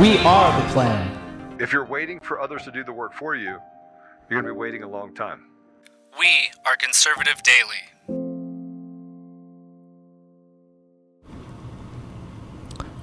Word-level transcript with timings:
We 0.00 0.18
are 0.18 0.60
the 0.60 0.68
plan. 0.74 1.56
If 1.58 1.72
you're 1.72 1.86
waiting 1.86 2.20
for 2.20 2.38
others 2.38 2.64
to 2.64 2.70
do 2.70 2.84
the 2.84 2.92
work 2.92 3.14
for 3.14 3.34
you, 3.34 3.58
you're 4.28 4.42
going 4.42 4.44
to 4.44 4.52
be 4.52 4.58
waiting 4.58 4.82
a 4.82 4.88
long 4.88 5.14
time. 5.14 5.46
We 6.20 6.28
are 6.66 6.76
Conservative 6.76 7.40
Daily. 7.42 7.80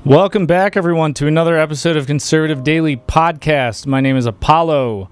Welcome 0.05 0.45
back, 0.45 0.77
everyone, 0.77 1.15
to 1.15 1.25
another 1.25 1.57
episode 1.57 1.97
of 1.97 2.05
Conservative 2.05 2.63
Daily 2.63 2.95
Podcast. 2.95 3.87
My 3.87 3.99
name 3.99 4.15
is 4.15 4.27
Apollo, 4.27 5.09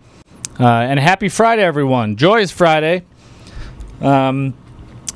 uh, 0.59 0.63
and 0.63 0.99
happy 0.99 1.29
Friday, 1.29 1.63
everyone! 1.63 2.15
Joyous 2.15 2.51
Friday. 2.51 3.05
Um, 4.01 4.53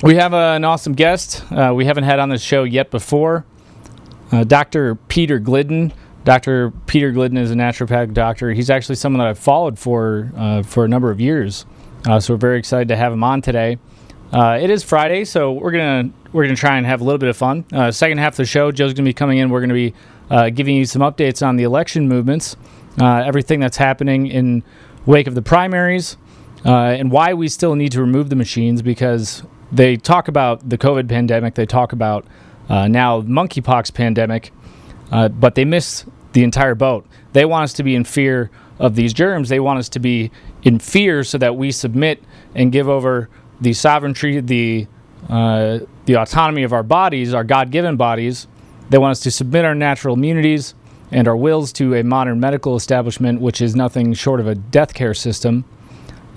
we 0.02 0.16
have 0.16 0.34
uh, 0.34 0.54
an 0.56 0.64
awesome 0.64 0.94
guest. 0.94 1.44
Uh, 1.52 1.74
we 1.76 1.86
haven't 1.86 2.06
had 2.06 2.18
on 2.18 2.30
this 2.30 2.42
show 2.42 2.64
yet 2.64 2.90
before. 2.90 3.46
Uh, 4.32 4.44
Dr. 4.44 4.96
Peter 4.96 5.38
Glidden. 5.38 5.94
Dr. 6.26 6.72
Peter 6.88 7.12
Glidden 7.12 7.38
is 7.38 7.52
a 7.52 7.54
naturopathic 7.54 8.16
doctor. 8.16 8.52
He's 8.52 8.72
actually 8.72 8.96
someone 8.96 9.20
that 9.20 9.28
I've 9.28 9.40
followed 9.40 9.78
for 9.78 10.32
uh, 10.36 10.64
for 10.64 10.84
a 10.84 10.88
number 10.88 11.12
of 11.12 11.22
years. 11.22 11.68
Uh, 12.08 12.20
so 12.20 12.34
we're 12.34 12.40
very 12.40 12.58
excited 12.58 12.88
to 12.88 12.96
have 12.96 13.14
him 13.14 13.24
on 13.24 13.44
today. 13.44 13.78
Uh, 14.34 14.58
it 14.60 14.72
is 14.72 14.84
Friday, 14.84 15.24
so 15.24 15.52
we're 15.52 15.72
gonna 15.72 16.10
we're 16.34 16.44
gonna 16.44 16.56
try 16.56 16.78
and 16.78 16.86
have 16.88 17.00
a 17.00 17.04
little 17.04 17.20
bit 17.20 17.30
of 17.30 17.38
fun. 17.38 17.64
Uh, 17.72 17.92
second 17.92 18.18
half 18.18 18.34
of 18.34 18.38
the 18.38 18.46
show, 18.46 18.72
Joe's 18.72 18.96
gonna 18.96 19.08
be 19.08 19.14
coming 19.14 19.38
in. 19.38 19.52
We're 19.52 19.62
gonna 19.62 19.76
be 19.76 19.94
uh, 20.32 20.50
giving 20.50 20.76
you 20.76 20.86
some 20.86 21.04
updates 21.04 21.46
on 21.46 21.58
the 21.58 21.64
election 21.64 22.10
movements, 22.10 22.58
uh, 23.00 23.18
everything 23.18 23.60
that's 23.60 23.78
happening 23.78 24.26
in 24.26 24.64
wake 25.06 25.28
of 25.28 25.36
the 25.36 25.44
primaries, 25.44 26.18
and 26.64 27.12
why 27.12 27.36
we 27.36 27.48
still 27.48 27.76
need 27.76 27.92
to 27.92 28.02
remove 28.02 28.32
the 28.32 28.36
machines 28.36 28.82
because 28.82 29.44
they 29.72 29.96
talk 29.96 30.28
about 30.28 30.68
the 30.68 30.78
COVID 30.80 31.08
pandemic, 31.08 31.54
they 31.54 31.68
talk 31.68 31.94
about 31.94 32.26
now 32.68 33.22
monkeypox 33.22 33.94
pandemic, 33.94 34.52
but 35.12 35.54
they 35.54 35.66
miss 35.66 36.06
the 36.36 36.44
entire 36.44 36.76
boat. 36.76 37.08
They 37.32 37.46
want 37.46 37.64
us 37.64 37.74
to 37.74 37.84
be 37.84 37.96
in 37.96 38.04
fear 38.04 38.52
of 38.78 38.96
these 38.96 39.14
germs. 39.14 39.48
They 39.48 39.62
want 39.62 39.80
us 39.80 39.88
to 39.90 40.00
be 40.00 40.32
in 40.64 40.80
fear 40.80 41.24
so 41.24 41.38
that 41.38 41.56
we 41.56 41.72
submit 41.72 42.22
and 42.54 42.74
give 42.74 42.90
over 42.90 43.30
the 43.62 43.72
sovereignty, 43.72 44.42
the 44.42 44.88
uh, 45.30 45.80
the 46.06 46.18
autonomy 46.18 46.64
of 46.64 46.74
our 46.74 46.84
bodies, 46.84 47.34
our 47.34 47.46
God-given 47.46 47.96
bodies. 47.96 48.48
They 48.90 48.98
want 48.98 49.12
us 49.12 49.22
to 49.22 49.32
submit 49.32 49.66
our 49.66 49.74
natural 49.74 50.16
immunities 50.16 50.76
and 51.10 51.28
our 51.28 51.38
wills 51.38 51.72
to 51.74 51.96
a 51.96 52.04
modern 52.04 52.40
medical 52.40 52.76
establishment, 52.76 53.40
which 53.40 53.62
is 53.62 53.76
nothing 53.76 54.14
short 54.14 54.40
of 54.40 54.48
a 54.48 54.56
death 54.56 54.94
care 54.94 55.14
system. 55.14 55.64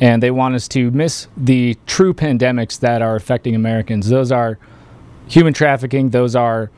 And 0.00 0.22
they 0.22 0.30
want 0.30 0.54
us 0.54 0.68
to 0.68 0.92
miss 0.92 1.26
the 1.36 1.76
true 1.86 2.14
pandemics 2.14 2.78
that 2.80 3.02
are 3.02 3.16
affecting 3.16 3.56
Americans. 3.56 4.08
Those 4.08 4.30
are 4.30 4.58
human 5.26 5.52
trafficking. 5.52 6.10
Those 6.10 6.36
are 6.36 6.70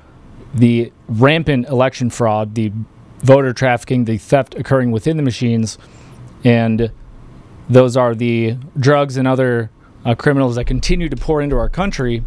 the 0.55 0.91
rampant 1.07 1.69
election 1.69 2.11
fraud, 2.11 2.55
the 2.55 2.73
voter 3.21 3.53
trafficking, 3.53 4.05
the 4.05 4.19
theft 4.19 4.55
occurring 4.55 4.91
within 4.91 5.17
the 5.17 5.23
machines, 5.23 5.79
and 6.45 6.91
those 7.69 7.97
are 7.97 8.15
the 8.15 8.57
drugs 8.79 9.17
and 9.17 9.29
other 9.29 9.71
uh, 10.05 10.15
criminals 10.15 10.57
that 10.57 10.65
continue 10.65 11.09
to 11.09 11.17
pour 11.17 11.41
into 11.41 11.57
our 11.57 11.69
country 11.69 12.25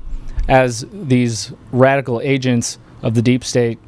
as 0.47 0.85
these 0.91 1.51
radical 1.71 2.21
agents 2.21 2.77
of 3.01 3.13
the 3.13 3.21
deep 3.21 3.43
state 3.43 3.79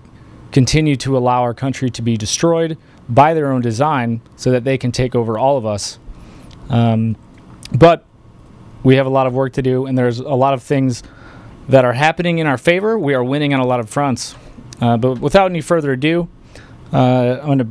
continue 0.51 0.95
to 0.95 1.17
allow 1.17 1.41
our 1.41 1.53
country 1.53 1.89
to 1.89 2.01
be 2.01 2.17
destroyed 2.17 2.77
by 3.09 3.33
their 3.33 3.51
own 3.51 3.61
design 3.61 4.21
so 4.35 4.51
that 4.51 4.63
they 4.63 4.77
can 4.77 4.91
take 4.91 5.15
over 5.15 5.37
all 5.37 5.57
of 5.57 5.65
us. 5.65 5.99
Um, 6.69 7.15
but 7.73 8.05
we 8.83 8.95
have 8.95 9.05
a 9.05 9.09
lot 9.09 9.27
of 9.27 9.33
work 9.33 9.53
to 9.53 9.61
do, 9.61 9.85
and 9.85 9.97
there's 9.97 10.19
a 10.19 10.35
lot 10.35 10.53
of 10.53 10.63
things 10.63 11.03
that 11.67 11.83
are 11.83 11.93
happening 11.93 12.37
in 12.37 12.47
our 12.47 12.57
favor. 12.57 12.97
We 12.97 13.13
are 13.13 13.23
winning 13.23 13.53
on 13.53 13.59
a 13.59 13.65
lot 13.65 13.79
of 13.79 13.89
fronts. 13.89 14.35
Uh, 14.79 14.97
but 14.97 15.19
without 15.19 15.49
any 15.49 15.61
further 15.61 15.91
ado, 15.93 16.29
uh, 16.93 17.39
I'm 17.39 17.45
going 17.45 17.59
to 17.59 17.67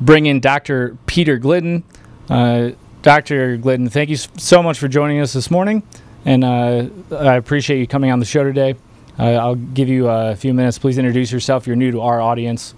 bring 0.00 0.26
in 0.26 0.40
Dr. 0.40 0.96
Peter 1.06 1.38
Glidden. 1.38 1.84
Uh, 2.28 2.70
Dr. 3.02 3.56
Glidden, 3.56 3.88
thank 3.88 4.10
you 4.10 4.16
so 4.16 4.62
much 4.62 4.78
for 4.78 4.88
joining 4.88 5.20
us 5.20 5.32
this 5.32 5.50
morning, 5.50 5.82
and 6.24 6.42
uh, 6.42 6.86
I 7.12 7.36
appreciate 7.36 7.78
you 7.78 7.86
coming 7.86 8.10
on 8.10 8.18
the 8.18 8.24
show 8.24 8.42
today. 8.42 8.74
Uh, 9.18 9.32
I'll 9.32 9.54
give 9.54 9.88
you 9.88 10.08
a 10.08 10.34
few 10.36 10.52
minutes. 10.52 10.78
Please 10.78 10.98
introduce 10.98 11.32
yourself. 11.32 11.66
You're 11.66 11.76
new 11.76 11.92
to 11.92 12.00
our 12.00 12.20
audience. 12.20 12.74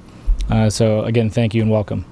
Uh, 0.51 0.71
so, 0.71 1.05
again, 1.05 1.31
thank 1.31 1.55
you 1.55 1.63
and 1.63 1.71
welcome. 1.71 2.05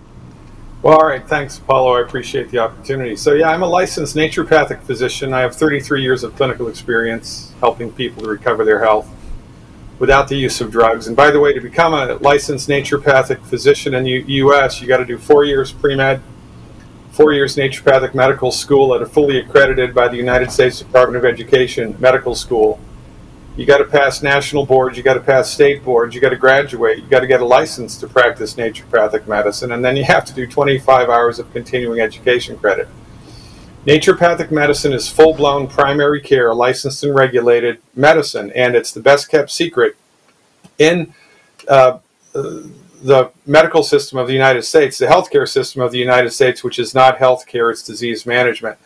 Well, 0.83 0.99
all 0.99 1.07
right. 1.07 1.27
Thanks, 1.27 1.59
Paulo. 1.59 1.97
I 1.97 2.03
appreciate 2.03 2.51
the 2.51 2.59
opportunity. 2.59 3.17
So, 3.17 3.35
yeah, 3.35 3.51
I'm 3.51 3.63
a 3.63 3.69
licensed 3.69 4.15
naturopathic 4.15 4.83
physician. 4.83 5.33
I 5.33 5.41
have 5.41 5.55
33 5.55 6.03
years 6.03 6.23
of 6.23 6.35
clinical 6.37 6.69
experience 6.69 7.53
helping 7.61 7.93
people 7.93 8.23
to 8.23 8.29
recover 8.29 8.65
their 8.65 8.83
health 8.83 9.09
without 9.99 10.29
the 10.29 10.37
use 10.37 10.61
of 10.61 10.71
drugs. 10.71 11.07
And 11.07 11.17
by 11.17 11.31
the 11.31 11.41
way, 11.41 11.53
to 11.53 11.61
become 11.61 11.95
a 11.95 12.15
licensed 12.17 12.69
naturopathic 12.69 13.43
physician 13.47 13.95
in 13.95 14.05
the 14.05 14.25
U.S., 14.27 14.81
you 14.81 14.87
got 14.87 14.99
to 14.99 15.05
do 15.05 15.19
four 15.19 15.45
years 15.45 15.73
pre 15.73 15.97
med, 15.97 16.21
four 17.11 17.33
years 17.33 17.57
naturopathic 17.57 18.15
medical 18.15 18.53
school 18.53 18.95
at 18.95 19.03
a 19.03 19.07
fully 19.07 19.39
accredited 19.39 19.95
by 19.95 20.09
the 20.09 20.17
United 20.17 20.51
States 20.51 20.79
Department 20.79 21.25
of 21.25 21.31
Education 21.31 21.97
medical 21.99 22.35
school. 22.35 22.79
You 23.57 23.65
got 23.65 23.79
to 23.79 23.87
pass 23.87 24.23
national 24.23 24.67
boards, 24.67 24.99
you 24.99 25.03
got 25.03 25.15
to 25.15 25.21
pass 25.21 25.51
state 25.51 25.83
boards, 25.83 26.15
you 26.15 26.21
got 26.21 26.29
to 26.29 26.37
graduate, 26.37 26.99
you 26.99 27.07
got 27.09 27.21
to 27.21 27.27
get 27.27 27.41
a 27.41 27.45
license 27.45 27.97
to 27.99 28.07
practice 28.07 28.55
naturopathic 28.55 29.27
medicine, 29.27 29.73
and 29.73 29.83
then 29.83 29.97
you 29.97 30.05
have 30.05 30.27
to 30.27 30.35
do 30.35 30.47
25 30.47 31.09
hours 31.09 31.39
of 31.39 31.51
continuing 31.55 32.01
education 32.01 32.59
credit. 32.59 32.87
Naturopathic 33.87 34.51
medicine 34.51 34.93
is 34.93 35.09
full 35.09 35.33
blown 35.33 35.69
primary 35.69 36.21
care, 36.21 36.53
licensed 36.53 37.05
and 37.05 37.15
regulated 37.15 37.81
medicine, 37.95 38.51
and 38.57 38.75
it's 38.75 38.91
the 38.91 39.01
best 39.01 39.31
kept 39.31 39.49
secret 39.51 39.97
in 40.79 41.15
uh, 41.69 41.99
the 42.33 43.31
medical 43.47 43.85
system 43.85 44.19
of 44.19 44.27
the 44.27 44.33
United 44.33 44.63
States, 44.63 44.99
the 44.99 45.07
healthcare 45.07 45.49
system 45.49 45.83
of 45.83 45.93
the 45.93 45.99
United 45.99 46.31
States, 46.31 46.65
which 46.65 46.81
is 46.81 46.97
not 46.97 47.19
healthcare, 47.19 47.71
it's 47.71 47.83
disease 47.85 48.27
management. 48.27 48.77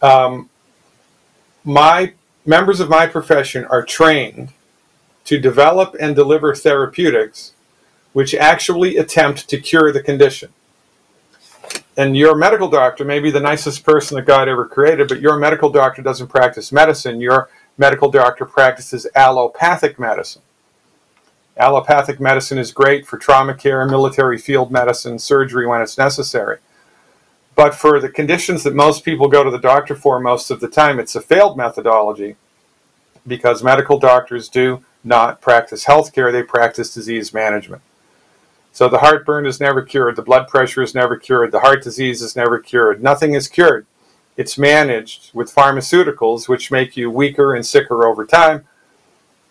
Um, 0.00 0.48
my 1.64 2.12
members 2.46 2.78
of 2.78 2.88
my 2.88 3.08
profession 3.08 3.64
are 3.64 3.82
trained 3.82 4.50
to 5.24 5.40
develop 5.40 5.96
and 5.98 6.14
deliver 6.14 6.54
therapeutics 6.54 7.54
which 8.12 8.32
actually 8.32 8.96
attempt 8.96 9.48
to 9.48 9.58
cure 9.58 9.92
the 9.92 10.02
condition. 10.02 10.50
And 11.96 12.16
your 12.16 12.34
medical 12.34 12.68
doctor 12.68 13.04
may 13.04 13.20
be 13.20 13.30
the 13.30 13.40
nicest 13.40 13.84
person 13.84 14.16
that 14.16 14.26
God 14.26 14.48
ever 14.48 14.66
created, 14.66 15.08
but 15.08 15.20
your 15.20 15.38
medical 15.38 15.70
doctor 15.70 16.02
doesn't 16.02 16.26
practice 16.26 16.72
medicine. 16.72 17.20
Your 17.20 17.48
medical 17.78 18.10
doctor 18.10 18.44
practices 18.44 19.06
allopathic 19.14 19.98
medicine. 19.98 20.42
Allopathic 21.56 22.18
medicine 22.18 22.58
is 22.58 22.72
great 22.72 23.06
for 23.06 23.16
trauma 23.16 23.54
care, 23.54 23.86
military 23.86 24.38
field 24.38 24.72
medicine, 24.72 25.20
surgery 25.20 25.66
when 25.66 25.80
it's 25.80 25.96
necessary. 25.96 26.58
But 27.54 27.76
for 27.76 28.00
the 28.00 28.08
conditions 28.08 28.64
that 28.64 28.74
most 28.74 29.04
people 29.04 29.28
go 29.28 29.44
to 29.44 29.50
the 29.50 29.58
doctor 29.58 29.94
for 29.94 30.18
most 30.18 30.50
of 30.50 30.58
the 30.58 30.68
time, 30.68 30.98
it's 30.98 31.14
a 31.14 31.20
failed 31.20 31.56
methodology 31.56 32.34
because 33.24 33.62
medical 33.62 34.00
doctors 34.00 34.48
do 34.48 34.84
not 35.04 35.40
practice 35.40 35.84
healthcare, 35.84 36.32
they 36.32 36.42
practice 36.42 36.92
disease 36.92 37.32
management. 37.32 37.82
So 38.74 38.88
the 38.88 38.98
heartburn 38.98 39.46
is 39.46 39.60
never 39.60 39.82
cured, 39.82 40.16
the 40.16 40.22
blood 40.22 40.48
pressure 40.48 40.82
is 40.82 40.96
never 40.96 41.16
cured, 41.16 41.52
the 41.52 41.60
heart 41.60 41.84
disease 41.84 42.20
is 42.20 42.34
never 42.34 42.58
cured. 42.58 43.00
Nothing 43.00 43.34
is 43.34 43.46
cured. 43.46 43.86
It's 44.36 44.58
managed 44.58 45.30
with 45.32 45.54
pharmaceuticals, 45.54 46.48
which 46.48 46.72
make 46.72 46.96
you 46.96 47.08
weaker 47.08 47.54
and 47.54 47.64
sicker 47.64 48.04
over 48.04 48.26
time. 48.26 48.66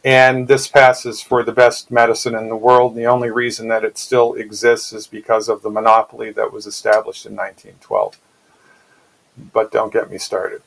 And 0.04 0.50
this 0.50 0.68
passes 0.68 1.22
for 1.22 1.42
the 1.42 1.54
best 1.54 1.90
medicine 1.90 2.36
in 2.36 2.50
the 2.50 2.58
world. 2.58 2.96
The 2.96 3.06
only 3.06 3.32
reason 3.32 3.70
that 3.70 3.86
it 3.86 3.98
still 3.98 4.34
exists 4.34 4.92
is 4.92 5.08
because 5.08 5.48
of 5.48 5.62
the 5.62 5.70
monopoly 5.70 6.32
that 6.32 6.52
was 6.52 6.68
established 6.68 7.26
in 7.26 7.32
1912. 7.32 8.20
But 9.54 9.72
don't 9.72 9.94
get 9.94 10.12
me 10.12 10.18
started. 10.18 10.64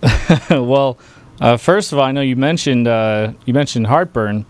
well, 0.50 0.96
uh, 1.38 1.58
first 1.58 1.92
of 1.92 1.98
all, 1.98 2.04
I 2.06 2.12
know 2.12 2.22
you 2.22 2.36
mentioned 2.36 2.88
uh, 2.88 3.34
you 3.44 3.52
mentioned 3.52 3.88
heartburn. 3.88 4.46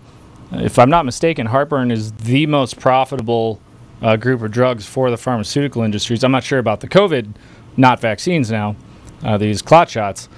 If 0.53 0.79
I'm 0.79 0.91
not 0.91 1.05
mistaken, 1.05 1.47
heartburn 1.47 1.91
is 1.91 2.13
the 2.13 2.47
most 2.47 2.79
profitable 2.79 3.61
uh, 4.01 4.17
group 4.17 4.43
of 4.43 4.51
drugs 4.51 4.87
for 4.87 5.11
the 5.11 5.17
pharmaceutical 5.17 5.83
industries. 5.83 6.23
I'm 6.23 6.33
not 6.33 6.45
sure 6.45 6.59
about 6.59 6.81
the 6.81 6.89
COVID, 6.89 7.35
not 7.77 8.01
vaccines 8.01 8.51
now, 8.51 8.77
uh, 9.25 9.39
these 9.39 9.63
clot 9.63 9.91
shots, 9.91 10.29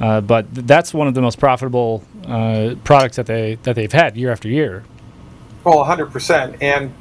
uh, 0.00 0.20
but 0.20 0.52
th- 0.54 0.66
that's 0.66 0.92
one 0.92 1.08
of 1.08 1.14
the 1.14 1.22
most 1.22 1.38
profitable 1.38 2.04
uh, 2.26 2.74
products 2.84 3.16
that 3.16 3.26
they 3.26 3.56
that 3.62 3.74
they've 3.74 3.92
had 3.92 4.16
year 4.16 4.30
after 4.30 4.48
year. 4.48 4.84
Well, 5.62 5.82
100%. 5.84 6.58
And 6.60 6.92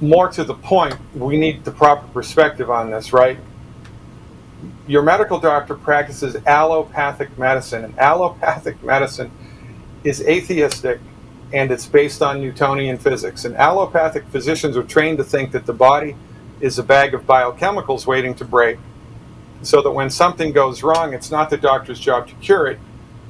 more 0.00 0.28
to 0.28 0.44
the 0.44 0.54
point, 0.54 0.96
we 1.14 1.36
need 1.36 1.64
the 1.64 1.72
proper 1.72 2.06
perspective 2.08 2.70
on 2.70 2.90
this, 2.90 3.12
right? 3.12 3.38
Your 4.86 5.02
medical 5.02 5.40
doctor 5.40 5.74
practices 5.74 6.36
allopathic 6.46 7.36
medicine, 7.36 7.84
and 7.84 7.98
allopathic 7.98 8.82
medicine 8.84 9.32
is 10.04 10.20
atheistic 10.20 11.00
and 11.52 11.70
it's 11.70 11.86
based 11.86 12.22
on 12.22 12.40
Newtonian 12.40 12.98
physics. 12.98 13.44
And 13.44 13.56
allopathic 13.56 14.26
physicians 14.28 14.76
are 14.76 14.82
trained 14.82 15.18
to 15.18 15.24
think 15.24 15.52
that 15.52 15.66
the 15.66 15.72
body 15.72 16.16
is 16.60 16.78
a 16.78 16.82
bag 16.82 17.14
of 17.14 17.26
biochemicals 17.26 18.06
waiting 18.06 18.34
to 18.36 18.44
break, 18.44 18.78
so 19.62 19.82
that 19.82 19.90
when 19.90 20.10
something 20.10 20.52
goes 20.52 20.82
wrong, 20.82 21.14
it's 21.14 21.30
not 21.30 21.50
the 21.50 21.56
doctor's 21.56 22.00
job 22.00 22.28
to 22.28 22.34
cure 22.36 22.66
it, 22.66 22.78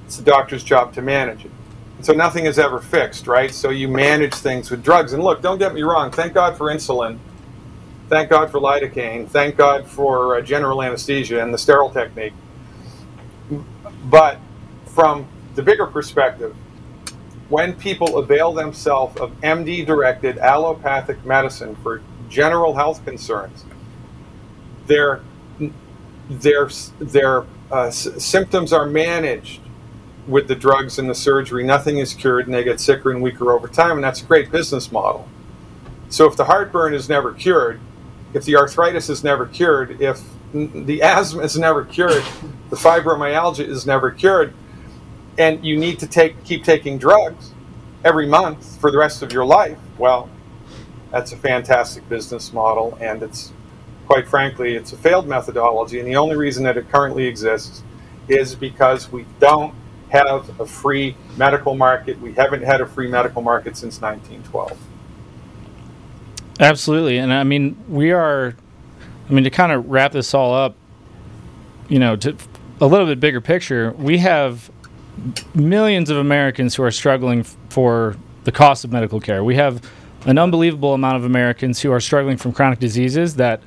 it's 0.06 0.16
the 0.16 0.24
doctor's 0.24 0.64
job 0.64 0.92
to 0.94 1.02
manage 1.02 1.44
it. 1.44 1.50
And 1.96 2.06
so 2.06 2.12
nothing 2.12 2.46
is 2.46 2.58
ever 2.58 2.80
fixed, 2.80 3.26
right? 3.26 3.52
So 3.52 3.70
you 3.70 3.88
manage 3.88 4.34
things 4.34 4.70
with 4.70 4.82
drugs. 4.82 5.12
And 5.12 5.22
look, 5.22 5.42
don't 5.42 5.58
get 5.58 5.74
me 5.74 5.82
wrong, 5.82 6.10
thank 6.10 6.34
God 6.34 6.56
for 6.56 6.66
insulin. 6.66 7.19
Thank 8.08 8.28
God 8.28 8.50
for 8.50 8.60
lidocaine. 8.60 9.26
Thank 9.26 9.56
God 9.56 9.86
for 9.86 10.36
uh, 10.36 10.42
general 10.42 10.82
anesthesia 10.82 11.42
and 11.42 11.54
the 11.54 11.56
sterile 11.56 11.88
technique. 11.88 12.34
But 14.04 14.38
from 14.86 15.26
the 15.54 15.62
bigger 15.62 15.86
perspective, 15.86 16.54
when 17.52 17.75
people 17.75 18.16
avail 18.16 18.50
themselves 18.50 19.14
of 19.20 19.31
MD 19.43 19.84
directed 19.84 20.38
allopathic 20.38 21.22
medicine 21.26 21.76
for 21.82 22.00
general 22.31 22.75
health 22.75 23.04
concerns, 23.04 23.66
their, 24.87 25.20
their, 26.31 26.70
their 26.99 27.40
uh, 27.70 27.88
s- 27.88 28.08
symptoms 28.25 28.72
are 28.72 28.87
managed 28.87 29.60
with 30.26 30.49
the 30.49 30.54
drugs 30.54 30.99
and 30.99 31.10
the 31.10 31.14
surgery. 31.14 31.62
Nothing 31.62 31.99
is 31.99 32.14
cured, 32.14 32.46
and 32.46 32.54
they 32.54 32.64
get 32.64 32.81
sicker 32.81 33.10
and 33.10 33.20
weaker 33.20 33.52
over 33.52 33.69
time, 33.69 33.93
and 33.93 34.05
that's 34.05 34.22
a 34.22 34.25
great 34.25 34.50
business 34.50 34.90
model. 34.90 35.28
So, 36.08 36.26
if 36.26 36.37
the 36.38 36.46
heartburn 36.46 36.94
is 36.94 37.10
never 37.10 37.34
cured, 37.34 37.81
if 38.32 38.46
the 38.46 38.56
arthritis 38.56 39.10
is 39.10 39.22
never 39.22 39.44
cured, 39.44 40.00
if 40.00 40.22
the 40.55 41.02
asthma 41.02 41.43
is 41.43 41.58
never 41.58 41.84
cured, 41.84 42.25
the 42.70 42.76
fibromyalgia 42.76 43.69
is 43.69 43.84
never 43.87 44.10
cured, 44.10 44.55
and 45.38 45.64
you 45.64 45.76
need 45.76 45.99
to 46.00 46.06
take 46.06 46.44
keep 46.44 46.64
taking 46.64 46.99
drugs 46.99 47.52
every 48.05 48.26
month 48.26 48.81
for 48.81 48.90
the 48.90 48.99
rest 48.99 49.23
of 49.23 49.32
your 49.32 49.44
life, 49.44 49.79
well, 49.99 50.29
that's 51.11 51.32
a 51.32 51.37
fantastic 51.37 52.08
business 52.08 52.52
model, 52.52 52.96
and 53.00 53.23
it's 53.23 53.52
quite 54.06 54.29
frankly, 54.29 54.75
it's 54.75 54.93
a 54.93 54.96
failed 54.96 55.29
methodology. 55.29 55.99
And 55.99 56.08
the 56.08 56.17
only 56.17 56.37
reason 56.37 56.64
that 56.64 56.76
it 56.76 56.88
currently 56.90 57.26
exists 57.26 57.82
is 58.29 58.55
because 58.55 59.11
we 59.11 59.26
don't 59.40 59.75
have 60.11 60.61
a 60.61 60.67
free 60.67 61.17
medical 61.37 61.75
market. 61.75 62.20
We 62.20 62.32
haven't 62.34 62.62
had 62.62 62.81
a 62.81 62.87
free 62.87 63.08
medical 63.08 63.43
market 63.43 63.76
since 63.76 64.00
1912. 64.00 64.79
Absolutely, 66.61 67.19
and 67.19 67.32
I 67.32 67.44
mean 67.44 67.76
we 67.88 68.12
are. 68.12 68.55
I 69.29 69.32
mean 69.32 69.44
to 69.44 69.50
kind 69.50 69.73
of 69.73 69.88
wrap 69.88 70.12
this 70.12 70.34
all 70.34 70.52
up, 70.55 70.76
you 71.88 71.99
know, 71.99 72.17
to 72.17 72.37
a 72.81 72.87
little 72.87 73.06
bit 73.06 73.20
bigger 73.20 73.40
picture, 73.40 73.93
we 73.93 74.19
have 74.19 74.70
millions 75.54 76.10
of 76.10 76.16
Americans 76.16 76.74
who 76.74 76.82
are 76.82 76.90
struggling 76.90 77.44
for 77.68 78.16
the 78.44 78.52
cost 78.52 78.84
of 78.84 78.92
medical 78.92 79.20
care. 79.20 79.44
We 79.44 79.56
have 79.56 79.82
an 80.26 80.38
unbelievable 80.38 80.94
amount 80.94 81.16
of 81.16 81.24
Americans 81.24 81.80
who 81.80 81.92
are 81.92 82.00
struggling 82.00 82.36
from 82.36 82.52
chronic 82.52 82.78
diseases 82.78 83.36
that, 83.36 83.62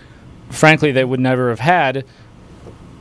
frankly, 0.49 0.91
they 0.91 1.03
would 1.03 1.19
never 1.19 1.49
have 1.49 1.59
had 1.59 2.05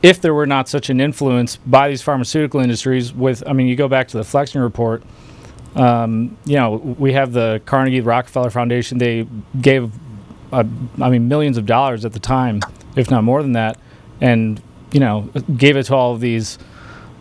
if 0.01 0.21
there 0.21 0.33
were 0.33 0.45
not 0.45 0.69
such 0.69 0.89
an 0.89 1.01
influence 1.01 1.55
by 1.55 1.89
these 1.89 2.01
pharmaceutical 2.01 2.59
industries. 2.59 3.13
With, 3.13 3.43
I 3.47 3.53
mean, 3.53 3.67
you 3.67 3.75
go 3.75 3.87
back 3.87 4.07
to 4.09 4.17
the 4.17 4.23
Flexner 4.23 4.61
report. 4.61 5.03
Um, 5.75 6.37
you 6.45 6.55
know, 6.55 6.75
we 6.75 7.13
have 7.13 7.33
the 7.33 7.61
Carnegie 7.65 8.01
Rockefeller 8.01 8.49
Foundation. 8.49 8.97
They 8.97 9.27
gave, 9.59 9.91
uh, 10.53 10.63
I 11.01 11.09
mean, 11.09 11.27
millions 11.27 11.57
of 11.57 11.65
dollars 11.65 12.05
at 12.05 12.13
the 12.13 12.19
time, 12.19 12.61
if 12.95 13.09
not 13.09 13.23
more 13.23 13.41
than 13.41 13.53
that, 13.53 13.79
and 14.21 14.61
you 14.91 14.99
know, 14.99 15.29
gave 15.57 15.75
it 15.75 15.83
to 15.83 15.95
all 15.95 16.13
of 16.13 16.21
these 16.21 16.57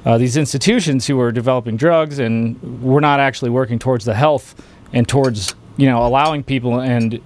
uh, 0.05 0.19
these 0.19 0.37
institutions 0.37 1.07
who 1.07 1.19
are 1.21 1.33
developing 1.33 1.77
drugs 1.77 2.19
and 2.19 2.61
we're 2.83 3.01
not 3.01 3.21
actually 3.21 3.51
working 3.51 3.79
towards 3.79 4.05
the 4.05 4.15
health 4.15 4.55
and 4.93 5.09
towards 5.09 5.55
you 5.77 5.87
know 5.87 6.05
allowing 6.07 6.43
people 6.43 6.81
and 6.81 7.21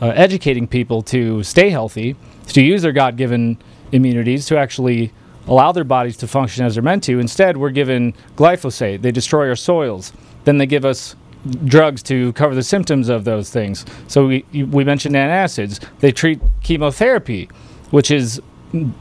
uh, 0.00 0.08
educating 0.08 0.66
people 0.66 1.02
to 1.02 1.42
stay 1.42 1.70
healthy 1.70 2.16
to 2.48 2.62
use 2.62 2.82
their 2.82 2.92
god-given 2.92 3.56
immunities 3.92 4.46
to 4.46 4.56
actually 4.56 5.12
allow 5.46 5.72
their 5.72 5.84
bodies 5.84 6.16
to 6.16 6.26
function 6.26 6.64
as 6.64 6.74
they're 6.74 6.82
meant 6.82 7.02
to. 7.02 7.18
Instead 7.18 7.56
we're 7.56 7.70
given 7.70 8.12
glyphosate. 8.36 9.02
They 9.02 9.10
destroy 9.10 9.48
our 9.48 9.56
soils. 9.56 10.12
Then 10.44 10.58
they 10.58 10.66
give 10.66 10.84
us 10.84 11.16
drugs 11.64 12.02
to 12.04 12.32
cover 12.34 12.54
the 12.54 12.62
symptoms 12.62 13.08
of 13.08 13.24
those 13.24 13.50
things. 13.50 13.84
So 14.06 14.28
we, 14.28 14.44
we 14.52 14.84
mentioned 14.84 15.16
antacids. 15.16 15.84
They 15.98 16.12
treat 16.12 16.40
chemotherapy 16.62 17.48
which 17.92 18.10
is 18.10 18.40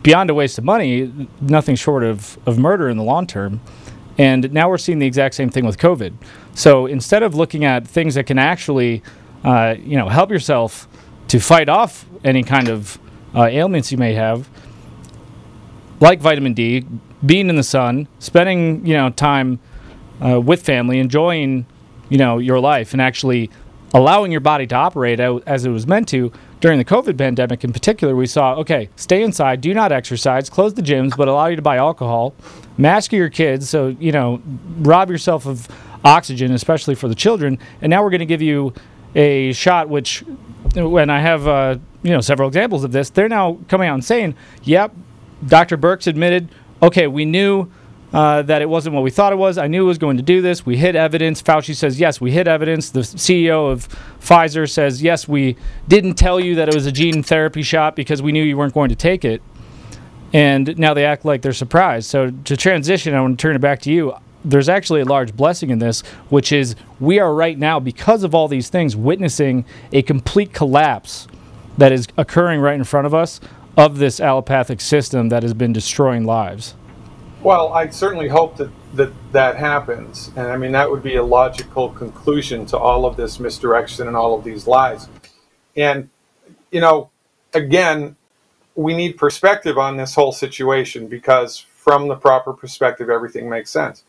beyond 0.04 0.30
a 0.30 0.34
waste 0.34 0.58
of 0.58 0.64
money, 0.64 1.12
nothing 1.40 1.76
short 1.76 2.04
of, 2.04 2.38
of 2.46 2.58
murder 2.58 2.90
in 2.90 2.98
the 2.98 3.04
long 3.04 3.28
term. 3.28 3.62
And 4.18 4.52
now 4.52 4.70
we're 4.70 4.78
seeing 4.78 5.00
the 5.00 5.08
exact 5.08 5.36
same 5.36 5.50
thing 5.50 5.66
with 5.66 5.78
COVID. 5.78 6.14
So 6.54 6.86
instead 6.86 7.24
of 7.24 7.34
looking 7.34 7.64
at 7.64 7.88
things 7.88 8.16
that 8.16 8.26
can 8.26 8.38
actually, 8.38 9.02
uh, 9.44 9.76
you 9.80 9.98
know, 9.98 10.10
help 10.10 10.30
yourself 10.30 10.88
to 11.30 11.40
fight 11.40 11.70
off 11.70 12.06
any 12.24 12.44
kind 12.44 12.68
of 12.68 13.00
uh, 13.34 13.46
ailments 13.46 13.92
you 13.92 13.98
may 13.98 14.14
have, 14.14 14.50
like 16.02 16.20
vitamin 16.20 16.54
D, 16.54 16.86
being 17.26 17.50
in 17.50 17.56
the 17.56 17.64
sun, 17.64 18.08
spending 18.20 18.86
you 18.86 18.96
know 18.96 19.10
time 19.12 19.60
uh, 20.24 20.42
with 20.42 20.62
family, 20.64 21.00
enjoying 21.00 21.66
you 22.10 22.18
know 22.18 22.38
your 22.38 22.60
life, 22.60 22.94
and 22.94 23.02
actually 23.02 23.50
allowing 23.94 24.32
your 24.32 24.42
body 24.42 24.68
to 24.68 24.76
operate 24.76 25.20
as 25.20 25.66
it 25.66 25.70
was 25.70 25.88
meant 25.88 26.08
to 26.10 26.32
during 26.62 26.78
the 26.78 26.86
COVID 26.86 27.18
pandemic 27.18 27.64
in 27.64 27.74
particular, 27.74 28.16
we 28.16 28.28
saw 28.28 28.56
okay, 28.56 28.90
stay 28.96 29.24
inside, 29.24 29.60
do 29.60 29.74
not 29.74 29.92
exercise, 29.92 30.50
close 30.50 30.76
the 30.76 30.82
gyms, 30.82 31.18
but 31.18 31.28
allow 31.28 31.48
you 31.48 31.56
to 31.56 31.62
buy 31.62 31.78
alcohol, 31.78 32.34
mask 32.78 33.12
your 33.12 33.30
kids, 33.30 33.68
so 33.68 33.88
you 34.00 34.12
know, 34.12 34.42
rob 34.78 35.10
yourself 35.10 35.46
of 35.46 35.68
oxygen, 36.06 36.52
especially 36.54 36.96
for 36.96 37.08
the 37.08 37.16
children. 37.16 37.60
And 37.82 37.90
now 37.90 38.04
we're 38.04 38.12
going 38.12 38.20
to 38.20 38.26
give 38.26 38.42
you 38.42 38.74
a 39.16 39.52
shot, 39.54 39.90
which, 39.90 40.24
when 40.76 41.10
I 41.10 41.20
have 41.20 41.48
uh, 41.48 41.78
you 42.04 42.12
know 42.12 42.22
several 42.22 42.48
examples 42.48 42.84
of 42.84 42.92
this, 42.92 43.10
they're 43.10 43.28
now 43.28 43.58
coming 43.68 43.90
out 43.90 43.96
and 43.96 44.06
saying, 44.06 44.36
"Yep, 44.64 44.94
Dr. 45.48 45.78
Birx 45.78 46.08
admitted, 46.08 46.48
okay, 46.82 47.08
we 47.08 47.26
knew." 47.26 47.70
Uh, 48.14 48.42
that 48.42 48.62
it 48.62 48.68
wasn't 48.68 48.94
what 48.94 49.04
we 49.04 49.10
thought 49.10 49.32
it 49.32 49.38
was. 49.38 49.58
I 49.58 49.68
knew 49.68 49.86
it 49.86 49.88
was 49.88 49.98
going 49.98 50.18
to 50.18 50.24
do 50.24 50.42
this. 50.42 50.66
We 50.66 50.76
hit 50.76 50.98
evidence. 50.98 51.42
Fauci 51.42 51.74
says, 51.74 51.98
yes, 51.98 52.20
we 52.20 52.32
hit 52.32 52.46
evidence. 52.46 52.90
The 52.90 53.00
CEO 53.00 53.72
of 53.72 53.88
Pfizer 54.20 54.70
says, 54.70 55.02
yes, 55.02 55.30
we 55.30 55.56
didn't 55.88 56.16
tell 56.16 56.38
you 56.38 56.56
that 56.56 56.68
it 56.68 56.76
was 56.76 56.86
a 56.86 56.92
gene 56.92 57.24
therapy 57.24 57.62
shot 57.62 57.96
because 57.96 58.22
we 58.22 58.34
knew 58.34 58.44
you 58.44 58.58
weren't 58.58 58.74
going 58.74 58.90
to 58.90 58.98
take 58.98 59.24
it. 59.24 59.42
And 60.34 60.78
now 60.78 60.94
they 60.94 61.06
act 61.06 61.24
like 61.24 61.42
they're 61.42 61.54
surprised. 61.54 62.10
So 62.10 62.32
to 62.32 62.58
transition, 62.58 63.14
I 63.14 63.22
want 63.22 63.40
to 63.40 63.42
turn 63.42 63.56
it 63.56 63.60
back 63.60 63.82
to 63.84 63.92
you. 63.92 64.14
There's 64.44 64.70
actually 64.70 65.02
a 65.02 65.06
large 65.06 65.36
blessing 65.36 65.70
in 65.70 65.80
this, 65.80 66.02
which 66.30 66.52
is 66.52 66.76
we 67.00 67.20
are 67.20 67.34
right 67.34 67.58
now, 67.58 67.80
because 67.80 68.24
of 68.24 68.34
all 68.34 68.48
these 68.48 68.70
things, 68.70 68.96
witnessing 68.96 69.66
a 69.94 70.02
complete 70.02 70.52
collapse 70.52 71.28
that 71.78 71.92
is 71.92 72.08
occurring 72.18 72.60
right 72.60 72.76
in 72.76 72.84
front 72.84 73.08
of 73.08 73.14
us 73.14 73.40
of 73.78 74.00
this 74.00 74.20
allopathic 74.20 74.82
system 74.82 75.30
that 75.30 75.44
has 75.44 75.54
been 75.54 75.72
destroying 75.72 76.26
lives. 76.26 76.76
Well, 77.44 77.74
I 77.74 77.90
certainly 77.90 78.28
hope 78.28 78.58
that, 78.58 78.70
that 78.94 79.12
that 79.32 79.58
happens. 79.58 80.30
And 80.36 80.48
I 80.48 80.58
mean, 80.58 80.72
that 80.74 80.90
would 80.90 81.02
be 81.02 81.16
a 81.16 81.24
logical 81.24 81.90
conclusion 81.90 82.68
to 82.68 82.78
all 82.78 83.04
of 83.04 83.18
this 83.18 83.40
misdirection 83.40 84.08
and 84.08 84.16
all 84.16 84.38
of 84.38 84.44
these 84.44 84.68
lies. 84.68 85.08
And, 85.76 86.10
you 86.72 86.82
know, 86.82 87.10
again, 87.54 88.16
we 88.76 88.94
need 88.94 89.18
perspective 89.18 89.80
on 89.80 89.98
this 89.98 90.14
whole 90.14 90.32
situation 90.32 91.08
because 91.08 91.58
from 91.58 92.08
the 92.08 92.16
proper 92.16 92.54
perspective, 92.54 93.10
everything 93.10 93.50
makes 93.50 93.72
sense. 93.72 94.04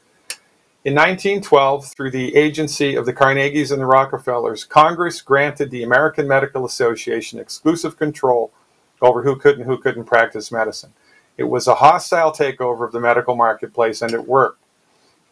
In 0.84 0.94
1912, 0.94 1.86
through 1.86 2.10
the 2.10 2.36
agency 2.36 2.96
of 2.96 3.06
the 3.06 3.14
Carnegies 3.14 3.70
and 3.72 3.80
the 3.80 3.86
Rockefellers, 3.86 4.64
Congress 4.64 5.22
granted 5.22 5.70
the 5.70 5.84
American 5.84 6.28
Medical 6.28 6.66
Association 6.66 7.38
exclusive 7.38 7.96
control 7.96 8.52
over 9.00 9.22
who 9.22 9.36
could 9.36 9.56
and 9.56 9.64
who 9.64 9.78
couldn't 9.78 10.04
practice 10.04 10.52
medicine. 10.52 10.92
It 11.36 11.44
was 11.44 11.66
a 11.66 11.76
hostile 11.76 12.32
takeover 12.32 12.86
of 12.86 12.92
the 12.92 13.00
medical 13.00 13.36
marketplace, 13.36 14.02
and 14.02 14.12
it 14.12 14.26
worked. 14.26 14.62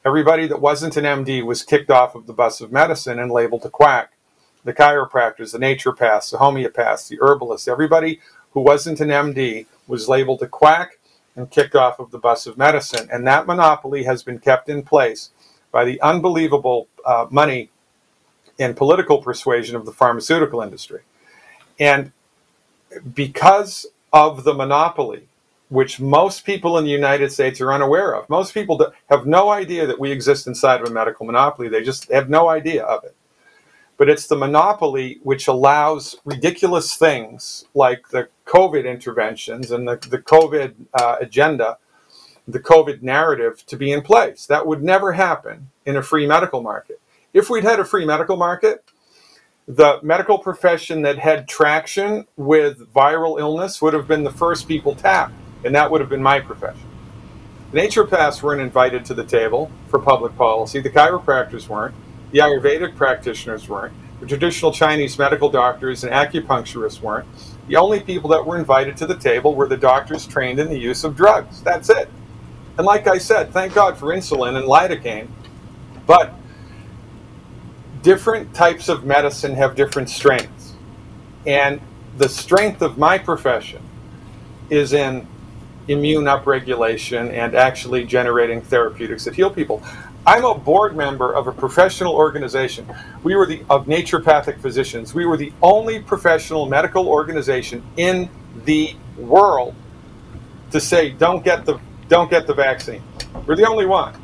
Everybody 0.04 0.47
that 0.47 0.61
wasn't 0.61 0.97
an 0.97 1.04
MD 1.04 1.45
was 1.45 1.62
kicked 1.62 1.90
off 1.90 2.14
of 2.14 2.26
the 2.26 2.33
bus 2.33 2.61
of 2.61 2.73
medicine 2.73 3.19
and 3.19 3.30
labeled 3.30 3.66
a 3.66 3.71
quack. 3.71 4.12
The 4.64 4.73
chiropractors, 4.73 5.52
the 5.52 5.59
naturopaths, 5.59 6.30
the 6.30 6.38
homeopaths, 6.38 7.09
the 7.09 7.19
herbalists, 7.21 7.69
everybody 7.69 8.21
who 8.52 8.61
wasn't 8.61 9.00
an 9.00 9.09
MD 9.09 9.66
was 9.87 10.09
labeled 10.09 10.42
a 10.42 10.47
quack 10.47 10.99
and 11.37 11.50
kicked 11.50 11.75
off 11.75 11.99
of 11.99 12.11
the 12.11 12.19
bus 12.19 12.47
of 12.47 12.57
medicine. 12.59 13.09
And 13.12 13.26
that 13.26 13.47
monopoly 13.47 14.04
has 14.04 14.23
been 14.23 14.38
kept 14.38 14.69
in 14.69 14.83
place 14.83 15.30
by 15.71 15.85
the 15.85 16.00
unbelievable 16.00 16.88
uh, 17.04 17.26
money 17.30 17.71
and 18.59 18.76
political 18.76 19.23
persuasion 19.23 19.76
of 19.76 19.87
the 19.87 19.92
pharmaceutical 19.92 20.61
industry. 20.61 21.00
And 21.78 22.12
because 23.14 23.87
of 24.12 24.45
the 24.45 24.54
monopoly, 24.54 25.28
which 25.71 26.00
most 26.00 26.45
people 26.45 26.79
in 26.79 26.85
the 26.85 26.91
United 26.91 27.33
States 27.33 27.61
are 27.61 27.73
unaware 27.73 28.15
of, 28.15 28.29
most 28.29 28.53
people 28.53 28.93
have 29.09 29.25
no 29.25 29.50
idea 29.50 29.87
that 29.87 29.99
we 29.99 30.11
exist 30.11 30.47
inside 30.47 30.81
of 30.81 30.89
a 30.89 30.93
medical 30.93 31.25
monopoly. 31.25 31.69
They 31.69 31.83
just 31.83 32.11
have 32.11 32.29
no 32.29 32.49
idea 32.49 32.85
of 32.85 33.05
it. 33.05 33.15
But 33.97 34.09
it's 34.09 34.27
the 34.27 34.37
monopoly 34.37 35.21
which 35.23 35.47
allows 35.47 36.17
ridiculous 36.25 36.97
things 36.97 37.67
like 37.73 38.09
the 38.09 38.29
COVID 38.47 38.85
interventions 38.85 39.71
and 39.71 39.87
the, 39.87 39.97
the 39.97 40.19
COVID 40.19 40.75
uh, 40.93 41.17
agenda, 41.21 41.79
the 42.49 42.61
COVID 42.61 43.03
narrative 43.03 43.65
to 43.67 43.77
be 43.77 43.93
in 43.93 44.03
place. 44.03 44.47
That 44.47 44.67
would 44.67 44.83
never 44.83 45.12
happen 45.12 45.71
in 45.87 45.97
a 45.97 46.03
free 46.03 46.27
medical 46.27 46.62
market. 46.62 47.00
If 47.33 47.49
we'd 47.49 47.62
had 47.62 47.79
a 47.79 47.85
free 47.85 48.05
medical 48.05 48.37
market, 48.37 48.85
the 49.69 50.00
medical 50.03 50.39
profession 50.39 51.03
that 51.03 51.19
had 51.19 51.47
traction 51.47 52.27
with 52.37 52.93
viral 52.93 53.39
illness 53.39 53.81
would 53.81 53.95
have 53.95 54.09
been 54.09 54.25
the 54.25 54.33
first 54.33 54.67
people 54.67 54.97
tapped, 54.97 55.35
and 55.64 55.75
that 55.75 55.90
would 55.90 56.00
have 56.00 56.11
been 56.11 56.23
my 56.23 56.40
profession. 56.40 56.88
The 57.73 57.81
naturopaths 57.81 58.43
weren't 58.43 58.61
invited 58.61 59.05
to 59.07 59.14
the 59.14 59.25
table 59.25 59.71
for 59.88 59.99
public 59.99 60.37
policy, 60.37 60.81
the 60.81 60.90
chiropractors 60.90 61.69
weren't, 61.69 61.95
the 62.33 62.38
Ayurvedic 62.40 62.97
practitioners 62.97 63.69
weren't, 63.69 63.93
the 64.21 64.26
traditional 64.26 64.73
Chinese 64.73 65.19
medical 65.19 65.49
doctors 65.49 66.05
and 66.05 66.12
acupuncturists 66.12 67.00
weren't. 67.00 67.26
The 67.69 67.76
only 67.76 68.00
people 68.00 68.29
that 68.31 68.45
were 68.45 68.59
invited 68.59 68.97
to 68.99 69.07
the 69.07 69.17
table 69.17 69.55
were 69.55 69.69
the 69.69 69.76
doctors 69.76 70.26
trained 70.26 70.59
in 70.59 70.69
the 70.69 70.79
use 70.79 71.05
of 71.05 71.17
drugs. 71.17 71.62
That's 71.62 71.88
it. 71.88 72.09
And 72.76 72.87
like 72.87 73.07
I 73.07 73.19
said, 73.19 73.52
thank 73.52 73.75
God 73.75 73.97
for 73.97 74.07
insulin 74.07 74.57
and 74.57 74.67
lidocaine, 74.67 75.29
but 76.07 76.35
different 78.02 78.52
types 78.55 78.88
of 78.88 79.05
medicine 79.05 79.55
have 79.55 79.76
different 79.76 80.09
strengths. 80.09 80.75
And 81.47 81.81
the 82.19 82.29
strength 82.29 82.83
of 82.83 82.99
my 82.99 83.19
profession 83.19 83.83
is 84.71 84.93
in 84.93 85.26
immune 85.90 86.25
upregulation 86.25 87.32
and 87.32 87.54
actually 87.54 88.04
generating 88.04 88.61
therapeutics 88.61 89.25
that 89.25 89.35
heal 89.35 89.50
people. 89.50 89.82
I'm 90.26 90.44
a 90.44 90.54
board 90.54 90.97
member 90.97 91.32
of 91.32 91.47
a 91.47 91.52
professional 91.52 92.14
organization. 92.14 92.87
We 93.23 93.35
were 93.35 93.47
the 93.47 93.62
of 93.70 93.87
naturopathic 93.87 94.61
physicians. 94.61 95.14
We 95.14 95.25
were 95.25 95.37
the 95.37 95.52
only 95.62 96.00
professional 96.00 96.66
medical 96.66 97.09
organization 97.09 97.82
in 97.97 98.28
the 98.64 98.94
world 99.16 99.75
to 100.70 100.80
say 100.80 101.11
don't 101.11 101.44
get 101.44 101.64
the 101.64 101.78
don't 102.09 102.30
get 102.30 102.47
the 102.47 102.54
vaccine. 102.54 103.02
We're 103.47 103.56
the 103.56 103.68
only 103.68 103.87
one. 103.87 104.14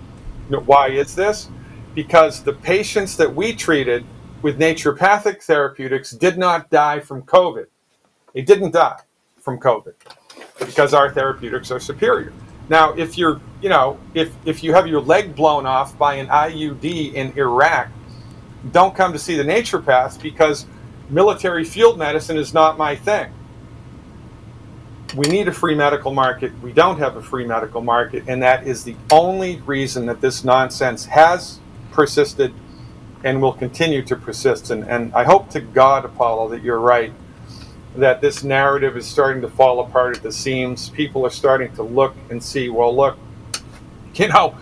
Why 0.49 0.89
is 0.89 1.15
this? 1.15 1.49
because 1.97 2.43
the 2.43 2.53
patients 2.53 3.17
that 3.17 3.35
we 3.35 3.55
treated 3.55 4.05
with 4.43 4.61
naturopathic 4.61 5.43
therapeutics 5.43 6.11
did 6.11 6.37
not 6.37 6.71
die 6.71 7.01
from 7.01 7.23
COVID. 7.23 7.65
They 8.35 8.43
didn't 8.43 8.73
die 8.73 9.01
from 9.41 9.59
COVID 9.59 9.95
because 10.59 10.95
our 10.95 11.13
therapeutics 11.13 11.71
are 11.71 11.81
superior. 11.81 12.33
Now, 12.69 12.93
if 12.95 13.17
you're, 13.17 13.41
you 13.61 13.69
know, 13.69 13.99
if, 14.15 14.33
if 14.45 14.65
you 14.65 14.73
have 14.73 14.87
your 14.87 15.01
leg 15.01 15.37
blown 15.37 15.67
off 15.67 15.97
by 15.97 16.15
an 16.15 16.27
IUD 16.29 17.15
in 17.15 17.33
Iraq, 17.37 17.89
don't 18.73 18.95
come 18.95 19.13
to 19.13 19.19
see 19.19 19.37
the 19.37 19.45
naturopaths 19.45 20.21
because 20.21 20.67
military 21.09 21.65
field 21.65 21.99
medicine 21.99 22.37
is 22.37 22.53
not 22.53 22.77
my 22.77 22.97
thing. 22.97 23.33
We 25.15 25.29
need 25.29 25.47
a 25.47 25.53
free 25.53 25.75
medical 25.77 26.13
market. 26.13 26.53
We 26.61 26.73
don't 26.73 26.99
have 26.99 27.17
a 27.17 27.23
free 27.23 27.47
medical 27.47 27.81
market, 27.81 28.25
and 28.27 28.43
that 28.43 28.67
is 28.67 28.83
the 28.83 28.97
only 29.11 29.61
reason 29.61 30.07
that 30.07 30.21
this 30.21 30.43
nonsense 30.43 31.05
has 31.07 31.61
persisted 31.93 32.53
and 33.23 33.41
will 33.41 33.53
continue 33.53 34.03
to 34.03 34.17
persist. 34.17 34.71
And, 34.71 34.85
and 34.85 35.15
I 35.15 35.25
hope 35.25 35.49
to 35.51 35.61
God, 35.61 36.05
Apollo, 36.05 36.49
that 36.51 36.63
you're 36.63 36.81
right, 36.81 37.13
that 37.97 38.21
this 38.21 38.45
narrative 38.45 38.97
is 38.97 39.07
starting 39.07 39.43
to 39.43 39.49
fall 39.49 39.81
apart 39.81 40.17
at 40.17 40.23
the 40.23 40.33
seams. 40.33 40.91
People 40.91 41.25
are 41.27 41.31
starting 41.31 41.75
to 41.77 41.83
look 41.83 42.15
and 42.31 42.43
see, 42.43 42.69
well, 42.69 42.95
look, 42.95 43.19
you 44.15 44.29
know, 44.29 44.57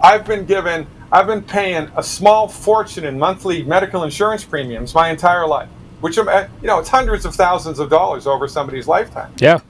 I've 0.00 0.26
been 0.26 0.44
given, 0.44 0.86
I've 1.10 1.26
been 1.26 1.42
paying 1.42 1.90
a 1.96 2.02
small 2.02 2.48
fortune 2.48 3.04
in 3.04 3.18
monthly 3.18 3.62
medical 3.62 4.04
insurance 4.04 4.44
premiums 4.44 4.94
my 4.94 5.10
entire 5.10 5.46
life, 5.46 5.68
which, 6.00 6.16
you 6.16 6.24
know, 6.62 6.78
it's 6.78 6.88
hundreds 6.88 7.24
of 7.24 7.34
thousands 7.34 7.78
of 7.78 7.90
dollars 7.90 8.26
over 8.26 8.48
somebody's 8.48 8.88
lifetime. 8.88 9.32
Yeah. 9.38 9.60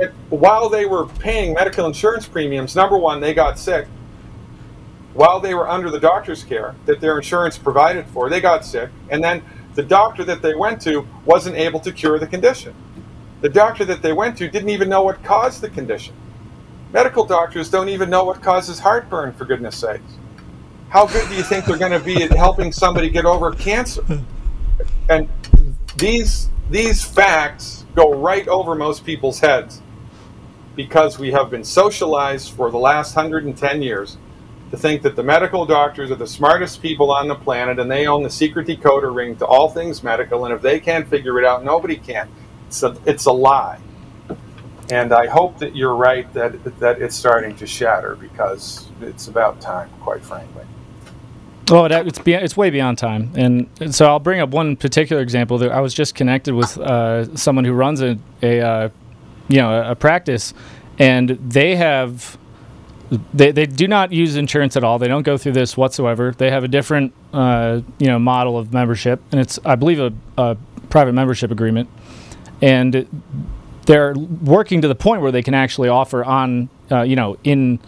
And 0.00 0.12
while 0.30 0.68
they 0.68 0.86
were 0.86 1.06
paying 1.06 1.54
medical 1.54 1.86
insurance 1.86 2.26
premiums, 2.26 2.74
number 2.74 2.96
one, 2.96 3.20
they 3.20 3.34
got 3.34 3.58
sick 3.58 3.86
while 5.12 5.40
they 5.40 5.54
were 5.54 5.68
under 5.68 5.90
the 5.90 5.98
doctor's 5.98 6.44
care 6.44 6.74
that 6.86 7.00
their 7.00 7.16
insurance 7.16 7.58
provided 7.58 8.06
for, 8.08 8.30
they 8.30 8.40
got 8.40 8.64
sick, 8.64 8.90
and 9.10 9.22
then 9.22 9.42
the 9.80 9.86
doctor 9.86 10.24
that 10.24 10.42
they 10.42 10.54
went 10.54 10.78
to 10.82 11.08
wasn't 11.24 11.56
able 11.56 11.80
to 11.80 11.90
cure 11.90 12.18
the 12.18 12.26
condition. 12.26 12.74
The 13.40 13.48
doctor 13.48 13.86
that 13.86 14.02
they 14.02 14.12
went 14.12 14.36
to 14.36 14.50
didn't 14.50 14.68
even 14.68 14.90
know 14.90 15.02
what 15.04 15.24
caused 15.24 15.62
the 15.62 15.70
condition. 15.70 16.14
Medical 16.92 17.24
doctors 17.24 17.70
don't 17.70 17.88
even 17.88 18.10
know 18.10 18.24
what 18.24 18.42
causes 18.42 18.78
heartburn, 18.78 19.32
for 19.32 19.46
goodness 19.46 19.78
sakes. 19.78 20.18
How 20.90 21.06
good 21.06 21.26
do 21.30 21.34
you 21.34 21.42
think 21.42 21.64
they're 21.64 21.78
going 21.78 21.98
to 21.98 22.04
be 22.04 22.22
at 22.22 22.30
helping 22.30 22.72
somebody 22.72 23.08
get 23.08 23.24
over 23.24 23.52
cancer? 23.52 24.04
And 25.08 25.30
these 25.96 26.50
these 26.68 27.02
facts 27.02 27.86
go 27.94 28.12
right 28.14 28.46
over 28.48 28.74
most 28.74 29.06
people's 29.06 29.40
heads 29.40 29.80
because 30.76 31.18
we 31.18 31.32
have 31.32 31.50
been 31.50 31.64
socialized 31.64 32.52
for 32.52 32.70
the 32.70 32.78
last 32.78 33.16
110 33.16 33.82
years 33.82 34.18
to 34.70 34.76
think 34.76 35.02
that 35.02 35.16
the 35.16 35.22
medical 35.22 35.66
doctors 35.66 36.10
are 36.10 36.16
the 36.16 36.26
smartest 36.26 36.80
people 36.80 37.10
on 37.10 37.26
the 37.28 37.34
planet 37.34 37.78
and 37.78 37.90
they 37.90 38.06
own 38.06 38.22
the 38.22 38.30
secret 38.30 38.66
decoder 38.66 39.14
ring 39.14 39.36
to 39.36 39.46
all 39.46 39.68
things 39.68 40.02
medical, 40.02 40.44
and 40.44 40.54
if 40.54 40.62
they 40.62 40.78
can't 40.78 41.08
figure 41.08 41.38
it 41.38 41.44
out, 41.44 41.64
nobody 41.64 41.96
can. 41.96 42.28
It's 42.68 42.82
a, 42.82 42.96
it's 43.04 43.26
a 43.26 43.32
lie. 43.32 43.80
And 44.92 45.12
I 45.12 45.26
hope 45.26 45.58
that 45.58 45.76
you're 45.76 45.94
right 45.94 46.32
that, 46.34 46.80
that 46.80 47.00
it's 47.00 47.16
starting 47.16 47.56
to 47.56 47.66
shatter 47.66 48.16
because 48.16 48.88
it's 49.00 49.28
about 49.28 49.60
time, 49.60 49.88
quite 50.00 50.24
frankly. 50.24 50.64
Oh, 51.72 51.86
that, 51.86 52.06
it's 52.08 52.18
be, 52.18 52.34
it's 52.34 52.56
way 52.56 52.70
beyond 52.70 52.98
time, 52.98 53.30
and, 53.36 53.94
so 53.94 54.06
I'll 54.06 54.18
bring 54.18 54.40
up 54.40 54.48
one 54.48 54.74
particular 54.74 55.22
example. 55.22 55.56
That 55.58 55.70
I 55.70 55.80
was 55.80 55.94
just 55.94 56.16
connected 56.16 56.52
with 56.52 56.76
uh, 56.76 57.36
someone 57.36 57.64
who 57.64 57.72
runs 57.72 58.00
a, 58.00 58.18
a 58.42 58.60
uh, 58.60 58.88
you 59.46 59.58
know 59.58 59.70
a, 59.70 59.92
a 59.92 59.94
practice, 59.94 60.52
and 60.98 61.28
they 61.28 61.76
have 61.76 62.36
they, 63.34 63.50
they 63.50 63.66
do 63.66 63.88
not 63.88 64.12
use 64.12 64.36
insurance 64.36 64.76
at 64.76 64.84
all. 64.84 64.98
They 64.98 65.08
don't 65.08 65.24
go 65.24 65.36
through 65.36 65.52
this 65.52 65.76
whatsoever. 65.76 66.32
They 66.36 66.50
have 66.50 66.62
a 66.62 66.68
different 66.68 67.12
uh, 67.32 67.80
you 67.98 68.06
know 68.06 68.18
model 68.18 68.56
of 68.56 68.72
membership, 68.72 69.20
and 69.32 69.40
it's 69.40 69.58
I 69.64 69.74
believe 69.74 69.98
a, 69.98 70.12
a 70.38 70.56
private 70.90 71.12
membership 71.12 71.50
agreement, 71.50 71.88
and 72.62 73.06
they're 73.86 74.14
working 74.14 74.82
to 74.82 74.88
the 74.88 74.94
point 74.94 75.22
where 75.22 75.32
they 75.32 75.42
can 75.42 75.54
actually 75.54 75.88
offer 75.88 76.24
on 76.24 76.68
uh, 76.90 77.02
you 77.02 77.16
know 77.16 77.36
in 77.42 77.80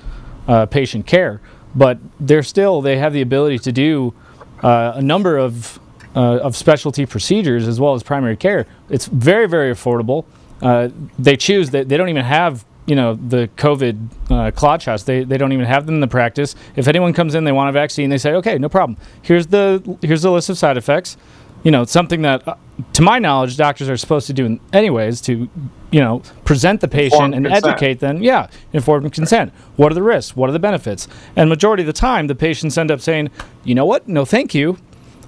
uh, 0.48 0.66
patient 0.66 1.06
care, 1.06 1.40
but 1.74 1.98
they're 2.18 2.42
still 2.42 2.80
they 2.80 2.98
have 2.98 3.12
the 3.12 3.20
ability 3.22 3.58
to 3.60 3.72
do 3.72 4.12
uh, 4.62 4.92
a 4.96 5.02
number 5.02 5.38
of 5.38 5.78
uh, 6.16 6.38
of 6.38 6.56
specialty 6.56 7.06
procedures 7.06 7.68
as 7.68 7.78
well 7.78 7.94
as 7.94 8.02
primary 8.02 8.36
care. 8.36 8.66
It's 8.90 9.06
very 9.06 9.46
very 9.46 9.72
affordable. 9.72 10.24
Uh, 10.60 10.88
they 11.18 11.36
choose 11.36 11.70
that 11.70 11.88
they 11.88 11.96
don't 11.96 12.08
even 12.08 12.24
have 12.24 12.64
you 12.86 12.96
know 12.96 13.14
the 13.14 13.48
COVID 13.56 14.08
uh, 14.30 14.50
clot 14.50 14.82
shots. 14.82 15.04
They, 15.04 15.24
they 15.24 15.38
don't 15.38 15.52
even 15.52 15.66
have 15.66 15.86
them 15.86 15.96
in 15.96 16.00
the 16.00 16.08
practice. 16.08 16.54
If 16.76 16.88
anyone 16.88 17.12
comes 17.12 17.34
in, 17.34 17.44
they 17.44 17.52
want 17.52 17.68
a 17.68 17.72
vaccine. 17.72 18.10
They 18.10 18.18
say, 18.18 18.32
okay, 18.34 18.58
no 18.58 18.68
problem. 18.68 18.98
Here's 19.22 19.46
the 19.46 19.98
here's 20.02 20.22
the 20.22 20.30
list 20.30 20.48
of 20.48 20.58
side 20.58 20.76
effects. 20.76 21.16
You 21.62 21.70
know, 21.70 21.84
something 21.84 22.22
that, 22.22 22.46
uh, 22.48 22.56
to 22.94 23.02
my 23.02 23.20
knowledge, 23.20 23.56
doctors 23.56 23.88
are 23.88 23.96
supposed 23.96 24.26
to 24.26 24.32
do 24.32 24.58
anyways 24.72 25.20
to, 25.22 25.48
you 25.92 26.00
know, 26.00 26.22
present 26.44 26.80
the 26.80 26.88
patient 26.88 27.12
informed 27.12 27.34
and 27.34 27.46
consent. 27.46 27.66
educate 27.66 28.00
them. 28.00 28.20
Yeah, 28.20 28.48
informed 28.72 29.12
consent. 29.12 29.52
What 29.76 29.92
are 29.92 29.94
the 29.94 30.02
risks? 30.02 30.34
What 30.34 30.50
are 30.50 30.52
the 30.52 30.58
benefits? 30.58 31.06
And 31.36 31.48
majority 31.48 31.84
of 31.84 31.86
the 31.86 31.92
time, 31.92 32.26
the 32.26 32.34
patients 32.34 32.76
end 32.76 32.90
up 32.90 33.00
saying, 33.00 33.30
you 33.62 33.76
know 33.76 33.84
what? 33.84 34.08
No, 34.08 34.24
thank 34.24 34.56
you. 34.56 34.76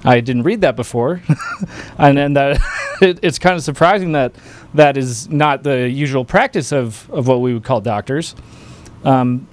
I 0.04 0.20
didn't 0.20 0.42
read 0.42 0.60
that 0.60 0.76
before, 0.76 1.22
and 1.98 2.18
and 2.18 2.36
that 2.36 2.60
it, 3.00 3.20
it's 3.22 3.38
kind 3.38 3.56
of 3.56 3.62
surprising 3.62 4.12
that 4.12 4.34
that 4.74 4.96
is 4.96 5.28
not 5.28 5.62
the 5.62 5.88
usual 5.88 6.24
practice 6.24 6.72
of 6.72 7.08
of 7.10 7.26
what 7.26 7.40
we 7.40 7.54
would 7.54 7.64
call 7.64 7.80
doctors. 7.80 8.34
Um, 9.04 9.46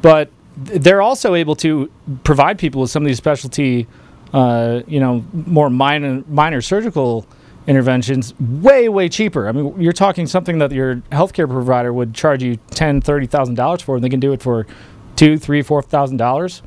but 0.00 0.30
they're 0.56 1.02
also 1.02 1.34
able 1.34 1.56
to 1.56 1.90
provide 2.24 2.58
people 2.58 2.80
with 2.82 2.90
some 2.90 3.02
of 3.02 3.06
these 3.06 3.16
specialty, 3.16 3.86
uh, 4.32 4.82
you 4.86 5.00
know, 5.00 5.24
more 5.32 5.70
minor 5.70 6.22
minor 6.28 6.60
surgical 6.60 7.26
interventions 7.66 8.34
way 8.40 8.88
way 8.88 9.08
cheaper. 9.08 9.48
I 9.48 9.52
mean, 9.52 9.80
you're 9.80 9.92
talking 9.92 10.26
something 10.26 10.58
that 10.58 10.72
your 10.72 10.96
healthcare 11.12 11.48
provider 11.48 11.92
would 11.92 12.14
charge 12.14 12.42
you 12.42 12.56
ten, 12.70 13.00
thirty 13.00 13.26
thousand 13.26 13.54
dollars 13.54 13.82
for, 13.82 13.94
and 13.96 14.04
they 14.04 14.08
can 14.08 14.20
do 14.20 14.32
it 14.32 14.42
for 14.42 14.66
two, 15.16 15.38
three, 15.38 15.62
four 15.62 15.82
thousand 15.82 16.16
dollars 16.16 16.62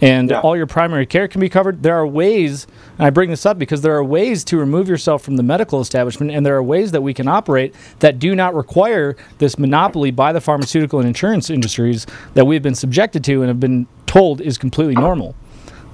and 0.00 0.30
Yeah. 0.30 0.40
all 0.40 0.56
your 0.56 0.66
primary 0.66 1.06
care 1.06 1.28
can 1.28 1.40
be 1.40 1.48
covered. 1.48 1.82
There 1.82 1.96
are 1.96 2.06
ways, 2.06 2.66
and 2.98 3.06
I 3.06 3.10
bring 3.10 3.30
this 3.30 3.46
up 3.46 3.58
because 3.58 3.82
there 3.82 3.94
are 3.96 4.04
ways 4.04 4.44
to 4.44 4.58
remove 4.58 4.88
yourself 4.88 5.22
from 5.22 5.36
the 5.36 5.42
medical 5.42 5.80
establishment, 5.80 6.30
and 6.32 6.44
there 6.46 6.56
are 6.56 6.62
ways 6.62 6.92
that 6.92 7.02
we 7.02 7.14
can 7.14 7.28
operate 7.28 7.74
that 8.00 8.18
do 8.18 8.34
not 8.34 8.54
require 8.54 9.16
this 9.38 9.58
monopoly 9.58 10.10
by 10.10 10.32
the 10.32 10.40
pharmaceutical 10.40 10.98
and 11.00 11.08
insurance 11.08 11.50
industries 11.50 12.06
that 12.34 12.46
we've 12.46 12.62
been 12.62 12.74
subjected 12.74 13.24
to 13.24 13.40
and 13.42 13.48
have 13.48 13.60
been 13.60 13.86
told 14.06 14.40
is 14.40 14.58
completely 14.58 14.94
normal. 14.94 15.34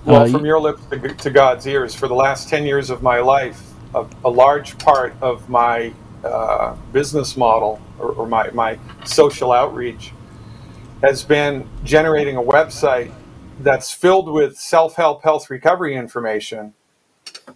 Well, 0.05 0.23
Uh, 0.23 0.29
from 0.29 0.45
your 0.45 0.61
lips 0.61 0.83
to, 0.91 0.99
to 0.99 1.31
God's 1.31 1.67
ears, 1.67 1.95
for 1.95 2.09
the 2.09 2.15
last 2.15 2.49
10 2.49 2.65
years 2.65 2.91
of 2.91 3.03
my 3.03 3.21
life, 3.21 3.63
a, 3.95 4.05
a 4.25 4.31
large 4.31 4.77
part 4.79 5.15
of 5.23 5.49
my 5.49 5.93
uh, 6.25 6.75
business 6.93 7.37
model 7.37 7.81
or, 7.99 8.11
or 8.13 8.27
my, 8.27 8.51
my 8.53 8.79
social 9.05 9.53
outreach 9.53 10.13
has 11.03 11.23
been 11.25 11.69
generating 11.85 12.37
a 12.37 12.43
website 12.43 13.13
that's 13.61 13.93
filled 13.93 14.31
with 14.31 14.57
self 14.57 14.97
help 14.97 15.23
health 15.23 15.51
recovery 15.51 15.97
information, 15.97 16.75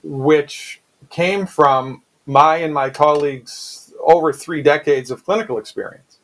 which 0.03 0.81
came 1.11 1.47
from 1.47 2.03
my 2.27 2.57
and 2.57 2.73
my 2.73 2.91
colleagues' 2.91 3.93
over 4.01 4.33
three 4.33 4.63
decades 4.63 5.11
of 5.11 5.25
clinical 5.25 5.59
experience. 5.59 6.19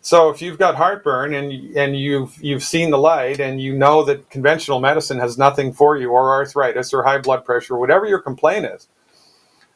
So 0.00 0.30
if 0.30 0.42
you've 0.42 0.58
got 0.58 0.74
heartburn 0.74 1.32
and 1.34 1.76
and 1.76 1.96
you've 1.96 2.36
you've 2.42 2.64
seen 2.64 2.90
the 2.90 2.98
light 2.98 3.38
and 3.38 3.60
you 3.60 3.72
know 3.72 4.04
that 4.04 4.30
conventional 4.30 4.80
medicine 4.80 5.18
has 5.20 5.38
nothing 5.38 5.72
for 5.72 5.96
you 5.96 6.10
or 6.10 6.32
arthritis 6.32 6.92
or 6.92 7.04
high 7.04 7.18
blood 7.18 7.44
pressure, 7.44 7.74
or 7.74 7.78
whatever 7.78 8.06
your 8.06 8.18
complaint 8.18 8.66
is, 8.66 8.88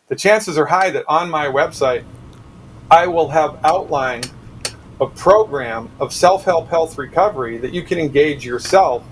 the 0.09 0.17
chances 0.17 0.59
are 0.59 0.67
high 0.67 0.91
that 0.91 1.05
on 1.07 1.31
my 1.31 1.47
website 1.47 2.05
I 2.91 3.07
will 3.07 3.29
have 3.29 3.59
outlined 3.65 4.31
a 5.01 5.07
program 5.07 5.91
of 6.01 6.13
self-help 6.13 6.69
health 6.69 6.97
recovery 6.97 7.59
that 7.59 7.73
you 7.73 7.83
can 7.83 7.99
engage 7.99 8.45
yourself 8.45 9.05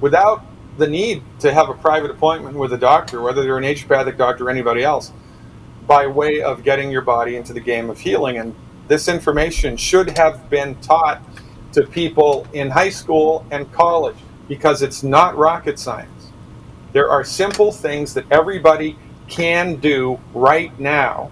without 0.00 0.44
the 0.78 0.86
need 0.86 1.22
to 1.38 1.52
have 1.52 1.68
a 1.68 1.74
private 1.74 2.10
appointment 2.10 2.56
with 2.56 2.72
a 2.72 2.78
doctor, 2.78 3.20
whether 3.22 3.42
they're 3.42 3.58
a 3.58 3.60
naturopathic 3.60 4.16
doctor 4.16 4.46
or 4.46 4.50
anybody 4.50 4.82
else, 4.82 5.12
by 5.86 6.06
way 6.06 6.42
of 6.42 6.62
getting 6.64 6.90
your 6.90 7.02
body 7.02 7.36
into 7.36 7.52
the 7.52 7.60
game 7.60 7.90
of 7.90 7.98
healing. 7.98 8.38
And 8.38 8.54
this 8.88 9.08
information 9.08 9.76
should 9.76 10.10
have 10.10 10.48
been 10.50 10.74
taught 10.80 11.22
to 11.72 11.82
people 11.82 12.46
in 12.52 12.70
high 12.70 12.90
school 12.90 13.46
and 13.50 13.70
college 13.72 14.16
because 14.48 14.82
it's 14.82 15.02
not 15.02 15.36
rocket 15.36 15.78
science. 15.78 16.30
There 16.92 17.08
are 17.08 17.24
simple 17.24 17.72
things 17.72 18.12
that 18.14 18.30
everybody 18.30 18.98
can 19.28 19.76
do 19.76 20.20
right 20.34 20.78
now 20.78 21.30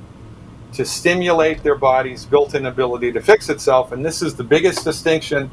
to 0.73 0.85
stimulate 0.85 1.62
their 1.62 1.75
body's 1.75 2.25
built 2.25 2.55
in 2.55 2.67
ability 2.67 3.12
to 3.12 3.21
fix 3.21 3.49
itself. 3.49 3.93
And 3.93 4.05
this 4.05 4.23
is 4.23 4.35
the 4.37 4.45
biggest 4.45 4.85
distinction 4.85 5.50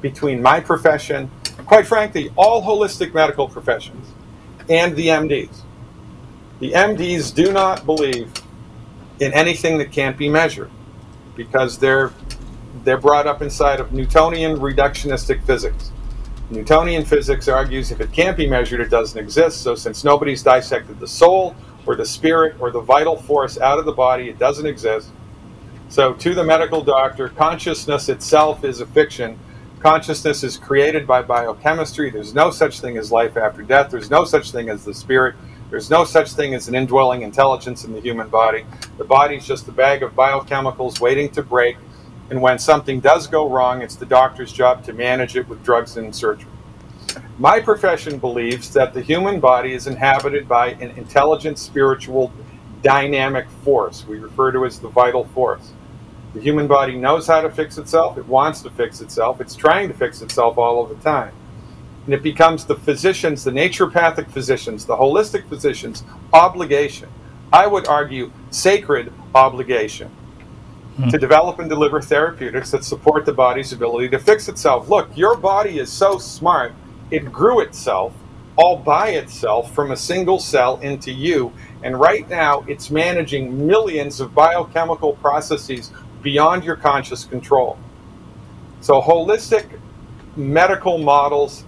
between 0.00 0.40
my 0.40 0.60
profession, 0.60 1.30
quite 1.66 1.86
frankly, 1.86 2.32
all 2.36 2.62
holistic 2.62 3.12
medical 3.14 3.48
professions, 3.48 4.06
and 4.68 4.94
the 4.96 5.08
MDs. 5.08 5.62
The 6.60 6.72
MDs 6.72 7.34
do 7.34 7.52
not 7.52 7.84
believe 7.84 8.32
in 9.18 9.32
anything 9.32 9.78
that 9.78 9.92
can't 9.92 10.16
be 10.16 10.28
measured 10.28 10.70
because 11.36 11.78
they're 11.78 12.12
they're 12.84 12.98
brought 12.98 13.26
up 13.26 13.42
inside 13.42 13.80
of 13.80 13.92
Newtonian 13.92 14.56
reductionistic 14.56 15.44
physics. 15.44 15.90
Newtonian 16.50 17.04
physics 17.04 17.48
argues 17.48 17.90
if 17.90 18.00
it 18.00 18.12
can't 18.12 18.36
be 18.36 18.46
measured, 18.48 18.80
it 18.80 18.90
doesn't 18.90 19.18
exist. 19.18 19.62
So 19.62 19.74
since 19.74 20.02
nobody's 20.04 20.42
dissected 20.42 20.98
the 20.98 21.06
soul 21.06 21.54
or 21.90 21.96
the 21.96 22.06
spirit 22.06 22.54
or 22.60 22.70
the 22.70 22.80
vital 22.80 23.16
force 23.16 23.58
out 23.58 23.80
of 23.80 23.84
the 23.84 23.90
body, 23.90 24.28
it 24.28 24.38
doesn't 24.38 24.64
exist. 24.64 25.08
So 25.88 26.12
to 26.12 26.34
the 26.36 26.44
medical 26.44 26.84
doctor, 26.84 27.30
consciousness 27.30 28.08
itself 28.08 28.62
is 28.62 28.80
a 28.80 28.86
fiction. 28.86 29.36
Consciousness 29.80 30.44
is 30.44 30.56
created 30.56 31.04
by 31.04 31.22
biochemistry. 31.22 32.08
There's 32.10 32.32
no 32.32 32.52
such 32.52 32.78
thing 32.78 32.96
as 32.96 33.10
life 33.10 33.36
after 33.36 33.62
death. 33.62 33.90
There's 33.90 34.08
no 34.08 34.24
such 34.24 34.52
thing 34.52 34.68
as 34.68 34.84
the 34.84 34.94
spirit. 34.94 35.34
There's 35.68 35.90
no 35.90 36.04
such 36.04 36.34
thing 36.34 36.54
as 36.54 36.68
an 36.68 36.76
indwelling 36.76 37.22
intelligence 37.22 37.82
in 37.82 37.92
the 37.92 38.00
human 38.00 38.28
body. 38.28 38.64
The 38.96 39.04
body's 39.04 39.44
just 39.44 39.66
a 39.66 39.72
bag 39.72 40.04
of 40.04 40.14
biochemicals 40.14 41.00
waiting 41.00 41.28
to 41.30 41.42
break. 41.42 41.76
And 42.30 42.40
when 42.40 42.60
something 42.60 43.00
does 43.00 43.26
go 43.26 43.48
wrong, 43.48 43.82
it's 43.82 43.96
the 43.96 44.06
doctor's 44.06 44.52
job 44.52 44.84
to 44.84 44.92
manage 44.92 45.34
it 45.34 45.48
with 45.48 45.64
drugs 45.64 45.96
and 45.96 46.14
surgery. 46.14 46.46
My 47.38 47.60
profession 47.60 48.18
believes 48.18 48.72
that 48.74 48.92
the 48.92 49.00
human 49.00 49.40
body 49.40 49.72
is 49.72 49.86
inhabited 49.86 50.48
by 50.48 50.72
an 50.72 50.90
intelligent, 50.96 51.58
spiritual, 51.58 52.32
dynamic 52.82 53.48
force 53.64 54.06
we 54.06 54.18
refer 54.18 54.52
to 54.52 54.64
as 54.64 54.78
the 54.78 54.88
vital 54.88 55.24
force. 55.24 55.72
The 56.34 56.40
human 56.40 56.66
body 56.66 56.96
knows 56.96 57.26
how 57.26 57.40
to 57.40 57.50
fix 57.50 57.76
itself, 57.78 58.16
it 58.16 58.26
wants 58.26 58.62
to 58.62 58.70
fix 58.70 59.00
itself, 59.00 59.40
it's 59.40 59.54
trying 59.54 59.88
to 59.88 59.94
fix 59.94 60.22
itself 60.22 60.58
all 60.58 60.82
of 60.82 60.88
the 60.90 61.02
time. 61.02 61.32
And 62.04 62.14
it 62.14 62.22
becomes 62.22 62.64
the 62.64 62.76
physicians, 62.76 63.44
the 63.44 63.50
naturopathic 63.50 64.30
physicians, 64.30 64.86
the 64.86 64.96
holistic 64.96 65.48
physicians' 65.48 66.04
obligation, 66.32 67.08
I 67.52 67.66
would 67.66 67.86
argue, 67.88 68.30
sacred 68.50 69.12
obligation, 69.34 70.08
hmm. 70.96 71.08
to 71.08 71.18
develop 71.18 71.58
and 71.58 71.68
deliver 71.68 72.00
therapeutics 72.00 72.70
that 72.70 72.84
support 72.84 73.26
the 73.26 73.32
body's 73.32 73.72
ability 73.72 74.08
to 74.10 74.18
fix 74.18 74.48
itself. 74.48 74.88
Look, 74.88 75.16
your 75.16 75.36
body 75.36 75.78
is 75.80 75.90
so 75.90 76.18
smart, 76.18 76.72
it 77.10 77.30
grew 77.32 77.60
itself 77.60 78.14
all 78.56 78.76
by 78.76 79.10
itself 79.10 79.74
from 79.74 79.90
a 79.90 79.96
single 79.96 80.38
cell 80.38 80.78
into 80.80 81.10
you. 81.10 81.52
And 81.82 81.98
right 81.98 82.28
now, 82.28 82.62
it's 82.68 82.90
managing 82.90 83.66
millions 83.66 84.20
of 84.20 84.34
biochemical 84.34 85.14
processes 85.14 85.90
beyond 86.22 86.64
your 86.64 86.76
conscious 86.76 87.24
control. 87.24 87.78
So, 88.82 89.00
holistic 89.00 89.78
medical 90.36 90.98
models 90.98 91.64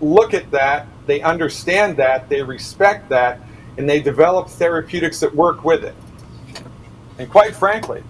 look 0.00 0.34
at 0.34 0.50
that, 0.52 0.86
they 1.06 1.20
understand 1.20 1.96
that, 1.96 2.28
they 2.28 2.42
respect 2.42 3.08
that, 3.08 3.40
and 3.76 3.88
they 3.88 4.00
develop 4.00 4.48
therapeutics 4.48 5.20
that 5.20 5.34
work 5.34 5.64
with 5.64 5.84
it. 5.84 5.94
And 7.18 7.28
quite 7.28 7.54
frankly, 7.54 8.02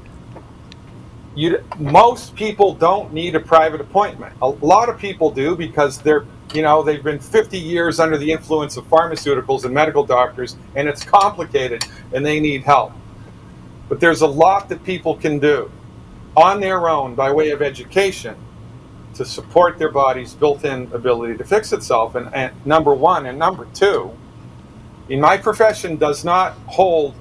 you 1.34 1.62
most 1.78 2.34
people 2.34 2.74
don't 2.74 3.12
need 3.12 3.34
a 3.34 3.40
private 3.40 3.80
appointment. 3.80 4.34
A 4.42 4.48
lot 4.48 4.88
of 4.88 4.98
people 4.98 5.30
do 5.30 5.56
because 5.56 5.98
they're 5.98 6.26
you 6.54 6.62
know 6.62 6.82
they've 6.82 7.02
been 7.02 7.18
50 7.18 7.58
years 7.58 8.00
under 8.00 8.18
the 8.18 8.30
influence 8.30 8.76
of 8.76 8.88
pharmaceuticals 8.88 9.64
and 9.64 9.74
medical 9.74 10.04
doctors 10.04 10.56
and 10.74 10.88
it's 10.88 11.04
complicated 11.04 11.84
and 12.12 12.24
they 12.24 12.40
need 12.40 12.62
help. 12.62 12.92
But 13.88 14.00
there's 14.00 14.20
a 14.20 14.26
lot 14.26 14.68
that 14.68 14.82
people 14.84 15.16
can 15.16 15.38
do 15.38 15.70
on 16.36 16.60
their 16.60 16.88
own 16.88 17.14
by 17.14 17.32
way 17.32 17.50
of 17.50 17.62
education 17.62 18.36
to 19.14 19.24
support 19.24 19.78
their 19.78 19.90
body's 19.90 20.34
built-in 20.34 20.90
ability 20.92 21.36
to 21.36 21.44
fix 21.44 21.72
itself 21.72 22.14
and, 22.14 22.32
and 22.34 22.54
number 22.64 22.94
1 22.94 23.26
and 23.26 23.38
number 23.38 23.66
2 23.74 24.16
in 25.08 25.20
my 25.20 25.36
profession 25.36 25.96
does 25.96 26.24
not 26.24 26.52
hold 26.66 27.14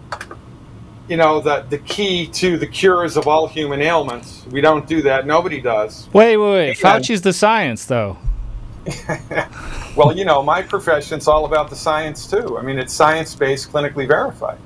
you 1.09 1.17
know 1.17 1.41
the 1.41 1.65
the 1.69 1.79
key 1.79 2.27
to 2.27 2.57
the 2.57 2.67
cures 2.67 3.17
of 3.17 3.27
all 3.27 3.47
human 3.47 3.81
ailments. 3.81 4.45
We 4.51 4.61
don't 4.61 4.87
do 4.87 5.01
that. 5.01 5.25
Nobody 5.25 5.59
does. 5.59 6.07
Wait, 6.13 6.37
wait, 6.37 6.51
wait. 6.51 6.77
Fauci's 6.77 7.21
the 7.21 7.33
science, 7.33 7.85
though. 7.85 8.17
Well, 9.95 10.15
you 10.17 10.25
know, 10.25 10.43
my 10.43 10.61
profession's 10.61 11.27
all 11.27 11.45
about 11.45 11.69
the 11.69 11.75
science 11.75 12.27
too. 12.29 12.57
I 12.57 12.61
mean, 12.63 12.79
it's 12.79 12.93
science-based, 12.93 13.71
clinically 13.71 14.07
verified, 14.07 14.59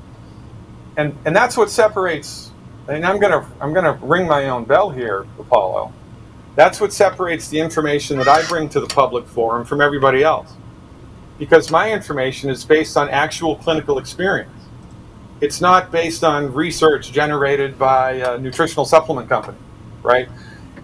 and 0.98 1.18
and 1.26 1.36
that's 1.36 1.58
what 1.58 1.70
separates. 1.72 2.52
And 2.88 3.06
I'm 3.06 3.20
gonna 3.20 3.50
I'm 3.62 3.74
gonna 3.74 4.00
ring 4.02 4.28
my 4.28 4.50
own 4.50 4.66
bell 4.66 4.90
here, 4.90 5.28
Apollo. 5.40 5.94
That's 6.56 6.82
what 6.82 6.94
separates 6.94 7.50
the 7.50 7.60
information 7.60 8.18
that 8.20 8.28
I 8.28 8.46
bring 8.48 8.70
to 8.70 8.80
the 8.82 8.88
public 8.88 9.28
forum 9.28 9.66
from 9.66 9.82
everybody 9.82 10.24
else, 10.24 10.54
because 11.40 11.72
my 11.72 11.92
information 11.92 12.50
is 12.50 12.66
based 12.66 12.98
on 12.98 13.10
actual 13.10 13.58
clinical 13.58 14.00
experience. 14.00 14.52
It's 15.42 15.62
not 15.62 15.92
based 15.92 16.24
on 16.24 16.54
research 16.54 17.12
generated 17.12 17.78
by 17.80 18.14
a 18.14 18.38
nutritional 18.40 18.86
supplement 18.86 19.30
company, 19.30 19.58
right? 20.04 20.30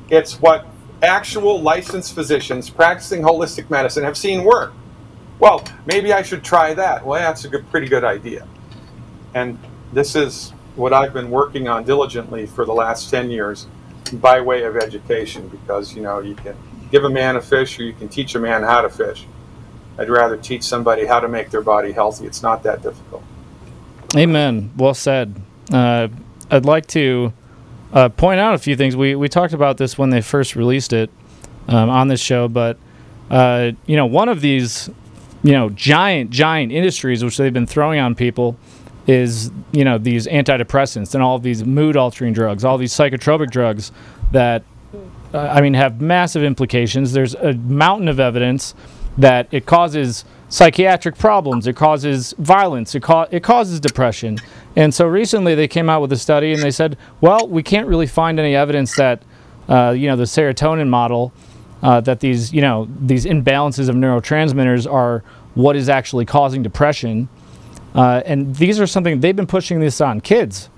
It's 0.10 0.42
what 0.42 0.68
actual 1.02 1.62
licensed 1.62 2.14
physicians 2.14 2.70
practicing 2.70 3.22
holistic 3.22 3.70
medicine 3.70 4.04
have 4.04 4.18
seen 4.18 4.44
work. 4.44 4.74
Well, 5.40 5.64
maybe 5.86 6.12
I 6.12 6.22
should 6.22 6.44
try 6.44 6.74
that. 6.74 7.06
Well, 7.06 7.20
that's 7.20 7.46
a 7.46 7.48
good, 7.48 7.70
pretty 7.72 7.88
good 7.88 8.04
idea. 8.04 8.48
And 9.34 9.58
this 9.94 10.16
is 10.16 10.52
what 10.76 10.94
I've 10.94 11.14
been 11.14 11.30
working 11.30 11.68
on 11.68 11.86
diligently 11.86 12.46
for 12.46 12.66
the 12.66 12.74
last 12.74 13.10
10 13.10 13.30
years 13.30 13.68
by 14.14 14.42
way 14.42 14.64
of 14.64 14.76
education 14.76 15.48
because, 15.48 15.96
you 15.96 16.02
know, 16.02 16.20
you 16.20 16.36
can 16.36 16.56
give 16.92 17.04
a 17.04 17.10
man 17.10 17.36
a 17.36 17.42
fish 17.42 17.80
or 17.80 17.84
you 17.84 17.94
can 17.94 18.10
teach 18.10 18.36
a 18.36 18.40
man 18.40 18.64
how 18.64 18.82
to 18.82 18.90
fish. 18.90 19.26
I'd 19.98 20.10
rather 20.10 20.38
teach 20.38 20.64
somebody 20.64 21.06
how 21.06 21.20
to 21.20 21.28
make 21.28 21.50
their 21.52 21.62
body 21.62 21.92
healthy. 21.92 22.26
It's 22.26 22.42
not 22.42 22.64
that 22.64 22.82
difficult. 22.82 23.24
Amen. 24.16 24.72
Well 24.78 24.94
said. 24.94 25.42
Uh, 25.72 26.08
I'd 26.50 26.66
like 26.66 26.88
to 26.88 27.34
uh, 27.94 28.10
point 28.10 28.40
out 28.40 28.54
a 28.54 28.58
few 28.58 28.76
things. 28.76 28.96
We 28.96 29.16
we 29.16 29.30
talked 29.30 29.54
about 29.54 29.78
this 29.78 29.98
when 29.98 30.10
they 30.10 30.22
first 30.22 30.56
released 30.56 30.94
it 30.94 31.10
um, 31.68 31.90
on 31.90 32.08
this 32.08 32.22
show, 32.22 32.48
but 32.48 32.78
uh, 33.30 33.72
you 33.86 33.96
know, 33.96 34.06
one 34.06 34.30
of 34.30 34.42
these 34.42 34.90
you 35.44 35.54
know 35.54 35.70
giant 35.70 36.30
giant 36.32 36.72
industries 36.72 37.24
which 37.24 37.38
they've 37.38 37.54
been 37.54 37.68
throwing 37.68 38.00
on 38.00 38.16
people 38.16 38.58
is 39.08 39.52
you 39.72 39.84
know 39.84 39.98
these 39.98 40.28
antidepressants 40.28 41.14
and 41.14 41.24
all 41.24 41.40
these 41.40 41.64
mood 41.64 41.98
altering 41.98 42.34
drugs, 42.34 42.64
all 42.64 42.78
these 42.78 42.94
psychotropic 42.94 43.50
drugs 43.50 43.92
that 44.32 44.64
uh, 45.34 45.40
I 45.40 45.62
mean 45.62 45.74
have 45.74 46.02
massive 46.02 46.44
implications. 46.44 47.14
There's 47.14 47.36
a 47.36 47.54
mountain 47.54 48.08
of 48.08 48.20
evidence 48.20 48.76
that 49.18 49.48
it 49.52 49.66
causes 49.66 50.26
psychiatric 50.50 51.18
problems, 51.18 51.68
it 51.68 51.76
causes 51.76 52.34
violence, 52.38 52.96
it, 52.96 53.04
it 53.32 53.44
causes 53.44 53.80
depression. 53.80 54.38
And 54.76 54.94
so 54.94 55.08
recently 55.08 55.56
they 55.56 55.68
came 55.68 55.90
out 55.90 56.02
with 56.02 56.12
a 56.12 56.18
study 56.18 56.54
and 56.54 56.62
they 56.62 56.72
said, 56.72 56.98
well, 57.22 57.48
we 57.48 57.64
can't 57.64 57.88
really 57.88 58.08
find 58.08 58.40
any 58.40 58.56
evidence 58.56 58.96
that, 58.96 59.24
uh, 59.68 59.92
you 59.92 60.08
know, 60.08 60.16
the 60.16 60.24
serotonin 60.24 60.90
model, 60.90 61.32
uh, 61.84 62.02
that 62.02 62.20
these, 62.20 62.52
you 62.52 62.62
know, 62.62 62.88
these 63.00 63.26
imbalances 63.26 63.90
of 63.90 63.96
neurotransmitters 63.96 64.92
are 64.92 65.24
what 65.54 65.76
is 65.76 65.88
actually 65.88 66.26
causing 66.26 66.64
depression. 66.64 67.30
Uh, 67.96 68.22
and 68.26 68.56
these 68.56 68.80
are 68.80 68.88
something 68.88 69.20
they've 69.20 69.36
been 69.36 69.48
pushing 69.48 69.80
this 69.80 70.02
on 70.02 70.22
kids. 70.22 70.70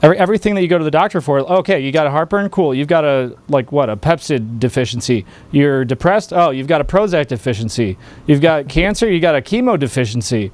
Every, 0.00 0.16
everything 0.16 0.54
that 0.54 0.62
you 0.62 0.68
go 0.68 0.78
to 0.78 0.84
the 0.84 0.90
doctor 0.90 1.20
for, 1.20 1.40
okay, 1.40 1.80
you 1.80 1.90
got 1.90 2.06
a 2.06 2.10
heartburn, 2.10 2.50
cool. 2.50 2.72
You've 2.74 2.88
got 2.88 3.04
a 3.04 3.36
like 3.48 3.72
what 3.72 3.90
a 3.90 3.96
Pepcid 3.96 4.60
deficiency. 4.60 5.26
You're 5.50 5.84
depressed, 5.84 6.32
oh, 6.32 6.50
you've 6.50 6.68
got 6.68 6.80
a 6.80 6.84
Prozac 6.84 7.26
deficiency. 7.28 7.98
You've 8.26 8.40
got 8.40 8.68
cancer, 8.68 9.10
you 9.10 9.20
got 9.20 9.34
a 9.34 9.40
chemo 9.40 9.78
deficiency. 9.78 10.52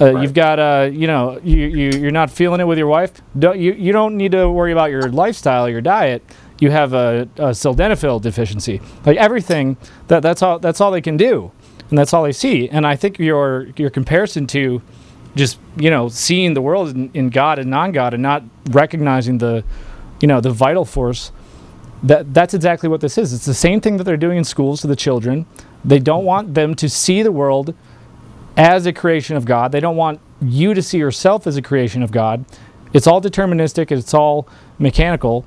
Uh, 0.00 0.12
Right. 0.12 0.22
You've 0.22 0.34
got 0.34 0.58
a, 0.58 0.90
you 0.90 1.06
know, 1.06 1.40
you, 1.44 1.66
you 1.66 1.90
you're 2.00 2.10
not 2.10 2.28
feeling 2.28 2.60
it 2.60 2.64
with 2.66 2.78
your 2.78 2.88
wife. 2.88 3.12
Don't, 3.38 3.58
you 3.58 3.72
you 3.74 3.92
don't 3.92 4.16
need 4.16 4.32
to 4.32 4.50
worry 4.50 4.72
about 4.72 4.90
your 4.90 5.08
lifestyle, 5.08 5.68
your 5.68 5.80
diet. 5.80 6.24
You 6.58 6.70
have 6.70 6.92
a, 6.94 7.28
a 7.36 7.50
sildenafil 7.50 8.20
deficiency. 8.20 8.80
Like 9.06 9.16
everything, 9.18 9.76
that 10.08 10.20
that's 10.20 10.42
all 10.42 10.58
that's 10.58 10.80
all 10.80 10.90
they 10.90 11.00
can 11.00 11.16
do, 11.16 11.52
and 11.90 11.98
that's 11.98 12.12
all 12.12 12.24
they 12.24 12.32
see. 12.32 12.68
And 12.68 12.84
I 12.84 12.96
think 12.96 13.20
your 13.20 13.68
your 13.76 13.88
comparison 13.90 14.48
to 14.48 14.82
just 15.36 15.58
you 15.76 15.90
know 15.90 16.08
seeing 16.08 16.54
the 16.54 16.62
world 16.62 16.90
in, 16.90 17.10
in 17.14 17.30
God 17.30 17.58
and 17.58 17.70
non-God 17.70 18.14
and 18.14 18.22
not 18.22 18.42
recognizing 18.70 19.38
the 19.38 19.64
you 20.20 20.28
know 20.28 20.40
the 20.40 20.50
vital 20.50 20.84
force 20.84 21.32
that 22.02 22.34
that's 22.34 22.54
exactly 22.54 22.88
what 22.88 23.00
this 23.00 23.16
is. 23.16 23.32
It's 23.32 23.46
the 23.46 23.54
same 23.54 23.80
thing 23.80 23.96
that 23.96 24.04
they're 24.04 24.16
doing 24.16 24.38
in 24.38 24.44
schools 24.44 24.82
to 24.82 24.86
the 24.86 24.96
children. 24.96 25.46
They 25.84 25.98
don't 25.98 26.24
want 26.24 26.54
them 26.54 26.74
to 26.76 26.88
see 26.88 27.22
the 27.22 27.32
world 27.32 27.74
as 28.56 28.86
a 28.86 28.92
creation 28.92 29.36
of 29.36 29.44
God. 29.44 29.72
They 29.72 29.80
don't 29.80 29.96
want 29.96 30.20
you 30.40 30.74
to 30.74 30.82
see 30.82 30.98
yourself 30.98 31.46
as 31.46 31.56
a 31.56 31.62
creation 31.62 32.02
of 32.02 32.12
God. 32.12 32.44
It's 32.92 33.06
all 33.06 33.20
deterministic. 33.20 33.90
It's 33.90 34.14
all 34.14 34.46
mechanical. 34.78 35.46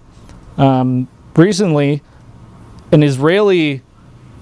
Um, 0.58 1.08
recently 1.36 2.02
an 2.92 3.04
Israeli 3.04 3.84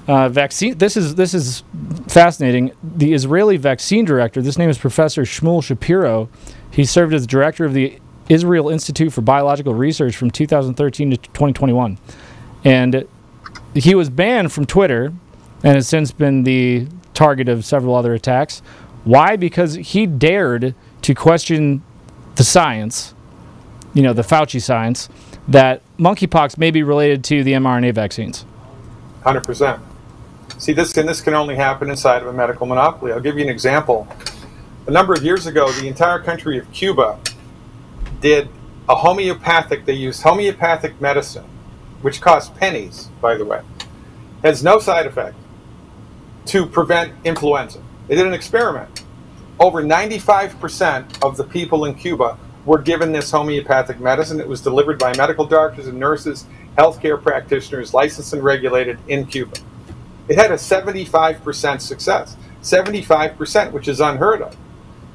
uh, 0.07 0.29
vaccine. 0.29 0.77
This 0.77 0.97
is 0.97 1.15
this 1.15 1.33
is 1.33 1.63
fascinating. 2.07 2.71
The 2.83 3.13
Israeli 3.13 3.57
vaccine 3.57 4.05
director. 4.05 4.41
This 4.41 4.57
name 4.57 4.69
is 4.69 4.77
Professor 4.77 5.23
Shmuel 5.23 5.63
Shapiro. 5.63 6.29
He 6.71 6.85
served 6.85 7.13
as 7.13 7.25
director 7.25 7.65
of 7.65 7.73
the 7.73 7.99
Israel 8.29 8.69
Institute 8.69 9.13
for 9.13 9.21
Biological 9.21 9.73
Research 9.73 10.15
from 10.15 10.31
2013 10.31 11.11
to 11.11 11.17
2021, 11.17 11.97
and 12.63 13.07
he 13.73 13.95
was 13.95 14.09
banned 14.09 14.51
from 14.51 14.65
Twitter, 14.65 15.13
and 15.63 15.75
has 15.75 15.87
since 15.87 16.11
been 16.11 16.43
the 16.43 16.87
target 17.13 17.49
of 17.49 17.65
several 17.65 17.95
other 17.95 18.13
attacks. 18.13 18.61
Why? 19.03 19.35
Because 19.35 19.75
he 19.75 20.05
dared 20.05 20.75
to 21.03 21.13
question 21.13 21.83
the 22.35 22.43
science, 22.43 23.13
you 23.93 24.01
know, 24.01 24.13
the 24.13 24.23
Fauci 24.23 24.61
science, 24.61 25.09
that 25.47 25.81
monkeypox 25.97 26.57
may 26.57 26.71
be 26.71 26.83
related 26.83 27.23
to 27.25 27.43
the 27.43 27.53
mRNA 27.53 27.93
vaccines. 27.93 28.45
Hundred 29.23 29.43
percent. 29.43 29.81
See, 30.57 30.71
this 30.71 30.93
can 30.93 31.05
this 31.05 31.21
can 31.21 31.33
only 31.33 31.55
happen 31.55 31.89
inside 31.89 32.21
of 32.21 32.27
a 32.27 32.33
medical 32.33 32.65
monopoly. 32.65 33.11
I'll 33.11 33.19
give 33.19 33.37
you 33.37 33.43
an 33.43 33.49
example. 33.49 34.07
A 34.87 34.91
number 34.91 35.13
of 35.13 35.23
years 35.23 35.47
ago, 35.47 35.69
the 35.73 35.87
entire 35.87 36.19
country 36.19 36.57
of 36.57 36.71
Cuba 36.71 37.19
did 38.21 38.47
a 38.87 38.95
homeopathic. 38.95 39.85
They 39.85 39.93
used 39.93 40.23
homeopathic 40.23 41.01
medicine, 41.01 41.45
which 42.01 42.21
cost 42.21 42.55
pennies, 42.55 43.09
by 43.19 43.35
the 43.35 43.43
way, 43.43 43.61
has 44.43 44.63
no 44.63 44.79
side 44.79 45.05
effect 45.05 45.35
to 46.47 46.65
prevent 46.65 47.13
influenza. 47.25 47.81
They 48.07 48.15
did 48.15 48.27
an 48.27 48.33
experiment. 48.33 49.03
Over 49.59 49.83
95% 49.83 51.23
of 51.23 51.37
the 51.37 51.43
people 51.43 51.85
in 51.85 51.95
Cuba 51.95 52.37
were 52.65 52.77
given 52.77 53.11
this 53.11 53.31
homeopathic 53.31 53.99
medicine. 53.99 54.39
It 54.39 54.47
was 54.47 54.61
delivered 54.61 54.99
by 54.99 55.15
medical 55.17 55.45
doctors 55.45 55.87
and 55.87 55.99
nurses, 55.99 56.45
healthcare 56.77 57.21
practitioners, 57.21 57.93
licensed 57.93 58.33
and 58.33 58.43
regulated 58.43 58.99
in 59.07 59.25
Cuba. 59.25 59.57
It 60.27 60.38
had 60.38 60.51
a 60.51 60.55
75% 60.55 61.81
success. 61.81 62.35
75%, 62.61 63.71
which 63.71 63.88
is 63.88 63.99
unheard 63.99 64.41
of. 64.41 64.57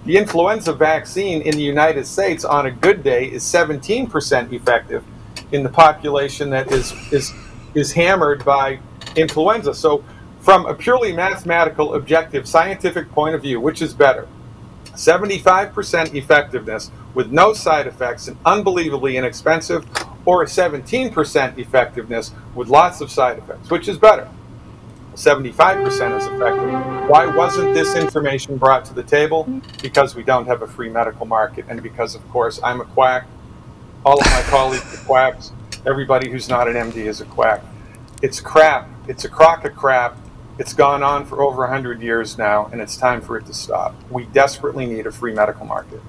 The 0.06 0.16
influenza 0.16 0.72
vaccine 0.72 1.42
in 1.42 1.56
the 1.56 1.62
United 1.62 2.06
States 2.06 2.44
on 2.44 2.66
a 2.66 2.70
good 2.70 3.02
day 3.02 3.26
is 3.26 3.42
17% 3.42 4.52
effective 4.52 5.04
in 5.52 5.62
the 5.62 5.68
population 5.68 6.50
that 6.50 6.70
is, 6.72 6.92
is, 7.12 7.32
is 7.74 7.92
hammered 7.92 8.44
by 8.44 8.78
influenza. 9.16 9.74
So, 9.74 10.04
from 10.40 10.64
a 10.64 10.74
purely 10.74 11.12
mathematical, 11.12 11.94
objective, 11.94 12.48
scientific 12.48 13.10
point 13.12 13.34
of 13.34 13.42
view, 13.42 13.60
which 13.60 13.82
is 13.82 13.92
better? 13.92 14.26
75% 14.92 16.14
effectiveness 16.14 16.90
with 17.12 17.30
no 17.30 17.52
side 17.52 17.86
effects 17.86 18.28
and 18.28 18.38
unbelievably 18.46 19.18
inexpensive, 19.18 19.86
or 20.24 20.42
a 20.42 20.46
17% 20.46 21.58
effectiveness 21.58 22.32
with 22.54 22.68
lots 22.68 23.00
of 23.00 23.10
side 23.10 23.38
effects, 23.38 23.70
which 23.70 23.86
is 23.86 23.98
better? 23.98 24.28
75% 25.14 26.16
is 26.16 26.26
effective. 26.26 27.08
Why 27.10 27.26
wasn't 27.26 27.74
this 27.74 27.96
information 27.96 28.56
brought 28.56 28.84
to 28.86 28.94
the 28.94 29.02
table? 29.02 29.48
Because 29.82 30.14
we 30.14 30.22
don't 30.22 30.46
have 30.46 30.62
a 30.62 30.66
free 30.66 30.88
medical 30.88 31.26
market, 31.26 31.66
and 31.68 31.82
because, 31.82 32.14
of 32.14 32.28
course, 32.30 32.60
I'm 32.62 32.80
a 32.80 32.84
quack. 32.84 33.26
All 34.04 34.18
of 34.18 34.26
my 34.26 34.42
colleagues 34.46 34.94
are 34.94 35.04
quacks. 35.04 35.52
Everybody 35.86 36.30
who's 36.30 36.48
not 36.48 36.68
an 36.68 36.74
MD 36.74 37.06
is 37.06 37.20
a 37.20 37.24
quack. 37.24 37.62
It's 38.22 38.40
crap. 38.40 38.88
It's 39.08 39.24
a 39.24 39.28
crock 39.28 39.64
of 39.64 39.74
crap. 39.74 40.16
It's 40.58 40.74
gone 40.74 41.02
on 41.02 41.26
for 41.26 41.42
over 41.42 41.62
100 41.62 42.00
years 42.00 42.38
now, 42.38 42.68
and 42.72 42.80
it's 42.80 42.96
time 42.96 43.20
for 43.20 43.36
it 43.36 43.46
to 43.46 43.54
stop. 43.54 43.94
We 44.10 44.26
desperately 44.26 44.86
need 44.86 45.06
a 45.06 45.12
free 45.12 45.34
medical 45.34 45.66
market. 45.66 46.00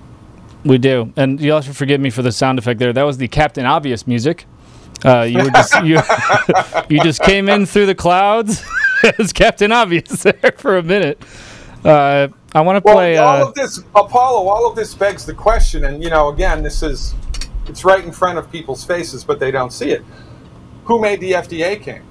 We 0.63 0.77
do, 0.77 1.11
and 1.15 1.41
you 1.41 1.53
also 1.53 1.73
forgive 1.73 1.99
me 1.99 2.11
for 2.11 2.21
the 2.21 2.31
sound 2.31 2.59
effect 2.59 2.79
there. 2.79 2.93
That 2.93 3.03
was 3.03 3.17
the 3.17 3.27
Captain 3.27 3.65
Obvious 3.65 4.05
music. 4.05 4.45
Uh, 5.03 5.21
you 5.21 5.49
just 5.49 5.83
you, 5.83 5.99
you 6.95 7.01
just 7.01 7.21
came 7.23 7.49
in 7.49 7.65
through 7.65 7.87
the 7.87 7.95
clouds 7.95 8.63
as 9.19 9.33
Captain 9.33 9.71
Obvious 9.71 10.23
there 10.23 10.53
for 10.57 10.77
a 10.77 10.83
minute. 10.83 11.21
Uh, 11.83 12.27
I 12.53 12.61
want 12.61 12.77
to 12.77 12.81
Well, 12.83 12.95
play. 12.95 13.17
all 13.17 13.41
Uh, 13.43 13.47
of 13.47 13.53
this, 13.55 13.79
Apollo, 13.95 14.47
all 14.47 14.69
of 14.69 14.75
this 14.75 14.93
begs 14.93 15.25
the 15.25 15.33
question, 15.33 15.85
and 15.85 16.03
you 16.03 16.09
know, 16.09 16.29
again, 16.29 16.61
this 16.63 16.83
is 16.83 17.13
it's 17.67 17.85
right 17.85 18.03
in 18.03 18.11
front 18.11 18.37
of 18.37 18.51
people's 18.51 18.83
faces, 18.83 19.23
but 19.23 19.39
they 19.39 19.51
don't 19.51 19.71
see 19.71 19.91
it. 19.91 20.03
Who 20.85 20.99
made 20.99 21.19
the 21.21 21.31
FDA 21.33 21.81
king? 21.81 22.01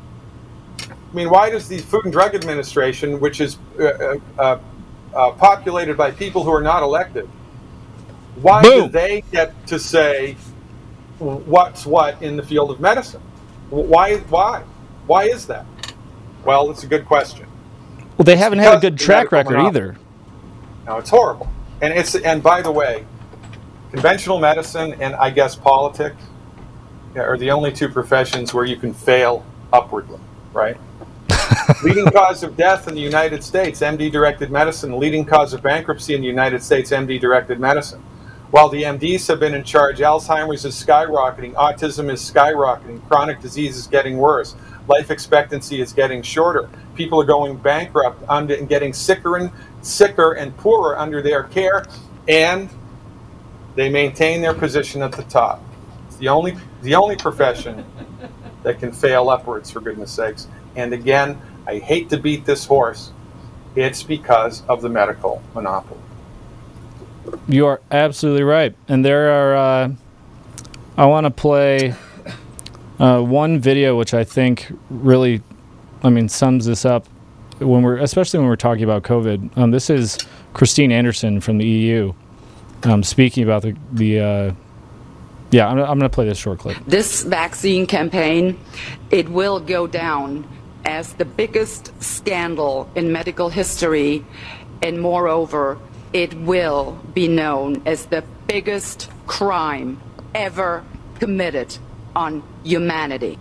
I 0.88 1.14
mean, 1.14 1.28
why 1.28 1.50
does 1.50 1.68
the 1.68 1.78
Food 1.78 2.04
and 2.04 2.12
Drug 2.12 2.34
Administration, 2.34 3.20
which 3.20 3.40
is 3.40 3.58
uh, 3.78 3.84
uh, 3.84 4.16
uh, 4.38 4.58
uh, 5.14 5.30
populated 5.32 5.96
by 5.96 6.10
people 6.12 6.44
who 6.44 6.52
are 6.52 6.62
not 6.62 6.82
elected, 6.82 7.28
why 8.36 8.62
do 8.62 8.88
they 8.88 9.22
get 9.32 9.66
to 9.66 9.78
say 9.78 10.36
what's 11.18 11.84
what 11.84 12.22
in 12.22 12.36
the 12.36 12.42
field 12.42 12.70
of 12.70 12.80
medicine? 12.80 13.20
Why? 13.70 14.18
Why? 14.18 14.62
Why 15.06 15.24
is 15.24 15.46
that? 15.48 15.66
Well, 16.44 16.70
it's 16.70 16.82
a 16.84 16.86
good 16.86 17.06
question. 17.06 17.46
well, 18.16 18.24
they 18.24 18.36
haven't 18.36 18.58
had 18.60 18.78
a 18.78 18.80
good 18.80 18.98
track 18.98 19.32
record 19.32 19.52
monopoly. 19.52 19.82
either. 19.82 19.96
No, 20.86 20.98
it's 20.98 21.10
horrible. 21.10 21.50
And 21.82 21.92
it's 21.92 22.14
and 22.14 22.42
by 22.42 22.62
the 22.62 22.70
way, 22.72 23.06
conventional 23.90 24.38
medicine 24.38 24.94
and 25.00 25.14
I 25.14 25.30
guess 25.30 25.54
politics 25.54 26.22
are 27.16 27.36
the 27.36 27.50
only 27.50 27.72
two 27.72 27.88
professions 27.88 28.54
where 28.54 28.64
you 28.64 28.76
can 28.76 28.94
fail 28.94 29.44
upwardly, 29.72 30.20
right? 30.52 30.76
leading 31.84 32.06
cause 32.06 32.42
of 32.42 32.56
death 32.56 32.88
in 32.88 32.94
the 32.94 33.00
United 33.00 33.42
States, 33.42 33.80
MD 33.80 34.10
directed 34.10 34.50
medicine. 34.50 34.98
Leading 34.98 35.24
cause 35.24 35.52
of 35.52 35.62
bankruptcy 35.62 36.14
in 36.14 36.20
the 36.20 36.26
United 36.26 36.62
States, 36.62 36.90
MD 36.90 37.20
directed 37.20 37.58
medicine. 37.58 38.02
While 38.50 38.68
the 38.68 38.82
MDs 38.82 39.28
have 39.28 39.38
been 39.38 39.54
in 39.54 39.62
charge, 39.62 39.98
Alzheimer's 39.98 40.64
is 40.64 40.74
skyrocketing, 40.74 41.54
autism 41.54 42.12
is 42.12 42.20
skyrocketing, 42.20 43.06
chronic 43.06 43.40
disease 43.40 43.76
is 43.76 43.86
getting 43.86 44.18
worse, 44.18 44.56
life 44.90 45.10
expectancy 45.10 45.80
is 45.80 45.92
getting 45.92 46.20
shorter. 46.22 46.68
People 46.94 47.20
are 47.20 47.24
going 47.24 47.56
bankrupt 47.56 48.22
under, 48.28 48.54
and 48.54 48.68
getting 48.68 48.92
sicker 48.92 49.36
and 49.36 49.50
sicker 49.82 50.32
and 50.32 50.56
poorer 50.58 50.98
under 50.98 51.22
their 51.22 51.44
care, 51.44 51.84
and 52.28 52.68
they 53.76 53.88
maintain 53.88 54.42
their 54.42 54.54
position 54.54 55.00
at 55.02 55.12
the 55.12 55.22
top. 55.24 55.62
It's 56.08 56.16
the 56.16 56.28
only 56.28 56.56
the 56.82 56.94
only 56.94 57.16
profession 57.16 57.84
that 58.62 58.78
can 58.80 58.92
fail 58.92 59.30
upwards, 59.30 59.70
for 59.70 59.80
goodness 59.80 60.10
sakes. 60.10 60.48
And 60.76 60.92
again, 60.92 61.40
I 61.66 61.78
hate 61.78 62.10
to 62.10 62.18
beat 62.18 62.44
this 62.44 62.66
horse. 62.66 63.12
It's 63.76 64.02
because 64.02 64.62
of 64.68 64.82
the 64.82 64.88
medical 64.88 65.40
monopoly. 65.54 66.00
You 67.48 67.66
are 67.66 67.80
absolutely 67.90 68.42
right. 68.42 68.74
And 68.88 69.04
there 69.04 69.30
are, 69.30 69.56
uh, 69.56 69.92
I 70.96 71.06
want 71.06 71.24
to 71.24 71.30
play 71.30 71.94
uh, 73.00 73.20
one 73.20 73.58
video 73.58 73.96
which 73.96 74.14
I 74.14 74.22
think 74.22 74.70
really, 74.90 75.42
I 76.04 76.10
mean, 76.10 76.28
sums 76.28 76.66
this 76.66 76.84
up 76.84 77.06
when 77.58 77.82
we're, 77.82 77.96
especially 77.96 78.38
when 78.38 78.48
we're 78.48 78.56
talking 78.56 78.84
about 78.84 79.02
COVID. 79.02 79.56
Um, 79.58 79.70
this 79.70 79.90
is 79.90 80.18
Christine 80.52 80.92
Anderson 80.92 81.40
from 81.40 81.58
the 81.58 81.66
EU 81.66 82.12
um, 82.84 83.02
speaking 83.02 83.42
about 83.42 83.62
the, 83.62 83.76
the 83.92 84.20
uh, 84.20 84.52
yeah, 85.50 85.68
I'm, 85.68 85.78
I'm 85.78 85.98
going 85.98 86.00
to 86.00 86.08
play 86.08 86.26
this 86.26 86.38
short 86.38 86.60
clip. 86.60 86.76
This 86.86 87.22
vaccine 87.22 87.86
campaign, 87.86 88.58
it 89.10 89.28
will 89.28 89.60
go 89.60 89.86
down 89.86 90.48
as 90.84 91.14
the 91.14 91.24
biggest 91.24 91.92
scandal 92.02 92.88
in 92.94 93.12
medical 93.12 93.48
history, 93.48 94.24
and 94.82 95.00
moreover, 95.00 95.78
it 96.12 96.34
will 96.34 96.98
be 97.14 97.28
known 97.28 97.82
as 97.86 98.06
the 98.06 98.24
biggest 98.46 99.10
crime 99.26 100.00
ever 100.34 100.84
committed 101.18 101.78
on 102.14 102.42
humanity. 102.64 103.38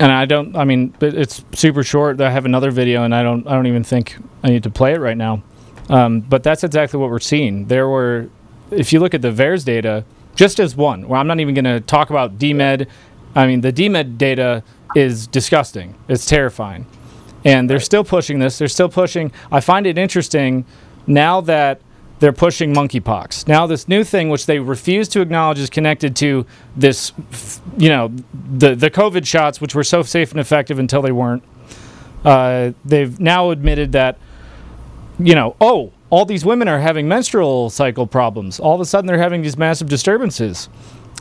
And 0.00 0.10
I 0.10 0.24
don't. 0.24 0.56
I 0.56 0.64
mean, 0.64 0.94
it's 1.00 1.44
super 1.52 1.84
short. 1.84 2.20
I 2.20 2.30
have 2.30 2.44
another 2.44 2.70
video, 2.70 3.04
and 3.04 3.14
I 3.14 3.22
don't. 3.22 3.46
I 3.46 3.52
don't 3.52 3.66
even 3.66 3.84
think 3.84 4.16
I 4.42 4.48
need 4.48 4.64
to 4.64 4.70
play 4.70 4.94
it 4.94 4.98
right 4.98 5.16
now. 5.16 5.42
Um, 5.88 6.20
but 6.20 6.42
that's 6.42 6.64
exactly 6.64 6.98
what 6.98 7.10
we're 7.10 7.20
seeing. 7.20 7.66
There 7.66 7.88
were, 7.88 8.28
if 8.70 8.92
you 8.92 9.00
look 9.00 9.14
at 9.14 9.22
the 9.22 9.30
VAERS 9.30 9.64
data, 9.64 10.04
just 10.34 10.58
as 10.58 10.74
one. 10.74 11.06
Well, 11.08 11.20
I'm 11.20 11.26
not 11.26 11.40
even 11.40 11.54
going 11.54 11.64
to 11.64 11.80
talk 11.80 12.10
about 12.10 12.38
DMED. 12.38 12.88
I 13.34 13.46
mean, 13.46 13.60
the 13.60 13.72
DMED 13.72 14.18
data 14.18 14.62
is 14.96 15.26
disgusting. 15.26 15.94
It's 16.08 16.26
terrifying, 16.26 16.86
and 17.44 17.68
they're 17.68 17.80
still 17.80 18.04
pushing 18.04 18.38
this. 18.38 18.58
They're 18.58 18.68
still 18.68 18.88
pushing. 18.88 19.32
I 19.50 19.60
find 19.60 19.86
it 19.86 19.98
interesting 19.98 20.64
now 21.06 21.40
that 21.42 21.80
they're 22.22 22.32
pushing 22.32 22.72
monkeypox. 22.72 23.48
Now, 23.48 23.66
this 23.66 23.88
new 23.88 24.04
thing, 24.04 24.28
which 24.28 24.46
they 24.46 24.60
refuse 24.60 25.08
to 25.08 25.22
acknowledge, 25.22 25.58
is 25.58 25.68
connected 25.68 26.14
to 26.16 26.46
this, 26.76 27.12
you 27.76 27.88
know, 27.88 28.12
the 28.32 28.76
the 28.76 28.92
COVID 28.92 29.26
shots, 29.26 29.60
which 29.60 29.74
were 29.74 29.82
so 29.82 30.04
safe 30.04 30.30
and 30.30 30.38
effective 30.38 30.78
until 30.78 31.02
they 31.02 31.10
weren't. 31.10 31.42
Uh, 32.24 32.74
they've 32.84 33.18
now 33.18 33.50
admitted 33.50 33.90
that, 33.90 34.18
you 35.18 35.34
know, 35.34 35.56
oh, 35.60 35.90
all 36.10 36.24
these 36.24 36.44
women 36.44 36.68
are 36.68 36.78
having 36.78 37.08
menstrual 37.08 37.70
cycle 37.70 38.06
problems. 38.06 38.60
All 38.60 38.76
of 38.76 38.80
a 38.80 38.84
sudden, 38.84 39.08
they're 39.08 39.18
having 39.18 39.42
these 39.42 39.56
massive 39.56 39.88
disturbances. 39.88 40.68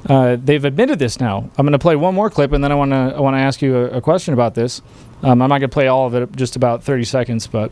Uh, 0.08 0.36
they've 0.36 0.64
admitted 0.64 1.00
this 1.00 1.20
now. 1.20 1.50
I'm 1.58 1.66
going 1.66 1.72
to 1.72 1.80
play 1.80 1.96
one 1.96 2.14
more 2.14 2.30
clip, 2.30 2.52
and 2.52 2.64
then 2.64 2.72
I 2.72 2.76
want 2.76 2.92
to 2.92 3.16
I 3.16 3.20
want 3.20 3.36
to 3.38 3.42
ask 3.42 3.60
you 3.64 3.76
a, 3.76 3.86
a 3.98 4.02
question 4.02 4.36
about 4.36 4.54
this. 4.54 4.84
Um, 5.24 5.42
I'm 5.42 5.50
not 5.50 5.58
going 5.58 5.62
to 5.62 5.68
play 5.70 5.88
all 5.88 6.06
of 6.06 6.14
it, 6.14 6.32
just 6.36 6.56
about 6.56 6.84
30 6.84 7.06
seconds, 7.06 7.48
but 7.48 7.72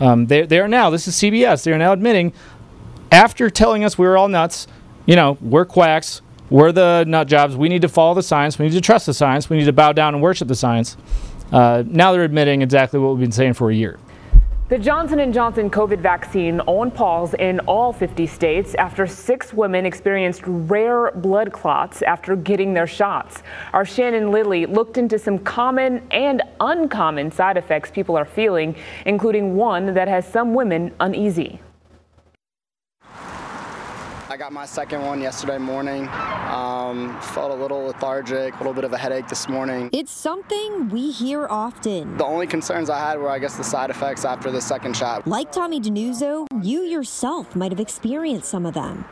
um, 0.00 0.28
they 0.28 0.46
they 0.46 0.60
are 0.60 0.68
now. 0.68 0.88
This 0.88 1.06
is 1.06 1.14
CBS. 1.16 1.62
They 1.64 1.72
are 1.72 1.78
now 1.78 1.92
admitting 1.92 2.32
after 3.10 3.50
telling 3.50 3.84
us 3.84 3.98
we 3.98 4.06
were 4.06 4.16
all 4.16 4.28
nuts, 4.28 4.66
you 5.06 5.16
know, 5.16 5.36
we're 5.40 5.64
quacks, 5.64 6.22
we're 6.48 6.72
the 6.72 7.04
nut 7.06 7.28
jobs, 7.28 7.56
we 7.56 7.68
need 7.68 7.82
to 7.82 7.88
follow 7.88 8.14
the 8.14 8.22
science, 8.22 8.58
we 8.58 8.66
need 8.66 8.74
to 8.74 8.80
trust 8.80 9.06
the 9.06 9.14
science, 9.14 9.50
we 9.50 9.58
need 9.58 9.64
to 9.64 9.72
bow 9.72 9.92
down 9.92 10.14
and 10.14 10.22
worship 10.22 10.48
the 10.48 10.54
science. 10.54 10.96
Uh, 11.52 11.82
now 11.86 12.12
they're 12.12 12.24
admitting 12.24 12.62
exactly 12.62 12.98
what 12.98 13.10
we've 13.10 13.20
been 13.20 13.32
saying 13.32 13.54
for 13.54 13.70
a 13.70 13.74
year. 13.74 13.98
The 14.68 14.78
Johnson 14.78 15.32
& 15.32 15.34
Johnson 15.34 15.68
COVID 15.68 15.98
vaccine 15.98 16.60
on 16.60 16.92
pause 16.92 17.34
in 17.34 17.58
all 17.60 17.92
50 17.92 18.24
states 18.28 18.76
after 18.76 19.04
six 19.04 19.52
women 19.52 19.84
experienced 19.84 20.42
rare 20.46 21.10
blood 21.10 21.52
clots 21.52 22.02
after 22.02 22.36
getting 22.36 22.72
their 22.72 22.86
shots. 22.86 23.42
Our 23.72 23.84
Shannon 23.84 24.30
Lilly 24.30 24.66
looked 24.66 24.96
into 24.96 25.18
some 25.18 25.40
common 25.40 26.06
and 26.12 26.42
uncommon 26.60 27.32
side 27.32 27.56
effects 27.56 27.90
people 27.90 28.16
are 28.16 28.24
feeling, 28.24 28.76
including 29.06 29.56
one 29.56 29.92
that 29.94 30.06
has 30.06 30.24
some 30.24 30.54
women 30.54 30.94
uneasy. 31.00 31.58
Got 34.50 34.54
my 34.54 34.66
second 34.66 35.02
one 35.02 35.20
yesterday 35.20 35.58
morning. 35.58 36.08
Um, 36.08 37.16
felt 37.20 37.52
a 37.52 37.54
little 37.54 37.84
lethargic, 37.84 38.52
a 38.52 38.56
little 38.56 38.72
bit 38.72 38.82
of 38.82 38.92
a 38.92 38.98
headache 38.98 39.28
this 39.28 39.48
morning. 39.48 39.88
It's 39.92 40.10
something 40.10 40.88
we 40.88 41.12
hear 41.12 41.46
often. 41.46 42.16
The 42.16 42.24
only 42.24 42.48
concerns 42.48 42.90
I 42.90 42.98
had 42.98 43.20
were, 43.20 43.30
I 43.30 43.38
guess, 43.38 43.56
the 43.56 43.62
side 43.62 43.90
effects 43.90 44.24
after 44.24 44.50
the 44.50 44.60
second 44.60 44.96
shot. 44.96 45.24
Like 45.24 45.52
Tommy 45.52 45.80
DeNuzzo, 45.80 46.48
you 46.64 46.80
yourself 46.80 47.54
might 47.54 47.70
have 47.70 47.78
experienced 47.78 48.48
some 48.48 48.66
of 48.66 48.74
them. 48.74 49.04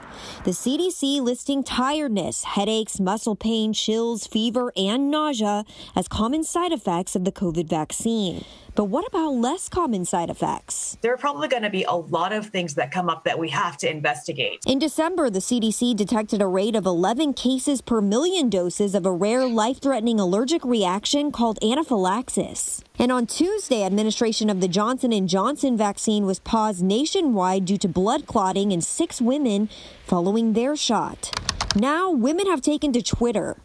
The 0.42 0.51
CDC 0.51 1.20
listing 1.20 1.62
tiredness, 1.62 2.42
headaches, 2.42 2.98
muscle 2.98 3.37
pain, 3.37 3.72
chills, 3.72 4.27
fever, 4.27 4.72
and 4.77 5.09
nausea 5.09 5.64
as 5.94 6.09
common 6.09 6.42
side 6.42 6.72
effects 6.72 7.14
of 7.14 7.24
the 7.24 7.31
COVID 7.31 7.68
vaccine. 7.68 8.44
But 8.78 8.84
what 8.84 9.08
about 9.08 9.30
less 9.30 9.68
common 9.68 10.04
side 10.04 10.30
effects? 10.30 10.98
There 11.00 11.12
are 11.12 11.16
probably 11.16 11.48
going 11.48 11.64
to 11.64 11.68
be 11.68 11.82
a 11.82 11.94
lot 11.94 12.32
of 12.32 12.46
things 12.46 12.76
that 12.76 12.92
come 12.92 13.10
up 13.10 13.24
that 13.24 13.36
we 13.36 13.48
have 13.48 13.76
to 13.78 13.90
investigate. 13.90 14.62
In 14.68 14.78
December, 14.78 15.30
the 15.30 15.40
CDC 15.40 15.96
detected 15.96 16.40
a 16.40 16.46
rate 16.46 16.76
of 16.76 16.86
11 16.86 17.34
cases 17.34 17.80
per 17.80 18.00
million 18.00 18.48
doses 18.48 18.94
of 18.94 19.04
a 19.04 19.10
rare 19.10 19.48
life 19.48 19.80
threatening 19.80 20.20
allergic 20.20 20.64
reaction 20.64 21.32
called 21.32 21.58
anaphylaxis. 21.60 22.84
And 23.00 23.10
on 23.10 23.26
Tuesday, 23.26 23.82
administration 23.82 24.48
of 24.48 24.60
the 24.60 24.68
Johnson 24.68 25.26
& 25.26 25.28
Johnson 25.28 25.76
vaccine 25.76 26.24
was 26.24 26.38
paused 26.38 26.80
nationwide 26.80 27.64
due 27.64 27.78
to 27.78 27.88
blood 27.88 28.28
clotting 28.28 28.70
in 28.70 28.80
6 28.80 29.20
women 29.20 29.68
following 30.06 30.52
their 30.52 30.76
shot. 30.76 31.32
Now, 31.74 32.12
women 32.12 32.46
have 32.46 32.62
taken 32.62 32.92
to 32.92 33.02
Twitter. 33.02 33.56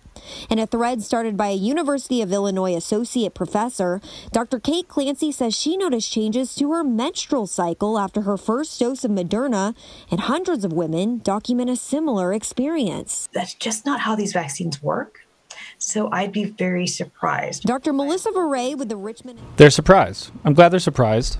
In 0.49 0.59
a 0.59 0.67
thread 0.67 1.01
started 1.01 1.37
by 1.37 1.47
a 1.47 1.55
University 1.55 2.21
of 2.21 2.31
Illinois 2.31 2.75
associate 2.75 3.33
professor, 3.33 4.01
Dr. 4.31 4.59
Kate 4.59 4.87
Clancy 4.87 5.31
says 5.31 5.55
she 5.55 5.77
noticed 5.77 6.11
changes 6.11 6.55
to 6.55 6.71
her 6.71 6.83
menstrual 6.83 7.47
cycle 7.47 7.97
after 7.97 8.21
her 8.21 8.37
first 8.37 8.79
dose 8.79 9.03
of 9.03 9.11
Moderna, 9.11 9.75
and 10.11 10.21
hundreds 10.21 10.65
of 10.65 10.73
women 10.73 11.19
document 11.19 11.69
a 11.69 11.75
similar 11.75 12.33
experience. 12.33 13.29
That's 13.33 13.53
just 13.53 13.85
not 13.85 14.01
how 14.01 14.15
these 14.15 14.33
vaccines 14.33 14.81
work. 14.81 15.19
So 15.77 16.09
I'd 16.11 16.31
be 16.31 16.45
very 16.45 16.87
surprised. 16.87 17.63
Dr. 17.63 17.93
Melissa 17.93 18.29
Varay 18.31 18.77
with 18.77 18.89
the 18.89 18.95
Richmond. 18.95 19.39
They're 19.57 19.69
surprised. 19.69 20.31
I'm 20.43 20.53
glad 20.53 20.69
they're 20.69 20.79
surprised. 20.79 21.37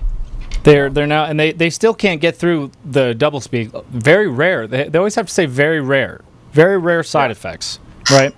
They're 0.64 0.88
they're 0.88 1.06
now 1.06 1.24
and 1.26 1.38
they, 1.38 1.52
they 1.52 1.70
still 1.70 1.94
can't 1.94 2.20
get 2.20 2.36
through 2.36 2.70
the 2.84 3.14
double 3.14 3.40
speak. 3.40 3.70
Very 3.90 4.28
rare. 4.28 4.66
They, 4.66 4.88
they 4.88 4.98
always 4.98 5.14
have 5.14 5.26
to 5.26 5.32
say 5.32 5.46
very 5.46 5.80
rare. 5.80 6.22
Very 6.52 6.78
rare 6.78 7.02
side 7.02 7.30
effects. 7.30 7.78
Right? 8.10 8.34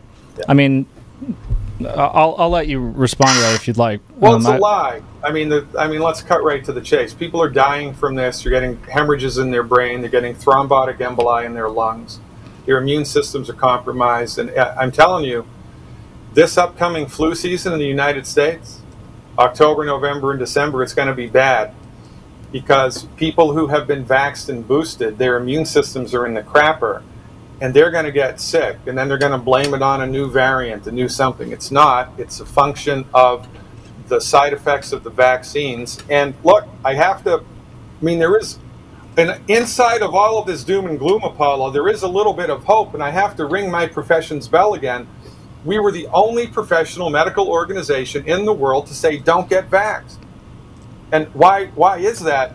I 0.49 0.55
mean, 0.55 0.87
I'll, 1.87 2.35
I'll 2.38 2.51
let 2.51 2.68
you 2.68 2.81
respond 2.81 3.31
to 3.35 3.40
that 3.40 3.55
if 3.55 3.68
you'd 3.68 3.77
like. 3.77 4.01
Well, 4.16 4.35
Um, 4.35 4.40
it's 4.40 4.49
a 4.49 4.53
I- 4.53 4.59
lie. 4.59 5.03
I 5.22 5.33
mean, 5.33 5.49
the, 5.49 5.66
I 5.79 5.88
mean, 5.88 6.01
let's 6.01 6.22
cut 6.22 6.44
right 6.44 6.64
to 6.64 6.72
the 6.72 6.81
chase. 6.81 7.12
People 7.12 7.42
are 7.42 7.49
dying 7.51 7.92
from 7.92 8.14
this. 8.14 8.44
You're 8.44 8.53
getting 8.53 8.81
hemorrhages 8.85 9.38
in 9.38 9.51
their 9.51 9.64
brain. 9.64 10.01
They're 10.01 10.11
getting 10.11 10.35
thrombotic 10.37 10.99
emboli 10.99 11.44
in 11.44 11.53
their 11.55 11.68
lungs. 11.68 12.20
Their 12.64 12.79
immune 12.79 13.05
systems 13.05 13.51
are 13.51 13.55
compromised. 13.55 14.38
And 14.38 14.51
uh, 14.51 14.75
I'm 14.79 14.92
telling 14.92 15.25
you, 15.25 15.44
this 16.33 16.57
upcoming 16.57 17.07
flu 17.07 17.35
season 17.35 17.72
in 17.72 17.79
the 17.81 17.87
United 17.87 18.27
States, 18.27 18.83
October, 19.38 19.85
November, 19.85 20.31
and 20.31 20.38
December, 20.38 20.83
it's 20.83 20.94
going 20.94 21.09
to 21.09 21.14
be 21.14 21.27
bad 21.27 21.75
because 22.53 23.05
people 23.16 23.53
who 23.53 23.66
have 23.66 23.87
been 23.87 24.05
vaxxed 24.05 24.49
and 24.49 24.66
boosted, 24.66 25.18
their 25.18 25.37
immune 25.37 25.66
systems 25.66 26.14
are 26.14 26.25
in 26.27 26.35
the 26.35 26.42
crapper 26.42 27.03
and 27.61 27.73
they're 27.73 27.90
going 27.90 28.05
to 28.05 28.12
get 28.12 28.40
sick 28.40 28.79
and 28.87 28.97
then 28.97 29.09
they're 29.09 29.19
going 29.19 29.33
to 29.33 29.38
blame 29.38 29.75
it 29.75 29.83
on 29.83 30.03
a 30.03 30.07
new 30.07 30.31
variant, 30.31 30.87
a 30.87 30.92
new 30.92 31.09
something. 31.09 31.53
It's 31.53 31.71
not. 31.71 32.12
It's 32.19 32.40
a 32.40 32.47
function 32.47 33.07
of 33.14 33.49
the 34.09 34.21
side 34.21 34.53
effects 34.53 34.92
of 34.92 35.03
the 35.03 35.11
vaccines. 35.11 35.99
And 36.11 36.35
look, 36.45 36.66
I 36.85 36.95
have 36.95 37.25
to, 37.25 37.38
I 37.40 38.05
mean, 38.05 38.19
there 38.19 38.37
is, 38.37 38.59
and 39.16 39.40
inside 39.49 40.03
of 40.03 40.14
all 40.14 40.38
of 40.38 40.47
this 40.47 40.62
doom 40.62 40.87
and 40.87 40.99
gloom, 40.99 41.25
Apollo, 41.25 41.71
there 41.71 41.88
is 41.88 42.03
a 42.03 42.09
little 42.09 42.35
bit 42.35 42.51
of 42.51 42.64
hope. 42.64 42.92
And 42.92 43.03
I 43.03 43.11
have 43.11 43.37
to 43.37 43.47
ring 43.47 43.71
my 43.71 43.87
profession's 43.87 44.47
bell 44.47 44.75
again. 44.75 45.09
We 45.64 45.79
were 45.79 45.90
the 45.90 46.07
only 46.09 46.47
professional 46.47 47.09
medical 47.11 47.49
organization 47.49 48.27
in 48.29 48.45
the 48.45 48.53
world 48.53 48.87
to 48.88 48.95
say, 48.95 49.16
don't 49.16 49.49
get 49.49 49.71
vaxxed. 49.71 50.19
And 51.11 51.29
why, 51.29 51.66
why 51.69 51.99
is 51.99 52.21
that? 52.21 52.55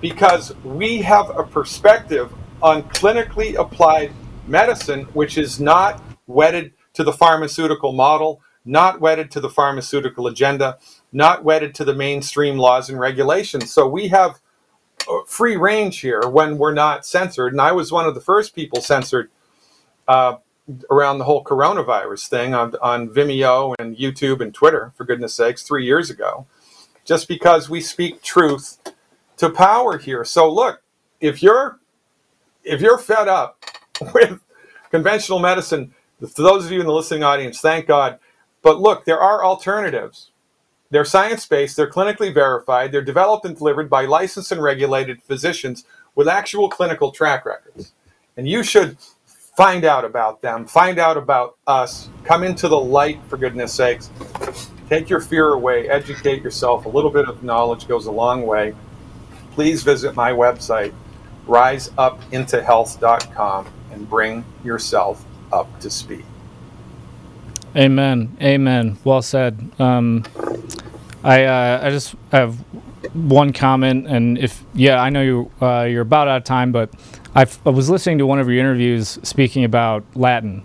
Because 0.00 0.54
we 0.64 1.02
have 1.02 1.30
a 1.30 1.44
perspective 1.44 2.32
on 2.60 2.82
clinically 2.84 3.54
applied 3.54 4.12
medicine, 4.46 5.04
which 5.14 5.38
is 5.38 5.60
not 5.60 6.02
wedded 6.26 6.72
to 6.94 7.04
the 7.04 7.12
pharmaceutical 7.12 7.92
model, 7.92 8.40
not 8.64 9.00
wedded 9.00 9.30
to 9.32 9.40
the 9.40 9.50
pharmaceutical 9.50 10.26
agenda, 10.26 10.78
not 11.12 11.44
wedded 11.44 11.74
to 11.74 11.84
the 11.84 11.94
mainstream 11.94 12.56
laws 12.56 12.90
and 12.90 12.98
regulations. 12.98 13.72
So 13.72 13.88
we 13.88 14.08
have 14.08 14.40
free 15.26 15.56
range 15.56 16.00
here 16.00 16.28
when 16.28 16.58
we're 16.58 16.74
not 16.74 17.04
censored. 17.04 17.52
And 17.52 17.60
I 17.60 17.72
was 17.72 17.90
one 17.90 18.06
of 18.06 18.14
the 18.14 18.20
first 18.20 18.54
people 18.54 18.80
censored 18.80 19.30
uh, 20.06 20.36
around 20.90 21.18
the 21.18 21.24
whole 21.24 21.42
coronavirus 21.42 22.28
thing 22.28 22.54
on, 22.54 22.74
on 22.80 23.08
Vimeo 23.08 23.74
and 23.78 23.96
YouTube 23.96 24.40
and 24.40 24.54
Twitter, 24.54 24.92
for 24.96 25.04
goodness 25.04 25.34
sakes, 25.34 25.62
three 25.62 25.84
years 25.84 26.10
ago, 26.10 26.46
just 27.04 27.26
because 27.26 27.68
we 27.68 27.80
speak 27.80 28.22
truth 28.22 28.78
to 29.38 29.50
power 29.50 29.98
here. 29.98 30.24
So 30.24 30.50
look, 30.50 30.82
if 31.20 31.42
you're 31.42 31.80
if 32.64 32.80
you're 32.80 32.98
fed 32.98 33.26
up 33.26 33.64
with 34.14 34.40
conventional 34.90 35.38
medicine, 35.38 35.94
for 36.20 36.42
those 36.42 36.64
of 36.64 36.72
you 36.72 36.80
in 36.80 36.86
the 36.86 36.92
listening 36.92 37.22
audience, 37.22 37.60
thank 37.60 37.86
God. 37.86 38.18
But 38.62 38.80
look, 38.80 39.04
there 39.04 39.20
are 39.20 39.44
alternatives. 39.44 40.30
They're 40.90 41.04
science 41.06 41.46
based, 41.46 41.76
they're 41.76 41.90
clinically 41.90 42.34
verified, 42.34 42.92
they're 42.92 43.00
developed 43.00 43.46
and 43.46 43.56
delivered 43.56 43.88
by 43.88 44.04
licensed 44.04 44.52
and 44.52 44.62
regulated 44.62 45.22
physicians 45.22 45.86
with 46.14 46.28
actual 46.28 46.68
clinical 46.68 47.10
track 47.10 47.46
records. 47.46 47.94
And 48.36 48.46
you 48.46 48.62
should 48.62 48.98
find 49.56 49.86
out 49.86 50.04
about 50.04 50.42
them, 50.42 50.66
find 50.66 50.98
out 50.98 51.16
about 51.16 51.56
us, 51.66 52.10
come 52.24 52.44
into 52.44 52.68
the 52.68 52.78
light, 52.78 53.18
for 53.28 53.38
goodness 53.38 53.72
sakes. 53.72 54.10
Take 54.88 55.08
your 55.08 55.20
fear 55.20 55.54
away, 55.54 55.88
educate 55.88 56.42
yourself. 56.42 56.84
A 56.84 56.90
little 56.90 57.10
bit 57.10 57.26
of 57.26 57.42
knowledge 57.42 57.88
goes 57.88 58.04
a 58.06 58.12
long 58.12 58.46
way. 58.46 58.74
Please 59.52 59.82
visit 59.82 60.14
my 60.14 60.32
website, 60.32 60.92
riseupintohealth.com, 61.46 63.66
and 63.92 64.08
bring 64.08 64.44
yourself 64.64 65.24
up 65.52 65.80
to 65.80 65.90
speed. 65.90 66.24
Amen. 67.76 68.36
Amen. 68.40 68.98
Well 69.04 69.22
said. 69.22 69.70
Um, 69.78 70.24
I 71.24 71.44
uh, 71.44 71.80
I 71.82 71.90
just 71.90 72.14
have 72.32 72.56
one 73.14 73.52
comment, 73.52 74.06
and 74.06 74.38
if 74.38 74.64
yeah, 74.74 75.00
I 75.00 75.10
know 75.10 75.22
you 75.22 75.50
uh, 75.60 75.82
you're 75.82 76.02
about 76.02 76.28
out 76.28 76.38
of 76.38 76.44
time, 76.44 76.72
but 76.72 76.90
I've, 77.34 77.58
I 77.66 77.70
was 77.70 77.88
listening 77.88 78.18
to 78.18 78.26
one 78.26 78.40
of 78.40 78.48
your 78.48 78.58
interviews 78.58 79.18
speaking 79.22 79.64
about 79.64 80.04
Latin, 80.14 80.64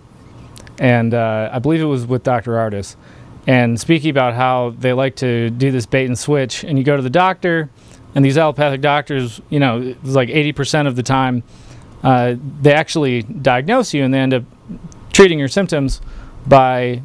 and 0.78 1.14
uh, 1.14 1.50
I 1.52 1.58
believe 1.60 1.80
it 1.80 1.86
was 1.86 2.06
with 2.06 2.24
Dr. 2.24 2.52
Ardis, 2.52 2.96
and 3.46 3.80
speaking 3.80 4.10
about 4.10 4.34
how 4.34 4.74
they 4.78 4.92
like 4.92 5.16
to 5.16 5.48
do 5.50 5.70
this 5.70 5.86
bait 5.86 6.06
and 6.06 6.18
switch, 6.18 6.64
and 6.64 6.76
you 6.76 6.84
go 6.84 6.96
to 6.96 7.02
the 7.02 7.10
doctor, 7.10 7.70
and 8.14 8.24
these 8.24 8.36
allopathic 8.36 8.80
doctors, 8.80 9.40
you 9.48 9.60
know, 9.60 9.80
it's 9.80 10.14
like 10.14 10.28
80% 10.28 10.86
of 10.86 10.96
the 10.96 11.02
time, 11.02 11.42
uh, 12.02 12.36
they 12.60 12.72
actually 12.72 13.22
diagnose 13.22 13.92
you, 13.94 14.04
and 14.04 14.12
they 14.12 14.18
end 14.18 14.34
up 14.34 14.44
treating 15.12 15.38
your 15.38 15.48
symptoms 15.48 16.00
by 16.46 17.02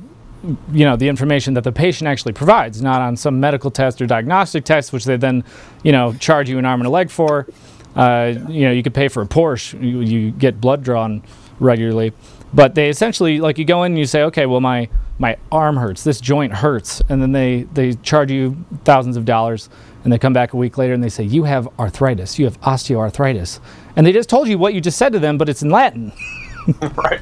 you 0.71 0.85
know 0.85 0.95
the 0.95 1.07
information 1.07 1.53
that 1.53 1.63
the 1.63 1.71
patient 1.71 2.07
actually 2.07 2.33
provides, 2.33 2.81
not 2.81 3.01
on 3.01 3.15
some 3.15 3.39
medical 3.39 3.71
test 3.71 4.01
or 4.01 4.05
diagnostic 4.05 4.65
test, 4.65 4.93
which 4.93 5.05
they 5.05 5.17
then 5.17 5.43
you 5.83 5.91
know 5.91 6.13
charge 6.13 6.49
you 6.49 6.57
an 6.57 6.65
arm 6.65 6.81
and 6.81 6.87
a 6.87 6.91
leg 6.91 7.09
for. 7.09 7.47
Uh, 7.95 8.33
you 8.47 8.61
know, 8.61 8.71
you 8.71 8.81
could 8.81 8.93
pay 8.93 9.07
for 9.07 9.21
a 9.21 9.25
Porsche. 9.25 9.79
You, 9.81 10.01
you 10.01 10.31
get 10.31 10.59
blood 10.59 10.83
drawn 10.83 11.21
regularly, 11.59 12.11
but 12.53 12.73
they 12.73 12.89
essentially 12.89 13.39
like 13.39 13.57
you 13.57 13.65
go 13.65 13.83
in 13.83 13.93
and 13.93 13.99
you 13.99 14.05
say, 14.05 14.23
okay, 14.23 14.45
well 14.45 14.61
my 14.61 14.89
my 15.19 15.37
arm 15.51 15.77
hurts, 15.77 16.03
this 16.03 16.19
joint 16.19 16.53
hurts, 16.53 17.01
and 17.09 17.21
then 17.21 17.31
they 17.31 17.63
they 17.73 17.93
charge 17.93 18.31
you 18.31 18.63
thousands 18.83 19.15
of 19.15 19.25
dollars, 19.25 19.69
and 20.03 20.11
they 20.11 20.17
come 20.17 20.33
back 20.33 20.53
a 20.53 20.57
week 20.57 20.77
later 20.77 20.93
and 20.93 21.03
they 21.03 21.09
say 21.09 21.23
you 21.23 21.43
have 21.43 21.67
arthritis, 21.79 22.37
you 22.39 22.45
have 22.45 22.59
osteoarthritis, 22.61 23.59
and 23.95 24.05
they 24.05 24.11
just 24.11 24.29
told 24.29 24.47
you 24.47 24.57
what 24.57 24.73
you 24.73 24.81
just 24.81 24.97
said 24.97 25.13
to 25.13 25.19
them, 25.19 25.37
but 25.37 25.49
it's 25.49 25.61
in 25.61 25.69
Latin. 25.69 26.11
right. 26.95 27.21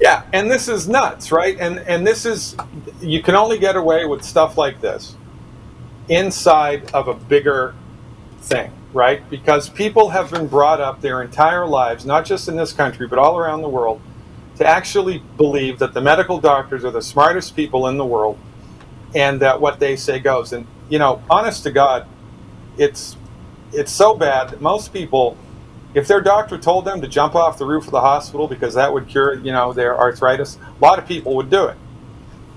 Yeah, 0.00 0.24
and 0.32 0.50
this 0.50 0.68
is 0.68 0.88
nuts, 0.88 1.30
right? 1.30 1.56
And 1.60 1.78
and 1.80 2.06
this 2.06 2.26
is 2.26 2.56
you 3.00 3.22
can 3.22 3.34
only 3.34 3.58
get 3.58 3.76
away 3.76 4.04
with 4.04 4.24
stuff 4.24 4.58
like 4.58 4.80
this 4.80 5.16
inside 6.08 6.90
of 6.92 7.08
a 7.08 7.14
bigger 7.14 7.74
thing, 8.40 8.72
right? 8.92 9.28
Because 9.30 9.68
people 9.68 10.10
have 10.10 10.30
been 10.30 10.48
brought 10.48 10.80
up 10.80 11.00
their 11.00 11.22
entire 11.22 11.66
lives, 11.66 12.04
not 12.04 12.24
just 12.24 12.48
in 12.48 12.56
this 12.56 12.72
country, 12.72 13.06
but 13.06 13.18
all 13.18 13.38
around 13.38 13.62
the 13.62 13.68
world, 13.68 14.00
to 14.56 14.66
actually 14.66 15.18
believe 15.36 15.78
that 15.78 15.94
the 15.94 16.00
medical 16.00 16.38
doctors 16.38 16.84
are 16.84 16.90
the 16.90 17.02
smartest 17.02 17.54
people 17.54 17.86
in 17.86 17.96
the 17.96 18.04
world 18.04 18.38
and 19.14 19.40
that 19.40 19.60
what 19.60 19.78
they 19.78 19.94
say 19.96 20.18
goes. 20.18 20.52
And 20.52 20.66
you 20.88 20.98
know, 20.98 21.22
honest 21.30 21.62
to 21.62 21.70
God, 21.70 22.06
it's 22.76 23.16
it's 23.72 23.92
so 23.92 24.14
bad 24.14 24.50
that 24.50 24.60
most 24.60 24.92
people 24.92 25.36
if 25.94 26.08
their 26.08 26.20
doctor 26.20 26.56
told 26.56 26.84
them 26.84 27.00
to 27.02 27.08
jump 27.08 27.34
off 27.34 27.58
the 27.58 27.66
roof 27.66 27.84
of 27.84 27.90
the 27.90 28.00
hospital 28.00 28.48
because 28.48 28.74
that 28.74 28.92
would 28.92 29.08
cure, 29.08 29.34
you 29.34 29.52
know, 29.52 29.72
their 29.72 29.98
arthritis, 29.98 30.56
a 30.56 30.84
lot 30.84 30.98
of 30.98 31.06
people 31.06 31.34
would 31.36 31.50
do 31.50 31.66
it. 31.66 31.76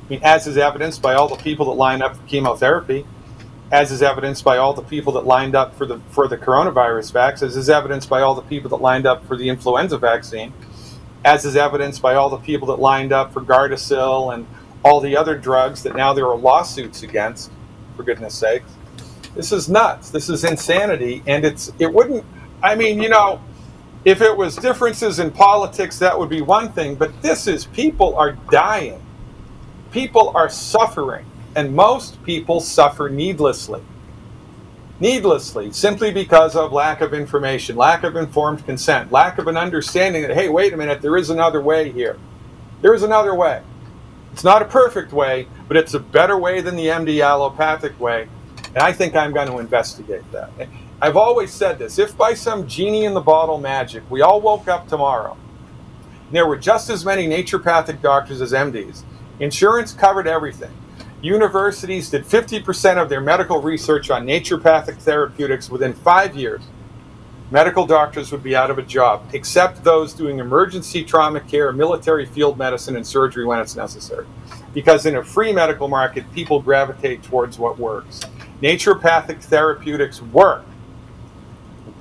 I 0.06 0.10
mean, 0.10 0.20
as 0.24 0.48
is 0.48 0.58
evidenced 0.58 1.02
by 1.02 1.16
all 1.16 1.28
the 1.28 1.36
people 1.36 1.66
that 1.66 1.74
lined 1.74 2.04
up 2.04 2.16
for 2.16 2.24
chemotherapy, 2.28 3.06
as 3.72 3.92
is 3.92 4.02
evidenced 4.02 4.44
by 4.44 4.58
all 4.58 4.74
the 4.74 4.84
people 4.84 5.14
that 5.14 5.26
lined 5.26 5.56
up 5.56 5.76
for 5.76 5.86
the 5.86 6.00
for 6.12 6.28
the 6.28 6.38
coronavirus 6.38 7.12
vaccine, 7.12 7.48
as 7.48 7.58
is 7.58 7.70
evidenced 7.70 8.08
by 8.08 8.22
all 8.22 8.36
the 8.36 8.44
people 8.44 8.70
that 8.70 8.82
lined 8.82 9.06
up 9.06 9.26
for 9.26 9.36
the 9.36 9.50
influenza 9.50 9.98
vaccine, 9.98 10.54
as 11.26 11.44
is 11.44 11.56
evidenced 11.56 12.02
by 12.02 12.16
all 12.16 12.30
the 12.30 12.38
people 12.38 12.68
that 12.68 12.80
lined 12.80 13.12
up 13.12 13.34
for 13.34 13.42
Gardasil 13.42 14.34
and 14.34 14.46
all 14.84 15.02
the 15.02 15.18
other 15.18 15.36
drugs 15.36 15.82
that 15.84 15.96
now 15.96 16.14
there 16.14 16.28
are 16.28 16.38
lawsuits 16.38 17.04
against. 17.04 17.52
For 17.98 18.04
goodness 18.04 18.36
sake, 18.36 18.62
this 19.36 19.52
is 19.52 19.70
nuts. 19.70 20.10
This 20.10 20.30
is 20.30 20.44
insanity, 20.44 21.24
and 21.26 21.44
it's 21.44 21.72
it 21.80 21.92
wouldn't 21.92 22.26
I 22.64 22.76
mean, 22.76 23.02
you 23.02 23.10
know, 23.10 23.42
if 24.06 24.22
it 24.22 24.36
was 24.36 24.56
differences 24.56 25.20
in 25.20 25.32
politics, 25.32 25.98
that 26.00 26.18
would 26.18 26.30
be 26.30 26.42
one 26.42 26.72
thing, 26.72 26.96
but 26.96 27.22
this 27.22 27.48
is 27.48 27.66
people 27.66 28.16
are 28.16 28.34
dying. 28.52 29.02
People 29.92 30.32
are 30.36 30.50
suffering, 30.50 31.26
and 31.56 31.74
most 31.74 32.22
people 32.24 32.60
suffer 32.60 33.10
needlessly. 33.10 33.82
Needlessly, 35.00 35.72
simply 35.72 36.12
because 36.12 36.56
of 36.56 36.72
lack 36.72 37.02
of 37.02 37.14
information, 37.14 37.76
lack 37.76 38.04
of 38.04 38.16
informed 38.16 38.66
consent, 38.66 39.12
lack 39.12 39.40
of 39.40 39.48
an 39.48 39.58
understanding 39.58 40.22
that, 40.22 40.36
hey, 40.36 40.50
wait 40.50 40.72
a 40.72 40.78
minute, 40.78 41.02
there 41.02 41.18
is 41.18 41.30
another 41.30 41.62
way 41.62 41.92
here. 41.92 42.18
There 42.82 42.94
is 42.94 43.04
another 43.04 43.34
way. 43.36 43.62
It's 44.32 44.44
not 44.44 44.62
a 44.62 44.66
perfect 44.66 45.12
way, 45.12 45.48
but 45.68 45.78
it's 45.78 45.94
a 45.96 46.00
better 46.00 46.38
way 46.38 46.62
than 46.62 46.76
the 46.76 46.88
MD 46.88 47.26
allopathic 47.26 48.00
way. 48.00 48.28
And 48.68 48.78
I 48.78 48.94
think 48.94 49.16
I'm 49.16 49.34
going 49.34 49.48
to 49.48 49.60
investigate 49.60 50.30
that. 50.32 50.52
I've 51.06 51.18
always 51.18 51.54
said 51.54 51.78
this 51.78 52.00
if 52.00 52.18
by 52.18 52.34
some 52.34 52.68
genie 52.68 53.06
in 53.06 53.14
the 53.14 53.22
bottle 53.22 53.60
magic 53.60 54.02
we 54.10 54.22
all 54.22 54.42
woke 54.42 54.68
up 54.68 54.88
tomorrow 54.88 55.38
there 56.32 56.48
were 56.48 56.58
just 56.58 56.90
as 56.90 57.06
many 57.06 57.28
naturopathic 57.28 58.02
doctors 58.02 58.42
as 58.42 58.54
MDs, 58.54 59.04
insurance 59.40 59.94
covered 59.94 60.26
everything. 60.26 60.72
Universities 61.22 62.10
did 62.10 62.24
50% 62.24 63.00
of 63.00 63.08
their 63.08 63.22
medical 63.22 63.62
research 63.62 64.10
on 64.10 64.26
naturopathic 64.26 64.98
therapeutics 64.98 65.70
within 65.70 65.94
five 65.94 66.36
years. 66.36 66.64
Medical 67.52 67.86
doctors 67.86 68.32
would 68.32 68.42
be 68.42 68.56
out 68.56 68.72
of 68.72 68.80
a 68.80 68.82
job, 68.82 69.30
except 69.34 69.84
those 69.84 70.12
doing 70.12 70.40
emergency 70.40 71.04
trauma 71.04 71.40
care, 71.40 71.72
military 71.72 72.26
field 72.26 72.58
medicine, 72.58 72.96
and 72.96 73.06
surgery 73.06 73.46
when 73.46 73.60
it's 73.60 73.76
necessary. 73.76 74.26
Because 74.74 75.06
in 75.06 75.18
a 75.18 75.24
free 75.24 75.54
medical 75.54 75.88
market, 75.88 76.30
people 76.34 76.60
gravitate 76.60 77.22
towards 77.22 77.60
what 77.60 77.78
works. 77.78 78.22
Naturopathic 78.64 79.44
therapeutics 79.44 80.24
work 80.24 80.66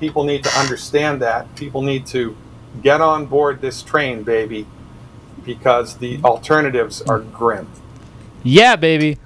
people 0.00 0.24
need 0.24 0.44
to 0.44 0.59
understand 0.59 1.22
that. 1.22 1.54
People 1.57 1.83
need 1.83 2.07
to 2.07 2.37
get 2.83 3.00
on 3.00 3.26
board 3.26 3.61
this 3.61 3.83
train, 3.83 4.22
baby, 4.22 4.66
because 5.44 5.96
the 5.96 6.20
alternatives 6.24 7.02
are 7.02 7.20
grim. 7.20 7.68
Yeah, 8.42 8.76
baby. 8.76 9.18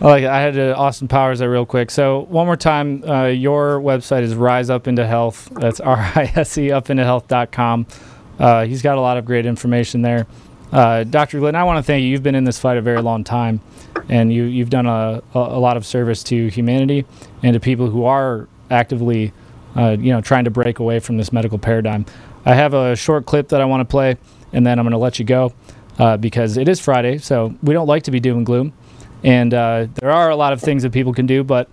Oh, 0.00 0.10
I 0.10 0.20
had 0.20 0.54
to 0.54 0.76
Austin 0.76 1.08
Powers 1.08 1.38
that 1.38 1.48
real 1.48 1.64
quick. 1.64 1.90
So 1.90 2.26
one 2.28 2.44
more 2.46 2.56
time, 2.56 3.02
uh, 3.04 3.26
your 3.26 3.80
website 3.80 4.22
is 4.22 4.34
Rise 4.34 4.68
Up 4.68 4.86
Into 4.86 5.06
Health. 5.06 5.48
That's 5.52 5.80
R 5.80 5.96
I 5.96 6.30
S 6.34 6.58
E 6.58 6.70
up 6.70 6.90
into 6.90 7.04
health.com. 7.04 7.86
Uh, 8.38 8.66
he's 8.66 8.82
got 8.82 8.98
a 8.98 9.00
lot 9.00 9.16
of 9.16 9.24
great 9.24 9.46
information 9.46 10.02
there. 10.02 10.26
Uh, 10.70 11.04
Dr. 11.04 11.38
Glidden, 11.38 11.54
I 11.54 11.64
want 11.64 11.78
to 11.78 11.82
thank 11.82 12.02
you. 12.02 12.08
You've 12.08 12.22
been 12.22 12.34
in 12.34 12.44
this 12.44 12.58
fight 12.58 12.76
a 12.76 12.82
very 12.82 13.00
long 13.00 13.24
time, 13.24 13.60
and 14.08 14.30
you, 14.32 14.44
you've 14.44 14.68
done 14.68 14.84
a, 14.84 15.22
a, 15.34 15.38
a 15.38 15.60
lot 15.60 15.78
of 15.78 15.86
service 15.86 16.22
to 16.24 16.48
humanity 16.48 17.06
and 17.42 17.54
to 17.54 17.60
people 17.60 17.88
who 17.88 18.04
are 18.04 18.48
actively 18.70 19.32
uh, 19.76 19.96
you 19.98 20.12
know, 20.12 20.20
trying 20.20 20.44
to 20.44 20.50
break 20.50 20.78
away 20.78 20.98
from 20.98 21.16
this 21.16 21.32
medical 21.32 21.58
paradigm. 21.58 22.06
I 22.44 22.54
have 22.54 22.74
a 22.74 22.96
short 22.96 23.26
clip 23.26 23.48
that 23.48 23.60
I 23.60 23.64
want 23.64 23.80
to 23.80 23.84
play, 23.84 24.16
and 24.52 24.66
then 24.66 24.78
I'm 24.78 24.84
going 24.84 24.92
to 24.92 24.98
let 24.98 25.18
you 25.18 25.24
go 25.24 25.52
uh, 25.98 26.16
because 26.16 26.56
it 26.56 26.68
is 26.68 26.80
Friday, 26.80 27.18
so 27.18 27.54
we 27.62 27.74
don't 27.74 27.86
like 27.86 28.04
to 28.04 28.10
be 28.10 28.20
doom 28.20 28.38
and 28.38 28.46
gloom, 28.46 28.72
and 29.22 29.52
uh, 29.52 29.86
there 29.94 30.10
are 30.10 30.30
a 30.30 30.36
lot 30.36 30.52
of 30.52 30.60
things 30.60 30.82
that 30.82 30.92
people 30.92 31.12
can 31.12 31.26
do, 31.26 31.42
but 31.44 31.68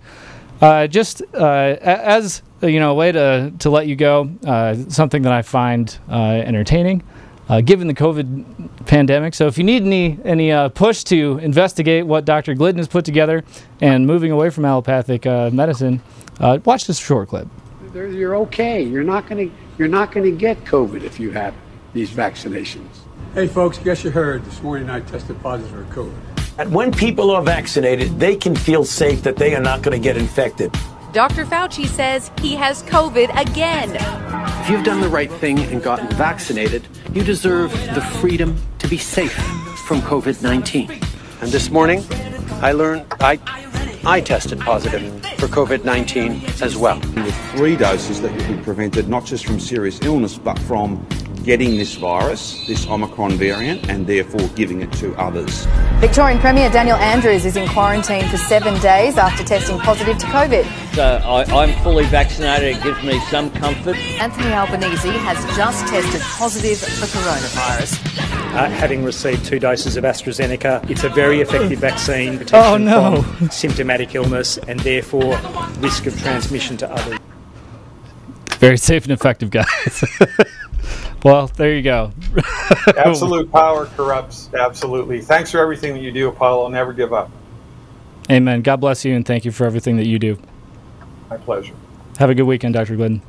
uh, 0.60 0.86
just 0.86 1.22
uh, 1.34 1.76
as 1.80 2.42
you 2.62 2.80
know, 2.80 2.92
a 2.92 2.94
way 2.94 3.12
to 3.12 3.52
to 3.58 3.70
let 3.70 3.86
you 3.86 3.96
go, 3.96 4.30
uh, 4.46 4.74
something 4.88 5.22
that 5.22 5.32
I 5.32 5.42
find 5.42 5.96
entertaining. 6.08 7.02
given 7.64 7.86
the 7.86 7.94
COVID 7.94 8.86
pandemic, 8.86 9.34
so 9.34 9.46
if 9.46 9.58
you 9.58 9.64
need 9.64 9.82
any 9.82 10.18
any 10.24 10.68
push 10.70 11.04
to 11.04 11.38
investigate 11.38 12.06
what 12.06 12.24
Dr. 12.24 12.54
Glidden 12.54 12.78
has 12.78 12.88
put 12.88 13.04
together 13.04 13.44
and 13.80 14.06
moving 14.06 14.30
away 14.32 14.50
from 14.50 14.64
allopathic 14.64 15.24
medicine, 15.26 16.00
watch 16.40 16.86
this 16.86 16.98
short 16.98 17.28
clip 17.28 17.48
you're 17.94 18.36
okay. 18.36 18.82
You're 18.82 19.04
not 19.04 19.28
going 19.28 19.48
to 19.50 19.56
you're 19.78 19.88
not 19.88 20.12
going 20.12 20.30
to 20.30 20.36
get 20.36 20.64
COVID 20.64 21.02
if 21.02 21.18
you 21.18 21.30
have 21.30 21.54
these 21.92 22.10
vaccinations. 22.10 22.88
Hey, 23.34 23.46
folks, 23.46 23.78
guess 23.78 24.04
you 24.04 24.10
heard 24.10 24.44
this 24.44 24.62
morning 24.62 24.90
I 24.90 25.00
tested 25.00 25.40
positive 25.42 25.70
for 25.70 25.94
COVID. 25.94 26.58
And 26.58 26.72
when 26.72 26.92
people 26.92 27.30
are 27.30 27.42
vaccinated, 27.42 28.20
they 28.20 28.36
can 28.36 28.54
feel 28.54 28.84
safe 28.84 29.22
that 29.22 29.36
they 29.36 29.54
are 29.56 29.60
not 29.60 29.82
going 29.82 30.00
to 30.00 30.02
get 30.02 30.16
infected. 30.16 30.72
Dr. 31.12 31.44
Fauci 31.44 31.86
says 31.86 32.30
he 32.40 32.54
has 32.54 32.82
COVID 32.84 33.30
again. 33.40 33.90
If 34.62 34.70
you've 34.70 34.84
done 34.84 35.00
the 35.00 35.08
right 35.08 35.30
thing 35.30 35.58
and 35.60 35.82
gotten 35.82 36.08
vaccinated, 36.16 36.86
you 37.12 37.22
deserve 37.22 37.72
the 37.94 38.00
freedom 38.00 38.56
to 38.78 38.88
be 38.88 38.98
safe 38.98 39.34
from 39.86 40.00
COVID 40.02 40.42
19. 40.42 40.90
And 41.40 41.50
this 41.50 41.70
morning, 41.70 42.04
I 42.62 42.72
learned 42.72 43.06
I 43.20 43.63
I 44.06 44.20
tested 44.20 44.60
positive 44.60 45.02
for 45.38 45.48
COVID 45.48 45.82
19 45.82 46.44
as 46.60 46.76
well. 46.76 47.00
With 47.00 47.34
three 47.52 47.74
doses 47.74 48.20
that 48.20 48.62
prevented 48.62 49.08
not 49.08 49.24
just 49.24 49.46
from 49.46 49.58
serious 49.58 49.98
illness 50.02 50.36
but 50.36 50.58
from 50.58 51.06
getting 51.44 51.76
this 51.76 51.94
virus, 51.94 52.66
this 52.66 52.86
Omicron 52.88 53.32
variant, 53.32 53.88
and 53.88 54.06
therefore 54.06 54.48
giving 54.56 54.80
it 54.80 54.90
to 54.94 55.14
others. 55.16 55.66
Victorian 56.00 56.38
Premier 56.38 56.70
Daniel 56.70 56.96
Andrews 56.96 57.44
is 57.44 57.56
in 57.56 57.68
quarantine 57.68 58.26
for 58.28 58.38
seven 58.38 58.80
days 58.80 59.18
after 59.18 59.44
testing 59.44 59.78
positive 59.78 60.18
to 60.18 60.26
COVID. 60.26 60.64
So 60.94 61.04
I, 61.04 61.64
am 61.64 61.82
fully 61.82 62.04
vaccinated. 62.06 62.76
It 62.76 62.82
gives 62.82 63.02
me 63.02 63.20
some 63.26 63.50
comfort. 63.50 63.96
Anthony 63.96 64.52
Albanese 64.52 65.08
has 65.08 65.56
just 65.56 65.86
tested 65.86 66.20
positive 66.22 66.78
for 66.78 67.06
coronavirus. 67.06 68.00
Uh, 68.54 68.68
having 68.68 69.04
received 69.04 69.44
two 69.44 69.58
doses 69.58 69.96
of 69.96 70.04
AstraZeneca, 70.04 70.88
it's 70.88 71.04
a 71.04 71.08
very 71.08 71.40
effective 71.40 71.78
vaccine 71.78 72.38
protection 72.38 72.88
oh, 72.88 73.12
no. 73.12 73.22
from 73.22 73.50
symptomatic 73.50 74.14
illness 74.14 74.58
and 74.58 74.80
therefore 74.80 75.36
risk 75.78 76.06
of 76.06 76.18
transmission 76.20 76.76
to 76.78 76.90
others. 76.90 77.18
Very 78.58 78.78
safe 78.78 79.02
and 79.04 79.12
effective, 79.12 79.50
guys. 79.50 80.04
Well, 81.24 81.46
there 81.46 81.74
you 81.74 81.80
go. 81.80 82.12
Absolute 82.96 83.50
power 83.50 83.86
corrupts. 83.86 84.50
Absolutely. 84.52 85.22
Thanks 85.22 85.50
for 85.50 85.58
everything 85.58 85.94
that 85.94 86.00
you 86.00 86.12
do, 86.12 86.28
Apollo. 86.28 86.68
Never 86.68 86.92
give 86.92 87.14
up. 87.14 87.30
Amen. 88.30 88.60
God 88.60 88.76
bless 88.76 89.06
you 89.06 89.14
and 89.14 89.26
thank 89.26 89.46
you 89.46 89.50
for 89.50 89.64
everything 89.66 89.96
that 89.96 90.06
you 90.06 90.18
do. 90.18 90.38
My 91.30 91.38
pleasure. 91.38 91.74
Have 92.18 92.28
a 92.28 92.34
good 92.34 92.44
weekend, 92.44 92.74
Dr. 92.74 92.96
Glidden. 92.96 93.22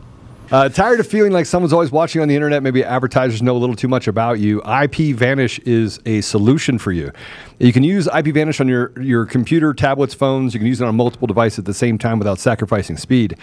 Uh, 0.52 0.70
tired 0.70 1.00
of 1.00 1.08
feeling 1.08 1.32
like 1.32 1.46
someone's 1.46 1.74
always 1.74 1.92
watching 1.92 2.22
on 2.22 2.28
the 2.28 2.36
internet? 2.36 2.62
Maybe 2.62 2.84
advertisers 2.84 3.42
know 3.42 3.56
a 3.56 3.58
little 3.58 3.76
too 3.76 3.88
much 3.88 4.08
about 4.08 4.40
you. 4.40 4.62
IP 4.62 5.16
Vanish 5.16 5.58
is 5.60 6.00
a 6.06 6.22
solution 6.22 6.78
for 6.78 6.92
you. 6.92 7.12
You 7.60 7.74
can 7.74 7.82
use 7.82 8.08
IP 8.08 8.28
Vanish 8.28 8.60
on 8.60 8.68
your, 8.68 8.92
your 9.02 9.26
computer, 9.26 9.74
tablets, 9.74 10.14
phones. 10.14 10.54
You 10.54 10.60
can 10.60 10.68
use 10.68 10.82
it 10.82 10.88
on 10.88 10.96
multiple 10.96 11.28
devices 11.28 11.60
at 11.60 11.66
the 11.66 11.74
same 11.74 11.98
time 11.98 12.20
without 12.20 12.40
sacrificing 12.40 12.98
speed. 12.98 13.38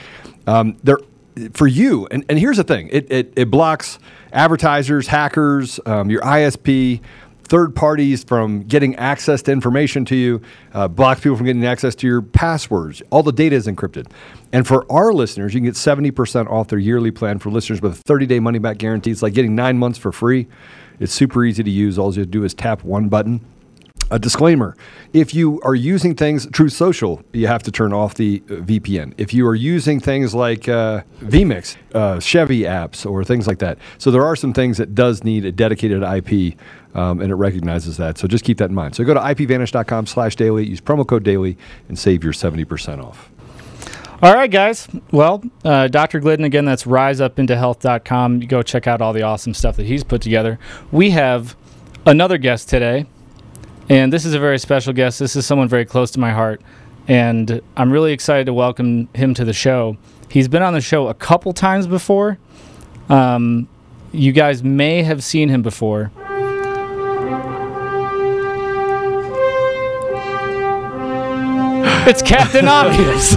Um, 0.46 0.76
they're 0.84 0.98
for 1.54 1.66
you, 1.66 2.06
and, 2.10 2.24
and 2.28 2.38
here's 2.38 2.56
the 2.56 2.64
thing 2.64 2.88
it, 2.92 3.10
it, 3.10 3.32
it 3.36 3.50
blocks 3.50 3.98
advertisers, 4.32 5.06
hackers, 5.06 5.78
um, 5.86 6.10
your 6.10 6.22
ISP, 6.22 7.00
third 7.44 7.76
parties 7.76 8.24
from 8.24 8.62
getting 8.62 8.96
access 8.96 9.42
to 9.42 9.52
information 9.52 10.04
to 10.06 10.16
you, 10.16 10.40
uh, 10.72 10.88
blocks 10.88 11.20
people 11.20 11.36
from 11.36 11.44
getting 11.46 11.66
access 11.66 11.94
to 11.94 12.06
your 12.06 12.22
passwords. 12.22 13.02
All 13.10 13.22
the 13.22 13.32
data 13.32 13.56
is 13.56 13.66
encrypted. 13.66 14.06
And 14.52 14.66
for 14.66 14.90
our 14.90 15.12
listeners, 15.12 15.52
you 15.52 15.60
can 15.60 15.66
get 15.66 15.74
70% 15.74 16.48
off 16.50 16.68
their 16.68 16.78
yearly 16.78 17.10
plan 17.10 17.38
for 17.38 17.50
listeners 17.50 17.82
with 17.82 17.92
a 17.92 18.02
30 18.06 18.26
day 18.26 18.40
money 18.40 18.58
back 18.58 18.78
guarantee. 18.78 19.10
It's 19.10 19.22
like 19.22 19.34
getting 19.34 19.54
nine 19.54 19.76
months 19.78 19.98
for 19.98 20.12
free. 20.12 20.46
It's 20.98 21.12
super 21.12 21.44
easy 21.44 21.62
to 21.62 21.70
use. 21.70 21.98
All 21.98 22.14
you 22.14 22.20
have 22.20 22.28
to 22.28 22.30
do 22.30 22.44
is 22.44 22.54
tap 22.54 22.84
one 22.84 23.08
button. 23.08 23.44
A 24.12 24.18
disclaimer 24.18 24.76
if 25.14 25.34
you 25.34 25.58
are 25.62 25.74
using 25.74 26.14
things, 26.14 26.46
Truth 26.52 26.74
Social, 26.74 27.22
you 27.32 27.46
have 27.46 27.62
to 27.62 27.72
turn 27.72 27.94
off 27.94 28.14
the 28.14 28.42
uh, 28.46 28.56
VPN. 28.56 29.14
If 29.16 29.32
you 29.32 29.46
are 29.46 29.54
using 29.54 30.00
things 30.00 30.34
like 30.34 30.68
uh, 30.68 31.02
vMix, 31.20 31.76
uh, 31.94 32.20
Chevy 32.20 32.60
apps, 32.60 33.10
or 33.10 33.24
things 33.24 33.46
like 33.46 33.58
that. 33.60 33.78
So 33.96 34.10
there 34.10 34.24
are 34.24 34.36
some 34.36 34.52
things 34.52 34.76
that 34.76 34.94
does 34.94 35.24
need 35.24 35.46
a 35.46 35.52
dedicated 35.52 36.02
IP, 36.02 36.58
um, 36.94 37.22
and 37.22 37.30
it 37.30 37.36
recognizes 37.36 37.96
that. 37.96 38.18
So 38.18 38.28
just 38.28 38.44
keep 38.44 38.58
that 38.58 38.68
in 38.68 38.74
mind. 38.74 38.94
So 38.94 39.04
go 39.04 39.14
to 39.14 39.20
ipvanish.com 39.20 40.04
slash 40.04 40.36
daily, 40.36 40.66
use 40.66 40.82
promo 40.82 41.06
code 41.06 41.22
daily, 41.22 41.56
and 41.88 41.98
save 41.98 42.22
your 42.22 42.34
70% 42.34 43.02
off. 43.02 43.30
All 44.22 44.34
right, 44.34 44.50
guys. 44.50 44.88
Well, 45.10 45.42
uh, 45.64 45.88
Dr. 45.88 46.20
Glidden, 46.20 46.44
again, 46.44 46.66
that's 46.66 46.84
riseupintohealth.com. 46.84 48.42
You 48.42 48.46
go 48.46 48.62
check 48.62 48.86
out 48.86 49.00
all 49.00 49.14
the 49.14 49.22
awesome 49.22 49.54
stuff 49.54 49.76
that 49.76 49.86
he's 49.86 50.04
put 50.04 50.20
together. 50.22 50.58
We 50.90 51.10
have 51.10 51.56
another 52.06 52.38
guest 52.38 52.68
today, 52.68 53.06
and 53.88 54.12
this 54.12 54.24
is 54.24 54.34
a 54.34 54.38
very 54.38 54.58
special 54.58 54.92
guest. 54.92 55.18
This 55.18 55.36
is 55.36 55.46
someone 55.46 55.68
very 55.68 55.84
close 55.84 56.10
to 56.12 56.20
my 56.20 56.30
heart, 56.30 56.60
and 57.08 57.60
I'm 57.76 57.90
really 57.90 58.12
excited 58.12 58.46
to 58.46 58.54
welcome 58.54 59.08
him 59.14 59.34
to 59.34 59.44
the 59.44 59.52
show. 59.52 59.96
He's 60.28 60.48
been 60.48 60.62
on 60.62 60.72
the 60.72 60.80
show 60.80 61.08
a 61.08 61.14
couple 61.14 61.52
times 61.52 61.86
before. 61.86 62.38
Um, 63.08 63.68
you 64.12 64.32
guys 64.32 64.62
may 64.62 65.02
have 65.02 65.22
seen 65.22 65.48
him 65.48 65.62
before. 65.62 66.10
It's 72.04 72.20
Captain 72.20 72.66
Obvious. 72.66 73.36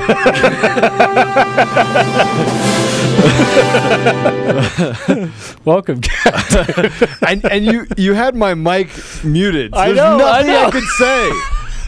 Welcome, 5.66 6.02
Captain. 6.02 6.92
and, 7.28 7.46
and 7.46 7.64
you 7.64 7.86
you 7.96 8.14
had 8.14 8.36
my 8.36 8.56
mic 8.56 8.90
muted. 9.24 9.76
So 9.76 9.80
I 9.80 9.92
there's 9.92 9.98
know, 9.98 10.28
I 10.28 10.42
know. 10.42 10.66
I, 10.66 10.72
could 10.72 10.84
say. 10.84 11.32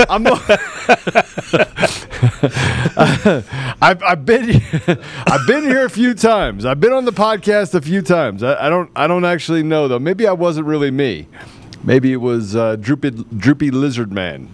I'm. 0.07 0.27
I've, 3.81 4.03
I've 4.03 4.23
been 4.23 4.61
I've 5.25 5.47
been 5.47 5.63
here 5.63 5.83
a 5.83 5.89
few 5.89 6.13
times. 6.13 6.63
I've 6.63 6.79
been 6.79 6.93
on 6.93 7.05
the 7.05 7.11
podcast 7.11 7.73
a 7.73 7.81
few 7.81 8.03
times. 8.03 8.43
I, 8.43 8.67
I 8.67 8.69
don't 8.69 8.91
I 8.95 9.07
don't 9.07 9.25
actually 9.25 9.63
know 9.63 9.87
though. 9.87 9.97
Maybe 9.97 10.27
I 10.27 10.33
wasn't 10.33 10.67
really 10.67 10.91
me. 10.91 11.27
Maybe 11.83 12.13
it 12.13 12.17
was 12.17 12.55
uh, 12.55 12.75
droopy 12.75 13.25
droopy 13.35 13.71
lizard 13.71 14.11
man. 14.11 14.51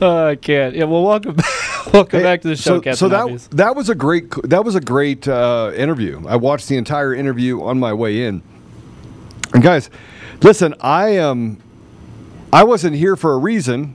Uh, 0.00 0.24
I 0.26 0.36
can't. 0.36 0.74
Yeah. 0.74 0.84
Well, 0.84 1.04
welcome, 1.04 1.36
welcome 1.92 2.18
Hey, 2.18 2.22
back 2.22 2.42
to 2.42 2.48
the 2.48 2.56
show, 2.56 2.76
so, 2.76 2.80
Captain 2.80 2.96
so 2.96 3.08
that 3.08 3.22
Obvious. 3.22 3.46
that 3.48 3.74
was 3.74 3.88
a 3.88 3.94
great 3.94 4.30
that 4.44 4.64
was 4.64 4.74
a 4.74 4.80
great 4.80 5.26
uh, 5.26 5.72
interview. 5.74 6.22
I 6.26 6.36
watched 6.36 6.68
the 6.68 6.76
entire 6.76 7.14
interview 7.14 7.62
on 7.62 7.78
my 7.78 7.92
way 7.94 8.24
in. 8.24 8.42
And 9.54 9.62
guys, 9.62 9.88
listen, 10.42 10.74
I 10.80 11.16
um 11.18 11.58
I 12.52 12.64
wasn't 12.64 12.96
here 12.96 13.16
for 13.16 13.32
a 13.32 13.38
reason. 13.38 13.94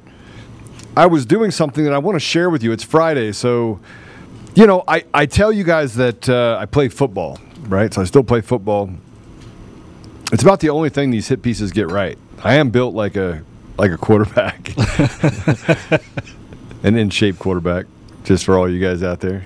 I 0.97 1.05
was 1.05 1.25
doing 1.25 1.51
something 1.51 1.83
that 1.85 1.93
I 1.93 1.99
want 1.99 2.15
to 2.15 2.19
share 2.19 2.49
with 2.49 2.63
you. 2.63 2.71
It's 2.71 2.83
Friday, 2.83 3.31
so 3.31 3.79
you 4.55 4.67
know, 4.67 4.83
I, 4.87 5.05
I 5.13 5.25
tell 5.25 5.51
you 5.53 5.63
guys 5.63 5.95
that 5.95 6.27
uh, 6.27 6.57
I 6.59 6.65
play 6.65 6.89
football, 6.89 7.39
right? 7.67 7.93
So 7.93 8.01
I 8.01 8.05
still 8.05 8.23
play 8.23 8.41
football. 8.41 8.89
It's 10.33 10.43
about 10.43 10.59
the 10.59 10.69
only 10.69 10.89
thing 10.89 11.11
these 11.11 11.27
hit 11.27 11.41
pieces 11.41 11.71
get 11.71 11.89
right. 11.89 12.17
I 12.43 12.55
am 12.55 12.69
built 12.69 12.93
like 12.93 13.15
a 13.15 13.43
like 13.81 13.91
a 13.91 13.97
quarterback, 13.97 14.73
an 16.83 16.95
in 16.95 17.09
shape 17.09 17.39
quarterback. 17.39 17.87
Just 18.23 18.45
for 18.45 18.55
all 18.55 18.69
you 18.69 18.79
guys 18.79 19.01
out 19.01 19.21
there. 19.21 19.43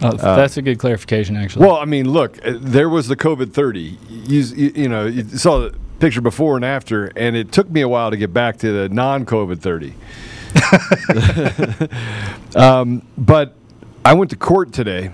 Oh, 0.00 0.10
Uh, 0.10 0.36
that's 0.36 0.56
a 0.56 0.62
good 0.62 0.78
clarification, 0.78 1.36
actually. 1.36 1.66
Well, 1.66 1.74
I 1.74 1.84
mean, 1.84 2.08
look, 2.08 2.38
uh, 2.46 2.54
there 2.60 2.88
was 2.88 3.08
the 3.08 3.16
COVID 3.16 3.52
30. 3.52 3.98
You, 4.08 4.40
you, 4.40 4.72
you 4.76 4.88
know, 4.88 5.06
you 5.06 5.24
saw 5.24 5.58
the 5.58 5.74
picture 5.98 6.20
before 6.20 6.54
and 6.54 6.64
after, 6.64 7.06
and 7.16 7.34
it 7.34 7.50
took 7.50 7.68
me 7.68 7.80
a 7.80 7.88
while 7.88 8.12
to 8.12 8.16
get 8.16 8.32
back 8.32 8.58
to 8.58 8.70
the 8.70 8.88
non 8.88 9.26
COVID 9.26 9.58
30. 9.58 9.94
um, 12.56 13.02
but 13.18 13.56
I 14.04 14.14
went 14.14 14.30
to 14.30 14.36
court 14.36 14.72
today. 14.72 15.10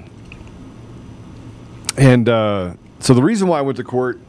And 1.96 2.28
uh, 2.28 2.74
so 3.00 3.14
the 3.14 3.22
reason 3.22 3.48
why 3.48 3.60
I 3.60 3.62
went 3.62 3.78
to 3.78 3.84
court 3.84 4.20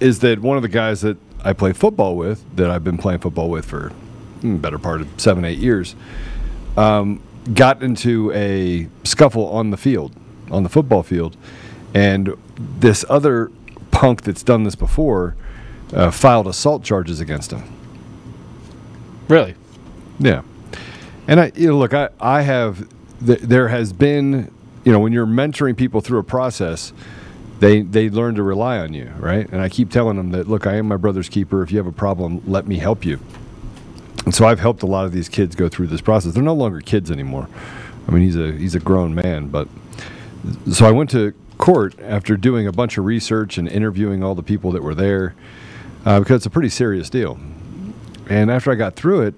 is 0.00 0.20
that 0.20 0.40
one 0.40 0.56
of 0.56 0.62
the 0.62 0.70
guys 0.70 1.02
that 1.02 1.18
I 1.44 1.52
play 1.52 1.72
football 1.72 2.16
with, 2.16 2.44
that 2.56 2.70
I've 2.70 2.84
been 2.84 2.98
playing 2.98 3.20
football 3.20 3.50
with 3.50 3.64
for 3.66 3.92
mm, 4.40 4.60
better 4.60 4.78
part 4.78 5.00
of 5.00 5.08
seven, 5.20 5.44
eight 5.44 5.58
years, 5.58 5.94
um, 6.76 7.20
got 7.54 7.82
into 7.82 8.32
a 8.32 8.88
scuffle 9.04 9.48
on 9.48 9.70
the 9.70 9.76
field, 9.76 10.14
on 10.50 10.62
the 10.62 10.68
football 10.68 11.02
field, 11.02 11.36
and 11.94 12.36
this 12.56 13.04
other 13.08 13.50
punk 13.90 14.22
that's 14.22 14.42
done 14.42 14.64
this 14.64 14.74
before 14.74 15.34
uh, 15.92 16.10
filed 16.10 16.46
assault 16.46 16.82
charges 16.82 17.20
against 17.20 17.50
him. 17.50 17.62
Really? 19.28 19.54
Yeah. 20.18 20.42
And 21.26 21.40
I, 21.40 21.52
you 21.54 21.68
know, 21.68 21.78
look, 21.78 21.94
I, 21.94 22.08
I 22.20 22.42
have, 22.42 22.88
th- 23.24 23.40
there 23.40 23.68
has 23.68 23.92
been, 23.92 24.52
you 24.84 24.92
know, 24.92 24.98
when 24.98 25.12
you're 25.12 25.26
mentoring 25.26 25.76
people 25.76 26.00
through 26.00 26.18
a 26.18 26.24
process, 26.24 26.92
they, 27.62 27.82
they 27.82 28.10
learn 28.10 28.34
to 28.34 28.42
rely 28.42 28.78
on 28.78 28.92
you, 28.92 29.12
right? 29.20 29.48
And 29.52 29.60
I 29.60 29.68
keep 29.68 29.88
telling 29.88 30.16
them 30.16 30.32
that, 30.32 30.48
look, 30.48 30.66
I 30.66 30.74
am 30.74 30.88
my 30.88 30.96
brother's 30.96 31.28
keeper. 31.28 31.62
If 31.62 31.70
you 31.70 31.78
have 31.78 31.86
a 31.86 31.92
problem, 31.92 32.42
let 32.44 32.66
me 32.66 32.78
help 32.78 33.04
you. 33.04 33.20
And 34.24 34.34
so 34.34 34.46
I've 34.46 34.58
helped 34.58 34.82
a 34.82 34.86
lot 34.86 35.04
of 35.04 35.12
these 35.12 35.28
kids 35.28 35.54
go 35.54 35.68
through 35.68 35.86
this 35.86 36.00
process. 36.00 36.34
They're 36.34 36.42
no 36.42 36.54
longer 36.54 36.80
kids 36.80 37.08
anymore. 37.08 37.48
I 38.08 38.10
mean, 38.10 38.24
he's 38.24 38.34
a 38.34 38.50
he's 38.50 38.74
a 38.74 38.80
grown 38.80 39.14
man, 39.14 39.46
but 39.46 39.68
so 40.72 40.86
I 40.86 40.90
went 40.90 41.10
to 41.10 41.34
court 41.56 41.94
after 42.00 42.36
doing 42.36 42.66
a 42.66 42.72
bunch 42.72 42.98
of 42.98 43.04
research 43.04 43.58
and 43.58 43.68
interviewing 43.68 44.24
all 44.24 44.34
the 44.34 44.42
people 44.42 44.72
that 44.72 44.82
were 44.82 44.96
there 44.96 45.36
uh, 46.04 46.18
because 46.18 46.38
it's 46.38 46.46
a 46.46 46.50
pretty 46.50 46.68
serious 46.68 47.08
deal. 47.08 47.38
And 48.28 48.50
after 48.50 48.72
I 48.72 48.74
got 48.74 48.96
through 48.96 49.22
it, 49.22 49.34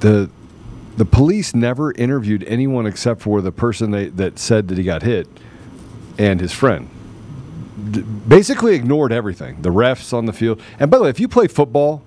the 0.00 0.28
the 0.98 1.06
police 1.06 1.54
never 1.54 1.92
interviewed 1.92 2.44
anyone 2.44 2.84
except 2.84 3.22
for 3.22 3.40
the 3.40 3.52
person 3.52 3.90
they, 3.90 4.08
that 4.10 4.38
said 4.38 4.68
that 4.68 4.76
he 4.76 4.84
got 4.84 5.02
hit 5.02 5.26
and 6.18 6.40
his 6.40 6.52
friend. 6.52 6.88
Basically 8.28 8.74
ignored 8.74 9.12
everything. 9.12 9.62
The 9.62 9.70
refs 9.70 10.12
on 10.12 10.26
the 10.26 10.32
field. 10.32 10.60
And 10.78 10.90
by 10.90 10.98
the 10.98 11.04
way, 11.04 11.10
if 11.10 11.20
you 11.20 11.28
play 11.28 11.48
football 11.48 12.02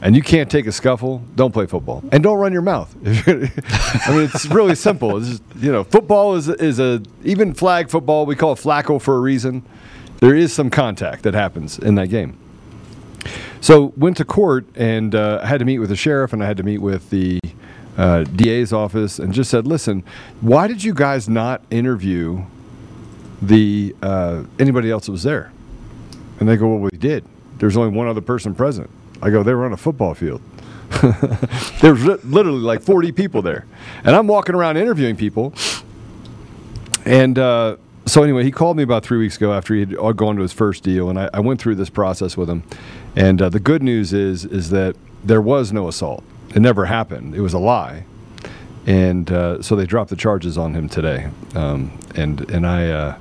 and 0.00 0.16
you 0.16 0.22
can't 0.22 0.50
take 0.50 0.66
a 0.66 0.72
scuffle, 0.72 1.22
don't 1.34 1.52
play 1.52 1.66
football 1.66 2.02
and 2.12 2.22
don't 2.22 2.38
run 2.38 2.52
your 2.52 2.62
mouth. 2.62 2.94
I 3.06 4.10
mean, 4.10 4.22
it's 4.22 4.46
really 4.46 4.74
simple. 4.74 5.16
It's 5.18 5.28
just, 5.28 5.42
you 5.58 5.72
know, 5.72 5.84
football 5.84 6.34
is 6.34 6.48
is 6.48 6.78
a 6.78 7.02
even 7.24 7.54
flag 7.54 7.88
football. 7.88 8.26
We 8.26 8.36
call 8.36 8.52
it 8.52 8.58
flacco 8.58 9.00
for 9.00 9.16
a 9.16 9.20
reason. 9.20 9.64
There 10.20 10.34
is 10.34 10.52
some 10.52 10.70
contact 10.70 11.24
that 11.24 11.34
happens 11.34 11.78
in 11.78 11.96
that 11.96 12.08
game. 12.08 12.38
So 13.60 13.92
went 13.96 14.16
to 14.16 14.24
court 14.24 14.66
and 14.74 15.14
uh, 15.14 15.40
I 15.42 15.46
had 15.46 15.60
to 15.60 15.64
meet 15.64 15.78
with 15.78 15.88
the 15.88 15.96
sheriff 15.96 16.32
and 16.32 16.42
I 16.42 16.46
had 16.46 16.56
to 16.56 16.62
meet 16.62 16.78
with 16.78 17.10
the 17.10 17.40
uh, 17.96 18.24
DA's 18.24 18.72
office 18.72 19.18
and 19.18 19.32
just 19.32 19.50
said, 19.50 19.66
listen, 19.66 20.02
why 20.40 20.66
did 20.66 20.82
you 20.82 20.94
guys 20.94 21.28
not 21.28 21.62
interview 21.70 22.44
the 23.42 23.94
uh, 24.02 24.44
anybody 24.58 24.90
else 24.90 25.06
that 25.06 25.12
was 25.12 25.22
there? 25.22 25.52
And 26.40 26.48
they 26.48 26.56
go, 26.56 26.68
well, 26.68 26.78
we 26.78 26.98
did. 26.98 27.24
There's 27.58 27.76
only 27.76 27.96
one 27.96 28.08
other 28.08 28.20
person 28.20 28.54
present. 28.54 28.90
I 29.20 29.30
go, 29.30 29.42
they 29.42 29.54
were 29.54 29.64
on 29.64 29.72
a 29.72 29.76
football 29.76 30.14
field. 30.14 30.40
there 31.80 31.92
was 31.92 32.04
li- 32.04 32.18
literally 32.24 32.60
like 32.60 32.82
40 32.82 33.12
people 33.12 33.42
there. 33.42 33.66
And 34.04 34.16
I'm 34.16 34.26
walking 34.26 34.54
around 34.54 34.76
interviewing 34.76 35.16
people. 35.16 35.54
And 37.04 37.38
uh, 37.38 37.76
so, 38.06 38.22
anyway, 38.22 38.44
he 38.44 38.50
called 38.50 38.76
me 38.76 38.82
about 38.82 39.04
three 39.04 39.18
weeks 39.18 39.36
ago 39.36 39.52
after 39.52 39.74
he 39.74 39.80
had 39.80 40.16
gone 40.16 40.36
to 40.36 40.42
his 40.42 40.52
first 40.52 40.82
deal. 40.82 41.08
And 41.08 41.18
I, 41.18 41.30
I 41.34 41.40
went 41.40 41.60
through 41.60 41.76
this 41.76 41.90
process 41.90 42.36
with 42.36 42.48
him. 42.50 42.64
And 43.14 43.40
uh, 43.40 43.48
the 43.48 43.60
good 43.60 43.82
news 43.82 44.12
is, 44.12 44.44
is 44.44 44.70
that 44.70 44.96
there 45.22 45.40
was 45.40 45.72
no 45.72 45.88
assault. 45.88 46.24
It 46.54 46.60
never 46.60 46.86
happened. 46.86 47.34
It 47.34 47.40
was 47.40 47.54
a 47.54 47.58
lie. 47.58 48.04
And 48.86 49.30
uh, 49.30 49.62
so 49.62 49.76
they 49.76 49.86
dropped 49.86 50.10
the 50.10 50.16
charges 50.16 50.58
on 50.58 50.74
him 50.74 50.88
today. 50.88 51.30
Um, 51.54 51.96
and 52.16 52.50
and 52.50 52.66
I, 52.66 52.88
uh, 52.88 53.18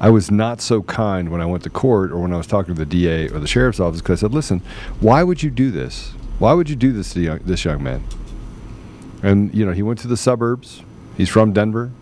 I 0.00 0.10
was 0.10 0.30
not 0.30 0.60
so 0.60 0.82
kind 0.82 1.30
when 1.30 1.40
I 1.40 1.46
went 1.46 1.62
to 1.64 1.70
court 1.70 2.10
or 2.10 2.18
when 2.18 2.32
I 2.32 2.36
was 2.36 2.46
talking 2.46 2.74
to 2.74 2.78
the 2.78 2.86
DA 2.86 3.28
or 3.28 3.38
the 3.38 3.46
sheriff's 3.46 3.80
office 3.80 4.00
because 4.00 4.20
I 4.20 4.26
said, 4.26 4.34
listen, 4.34 4.60
why 5.00 5.22
would 5.22 5.42
you 5.42 5.50
do 5.50 5.70
this? 5.70 6.12
Why 6.38 6.52
would 6.52 6.68
you 6.68 6.76
do 6.76 6.92
this 6.92 7.12
to 7.14 7.20
young, 7.20 7.38
this 7.38 7.64
young 7.64 7.82
man? 7.82 8.02
And 9.22 9.54
you 9.54 9.64
know, 9.64 9.72
he 9.72 9.82
went 9.82 10.00
to 10.00 10.08
the 10.08 10.16
suburbs. 10.16 10.82
He's 11.16 11.28
from 11.28 11.52
Denver, 11.52 11.92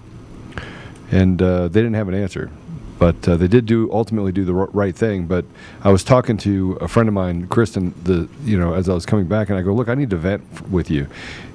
and 1.10 1.40
uh, 1.40 1.68
they 1.68 1.80
didn't 1.80 1.94
have 1.94 2.08
an 2.08 2.14
answer. 2.14 2.50
But 2.98 3.28
uh, 3.28 3.36
they 3.36 3.48
did 3.48 3.66
do 3.66 3.90
ultimately 3.92 4.32
do 4.32 4.44
the 4.44 4.54
right 4.54 4.94
thing. 4.94 5.26
But 5.26 5.44
I 5.82 5.90
was 5.90 6.04
talking 6.04 6.36
to 6.38 6.78
a 6.80 6.88
friend 6.88 7.08
of 7.08 7.14
mine, 7.14 7.48
Kristen, 7.48 7.94
the 8.04 8.28
you 8.44 8.58
know, 8.58 8.74
as 8.74 8.88
I 8.88 8.94
was 8.94 9.06
coming 9.06 9.26
back, 9.26 9.50
and 9.50 9.58
I 9.58 9.62
go, 9.62 9.72
look, 9.72 9.88
I 9.88 9.94
need 9.94 10.10
to 10.10 10.16
vent 10.16 10.68
with 10.70 10.90
you. 10.90 11.08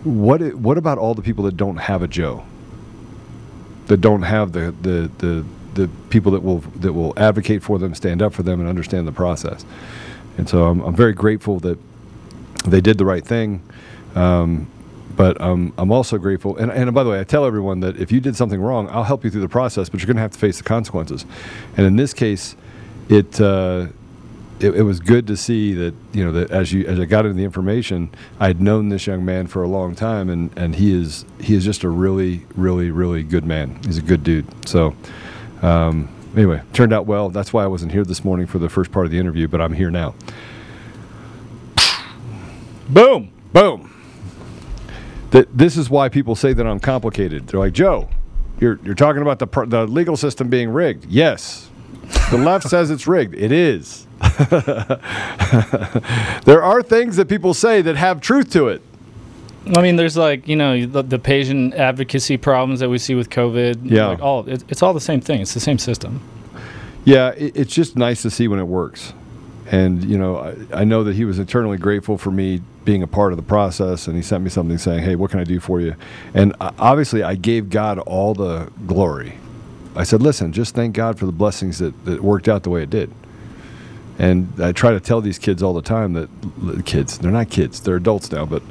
What 0.03 0.55
what 0.55 0.77
about 0.77 0.97
all 0.97 1.13
the 1.13 1.21
people 1.21 1.45
that 1.45 1.57
don't 1.57 1.77
have 1.77 2.01
a 2.01 2.07
Joe? 2.07 2.45
That 3.87 4.01
don't 4.01 4.23
have 4.23 4.51
the 4.51 4.73
the 4.81 5.09
the 5.17 5.45
the 5.77 5.89
people 6.09 6.31
that 6.33 6.43
will 6.43 6.59
that 6.81 6.93
will 6.93 7.13
advocate 7.17 7.63
for 7.63 7.79
them, 7.79 7.95
stand 7.95 8.21
up 8.21 8.33
for 8.33 8.43
them, 8.43 8.59
and 8.59 8.67
understand 8.67 9.07
the 9.07 9.11
process. 9.13 9.65
And 10.37 10.49
so 10.49 10.65
I'm, 10.65 10.81
I'm 10.81 10.95
very 10.95 11.13
grateful 11.13 11.59
that 11.61 11.79
they 12.65 12.81
did 12.81 12.97
the 12.97 13.05
right 13.05 13.25
thing. 13.25 13.61
Um, 14.15 14.67
but 15.15 15.39
um, 15.41 15.73
I'm 15.77 15.91
also 15.91 16.17
grateful. 16.17 16.57
And, 16.57 16.71
and 16.71 16.93
by 16.93 17.03
the 17.03 17.09
way, 17.09 17.19
I 17.19 17.23
tell 17.23 17.45
everyone 17.45 17.79
that 17.79 17.97
if 17.97 18.11
you 18.11 18.19
did 18.19 18.35
something 18.35 18.61
wrong, 18.61 18.87
I'll 18.89 19.03
help 19.03 19.23
you 19.23 19.31
through 19.31 19.41
the 19.41 19.49
process, 19.49 19.89
but 19.89 19.99
you're 19.99 20.07
going 20.07 20.17
to 20.17 20.21
have 20.21 20.31
to 20.31 20.39
face 20.39 20.57
the 20.57 20.63
consequences. 20.63 21.25
And 21.75 21.87
in 21.87 21.95
this 21.95 22.13
case, 22.13 22.55
it, 23.09 23.41
uh, 23.41 23.87
it 24.59 24.75
it 24.75 24.81
was 24.83 24.99
good 24.99 25.27
to 25.27 25.37
see 25.37 25.73
that 25.73 25.93
you 26.13 26.25
know 26.25 26.31
that 26.31 26.51
as 26.51 26.73
you 26.73 26.85
as 26.87 26.99
I 26.99 27.05
got 27.05 27.25
into 27.25 27.37
the 27.37 27.43
information, 27.43 28.09
I 28.39 28.47
had 28.47 28.61
known 28.61 28.89
this 28.89 29.05
young 29.05 29.23
man 29.23 29.47
for 29.47 29.61
a 29.63 29.67
long 29.67 29.95
time, 29.95 30.29
and, 30.29 30.55
and 30.57 30.75
he 30.75 30.91
is 30.99 31.25
he 31.39 31.55
is 31.55 31.63
just 31.63 31.83
a 31.83 31.89
really 31.89 32.45
really 32.55 32.89
really 32.91 33.23
good 33.23 33.45
man. 33.45 33.79
He's 33.85 33.97
a 33.97 34.03
good 34.03 34.23
dude. 34.23 34.45
So. 34.67 34.95
Um, 35.61 36.09
anyway, 36.35 36.61
turned 36.73 36.93
out 36.93 37.05
well. 37.05 37.29
That's 37.29 37.53
why 37.53 37.63
I 37.63 37.67
wasn't 37.67 37.91
here 37.91 38.03
this 38.03 38.23
morning 38.23 38.47
for 38.47 38.59
the 38.59 38.69
first 38.69 38.91
part 38.91 39.05
of 39.05 39.11
the 39.11 39.19
interview, 39.19 39.47
but 39.47 39.61
I'm 39.61 39.73
here 39.73 39.91
now. 39.91 40.15
Boom, 42.89 43.31
boom. 43.51 43.93
That 45.31 45.57
this 45.57 45.75
is 45.75 45.89
why 45.89 46.07
people 46.09 46.35
say 46.35 46.53
that 46.53 46.65
I'm 46.65 46.79
complicated. 46.79 47.47
They're 47.47 47.59
like, 47.59 47.73
Joe, 47.73 48.07
you're 48.59 48.79
you're 48.83 48.95
talking 48.95 49.21
about 49.21 49.39
the 49.39 49.47
pr- 49.47 49.65
the 49.65 49.85
legal 49.85 50.15
system 50.15 50.49
being 50.49 50.69
rigged. 50.69 51.05
Yes, 51.05 51.69
the 52.31 52.37
left 52.37 52.69
says 52.69 52.89
it's 52.89 53.07
rigged. 53.07 53.35
It 53.35 53.51
is. 53.51 54.07
there 56.45 56.63
are 56.63 56.81
things 56.81 57.17
that 57.17 57.27
people 57.27 57.53
say 57.53 57.81
that 57.81 57.97
have 57.97 58.21
truth 58.21 58.49
to 58.51 58.69
it. 58.69 58.81
I 59.75 59.81
mean, 59.81 59.95
there's 59.95 60.15
like 60.17 60.47
you 60.47 60.55
know 60.55 60.85
the, 60.85 61.03
the 61.03 61.19
patient 61.19 61.73
advocacy 61.73 62.37
problems 62.37 62.79
that 62.79 62.89
we 62.89 62.97
see 62.97 63.15
with 63.15 63.29
COVID. 63.29 63.79
Yeah. 63.83 64.07
like 64.07 64.21
all 64.21 64.47
it, 64.47 64.63
it's 64.69 64.81
all 64.81 64.93
the 64.93 65.01
same 65.01 65.21
thing. 65.21 65.41
It's 65.41 65.53
the 65.53 65.59
same 65.59 65.77
system. 65.77 66.21
Yeah, 67.07 67.29
it, 67.37 67.55
it's 67.55 67.73
just 67.73 67.95
nice 67.95 68.21
to 68.23 68.29
see 68.29 68.47
when 68.47 68.59
it 68.59 68.67
works. 68.67 69.13
And, 69.69 70.03
you 70.03 70.17
know, 70.17 70.37
I, 70.37 70.81
I 70.81 70.83
know 70.83 71.03
that 71.03 71.15
he 71.15 71.25
was 71.25 71.39
eternally 71.39 71.77
grateful 71.77 72.17
for 72.17 72.31
me 72.31 72.61
being 72.85 73.03
a 73.03 73.07
part 73.07 73.33
of 73.33 73.37
the 73.37 73.43
process. 73.43 74.07
And 74.07 74.15
he 74.15 74.21
sent 74.21 74.43
me 74.43 74.49
something 74.49 74.77
saying, 74.77 75.03
hey, 75.03 75.15
what 75.15 75.31
can 75.31 75.39
I 75.39 75.43
do 75.43 75.59
for 75.59 75.81
you? 75.81 75.95
And 76.33 76.53
uh, 76.59 76.71
obviously, 76.79 77.23
I 77.23 77.35
gave 77.35 77.69
God 77.69 77.99
all 77.99 78.33
the 78.33 78.71
glory. 78.85 79.37
I 79.95 80.03
said, 80.03 80.21
listen, 80.21 80.53
just 80.53 80.75
thank 80.75 80.95
God 80.95 81.17
for 81.17 81.25
the 81.25 81.31
blessings 81.31 81.79
that, 81.79 82.05
that 82.05 82.21
worked 82.21 82.47
out 82.47 82.63
the 82.63 82.69
way 82.69 82.83
it 82.83 82.89
did. 82.89 83.11
And 84.19 84.51
I 84.59 84.71
try 84.71 84.91
to 84.91 84.99
tell 84.99 85.21
these 85.21 85.39
kids 85.39 85.61
all 85.61 85.73
the 85.73 85.81
time 85.81 86.13
that 86.13 86.83
kids, 86.85 87.17
they're 87.17 87.31
not 87.31 87.49
kids, 87.49 87.79
they're 87.81 87.97
adults 87.97 88.31
now, 88.31 88.45
but 88.45 88.63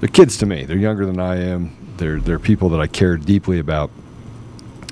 they're 0.00 0.08
kids 0.08 0.38
to 0.38 0.46
me. 0.46 0.64
They're 0.64 0.78
younger 0.78 1.06
than 1.06 1.20
I 1.20 1.36
am. 1.36 1.76
They're, 1.96 2.20
they're 2.20 2.38
people 2.38 2.70
that 2.70 2.80
I 2.80 2.86
care 2.86 3.16
deeply 3.16 3.58
about. 3.58 3.90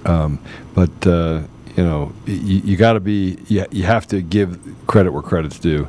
Um, 0.05 0.39
but 0.75 1.07
uh, 1.07 1.43
you 1.77 1.85
know, 1.85 2.13
you, 2.27 2.59
you 2.59 2.77
got 2.77 2.95
to 2.95 3.01
be 3.01 3.39
you, 3.49 3.65
you 3.71 3.85
have 3.85 4.07
to 4.09 4.21
give 4.23 4.59
credit 4.87 5.13
where 5.13 5.23
credit's 5.23 5.59
due, 5.59 5.89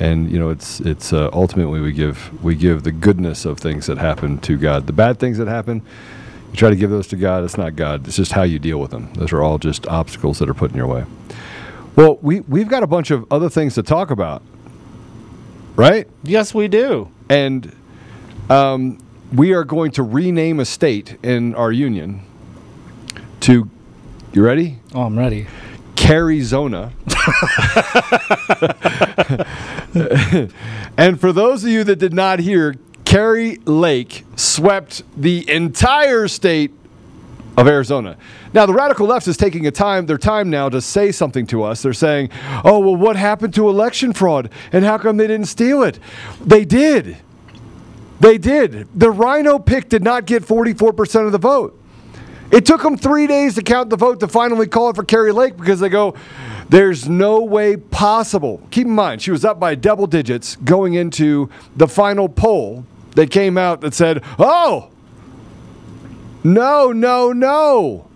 and 0.00 0.30
you 0.30 0.38
know 0.38 0.50
it's 0.50 0.80
it's 0.80 1.12
uh, 1.12 1.30
ultimately 1.32 1.80
we 1.80 1.92
give 1.92 2.42
we 2.42 2.54
give 2.54 2.84
the 2.84 2.92
goodness 2.92 3.44
of 3.44 3.58
things 3.58 3.86
that 3.86 3.98
happen 3.98 4.38
to 4.40 4.56
God. 4.56 4.86
The 4.86 4.92
bad 4.92 5.18
things 5.18 5.38
that 5.38 5.48
happen, 5.48 5.82
you 6.50 6.56
try 6.56 6.70
to 6.70 6.76
give 6.76 6.90
those 6.90 7.06
to 7.08 7.16
God. 7.16 7.44
It's 7.44 7.58
not 7.58 7.76
God. 7.76 8.06
It's 8.06 8.16
just 8.16 8.32
how 8.32 8.42
you 8.42 8.58
deal 8.58 8.78
with 8.78 8.90
them. 8.90 9.12
Those 9.14 9.32
are 9.32 9.42
all 9.42 9.58
just 9.58 9.86
obstacles 9.88 10.38
that 10.38 10.48
are 10.48 10.54
put 10.54 10.70
in 10.70 10.76
your 10.76 10.86
way. 10.86 11.04
Well, 11.96 12.18
we 12.22 12.40
we've 12.40 12.68
got 12.68 12.82
a 12.82 12.86
bunch 12.86 13.10
of 13.10 13.30
other 13.30 13.48
things 13.50 13.74
to 13.74 13.82
talk 13.82 14.10
about, 14.10 14.42
right? 15.76 16.08
Yes, 16.22 16.54
we 16.54 16.68
do. 16.68 17.10
And 17.28 17.74
um, 18.50 18.98
we 19.34 19.52
are 19.52 19.64
going 19.64 19.90
to 19.92 20.02
rename 20.02 20.60
a 20.60 20.64
state 20.64 21.18
in 21.22 21.54
our 21.54 21.72
union 21.72 22.22
to. 23.40 23.70
You 24.32 24.44
ready? 24.44 24.78
Oh, 24.94 25.02
I'm 25.02 25.18
ready. 25.18 25.46
Carizona. 25.96 26.92
and 30.96 31.18
for 31.18 31.32
those 31.32 31.64
of 31.64 31.70
you 31.70 31.84
that 31.84 31.96
did 31.98 32.12
not 32.12 32.38
hear, 32.38 32.76
Kari 33.04 33.56
Lake 33.64 34.24
swept 34.36 35.02
the 35.16 35.48
entire 35.50 36.28
state 36.28 36.72
of 37.56 37.66
Arizona. 37.66 38.16
Now 38.52 38.66
the 38.66 38.74
radical 38.74 39.06
left 39.06 39.26
is 39.26 39.36
taking 39.36 39.66
a 39.66 39.70
time 39.70 40.06
their 40.06 40.18
time 40.18 40.50
now 40.50 40.68
to 40.68 40.80
say 40.80 41.10
something 41.10 41.46
to 41.48 41.62
us. 41.62 41.82
They're 41.82 41.94
saying, 41.94 42.30
"Oh, 42.64 42.78
well 42.78 42.96
what 42.96 43.16
happened 43.16 43.54
to 43.54 43.68
election 43.68 44.12
fraud 44.12 44.50
and 44.72 44.84
how 44.84 44.98
come 44.98 45.16
they 45.16 45.26
didn't 45.26 45.46
steal 45.46 45.82
it?" 45.82 45.98
They 46.44 46.64
did. 46.64 47.16
They 48.20 48.38
did. 48.38 48.88
The 48.98 49.10
RINO 49.10 49.58
pick 49.60 49.88
did 49.88 50.02
not 50.02 50.26
get 50.26 50.42
44% 50.42 51.26
of 51.26 51.32
the 51.32 51.38
vote. 51.38 51.78
It 52.50 52.64
took 52.64 52.82
them 52.82 52.96
three 52.96 53.26
days 53.26 53.56
to 53.56 53.62
count 53.62 53.90
the 53.90 53.96
vote 53.96 54.20
to 54.20 54.28
finally 54.28 54.66
call 54.68 54.90
it 54.90 54.96
for 54.96 55.04
Kari 55.04 55.32
Lake 55.32 55.56
because 55.56 55.80
they 55.80 55.88
go, 55.88 56.14
there's 56.68 57.08
no 57.08 57.40
way 57.40 57.76
possible. 57.76 58.62
Keep 58.70 58.86
in 58.86 58.92
mind, 58.92 59.20
she 59.20 59.30
was 59.30 59.44
up 59.44 59.58
by 59.58 59.74
double 59.74 60.06
digits 60.06 60.56
going 60.56 60.94
into 60.94 61.50
the 61.76 61.88
final 61.88 62.28
poll 62.28 62.86
that 63.16 63.30
came 63.30 63.58
out 63.58 63.80
that 63.80 63.94
said, 63.94 64.22
oh, 64.38 64.90
no, 66.44 66.92
no, 66.92 67.32
no. 67.32 68.06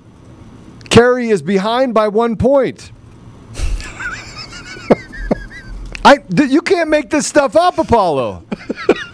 Kari 0.91 1.31
is 1.31 1.43
behind 1.43 1.95
by 1.95 2.09
one 2.09 2.37
point. 2.37 2.93
I, 6.05 6.19
th- 6.19 6.51
you 6.51 6.63
can't 6.63 6.89
make 6.89 7.11
this 7.11 7.27
stuff 7.27 7.57
up, 7.57 7.79
Apollo. 7.79 8.45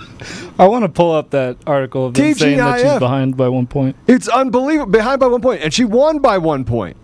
I 0.58 0.66
want 0.66 0.84
to 0.84 0.88
pull 0.88 1.12
up 1.12 1.30
that 1.30 1.56
article 1.66 2.06
of 2.06 2.14
them 2.14 2.34
saying 2.34 2.58
that 2.58 2.80
she's 2.80 2.98
behind 2.98 3.36
by 3.36 3.48
one 3.48 3.66
point. 3.66 3.96
It's 4.06 4.28
unbelievable. 4.28 4.90
Behind 4.90 5.20
by 5.20 5.26
one 5.26 5.40
point, 5.40 5.62
and 5.62 5.72
she 5.72 5.84
won 5.84 6.20
by 6.20 6.38
one 6.38 6.64
point. 6.64 6.96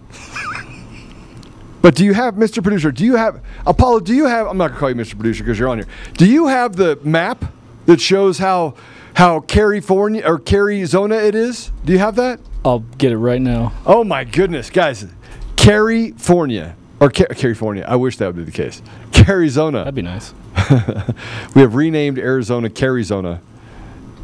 but 1.83 1.95
do 1.95 2.05
you 2.05 2.15
have, 2.15 2.35
Mr. 2.35 2.63
Producer? 2.63 2.93
Do 2.93 3.05
you 3.05 3.17
have 3.17 3.43
Apollo? 3.67 4.01
Do 4.01 4.15
you 4.15 4.27
have? 4.27 4.47
I'm 4.47 4.57
not 4.57 4.69
gonna 4.69 4.81
call 4.81 4.91
you 4.91 4.97
Mr. 4.97 5.15
Producer 5.15 5.45
because 5.45 5.59
you're 5.59 5.69
on 5.69 5.79
here. 5.79 5.89
Do 6.15 6.27
you 6.27 6.47
have 6.47 6.77
the 6.77 6.99
map 7.03 7.45
that 7.87 8.01
shows 8.01 8.39
how 8.39 8.75
how 9.15 9.41
California 9.41 10.23
or 10.27 10.41
Zona 10.87 11.17
it 11.17 11.35
is? 11.35 11.71
Do 11.85 11.93
you 11.93 11.99
have 11.99 12.17
that? 12.17 12.41
I'll 12.65 12.81
get 12.99 13.13
it 13.13 13.19
right 13.19 13.41
now. 13.41 13.73
Oh 13.85 14.05
my 14.05 14.25
goodness, 14.25 14.71
guys, 14.71 15.07
California 15.57 16.77
or 17.03 17.11
Ca- 17.11 17.35
California. 17.35 17.85
I 17.87 17.97
wish 17.97 18.17
that 18.19 18.27
would 18.27 18.37
be 18.37 18.45
the 18.45 18.53
case. 18.53 18.81
Arizona. 19.29 19.79
That'd 19.79 19.95
be 19.97 20.03
nice. 20.03 20.33
we 21.55 21.63
have 21.63 21.75
renamed 21.75 22.17
Arizona 22.17 22.71
Carizona, 22.71 23.43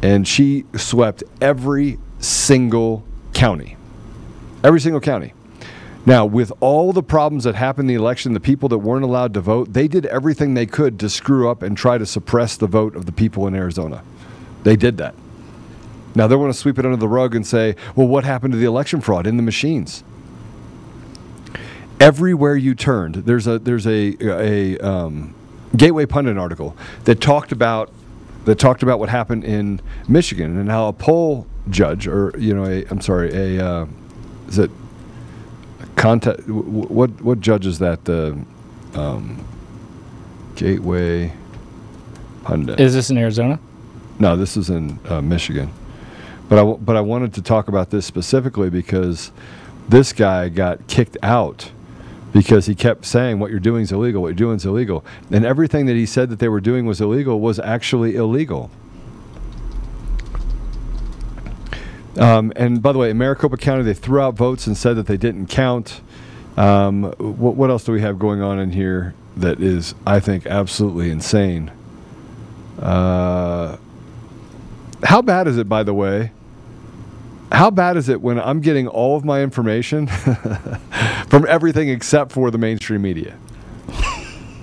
and 0.01 0.25
she 0.25 0.65
swept 0.77 1.21
every 1.41 1.99
single 2.19 3.03
county. 3.33 3.75
Every 4.63 4.79
single 4.79 5.01
county. 5.01 5.33
Now, 6.05 6.25
with 6.25 6.53
all 6.61 6.93
the 6.93 7.03
problems 7.03 7.43
that 7.43 7.55
happened 7.55 7.89
in 7.89 7.95
the 7.95 8.01
election, 8.01 8.31
the 8.31 8.39
people 8.39 8.69
that 8.69 8.77
weren't 8.77 9.03
allowed 9.03 9.33
to 9.33 9.41
vote, 9.41 9.73
they 9.73 9.89
did 9.89 10.05
everything 10.05 10.53
they 10.53 10.65
could 10.65 10.97
to 11.01 11.09
screw 11.09 11.49
up 11.49 11.61
and 11.61 11.77
try 11.77 11.97
to 11.97 12.05
suppress 12.05 12.55
the 12.55 12.67
vote 12.67 12.95
of 12.95 13.05
the 13.05 13.11
people 13.11 13.45
in 13.45 13.55
Arizona. 13.55 14.03
They 14.63 14.77
did 14.77 14.95
that. 14.97 15.15
Now, 16.15 16.27
they 16.27 16.37
want 16.37 16.53
to 16.53 16.57
sweep 16.57 16.79
it 16.79 16.85
under 16.85 16.97
the 16.97 17.09
rug 17.09 17.35
and 17.35 17.45
say, 17.45 17.75
well, 17.97 18.07
what 18.07 18.23
happened 18.23 18.53
to 18.53 18.57
the 18.57 18.65
election 18.65 19.01
fraud 19.01 19.27
in 19.27 19.35
the 19.35 19.43
machines? 19.43 20.05
Everywhere 21.99 22.55
you 22.55 22.75
turned, 22.75 23.15
there's 23.15 23.45
a 23.47 23.59
there's 23.59 23.85
a 23.85 24.15
a 24.21 24.77
um, 24.79 25.33
Gateway 25.75 26.05
Pundit 26.05 26.37
article 26.37 26.75
that 27.03 27.19
talked 27.19 27.51
about 27.51 27.91
that 28.45 28.57
talked 28.57 28.83
about 28.83 28.99
what 28.99 29.09
happened 29.09 29.43
in 29.43 29.81
Michigan 30.07 30.57
and 30.57 30.69
how 30.69 30.87
a 30.87 30.93
poll 30.93 31.45
judge 31.69 32.07
or 32.07 32.33
you 32.37 32.53
know 32.53 32.65
a 32.65 32.85
I'm 32.85 33.01
sorry 33.01 33.33
a 33.57 33.65
uh, 33.65 33.85
is 34.47 34.59
it 34.59 34.71
a 35.81 35.85
contact 35.99 36.39
w- 36.47 36.63
w- 36.63 36.87
what 36.87 37.09
what 37.21 37.41
judge 37.41 37.65
is 37.65 37.79
that 37.79 38.05
the 38.05 38.37
um, 38.93 39.45
Gateway 40.55 41.33
Pundit 42.43 42.79
Is 42.79 42.93
this 42.93 43.09
in 43.09 43.17
Arizona? 43.17 43.59
no, 44.19 44.35
this 44.37 44.55
is 44.57 44.69
in 44.69 44.99
uh, 45.07 45.21
Michigan. 45.21 45.71
But 46.47 46.55
I, 46.57 46.61
w- 46.61 46.77
but 46.77 46.95
I 46.95 47.01
wanted 47.01 47.33
to 47.35 47.41
talk 47.41 47.67
about 47.67 47.89
this 47.89 48.05
specifically 48.05 48.69
because 48.69 49.31
this 49.87 50.13
guy 50.13 50.49
got 50.49 50.87
kicked 50.87 51.17
out 51.21 51.71
because 52.31 52.65
he 52.67 52.75
kept 52.75 53.05
saying 53.05 53.39
what 53.39 53.51
you're 53.51 53.59
doing 53.59 53.83
is 53.83 53.91
illegal, 53.91 54.21
what 54.21 54.29
you're 54.29 54.35
doing 54.35 54.57
is 54.57 54.65
illegal. 54.65 55.03
And 55.31 55.45
everything 55.45 55.85
that 55.87 55.95
he 55.95 56.05
said 56.05 56.29
that 56.29 56.39
they 56.39 56.49
were 56.49 56.61
doing 56.61 56.85
was 56.85 57.01
illegal 57.01 57.39
was 57.39 57.59
actually 57.59 58.15
illegal. 58.15 58.69
Um, 62.17 62.51
and 62.55 62.81
by 62.81 62.91
the 62.91 62.99
way, 62.99 63.11
in 63.11 63.17
Maricopa 63.17 63.57
County, 63.57 63.83
they 63.83 63.93
threw 63.93 64.19
out 64.19 64.35
votes 64.35 64.67
and 64.67 64.75
said 64.75 64.95
that 64.97 65.07
they 65.07 65.17
didn't 65.17 65.47
count. 65.47 66.01
Um, 66.57 67.03
what, 67.17 67.55
what 67.55 67.69
else 67.69 67.85
do 67.85 67.93
we 67.93 68.01
have 68.01 68.19
going 68.19 68.41
on 68.41 68.59
in 68.59 68.71
here 68.71 69.13
that 69.37 69.61
is, 69.61 69.95
I 70.05 70.19
think, 70.19 70.45
absolutely 70.45 71.09
insane? 71.09 71.71
Uh, 72.77 73.77
how 75.03 75.21
bad 75.21 75.47
is 75.47 75.57
it, 75.57 75.69
by 75.69 75.83
the 75.83 75.93
way? 75.93 76.31
How 77.51 77.71
bad 77.71 77.97
is 77.97 78.09
it 78.09 78.21
when 78.21 78.39
I'm 78.39 78.61
getting 78.61 78.87
all 78.87 79.17
of 79.17 79.25
my 79.25 79.41
information 79.41 80.07
from 81.27 81.45
everything 81.47 81.89
except 81.89 82.31
for 82.31 82.51
the 82.51 82.57
mainstream 82.57 83.01
media? 83.01 83.37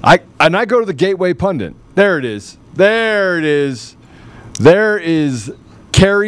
I 0.05 0.21
and 0.39 0.57
I 0.57 0.65
go 0.67 0.79
to 0.79 0.87
the 0.87 0.95
Gateway 0.95 1.35
Pundit. 1.35 1.75
There 1.97 2.19
it 2.19 2.25
is. 2.25 2.59
There 2.75 3.39
it 3.39 3.45
is. 3.45 3.97
There 4.61 4.99
is 4.99 5.53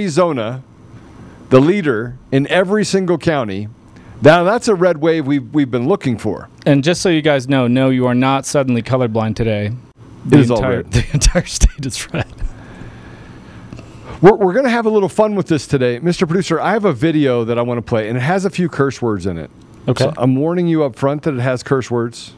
Zona, 0.09 0.63
the 1.51 1.61
leader 1.61 2.19
in 2.33 2.47
every 2.49 2.85
single 2.85 3.19
county. 3.19 3.69
Now 4.21 4.43
that's 4.43 4.67
a 4.67 4.75
red 4.75 4.99
wave 4.99 5.27
we've 5.27 5.55
we've 5.55 5.71
been 5.71 5.87
looking 5.87 6.19
for. 6.19 6.49
And 6.67 6.83
just 6.83 7.01
so 7.03 7.09
you 7.09 7.23
guys 7.23 7.49
know, 7.49 7.69
no, 7.69 7.91
you 7.91 8.07
are 8.07 8.15
not 8.15 8.47
suddenly 8.47 8.83
colorblind 8.83 9.37
today. 9.37 9.67
It 9.67 9.73
The 10.27 10.39
is 10.39 10.51
all 10.51 10.63
red. 10.63 10.91
The 10.93 11.07
entire 11.13 11.47
state 11.47 11.87
is 11.87 12.13
red. 12.13 12.27
We're, 14.21 14.35
we're 14.35 14.53
going 14.53 14.65
to 14.65 14.71
have 14.71 14.87
a 14.87 14.91
little 14.91 15.09
fun 15.09 15.35
with 15.35 15.47
this 15.47 15.67
today. 15.67 16.01
Mr. 16.01 16.27
Producer, 16.27 16.61
I 16.61 16.73
have 16.73 16.85
a 16.85 16.93
video 16.93 17.45
that 17.45 17.59
I 17.59 17.63
want 17.63 17.79
to 17.79 17.83
play, 17.83 18.09
and 18.09 18.17
it 18.17 18.23
has 18.23 18.45
a 18.45 18.51
few 18.51 18.69
curse 18.69 19.01
words 19.01 19.27
in 19.27 19.39
it. 19.39 19.51
Okay. 19.87 20.05
So 20.05 20.15
I'm 20.17 20.37
warning 20.37 20.67
you 20.67 20.83
up 20.85 20.97
front 20.97 21.23
that 21.23 21.35
it 21.35 21.41
has 21.41 21.63
curse 21.63 21.91
words. 21.91 22.35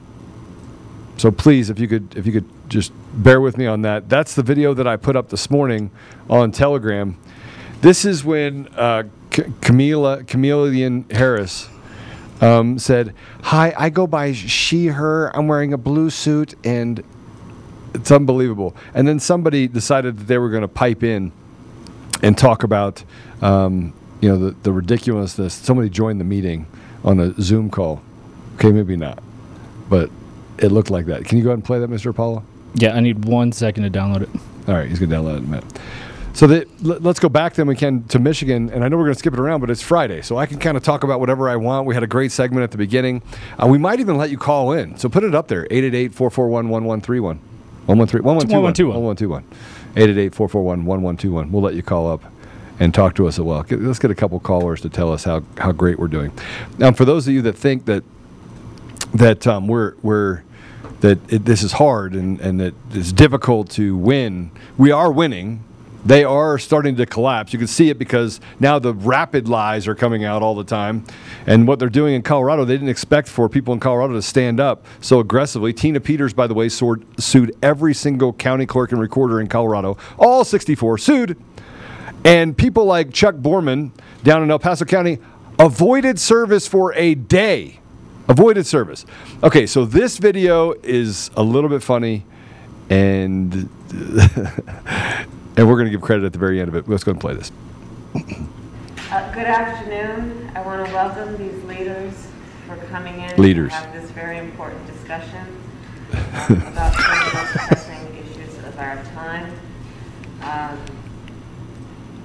So 1.17 1.31
please, 1.31 1.71
if 1.71 1.79
you 1.79 1.89
could, 1.89 2.15
if 2.17 2.27
you 2.27 2.33
could 2.33 2.49
just 2.69 2.93
bear 3.15 3.41
with 3.41 3.59
me 3.59 3.67
on 3.67 3.83
that. 3.83 4.09
That's 4.09 4.35
the 4.35 4.43
video 4.43 4.73
that 4.75 4.87
I 4.87 4.97
put 4.97 5.17
up 5.17 5.29
this 5.29 5.51
morning 5.51 5.91
on 6.31 6.53
Telegram. 6.53 7.19
This 7.81 8.05
is 8.05 8.25
when 8.25 8.69
uh, 8.69 9.05
C- 9.35 9.43
Camila 9.43 10.27
Chameleon 10.27 11.05
Harris 11.11 11.69
um, 12.41 12.79
said, 12.79 13.15
"Hi, 13.43 13.75
I 13.77 13.91
go 13.91 14.07
by 14.07 14.33
she, 14.33 14.87
her. 14.87 15.35
I'm 15.37 15.49
wearing 15.49 15.73
a 15.73 15.79
blue 15.79 16.11
suit, 16.11 16.55
and 16.65 17.03
it's 17.95 18.11
unbelievable." 18.11 18.77
And 18.95 19.09
then 19.09 19.19
somebody 19.19 19.67
decided 19.67 20.19
that 20.19 20.25
they 20.25 20.39
were 20.39 20.51
going 20.51 20.63
to 20.63 20.69
pipe 20.69 21.03
in 21.03 21.33
and 22.23 22.37
talk 22.37 22.63
about 22.63 23.03
um, 23.43 23.93
you 24.21 24.29
know 24.29 24.37
the, 24.37 24.51
the 24.63 24.73
ridiculousness. 24.73 25.55
Somebody 25.55 25.89
joined 25.89 26.21
the 26.21 26.25
meeting 26.25 26.67
on 27.05 27.19
a 27.21 27.33
Zoom 27.41 27.71
call. 27.71 28.03
Okay, 28.57 28.71
maybe 28.73 28.97
not, 28.97 29.23
but 29.89 30.11
it 30.59 30.69
looked 30.69 30.91
like 30.91 31.07
that. 31.07 31.25
Can 31.25 31.39
you 31.39 31.45
go 31.45 31.51
ahead 31.51 31.59
and 31.59 31.65
play 31.65 31.79
that, 31.79 31.89
Mr. 31.91 32.11
Apollo? 32.11 32.45
Yeah, 32.75 32.95
I 32.95 33.01
need 33.01 33.25
one 33.25 33.53
second 33.53 33.85
to 33.85 33.91
download 33.91 34.23
it. 34.23 34.29
All 34.69 34.75
right, 34.75 34.89
he's 34.89 34.99
going 34.99 35.11
to 35.11 35.17
download 35.17 35.35
it 35.35 35.39
in 35.39 35.45
a 35.45 35.49
minute. 35.49 35.79
So 36.33 36.47
let- 36.47 37.03
let's 37.03 37.19
go 37.19 37.29
back 37.29 37.55
then 37.55 37.67
we 37.67 37.75
can 37.75 38.05
to 38.05 38.19
Michigan, 38.19 38.71
and 38.71 38.85
I 38.85 38.89
know 38.89 38.97
we're 38.97 39.05
going 39.05 39.15
to 39.15 39.19
skip 39.19 39.33
it 39.35 39.41
around, 39.41 39.61
but 39.61 39.71
it's 39.71 39.83
Friday, 39.83 40.23
so 40.23 40.37
I 40.37 40.47
can 40.47 40.59
kind 40.59 40.77
of 40.77 40.83
talk 40.85 41.03
about 41.03 41.19
whatever 41.19 41.49
I 41.49 41.57
want. 41.57 41.87
We 41.87 41.95
had 41.95 42.03
a 42.05 42.07
great 42.07 42.31
segment 42.31 42.63
at 42.63 42.71
the 42.71 42.79
beginning. 42.79 43.23
Uh, 43.61 43.67
we 43.67 43.79
might 43.79 43.99
even 43.99 44.17
let 44.17 44.31
you 44.31 44.39
call 44.39 44.73
in, 44.73 44.97
so 44.97 45.09
put 45.09 45.25
it 45.25 45.35
up 45.35 45.49
there 45.49 45.65
888 45.71 46.15
441 46.15 46.69
1131. 46.69 47.37
113 47.87 48.23
1121. 48.25 49.45
1121. 49.95 49.97
888 49.97 50.35
441 50.35 50.85
1121. 50.85 51.53
We'll 51.53 51.63
let 51.63 51.75
you 51.75 51.83
call 51.83 52.11
up 52.11 52.23
and 52.79 52.95
talk 52.95 53.15
to 53.17 53.27
us 53.27 53.35
as 53.39 53.45
well. 53.45 53.65
Let's 53.69 53.99
get 53.99 54.11
a 54.11 54.15
couple 54.15 54.41
callers 54.41 54.81
to 54.83 54.89
tell 54.89 55.13
us 55.13 55.25
how, 55.25 55.43
how 55.59 55.73
great 55.73 55.99
we're 55.99 56.09
doing. 56.09 56.33
Now, 56.79 56.93
for 56.93 57.05
those 57.05 57.29
of 57.29 57.35
you 57.35 57.43
that 57.43 57.57
think 57.57 57.85
that 57.85 58.03
that 59.15 59.47
um, 59.47 59.67
we're 59.67 59.95
we're 60.03 60.43
that 61.01 61.19
it, 61.33 61.45
this 61.45 61.63
is 61.63 61.73
hard 61.73 62.15
and, 62.15 62.41
and 62.41 62.61
that 62.61 62.75
it's 62.93 63.13
difficult 63.13 63.71
to 63.71 63.97
win. 63.97 64.51
We 64.79 64.91
are 64.91 65.11
winning. 65.11 65.65
They 66.05 66.25
are 66.25 66.59
starting 66.59 66.97
to 66.97 67.07
collapse. 67.07 67.53
You 67.53 67.59
can 67.59 67.69
see 67.69 67.91
it 67.91 67.99
because 67.99 68.41
now 68.59 68.79
the 68.79 68.95
rapid 68.95 69.49
lies 69.49 69.87
are 69.87 69.95
coming 69.95 70.25
out 70.25 70.43
all 70.43 70.55
the 70.55 70.65
time. 70.65 71.05
And 71.47 71.69
what 71.69 71.79
they're 71.79 71.91
doing 71.91 72.15
in 72.15 72.23
Colorado, 72.23 72.65
they 72.65 72.75
didn't 72.75 72.89
expect 72.89 73.29
for 73.29 73.49
people 73.49 73.75
in 73.75 73.81
Colorado 73.81 74.15
to 74.15 74.23
stand 74.23 74.61
up 74.61 74.87
so 75.01 75.21
aggressively. 75.21 75.75
Tina 75.75 76.01
Peters, 76.01 76.33
by 76.33 76.47
the 76.47 76.55
way, 76.55 76.69
sued, 76.71 77.57
every 77.63 77.95
single 77.95 78.33
county 78.33 78.65
clerk 78.65 78.93
and 78.93 79.01
recorder 79.01 79.41
in 79.41 79.47
Colorado, 79.47 79.99
all 80.19 80.43
64 80.43 80.99
sued. 80.99 81.37
And 82.25 82.57
people 82.57 82.87
like 82.87 83.13
Chuck 83.13 83.35
Broerman 83.37 83.93
down 84.23 84.43
in 84.43 84.51
El 84.51 84.59
Paso 84.59 84.85
County 84.85 85.19
avoided 85.59 86.19
service 86.19 86.67
for 86.67 86.95
a 86.95 87.15
day. 87.15 87.81
Avoided 88.29 88.67
service. 88.67 89.05
Okay, 89.43 89.67
so 89.67 89.85
this 89.85 90.19
video 90.19 90.73
is 90.83 91.31
a 91.37 91.43
little 91.43 91.69
bit 91.69 91.83
funny, 91.83 92.25
and 92.89 93.69
and 93.91 95.69
we're 95.69 95.75
going 95.75 95.87
to 95.87 95.91
give 95.91 96.01
credit 96.01 96.25
at 96.25 96.33
the 96.33 96.39
very 96.39 96.61
end 96.61 96.69
of 96.69 96.77
it. 96.77 96.89
Let's 96.89 97.03
go 97.03 97.11
and 97.11 97.21
play 97.21 97.35
this. 97.35 97.51
Uh, 98.15 99.33
Good 99.35 99.47
afternoon. 99.47 100.53
I 100.55 100.63
want 100.63 100.87
to 100.87 100.93
welcome 100.93 101.37
these 101.37 101.65
leaders 101.65 102.29
for 102.69 102.77
coming 102.87 103.21
in 103.21 103.37
Leaders. 103.37 103.71
to 103.71 103.75
have 103.75 103.93
this 103.93 104.09
very 104.13 104.39
important 104.39 104.87
discussion 104.87 105.45
um, 106.13 106.63
about 106.69 106.95
some 106.95 107.13
of 107.13 107.33
the 107.33 107.39
most 107.39 107.53
pressing 107.67 108.17
issues 108.17 108.59
of 108.59 108.79
our 108.79 109.03
time. 109.15 109.53
Um, 110.43 110.79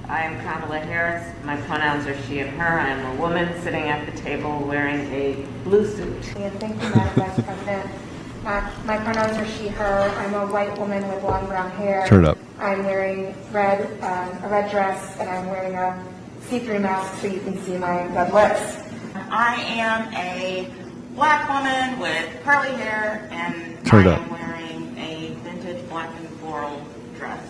I 0.08 0.22
am 0.22 0.40
Kamala 0.42 0.80
Harris. 0.80 1.26
My 1.44 1.58
pronouns 1.62 2.06
are 2.06 2.16
she 2.28 2.40
and 2.40 2.52
her. 2.60 2.80
I 2.80 2.90
am 2.90 3.18
a 3.18 3.20
woman 3.20 3.60
sitting 3.64 3.86
at 3.86 4.06
the 4.06 4.22
table 4.22 4.60
wearing 4.60 5.12
a 5.12 5.44
blue 5.64 5.88
suit. 5.88 6.36
And 6.38 6.60
thank 6.60 6.76
you, 6.76 6.90
Madam 6.90 7.16
Vice 7.16 7.44
President. 7.44 7.90
My, 8.46 8.62
my 8.86 8.98
pronouns 8.98 9.36
are 9.40 9.46
she, 9.58 9.70
her. 9.70 10.14
I'm 10.18 10.36
a 10.36 10.46
white 10.46 10.78
woman 10.78 11.02
with 11.08 11.24
long 11.24 11.48
brown 11.48 11.72
hair. 11.72 12.06
Turn 12.06 12.26
it 12.26 12.28
up. 12.30 12.38
I'm 12.60 12.86
wearing 12.86 13.34
red, 13.52 13.82
um, 14.04 14.44
a 14.44 14.50
red 14.50 14.70
dress, 14.70 15.18
and 15.20 15.28
I'm 15.28 15.48
wearing 15.48 15.74
a 15.74 16.06
see-through 16.42 16.78
mask 16.82 17.22
so 17.22 17.28
you 17.28 17.40
can 17.40 17.58
see 17.64 17.76
my 17.76 18.06
red 18.14 18.32
lips. 18.32 18.84
I 19.32 19.56
am 19.56 20.14
a 20.14 20.72
black 21.16 21.50
woman 21.50 22.00
with 22.00 22.44
curly 22.44 22.76
hair 22.76 23.28
and 23.32 23.84
Turn 23.84 24.06
it 24.06 24.10
I 24.10 24.14
up. 24.14 24.22
am 24.22 24.30
wearing 24.30 24.98
a 25.00 25.34
vintage 25.44 25.90
black 25.90 26.12
and 26.20 26.30
floral 26.38 26.86
dress. 27.18 27.42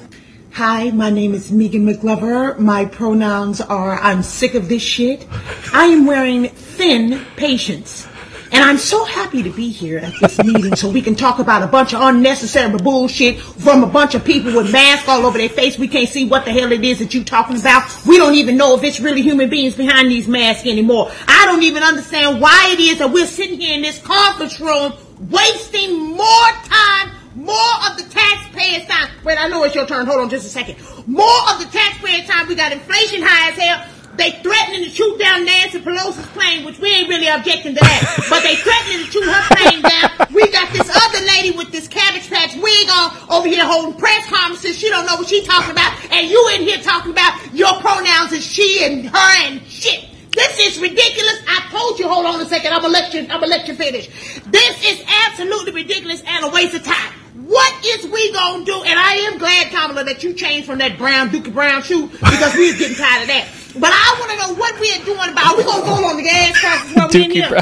Hi, 0.54 0.91
my 0.91 1.10
name 1.10 1.34
is 1.34 1.52
Megan 1.52 1.86
McLover. 1.86 2.58
My 2.58 2.86
pronouns 2.86 3.60
are 3.60 4.00
I'm 4.00 4.24
sick 4.24 4.54
of 4.54 4.70
this 4.70 4.82
shit. 4.82 5.28
I 5.74 5.88
am 5.88 6.06
wearing 6.06 6.48
thin 6.48 7.26
patience. 7.36 8.08
And 8.52 8.64
I'm 8.64 8.78
so 8.78 9.04
happy 9.06 9.43
to 9.43 9.50
be 9.50 9.70
here 9.70 10.00
at 10.00 10.14
this 10.20 10.43
meeting 10.43 10.76
so 10.76 10.89
we 10.89 11.02
can 11.02 11.16
talk 11.16 11.39
about 11.39 11.64
a 11.64 11.68
bunch 11.68 11.93
of 11.93 12.02
unnecessary 12.02 12.78
bullshit 12.78 13.39
from 13.39 13.84
a 13.84 13.88
bunch 13.88 14.16
of 14.16 14.24
people 14.24 14.54
with 14.54 14.72
masks 14.72 15.08
all 15.08 15.26
over 15.26 15.38
their 15.38 15.50
face. 15.50 15.78
We 15.78 15.88
can't 15.88 16.10
see 16.10 16.28
what 16.28 16.46
the 16.46 16.52
hell 16.52 16.72
it 16.72 16.84
is 16.84 17.00
that 17.00 17.14
you're 17.14 17.24
talking 17.24 17.60
about. 17.60 17.84
We 18.06 18.18
don't 18.18 18.36
even 18.36 18.58
know 18.58 18.76
if 18.76 18.84
it's 18.84 19.00
really 19.00 19.22
human 19.22 19.50
beings 19.50 19.76
behind 19.76 20.10
these 20.10 20.28
masks 20.28 20.68
anymore. 20.68 21.12
I 21.28 21.46
don't 21.46 21.64
even 21.64 21.84
understand 21.84 22.39
why 22.39 22.70
it 22.72 22.80
is 22.80 23.00
that 23.00 23.12
we're 23.12 23.28
sitting 23.28 23.60
here 23.60 23.76
in 23.76 23.82
this 23.82 24.02
conference 24.02 24.60
room 24.60 24.93
wasting 25.30 26.16
more 26.16 26.52
time 26.64 27.12
more 27.36 27.76
of 27.89 27.98
the 27.98 28.04
taxpayers' 28.10 28.86
time. 28.88 29.10
Wait, 29.24 29.38
I 29.38 29.48
know 29.50 29.64
it's 29.64 29.76
your 29.76 29.86
turn. 29.86 30.06
Hold 30.06 30.22
on 30.22 30.30
just 30.30 30.46
a 30.46 30.50
second. 30.50 30.78
More 31.06 31.52
of 31.52 31.60
the 31.60 31.66
taxpayers' 31.66 32.28
time. 32.28 32.48
We 32.48 32.56
got 32.56 32.72
inflation 32.72 33.22
high 33.22 33.52
as 33.52 33.58
hell. 33.58 33.95
They 34.18 34.32
threatening 34.39 34.84
to 34.86 34.89
shoot 34.89 35.20
down 35.20 35.45
Nancy 35.45 35.80
Pelosi's 35.80 36.26
plane, 36.28 36.66
which 36.66 36.80
we 36.80 36.89
ain't 36.89 37.09
really 37.09 37.28
objecting 37.28 37.76
to 37.76 37.82
that. 37.82 38.26
but 38.30 38.43
they 38.43 38.55
threatening 38.55 39.05
to 39.05 39.11
shoot 39.11 39.28
her 39.28 39.43
plane 39.55 39.82
down. 39.82 40.34
We 40.34 40.47
got 40.51 40.72
this 40.72 40.88
other 40.88 41.26
lady 41.28 41.51
with 41.51 41.72
this 41.72 41.88
cabbage 41.88 42.30
patch 42.30 42.55
wig 42.55 42.88
on 42.91 43.11
over 43.30 43.47
here 43.47 43.66
holding 43.66 43.99
press 43.99 44.28
conferences. 44.30 44.78
She 44.78 44.89
don't 44.89 45.05
know 45.05 45.16
what 45.16 45.28
she 45.28 45.43
talking 45.43 45.72
about. 45.72 45.91
And 46.11 46.30
you 46.30 46.39
in 46.55 46.61
here 46.61 46.78
talking 46.80 47.11
about 47.11 47.53
your 47.53 47.74
pronouns 47.82 48.32
is 48.32 48.45
she 48.45 48.84
and 48.84 49.09
her 49.09 49.47
and 49.47 49.61
shit. 49.68 50.05
This 50.32 50.59
is 50.59 50.80
ridiculous. 50.80 51.41
I 51.47 51.68
told 51.72 51.99
you, 51.99 52.07
hold 52.07 52.26
on 52.26 52.39
a 52.41 52.45
second. 52.45 52.74
I'm 52.74 52.82
gonna 52.82 52.93
let 52.93 53.13
you, 53.13 53.22
I'm 53.22 53.39
gonna 53.39 53.47
let 53.47 53.68
you 53.68 53.76
finish. 53.76 54.07
This 54.45 54.86
is 54.86 55.03
absolutely 55.28 55.72
ridiculous 55.72 56.22
and 56.26 56.45
a 56.45 56.49
waste 56.49 56.76
of 56.76 56.84
time. 56.84 57.13
What 57.45 57.86
is 57.86 58.05
we 58.05 58.34
gonna 58.34 58.66
do? 58.66 58.84
And 58.84 58.99
I 58.99 59.13
am 59.32 59.38
glad, 59.38 59.72
Kamala, 59.72 60.03
that 60.05 60.24
you 60.24 60.34
changed 60.34 60.68
from 60.68 60.80
that 60.80 60.97
brown 60.97 61.30
Dookie 61.30 61.53
Brown 61.53 61.82
shoe 61.82 62.07
because 62.07 62.55
we 62.55 62.68
was 62.72 62.80
getting 62.80 62.97
tired 62.97 63.22
of 63.22 63.28
that. 63.28 63.64
But 63.80 63.92
I 63.92 64.18
want 64.20 64.32
to 64.32 64.38
know 64.38 64.60
what 64.60 64.80
we 64.80 64.92
are 64.94 65.04
doing 65.04 65.30
about. 65.32 65.54
Are 65.54 65.58
we 65.58 65.64
gonna 65.64 65.86
vote 65.86 66.06
on 66.06 66.18
the 66.18 66.24
gas 66.24 66.60
prices 66.60 66.96
while 66.96 67.10
we 67.10 67.24
in 67.24 67.32
here? 67.32 67.62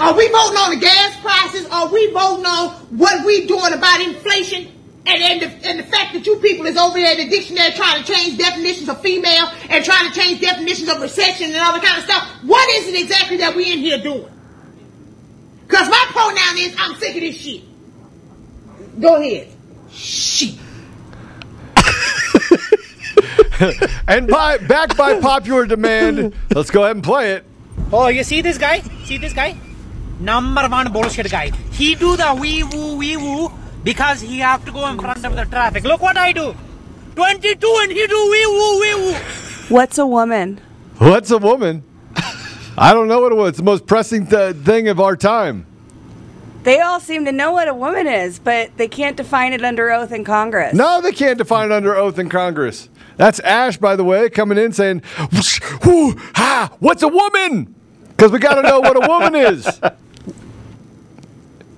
Are 0.00 0.14
we 0.16 0.28
voting 0.28 0.56
on 0.56 0.70
the 0.70 0.80
gas 0.80 1.20
prices? 1.20 1.66
Are 1.68 1.88
we 1.92 2.10
voting 2.12 2.46
on 2.46 2.70
what 2.96 3.24
we 3.26 3.46
doing 3.46 3.72
about 3.74 4.00
inflation? 4.00 4.72
And, 5.04 5.22
and, 5.22 5.42
the, 5.42 5.68
and 5.68 5.78
the 5.78 5.82
fact 5.82 6.12
that 6.14 6.24
you 6.24 6.36
people 6.36 6.66
is 6.66 6.76
over 6.76 6.96
there 6.96 7.18
in 7.18 7.28
the 7.28 7.36
dictionary 7.36 7.72
trying 7.72 8.02
to 8.02 8.12
change 8.12 8.38
definitions 8.38 8.88
of 8.88 9.00
female 9.00 9.50
and 9.68 9.84
trying 9.84 10.10
to 10.10 10.18
change 10.18 10.40
definitions 10.40 10.88
of 10.88 11.00
recession 11.00 11.46
and 11.46 11.56
all 11.56 11.72
that 11.72 11.82
kind 11.82 11.98
of 11.98 12.04
stuff. 12.04 12.28
What 12.44 12.68
is 12.76 12.88
it 12.88 13.00
exactly 13.00 13.38
that 13.38 13.54
we 13.56 13.72
in 13.72 13.78
here 13.78 13.98
doing? 13.98 14.30
Because 15.66 15.88
my 15.88 16.06
pronoun 16.10 16.58
is 16.58 16.74
I'm 16.78 16.94
sick 16.96 17.14
of 17.16 17.20
this 17.20 17.36
shit. 17.36 17.62
Go 19.00 19.16
ahead. 19.16 19.48
Shit. 19.90 20.54
and 24.08 24.26
by, 24.26 24.58
back 24.58 24.96
by 24.96 25.20
popular 25.20 25.66
demand, 25.66 26.34
let's 26.54 26.70
go 26.70 26.84
ahead 26.84 26.96
and 26.96 27.04
play 27.04 27.32
it. 27.32 27.44
Oh, 27.92 28.08
you 28.08 28.24
see 28.24 28.40
this 28.40 28.58
guy? 28.58 28.80
See 29.04 29.18
this 29.18 29.32
guy? 29.32 29.56
Number 30.20 30.68
one 30.68 30.92
bullshit 30.92 31.30
guy. 31.30 31.50
He 31.72 31.94
do 31.94 32.16
the 32.16 32.36
wee 32.38 32.62
woo 32.62 32.96
wee 32.96 33.16
woo 33.16 33.50
because 33.82 34.20
he 34.20 34.38
have 34.38 34.64
to 34.66 34.72
go 34.72 34.86
in 34.88 34.98
front 34.98 35.24
of 35.24 35.34
the 35.34 35.44
traffic. 35.44 35.84
Look 35.84 36.02
what 36.02 36.16
I 36.16 36.32
do. 36.32 36.54
22 37.16 37.78
and 37.82 37.92
he 37.92 38.06
do 38.06 38.30
wee 38.30 38.46
woo 38.46 38.80
wee 38.80 38.94
woo. 38.94 39.14
What's 39.68 39.98
a 39.98 40.06
woman? 40.06 40.60
What's 40.98 41.30
a 41.30 41.38
woman? 41.38 41.82
I 42.76 42.92
don't 42.92 43.08
know 43.08 43.20
what 43.20 43.32
it 43.32 43.34
was. 43.34 43.48
It's 43.50 43.58
the 43.58 43.64
most 43.64 43.86
pressing 43.86 44.26
th- 44.26 44.56
thing 44.56 44.88
of 44.88 45.00
our 45.00 45.16
time. 45.16 45.66
They 46.62 46.80
all 46.80 47.00
seem 47.00 47.24
to 47.24 47.32
know 47.32 47.52
what 47.52 47.68
a 47.68 47.74
woman 47.74 48.06
is, 48.06 48.38
but 48.38 48.76
they 48.76 48.88
can't 48.88 49.16
define 49.16 49.54
it 49.54 49.64
under 49.64 49.90
oath 49.90 50.12
in 50.12 50.24
Congress. 50.24 50.74
No, 50.74 51.00
they 51.00 51.12
can't 51.12 51.38
define 51.38 51.70
it 51.70 51.72
under 51.72 51.96
oath 51.96 52.18
in 52.18 52.28
Congress. 52.28 52.90
That's 53.20 53.38
Ash, 53.40 53.76
by 53.76 53.96
the 53.96 54.02
way, 54.02 54.30
coming 54.30 54.56
in 54.56 54.72
saying, 54.72 55.02
"Whoosh, 55.30 55.60
whoo, 55.84 56.16
ha, 56.34 56.70
what's 56.78 57.02
a 57.02 57.08
woman? 57.08 57.74
Because 58.08 58.32
we 58.32 58.38
got 58.38 58.54
to 58.54 58.62
know 58.62 58.80
what 58.80 58.96
a 58.96 59.06
woman 59.06 59.34
is. 59.34 59.80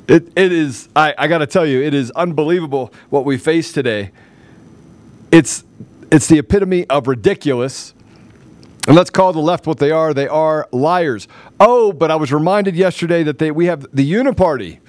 It, 0.08 0.30
it 0.36 0.52
is, 0.52 0.88
I, 0.96 1.14
I 1.16 1.28
got 1.28 1.38
to 1.38 1.46
tell 1.46 1.64
you, 1.64 1.80
it 1.80 1.94
is 1.94 2.10
unbelievable 2.10 2.92
what 3.08 3.24
we 3.24 3.38
face 3.38 3.72
today. 3.72 4.10
It's, 5.30 5.64
it's 6.10 6.26
the 6.26 6.38
epitome 6.38 6.86
of 6.90 7.06
ridiculous. 7.06 7.94
And 8.86 8.96
let's 8.96 9.10
call 9.10 9.32
the 9.32 9.38
left 9.38 9.66
what 9.66 9.78
they 9.78 9.92
are. 9.92 10.12
They 10.12 10.26
are 10.26 10.68
liars. 10.72 11.28
Oh, 11.60 11.92
but 11.92 12.10
I 12.10 12.16
was 12.16 12.32
reminded 12.32 12.74
yesterday 12.74 13.22
that 13.22 13.38
they, 13.38 13.52
we 13.52 13.66
have 13.66 13.86
the 13.94 14.12
Uniparty. 14.12 14.80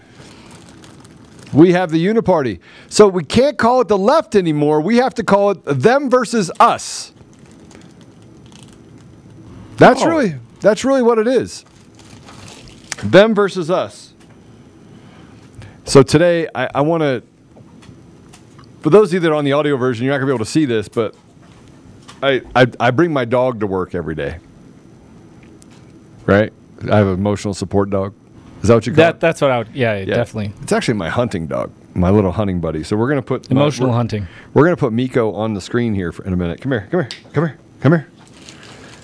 We 1.54 1.74
have 1.74 1.92
the 1.92 2.04
Uniparty. 2.04 2.60
So 2.90 3.08
we 3.08 3.24
can't 3.24 3.58
call 3.58 3.82
it 3.82 3.88
the 3.88 3.98
left 3.98 4.36
anymore. 4.36 4.82
We 4.82 4.98
have 4.98 5.14
to 5.16 5.24
call 5.24 5.52
it 5.52 5.64
them 5.66 6.10
versus 6.10 6.52
us. 6.60 7.14
That's 9.78 10.02
Oh. 10.02 10.08
really 10.08 10.36
that's 10.62 10.86
really 10.86 11.02
what 11.02 11.20
it 11.20 11.28
is. 11.28 11.66
Them 13.04 13.36
versus 13.36 13.70
us. 13.70 14.14
So 15.84 16.02
today 16.04 16.48
I, 16.56 16.70
I 16.76 16.82
want 16.82 17.02
to 17.02 17.22
for 18.82 18.90
those 18.90 19.10
of 19.10 19.14
you 19.16 19.20
that 19.22 19.32
are 19.32 19.36
on 19.36 19.46
the 19.46 19.54
audio 19.54 19.78
version, 19.78 20.06
you're 20.06 20.14
not 20.14 20.20
gonna 20.20 20.32
be 20.32 20.36
able 20.36 20.46
to 20.46 20.52
see 20.52 20.66
this, 20.66 20.88
but 20.90 21.16
I, 22.22 22.42
I 22.56 22.68
I 22.80 22.92
bring 22.92 23.12
my 23.14 23.26
dog 23.26 23.60
to 23.60 23.68
work 23.68 23.94
every 23.94 24.16
day. 24.16 24.38
Right? 26.26 26.54
I 26.90 26.98
have 26.98 27.08
an 27.08 27.14
emotional 27.14 27.54
support 27.54 27.90
dog. 27.90 28.14
Is 28.64 28.70
that 28.70 28.76
what 28.76 28.88
you 28.88 28.94
call 28.94 29.04
That 29.04 29.16
it? 29.16 29.20
that's 29.20 29.42
what 29.42 29.52
I 29.52 29.58
would. 29.60 29.76
Yeah, 29.76 30.04
definitely. 30.06 30.54
It's 30.62 30.72
actually 30.72 30.94
my 30.96 31.10
hunting 31.10 31.48
dog, 31.48 31.70
my 31.94 32.10
little 32.10 32.32
hunting 32.32 32.62
buddy. 32.62 32.82
So 32.84 32.96
we're 32.96 33.10
gonna 33.10 33.22
put 33.22 33.50
my- 33.52 33.60
Emotional 33.62 33.90
we're- 33.90 33.98
hunting. 33.98 34.28
We're 34.54 34.64
gonna 34.64 34.78
put 34.78 34.94
Miko 34.94 35.34
on 35.34 35.54
the 35.54 35.60
screen 35.62 35.94
here 35.94 36.12
for, 36.14 36.24
in 36.24 36.32
a 36.34 36.38
minute. 36.38 36.62
Come 36.62 36.72
here, 36.72 36.88
come 36.90 37.02
here, 37.02 37.10
come 37.34 37.44
here, 37.46 37.58
come 37.82 37.92
here. 37.92 38.08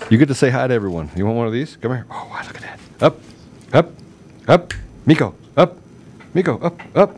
You 0.10 0.18
get 0.18 0.30
to 0.30 0.34
say 0.34 0.49
hi 0.49 0.66
to 0.66 0.74
everyone. 0.74 1.12
You 1.16 1.26
want 1.26 1.38
one 1.38 1.45
of 1.45 1.53
these? 1.53 1.76
Come 1.76 1.91
here. 1.91 2.05
Oh, 2.10 2.28
wow, 2.32 2.41
look 2.47 2.55
at 2.55 2.62
that. 2.62 2.80
Up, 3.01 3.20
up, 3.74 3.91
up. 4.47 4.74
Miko, 5.05 5.36
up. 5.57 5.78
Miko, 6.34 6.57
up, 6.60 6.82
up, 6.95 7.16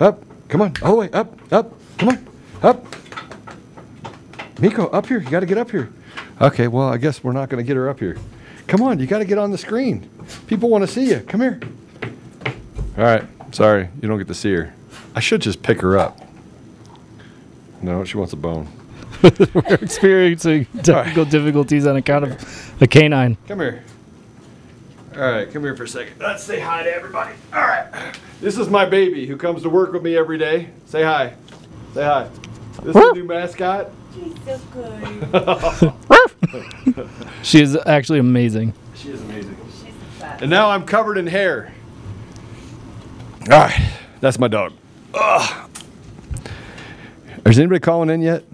up. 0.00 0.22
Come 0.48 0.62
on, 0.62 0.74
all 0.82 0.90
the 0.90 0.96
way 0.98 1.10
up, 1.12 1.52
up. 1.52 1.72
Come 1.98 2.08
on, 2.10 2.26
up. 2.62 2.84
Miko, 4.60 4.88
up 4.88 5.06
here. 5.06 5.20
You 5.20 5.30
got 5.30 5.40
to 5.40 5.46
get 5.46 5.56
up 5.58 5.70
here. 5.70 5.90
Okay, 6.40 6.68
well, 6.68 6.88
I 6.88 6.96
guess 6.96 7.22
we're 7.24 7.32
not 7.32 7.48
going 7.48 7.62
to 7.64 7.66
get 7.66 7.76
her 7.76 7.88
up 7.88 8.00
here. 8.00 8.18
Come 8.66 8.82
on, 8.82 8.98
you 8.98 9.06
got 9.06 9.18
to 9.20 9.24
get 9.24 9.38
on 9.38 9.50
the 9.50 9.58
screen. 9.58 10.08
People 10.50 10.68
want 10.68 10.82
to 10.82 10.88
see 10.88 11.08
you. 11.08 11.20
Come 11.20 11.42
here. 11.42 11.60
All 12.98 13.04
right, 13.04 13.22
sorry, 13.52 13.88
you 14.02 14.08
don't 14.08 14.18
get 14.18 14.26
to 14.26 14.34
see 14.34 14.52
her. 14.52 14.74
I 15.14 15.20
should 15.20 15.42
just 15.42 15.62
pick 15.62 15.80
her 15.80 15.96
up. 15.96 16.18
No, 17.80 18.02
she 18.02 18.16
wants 18.16 18.32
a 18.32 18.36
bone. 18.36 18.66
We're 19.22 19.78
experiencing 19.80 20.64
technical 20.82 21.24
difficulties 21.24 21.86
on 21.86 21.94
account 21.94 22.24
of 22.24 22.82
a 22.82 22.88
canine. 22.88 23.36
Come 23.46 23.60
here. 23.60 23.84
All 25.14 25.20
right, 25.20 25.48
come 25.52 25.62
here 25.62 25.76
for 25.76 25.84
a 25.84 25.88
second. 25.88 26.14
Let's 26.18 26.42
say 26.42 26.58
hi 26.58 26.82
to 26.82 26.92
everybody. 26.92 27.36
All 27.54 27.60
right. 27.60 28.16
This 28.40 28.58
is 28.58 28.68
my 28.68 28.84
baby 28.86 29.28
who 29.28 29.36
comes 29.36 29.62
to 29.62 29.70
work 29.70 29.92
with 29.92 30.02
me 30.02 30.16
every 30.16 30.36
day. 30.36 30.70
Say 30.86 31.04
hi. 31.04 31.34
Say 31.94 32.02
hi. 32.02 32.28
This 32.82 32.96
is 32.96 33.02
the 33.02 33.12
new 33.12 33.24
mascot. 33.24 33.92
She's 34.16 34.34
so 34.44 34.58
good. 34.72 35.92
She 37.42 37.62
is 37.62 37.76
actually 37.86 38.18
amazing. 38.18 38.74
She 38.96 39.10
is 39.10 39.20
amazing. 39.22 39.49
And 40.40 40.48
now 40.48 40.70
I'm 40.70 40.84
covered 40.84 41.18
in 41.18 41.26
hair. 41.26 41.72
All 43.50 43.58
right, 43.58 43.92
that's 44.20 44.38
my 44.38 44.48
dog. 44.48 44.72
Ugh. 45.14 45.70
Is 47.46 47.58
anybody 47.58 47.80
calling 47.80 48.10
in 48.10 48.22
yet? 48.22 48.44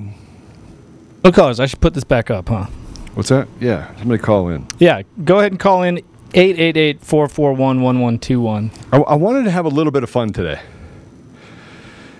Oh, 1.24 1.32
callers, 1.32 1.60
I 1.60 1.66
should 1.66 1.80
put 1.80 1.94
this 1.94 2.04
back 2.04 2.30
up, 2.30 2.48
huh? 2.48 2.66
What's 3.14 3.28
that? 3.30 3.48
Yeah, 3.60 3.94
somebody 3.98 4.22
call 4.22 4.48
in. 4.48 4.66
Yeah, 4.78 5.02
go 5.24 5.38
ahead 5.38 5.52
and 5.52 5.60
call 5.60 5.82
in 5.82 5.98
888 6.34 7.00
441 7.02 7.82
1121. 7.82 8.70
I, 8.92 8.96
I 8.98 9.14
wanted 9.14 9.44
to 9.44 9.50
have 9.50 9.64
a 9.64 9.68
little 9.68 9.90
bit 9.90 10.02
of 10.02 10.10
fun 10.10 10.32
today 10.32 10.60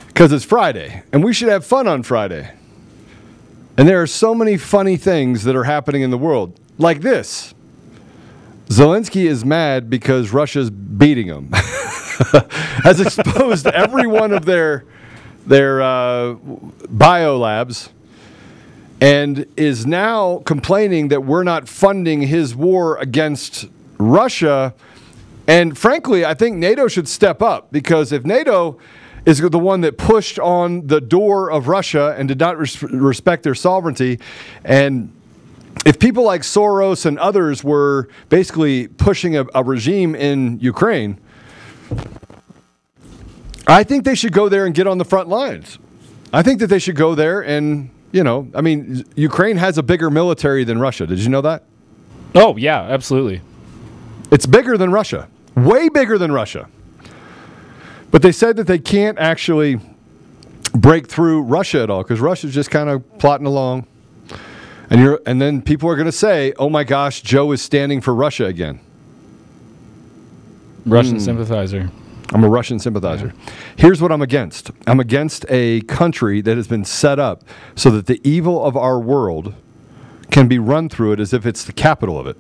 because 0.08 0.32
it's 0.32 0.44
Friday, 0.44 1.02
and 1.12 1.22
we 1.22 1.32
should 1.32 1.48
have 1.48 1.64
fun 1.64 1.86
on 1.86 2.02
Friday. 2.02 2.50
And 3.76 3.86
there 3.86 4.00
are 4.00 4.06
so 4.06 4.34
many 4.34 4.56
funny 4.56 4.96
things 4.96 5.44
that 5.44 5.54
are 5.54 5.64
happening 5.64 6.02
in 6.02 6.10
the 6.10 6.18
world, 6.18 6.58
like 6.78 7.00
this. 7.00 7.52
Zelensky 8.68 9.26
is 9.26 9.44
mad 9.44 9.88
because 9.88 10.32
Russia's 10.32 10.70
beating 10.70 11.26
him. 11.26 11.50
Has 11.52 13.00
exposed 13.00 13.66
every 13.66 14.06
one 14.06 14.32
of 14.32 14.44
their 14.44 14.84
their 15.46 15.80
uh, 15.80 16.34
bio 16.88 17.38
labs 17.38 17.90
and 19.00 19.46
is 19.56 19.86
now 19.86 20.38
complaining 20.38 21.08
that 21.08 21.24
we're 21.24 21.44
not 21.44 21.68
funding 21.68 22.22
his 22.22 22.54
war 22.54 22.96
against 22.96 23.66
Russia. 23.98 24.74
And 25.46 25.76
frankly, 25.76 26.24
I 26.24 26.34
think 26.34 26.56
NATO 26.56 26.88
should 26.88 27.06
step 27.06 27.42
up 27.42 27.70
because 27.70 28.10
if 28.10 28.24
NATO 28.24 28.78
is 29.26 29.40
the 29.40 29.58
one 29.58 29.82
that 29.82 29.98
pushed 29.98 30.38
on 30.38 30.86
the 30.86 31.00
door 31.00 31.50
of 31.50 31.68
Russia 31.68 32.14
and 32.16 32.28
did 32.28 32.40
not 32.40 32.58
res- 32.58 32.82
respect 32.82 33.42
their 33.42 33.54
sovereignty, 33.54 34.18
and 34.64 35.12
if 35.84 35.98
people 35.98 36.24
like 36.24 36.42
Soros 36.42 37.06
and 37.06 37.18
others 37.18 37.62
were 37.62 38.08
basically 38.28 38.88
pushing 38.88 39.36
a, 39.36 39.46
a 39.54 39.62
regime 39.62 40.14
in 40.14 40.58
Ukraine, 40.60 41.20
I 43.66 43.84
think 43.84 44.04
they 44.04 44.14
should 44.14 44.32
go 44.32 44.48
there 44.48 44.64
and 44.64 44.74
get 44.74 44.86
on 44.86 44.98
the 44.98 45.04
front 45.04 45.28
lines. 45.28 45.78
I 46.32 46.42
think 46.42 46.60
that 46.60 46.68
they 46.68 46.78
should 46.78 46.96
go 46.96 47.14
there 47.14 47.40
and, 47.40 47.90
you 48.12 48.22
know, 48.22 48.48
I 48.54 48.60
mean, 48.60 49.04
Ukraine 49.16 49.56
has 49.56 49.78
a 49.78 49.82
bigger 49.82 50.10
military 50.10 50.64
than 50.64 50.78
Russia. 50.78 51.06
Did 51.06 51.18
you 51.18 51.28
know 51.28 51.40
that? 51.42 51.64
Oh, 52.34 52.56
yeah, 52.56 52.80
absolutely. 52.82 53.40
It's 54.30 54.46
bigger 54.46 54.76
than 54.76 54.90
Russia, 54.90 55.28
way 55.54 55.88
bigger 55.88 56.18
than 56.18 56.32
Russia. 56.32 56.68
But 58.10 58.22
they 58.22 58.32
said 58.32 58.56
that 58.56 58.66
they 58.66 58.78
can't 58.78 59.18
actually 59.18 59.80
break 60.72 61.06
through 61.06 61.42
Russia 61.42 61.82
at 61.82 61.90
all 61.90 62.02
because 62.02 62.20
Russia's 62.20 62.54
just 62.54 62.70
kind 62.70 62.88
of 62.88 63.18
plotting 63.18 63.46
along. 63.46 63.86
And 64.90 65.00
you're, 65.00 65.20
and 65.26 65.40
then 65.42 65.62
people 65.62 65.88
are 65.90 65.96
going 65.96 66.06
to 66.06 66.12
say, 66.12 66.52
"Oh 66.58 66.68
my 66.70 66.84
gosh, 66.84 67.20
Joe 67.22 67.52
is 67.52 67.60
standing 67.62 68.00
for 68.00 68.14
Russia 68.14 68.44
again." 68.46 68.80
Russian 70.84 71.14
Hmm. 71.16 71.20
sympathizer. 71.20 71.90
I'm 72.32 72.42
a 72.44 72.48
Russian 72.48 72.78
sympathizer. 72.78 73.32
Here's 73.76 74.00
what 74.02 74.10
I'm 74.12 74.22
against 74.22 74.70
I'm 74.86 75.00
against 75.00 75.44
a 75.48 75.80
country 75.82 76.40
that 76.40 76.56
has 76.56 76.66
been 76.68 76.84
set 76.84 77.18
up 77.18 77.42
so 77.74 77.90
that 77.90 78.06
the 78.06 78.20
evil 78.28 78.64
of 78.64 78.76
our 78.76 78.98
world 78.98 79.54
can 80.30 80.48
be 80.48 80.58
run 80.58 80.88
through 80.88 81.12
it 81.12 81.20
as 81.20 81.32
if 81.32 81.46
it's 81.46 81.64
the 81.64 81.72
capital 81.72 82.18
of 82.18 82.26
it. 82.26 82.36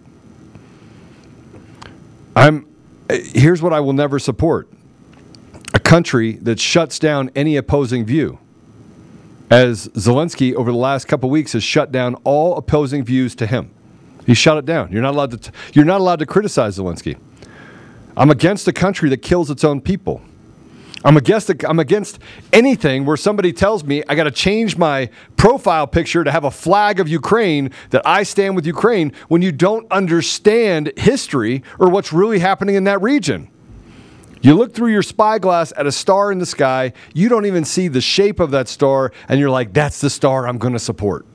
I'm 2.34 2.66
here's 3.10 3.62
what 3.62 3.72
I 3.72 3.80
will 3.80 3.92
never 3.92 4.18
support. 4.18 4.68
A 5.74 5.78
country 5.78 6.32
that 6.42 6.58
shuts 6.60 6.98
down 6.98 7.30
any 7.36 7.56
opposing 7.56 8.04
view. 8.04 8.38
As 9.48 9.88
Zelensky 9.88 10.54
over 10.54 10.72
the 10.72 10.76
last 10.76 11.06
couple 11.06 11.30
weeks 11.30 11.52
has 11.52 11.62
shut 11.62 11.92
down 11.92 12.16
all 12.24 12.56
opposing 12.56 13.04
views 13.04 13.34
to 13.36 13.46
him. 13.46 13.70
He 14.26 14.34
shut 14.34 14.58
it 14.58 14.66
down. 14.66 14.90
You're 14.90 15.02
not 15.02 15.14
allowed 15.14 15.30
to 15.30 15.36
t- 15.36 15.50
you're 15.72 15.84
not 15.84 16.00
allowed 16.00 16.18
to 16.18 16.26
criticize 16.26 16.78
Zelensky. 16.78 17.16
I'm 18.16 18.30
against 18.30 18.66
a 18.66 18.72
country 18.72 19.08
that 19.10 19.18
kills 19.18 19.50
its 19.50 19.62
own 19.62 19.80
people. 19.80 20.20
I'm 21.04 21.16
against 21.16 21.46
the, 21.46 21.68
I'm 21.68 21.78
against 21.78 22.18
anything 22.52 23.04
where 23.04 23.16
somebody 23.16 23.52
tells 23.52 23.84
me 23.84 24.02
I 24.08 24.16
got 24.16 24.24
to 24.24 24.32
change 24.32 24.76
my 24.76 25.10
profile 25.36 25.86
picture 25.86 26.24
to 26.24 26.32
have 26.32 26.42
a 26.42 26.50
flag 26.50 26.98
of 26.98 27.08
Ukraine 27.08 27.70
that 27.90 28.02
I 28.04 28.24
stand 28.24 28.56
with 28.56 28.66
Ukraine 28.66 29.12
when 29.28 29.42
you 29.42 29.52
don't 29.52 29.90
understand 29.92 30.92
history 30.96 31.62
or 31.78 31.88
what's 31.88 32.12
really 32.12 32.40
happening 32.40 32.74
in 32.74 32.82
that 32.84 33.00
region. 33.00 33.48
You 34.46 34.54
look 34.54 34.72
through 34.72 34.92
your 34.92 35.02
spyglass 35.02 35.72
at 35.76 35.88
a 35.88 35.90
star 35.90 36.30
in 36.30 36.38
the 36.38 36.46
sky, 36.46 36.92
you 37.12 37.28
don't 37.28 37.46
even 37.46 37.64
see 37.64 37.88
the 37.88 38.00
shape 38.00 38.38
of 38.38 38.52
that 38.52 38.68
star 38.68 39.10
and 39.28 39.40
you're 39.40 39.50
like 39.50 39.72
that's 39.72 40.00
the 40.00 40.08
star 40.08 40.46
I'm 40.46 40.56
going 40.56 40.72
to 40.72 40.78
support. 40.78 41.26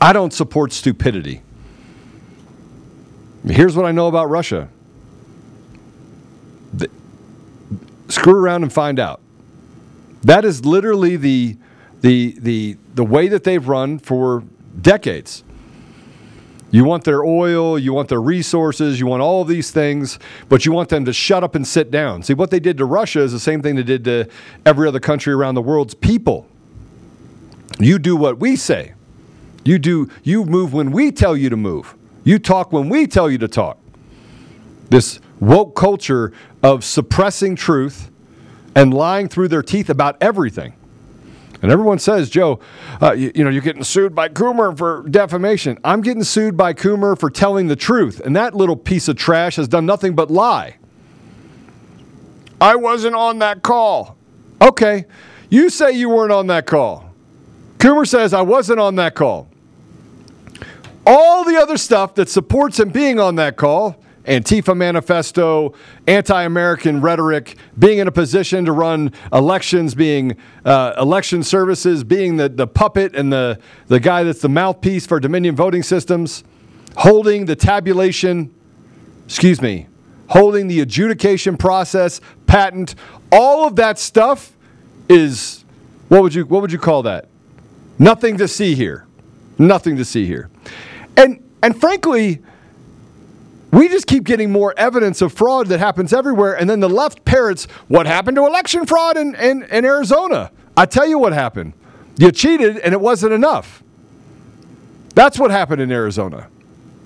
I 0.00 0.12
don't 0.12 0.32
support 0.32 0.72
stupidity. 0.72 1.42
Here's 3.44 3.76
what 3.76 3.86
I 3.86 3.90
know 3.90 4.06
about 4.06 4.30
Russia. 4.30 4.68
The- 6.74 6.90
screw 8.06 8.36
around 8.36 8.62
and 8.62 8.72
find 8.72 9.00
out. 9.00 9.20
That 10.22 10.44
is 10.44 10.64
literally 10.64 11.16
the, 11.16 11.56
the, 12.02 12.36
the, 12.38 12.76
the 12.94 13.04
way 13.04 13.26
that 13.26 13.42
they've 13.42 13.66
run 13.66 13.98
for 13.98 14.44
decades. 14.80 15.42
You 16.72 16.84
want 16.84 17.04
their 17.04 17.22
oil, 17.22 17.78
you 17.78 17.92
want 17.92 18.08
their 18.08 18.20
resources, 18.20 18.98
you 18.98 19.06
want 19.06 19.22
all 19.22 19.42
of 19.42 19.48
these 19.48 19.70
things, 19.70 20.18
but 20.48 20.64
you 20.64 20.72
want 20.72 20.88
them 20.88 21.04
to 21.04 21.12
shut 21.12 21.44
up 21.44 21.54
and 21.54 21.66
sit 21.66 21.90
down. 21.90 22.22
See, 22.22 22.32
what 22.32 22.50
they 22.50 22.60
did 22.60 22.78
to 22.78 22.86
Russia 22.86 23.20
is 23.20 23.30
the 23.30 23.38
same 23.38 23.60
thing 23.60 23.76
they 23.76 23.82
did 23.82 24.04
to 24.04 24.26
every 24.64 24.88
other 24.88 24.98
country 24.98 25.34
around 25.34 25.54
the 25.54 25.62
world's 25.62 25.92
people. 25.92 26.48
You 27.78 27.98
do 27.98 28.16
what 28.16 28.40
we 28.40 28.56
say. 28.56 28.94
You 29.64 29.78
do 29.78 30.08
you 30.22 30.46
move 30.46 30.72
when 30.72 30.90
we 30.90 31.12
tell 31.12 31.36
you 31.36 31.50
to 31.50 31.56
move. 31.56 31.94
You 32.24 32.38
talk 32.38 32.72
when 32.72 32.88
we 32.88 33.06
tell 33.06 33.30
you 33.30 33.38
to 33.38 33.48
talk. 33.48 33.78
This 34.88 35.20
woke 35.40 35.76
culture 35.76 36.32
of 36.62 36.84
suppressing 36.84 37.54
truth 37.54 38.10
and 38.74 38.94
lying 38.94 39.28
through 39.28 39.48
their 39.48 39.62
teeth 39.62 39.90
about 39.90 40.16
everything. 40.22 40.72
And 41.62 41.70
everyone 41.70 42.00
says, 42.00 42.28
Joe, 42.28 42.58
uh, 43.00 43.12
you, 43.12 43.30
you 43.36 43.44
know, 43.44 43.50
you're 43.50 43.62
getting 43.62 43.84
sued 43.84 44.14
by 44.14 44.28
Coomer 44.28 44.76
for 44.76 45.08
defamation. 45.08 45.78
I'm 45.84 46.00
getting 46.00 46.24
sued 46.24 46.56
by 46.56 46.74
Coomer 46.74 47.18
for 47.18 47.30
telling 47.30 47.68
the 47.68 47.76
truth. 47.76 48.20
And 48.20 48.34
that 48.34 48.54
little 48.54 48.76
piece 48.76 49.06
of 49.06 49.16
trash 49.16 49.56
has 49.56 49.68
done 49.68 49.86
nothing 49.86 50.16
but 50.16 50.28
lie. 50.28 50.76
I 52.60 52.74
wasn't 52.74 53.14
on 53.14 53.38
that 53.38 53.62
call. 53.62 54.16
Okay, 54.60 55.06
you 55.50 55.70
say 55.70 55.92
you 55.92 56.08
weren't 56.08 56.32
on 56.32 56.48
that 56.48 56.66
call. 56.66 57.12
Coomer 57.78 58.06
says, 58.06 58.34
I 58.34 58.42
wasn't 58.42 58.80
on 58.80 58.96
that 58.96 59.14
call. 59.14 59.48
All 61.06 61.44
the 61.44 61.56
other 61.56 61.76
stuff 61.76 62.14
that 62.16 62.28
supports 62.28 62.78
him 62.78 62.90
being 62.90 63.18
on 63.18 63.36
that 63.36 63.56
call 63.56 64.01
Antifa 64.24 64.76
manifesto, 64.76 65.74
anti 66.06 66.42
American 66.42 67.00
rhetoric, 67.00 67.56
being 67.78 67.98
in 67.98 68.06
a 68.08 68.12
position 68.12 68.64
to 68.64 68.72
run 68.72 69.12
elections, 69.32 69.94
being 69.94 70.36
uh, 70.64 70.94
election 70.98 71.42
services, 71.42 72.04
being 72.04 72.36
the, 72.36 72.48
the 72.48 72.66
puppet 72.66 73.16
and 73.16 73.32
the, 73.32 73.58
the 73.88 73.98
guy 73.98 74.22
that's 74.22 74.40
the 74.40 74.48
mouthpiece 74.48 75.06
for 75.06 75.18
Dominion 75.18 75.56
voting 75.56 75.82
systems, 75.82 76.44
holding 76.98 77.46
the 77.46 77.56
tabulation, 77.56 78.54
excuse 79.26 79.60
me, 79.60 79.88
holding 80.28 80.68
the 80.68 80.80
adjudication 80.80 81.56
process, 81.56 82.20
patent, 82.46 82.94
all 83.32 83.66
of 83.66 83.76
that 83.76 83.98
stuff 83.98 84.56
is 85.08 85.64
what 86.08 86.22
would 86.22 86.34
you 86.34 86.44
what 86.44 86.62
would 86.62 86.72
you 86.72 86.78
call 86.78 87.02
that? 87.02 87.28
Nothing 87.98 88.36
to 88.38 88.46
see 88.46 88.74
here. 88.74 89.06
Nothing 89.58 89.96
to 89.96 90.04
see 90.04 90.26
here. 90.26 90.50
And 91.16 91.42
and 91.62 91.78
frankly, 91.78 92.42
we 93.72 93.88
just 93.88 94.06
keep 94.06 94.24
getting 94.24 94.52
more 94.52 94.74
evidence 94.76 95.22
of 95.22 95.32
fraud 95.32 95.68
that 95.68 95.80
happens 95.80 96.12
everywhere. 96.12 96.52
And 96.52 96.68
then 96.68 96.80
the 96.80 96.90
left 96.90 97.24
parrots 97.24 97.64
what 97.88 98.06
happened 98.06 98.36
to 98.36 98.46
election 98.46 98.84
fraud 98.86 99.16
in, 99.16 99.34
in, 99.34 99.62
in 99.64 99.84
Arizona. 99.84 100.52
I 100.76 100.84
tell 100.86 101.06
you 101.06 101.18
what 101.18 101.32
happened. 101.32 101.72
You 102.18 102.30
cheated 102.30 102.76
and 102.78 102.92
it 102.92 103.00
wasn't 103.00 103.32
enough. 103.32 103.82
That's 105.14 105.38
what 105.38 105.50
happened 105.50 105.80
in 105.80 105.90
Arizona. 105.90 106.48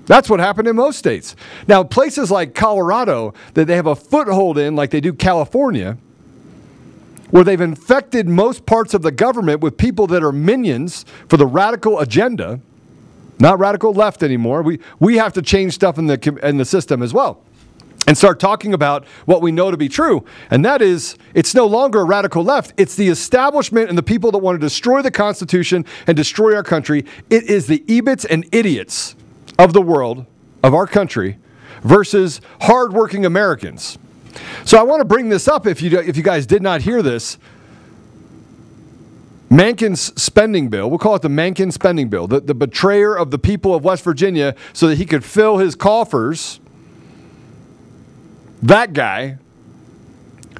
That's 0.05 0.29
what 0.29 0.39
happened 0.39 0.67
in 0.67 0.75
most 0.75 0.99
states. 0.99 1.35
Now, 1.67 1.83
places 1.83 2.31
like 2.31 2.53
Colorado 2.53 3.33
that 3.53 3.65
they 3.65 3.75
have 3.75 3.87
a 3.87 3.95
foothold 3.95 4.57
in, 4.57 4.75
like 4.75 4.91
they 4.91 5.01
do 5.01 5.13
California, 5.13 5.97
where 7.29 7.43
they've 7.43 7.59
infected 7.59 8.27
most 8.27 8.65
parts 8.65 8.93
of 8.93 9.01
the 9.01 9.11
government 9.11 9.61
with 9.61 9.77
people 9.77 10.07
that 10.07 10.23
are 10.23 10.31
minions 10.31 11.05
for 11.29 11.35
the 11.37 11.45
radical 11.45 11.99
agenda 11.99 12.61
not 13.39 13.59
radical 13.59 13.93
left 13.93 14.23
anymore. 14.23 14.61
We, 14.61 14.79
we 14.99 15.17
have 15.17 15.33
to 15.33 15.41
change 15.41 15.73
stuff 15.73 15.97
in 15.97 16.07
the, 16.07 16.39
in 16.43 16.57
the 16.57 16.65
system 16.65 17.01
as 17.01 17.13
well 17.13 17.41
and 18.07 18.17
start 18.17 18.39
talking 18.39 18.73
about 18.73 19.05
what 19.25 19.41
we 19.41 19.51
know 19.51 19.69
to 19.69 19.77
be 19.77 19.89
true. 19.89 20.23
And 20.49 20.63
that 20.63 20.81
is, 20.81 21.17
it's 21.33 21.53
no 21.53 21.65
longer 21.65 21.99
a 21.99 22.05
radical 22.05 22.43
left. 22.43 22.73
It's 22.77 22.95
the 22.95 23.09
establishment 23.09 23.89
and 23.89 23.97
the 23.97 24.03
people 24.03 24.31
that 24.31 24.37
want 24.37 24.55
to 24.55 24.65
destroy 24.65 25.01
the 25.01 25.11
Constitution 25.11 25.85
and 26.07 26.15
destroy 26.15 26.55
our 26.55 26.63
country. 26.63 27.05
It 27.29 27.43
is 27.43 27.67
the 27.67 27.83
ebits 27.89 28.23
and 28.23 28.47
idiots 28.53 29.15
of 29.59 29.73
the 29.73 29.81
world, 29.81 30.25
of 30.63 30.73
our 30.73 30.87
country, 30.87 31.37
versus 31.83 32.39
hardworking 32.61 33.25
Americans. 33.25 33.99
So 34.63 34.77
I 34.77 34.83
want 34.83 35.01
to 35.01 35.05
bring 35.05 35.29
this 35.29 35.47
up 35.47 35.67
if 35.67 35.81
you, 35.81 35.99
if 35.99 36.15
you 36.15 36.23
guys 36.23 36.45
did 36.45 36.61
not 36.61 36.81
hear 36.81 37.01
this. 37.01 37.37
Manchin's 39.49 40.21
spending 40.21 40.69
bill, 40.69 40.89
we'll 40.89 40.99
call 40.99 41.15
it 41.15 41.21
the 41.21 41.29
Manchin 41.29 41.71
spending 41.71 42.09
bill, 42.09 42.27
the, 42.27 42.41
the 42.41 42.53
betrayer 42.53 43.17
of 43.17 43.31
the 43.31 43.39
people 43.39 43.73
of 43.73 43.81
West 43.83 44.03
Virginia 44.03 44.53
so 44.73 44.87
that 44.87 44.97
he 44.97 45.05
could 45.05 45.23
fill 45.23 45.57
his 45.57 45.73
coffers. 45.73 46.59
That 48.61 48.93
guy 48.93 49.37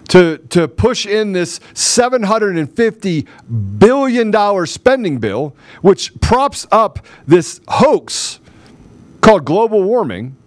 to, 0.09 0.37
to 0.49 0.67
push 0.69 1.05
in 1.05 1.33
this 1.33 1.59
$750 1.73 3.27
billion 3.77 4.65
spending 4.65 5.19
bill, 5.19 5.53
which 5.81 6.17
props 6.21 6.65
up 6.71 7.05
this 7.25 7.59
hoax 7.67 8.39
called 9.19 9.43
global 9.43 9.83
warming, 9.83 10.37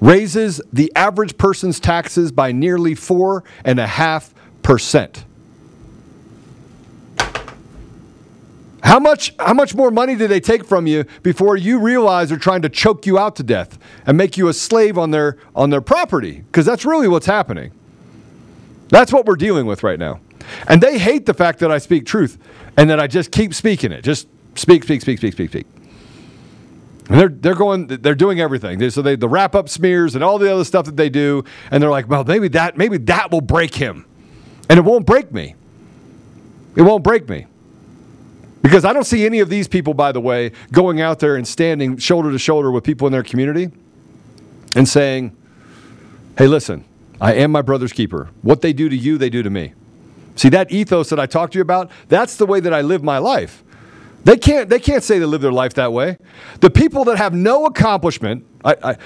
raises 0.00 0.62
the 0.72 0.90
average 0.96 1.36
person's 1.36 1.78
taxes 1.78 2.32
by 2.32 2.52
nearly 2.52 2.94
4.5%. 2.94 5.24
How 8.82 8.98
much, 8.98 9.32
how 9.38 9.54
much 9.54 9.74
more 9.74 9.90
money 9.90 10.16
do 10.16 10.26
they 10.26 10.40
take 10.40 10.64
from 10.64 10.86
you 10.86 11.04
before 11.22 11.56
you 11.56 11.78
realize 11.78 12.30
they're 12.30 12.38
trying 12.38 12.62
to 12.62 12.68
choke 12.68 13.06
you 13.06 13.18
out 13.18 13.36
to 13.36 13.42
death 13.42 13.78
and 14.06 14.16
make 14.16 14.36
you 14.36 14.48
a 14.48 14.52
slave 14.52 14.98
on 14.98 15.12
their, 15.12 15.38
on 15.54 15.70
their 15.70 15.80
property? 15.80 16.44
Because 16.46 16.66
that's 16.66 16.84
really 16.84 17.06
what's 17.06 17.26
happening. 17.26 17.70
That's 18.88 19.12
what 19.12 19.24
we're 19.24 19.36
dealing 19.36 19.66
with 19.66 19.82
right 19.82 19.98
now. 19.98 20.20
And 20.66 20.80
they 20.80 20.98
hate 20.98 21.26
the 21.26 21.34
fact 21.34 21.60
that 21.60 21.70
I 21.70 21.78
speak 21.78 22.06
truth 22.06 22.38
and 22.76 22.90
that 22.90 22.98
I 22.98 23.06
just 23.06 23.30
keep 23.30 23.54
speaking 23.54 23.92
it. 23.92 24.02
Just 24.02 24.26
speak, 24.56 24.82
speak, 24.82 25.00
speak, 25.00 25.18
speak, 25.18 25.32
speak, 25.32 25.50
speak. 25.50 25.66
And 27.08 27.20
they're, 27.20 27.28
they're 27.28 27.54
going, 27.54 27.86
they're 27.86 28.14
doing 28.16 28.40
everything. 28.40 28.78
They, 28.78 28.90
so 28.90 29.00
they, 29.00 29.14
the 29.14 29.28
wrap 29.28 29.54
up 29.54 29.68
smears 29.68 30.16
and 30.16 30.24
all 30.24 30.38
the 30.38 30.52
other 30.52 30.64
stuff 30.64 30.86
that 30.86 30.96
they 30.96 31.08
do. 31.08 31.44
And 31.70 31.82
they're 31.82 31.90
like, 31.90 32.08
well, 32.08 32.24
maybe 32.24 32.48
that, 32.48 32.76
maybe 32.76 32.98
that 32.98 33.30
will 33.30 33.40
break 33.40 33.76
him. 33.76 34.06
And 34.68 34.78
it 34.78 34.82
won't 34.82 35.06
break 35.06 35.32
me. 35.32 35.54
It 36.74 36.82
won't 36.82 37.04
break 37.04 37.28
me. 37.28 37.46
Because 38.62 38.84
I 38.84 38.92
don't 38.92 39.04
see 39.04 39.26
any 39.26 39.40
of 39.40 39.48
these 39.48 39.66
people, 39.66 39.92
by 39.92 40.12
the 40.12 40.20
way, 40.20 40.52
going 40.70 41.00
out 41.00 41.18
there 41.18 41.36
and 41.36 41.46
standing 41.46 41.96
shoulder 41.96 42.30
to 42.30 42.38
shoulder 42.38 42.70
with 42.70 42.84
people 42.84 43.06
in 43.08 43.12
their 43.12 43.24
community 43.24 43.70
and 44.74 44.88
saying, 44.88 45.36
hey, 46.38 46.46
listen, 46.46 46.84
I 47.20 47.34
am 47.34 47.50
my 47.50 47.62
brother's 47.62 47.92
keeper. 47.92 48.30
What 48.42 48.60
they 48.60 48.72
do 48.72 48.88
to 48.88 48.96
you, 48.96 49.18
they 49.18 49.30
do 49.30 49.42
to 49.42 49.50
me. 49.50 49.74
See, 50.36 50.48
that 50.50 50.70
ethos 50.70 51.10
that 51.10 51.20
I 51.20 51.26
talked 51.26 51.52
to 51.54 51.58
you 51.58 51.62
about, 51.62 51.90
that's 52.08 52.36
the 52.36 52.46
way 52.46 52.60
that 52.60 52.72
I 52.72 52.80
live 52.80 53.02
my 53.02 53.18
life. 53.18 53.64
They 54.24 54.36
can't, 54.36 54.68
they 54.68 54.78
can't 54.78 55.02
say 55.02 55.18
they 55.18 55.26
live 55.26 55.40
their 55.40 55.52
life 55.52 55.74
that 55.74 55.92
way. 55.92 56.16
The 56.60 56.70
people 56.70 57.04
that 57.04 57.18
have 57.18 57.34
no 57.34 57.66
accomplishment, 57.66 58.46
I, 58.64 58.96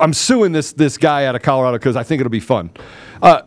am 0.00 0.14
suing 0.14 0.52
this, 0.52 0.72
this 0.72 0.96
guy 0.96 1.26
out 1.26 1.34
of 1.34 1.42
Colorado 1.42 1.76
because 1.76 1.94
I 1.94 2.02
think 2.02 2.20
it'll 2.20 2.30
be 2.30 2.40
fun. 2.40 2.70
Uh, 3.20 3.42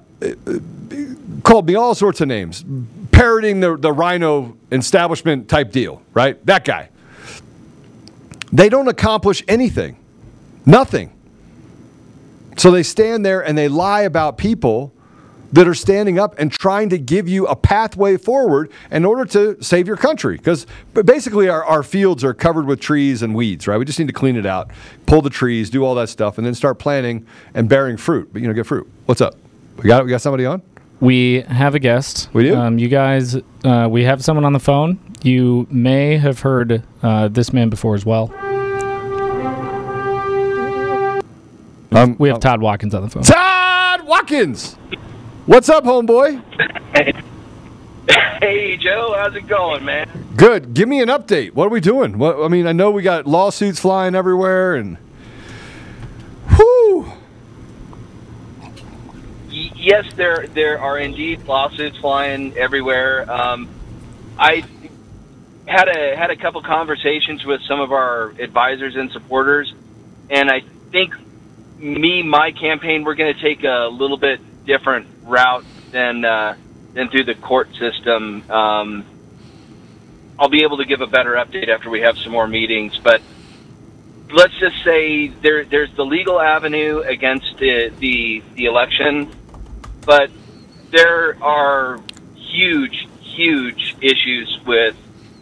called 1.43 1.67
me 1.67 1.75
all 1.75 1.95
sorts 1.95 2.21
of 2.21 2.27
names, 2.27 2.63
parroting 3.11 3.59
the, 3.59 3.77
the 3.77 3.91
RINO 3.91 4.57
establishment 4.71 5.49
type 5.49 5.71
deal, 5.71 6.01
right? 6.13 6.43
That 6.45 6.65
guy. 6.65 6.89
They 8.51 8.69
don't 8.69 8.87
accomplish 8.87 9.43
anything, 9.47 9.97
nothing. 10.65 11.11
So 12.57 12.71
they 12.71 12.83
stand 12.83 13.25
there 13.25 13.45
and 13.45 13.57
they 13.57 13.67
lie 13.67 14.01
about 14.01 14.37
people 14.37 14.93
that 15.51 15.67
are 15.67 15.75
standing 15.75 16.19
up 16.19 16.37
and 16.37 16.51
trying 16.51 16.89
to 16.89 16.97
give 16.97 17.29
you 17.29 17.47
a 17.47 17.55
pathway 17.55 18.17
forward 18.17 18.71
in 18.91 19.05
order 19.05 19.25
to 19.25 19.61
save 19.63 19.87
your 19.87 19.97
country. 19.97 20.37
Because 20.37 20.65
basically, 20.93 21.47
our, 21.47 21.63
our 21.63 21.83
fields 21.83 22.23
are 22.23 22.33
covered 22.33 22.65
with 22.65 22.79
trees 22.79 23.21
and 23.21 23.35
weeds, 23.35 23.67
right? 23.67 23.77
We 23.77 23.85
just 23.85 23.99
need 23.99 24.07
to 24.07 24.13
clean 24.13 24.35
it 24.35 24.45
out, 24.45 24.71
pull 25.05 25.21
the 25.21 25.29
trees, 25.29 25.69
do 25.69 25.85
all 25.85 25.95
that 25.95 26.09
stuff, 26.09 26.37
and 26.37 26.45
then 26.45 26.55
start 26.55 26.79
planting 26.79 27.25
and 27.53 27.69
bearing 27.69 27.97
fruit. 27.97 28.29
But, 28.33 28.41
you 28.41 28.47
know, 28.47 28.53
get 28.53 28.65
fruit. 28.65 28.89
What's 29.05 29.21
up? 29.21 29.35
We 29.77 29.83
got 29.83 30.03
we 30.05 30.09
got 30.09 30.21
somebody 30.21 30.45
on. 30.45 30.61
We 30.99 31.41
have 31.41 31.75
a 31.75 31.79
guest. 31.79 32.29
We 32.33 32.43
do. 32.43 32.55
Um, 32.55 32.79
you 32.79 32.87
guys, 32.87 33.35
uh, 33.63 33.87
we 33.89 34.03
have 34.03 34.23
someone 34.23 34.45
on 34.45 34.53
the 34.53 34.59
phone. 34.59 34.99
You 35.23 35.67
may 35.69 36.17
have 36.17 36.39
heard 36.39 36.83
uh, 37.03 37.27
this 37.27 37.51
man 37.51 37.69
before 37.69 37.95
as 37.95 38.05
well. 38.05 38.33
Um, 41.91 42.15
we 42.17 42.29
have 42.29 42.39
Todd 42.39 42.61
Watkins 42.61 42.93
on 42.93 43.03
the 43.03 43.09
phone. 43.09 43.23
Todd 43.23 44.05
Watkins, 44.05 44.75
what's 45.45 45.69
up, 45.69 45.83
homeboy? 45.83 46.41
Hey 48.39 48.77
Joe, 48.77 49.15
how's 49.17 49.33
it 49.35 49.47
going, 49.47 49.83
man? 49.85 50.07
Good. 50.35 50.75
Give 50.75 50.87
me 50.87 51.01
an 51.01 51.07
update. 51.09 51.53
What 51.53 51.65
are 51.65 51.69
we 51.69 51.79
doing? 51.79 52.19
What, 52.19 52.39
I 52.39 52.47
mean, 52.47 52.67
I 52.67 52.73
know 52.73 52.91
we 52.91 53.01
got 53.01 53.25
lawsuits 53.25 53.79
flying 53.79 54.13
everywhere, 54.13 54.75
and 54.75 54.97
whoo 56.55 57.11
yes, 59.85 60.05
there 60.15 60.47
there 60.47 60.79
are 60.79 60.97
indeed 60.97 61.45
lawsuits 61.45 61.97
flying 61.97 62.57
everywhere. 62.57 63.31
Um, 63.31 63.69
I 64.37 64.65
had 65.67 65.87
a 65.87 66.15
had 66.15 66.31
a 66.31 66.35
couple 66.35 66.61
conversations 66.63 67.45
with 67.45 67.61
some 67.67 67.79
of 67.79 67.91
our 67.91 68.29
advisors 68.39 68.95
and 68.95 69.11
supporters, 69.11 69.71
and 70.29 70.49
I 70.49 70.61
think 70.91 71.13
me 71.77 72.23
my 72.23 72.51
campaign 72.51 73.03
we're 73.03 73.15
going 73.15 73.33
to 73.33 73.41
take 73.41 73.63
a 73.63 73.87
little 73.91 74.17
bit 74.17 74.39
different 74.65 75.07
route 75.23 75.65
than 75.91 76.25
uh, 76.25 76.55
than 76.93 77.09
through 77.09 77.25
the 77.25 77.35
court 77.35 77.69
system. 77.75 78.49
Um, 78.49 79.05
I'll 80.37 80.49
be 80.49 80.63
able 80.63 80.77
to 80.77 80.85
give 80.85 80.99
a 80.99 81.07
better 81.07 81.33
update 81.33 81.69
after 81.69 81.89
we 81.89 82.01
have 82.01 82.17
some 82.17 82.33
more 82.33 82.47
meetings, 82.47 82.97
but 83.01 83.21
let's 84.33 84.53
just 84.59 84.83
say 84.83 85.27
there, 85.27 85.63
there's 85.63 85.95
the 85.95 86.03
legal 86.03 86.41
avenue 86.41 86.99
against 86.99 87.57
the, 87.57 87.89
the, 87.99 88.43
the 88.55 88.65
election 88.65 89.31
but 90.05 90.29
there 90.91 91.41
are 91.43 91.99
huge, 92.35 93.07
huge 93.21 93.95
issues 94.01 94.59
with 94.65 94.95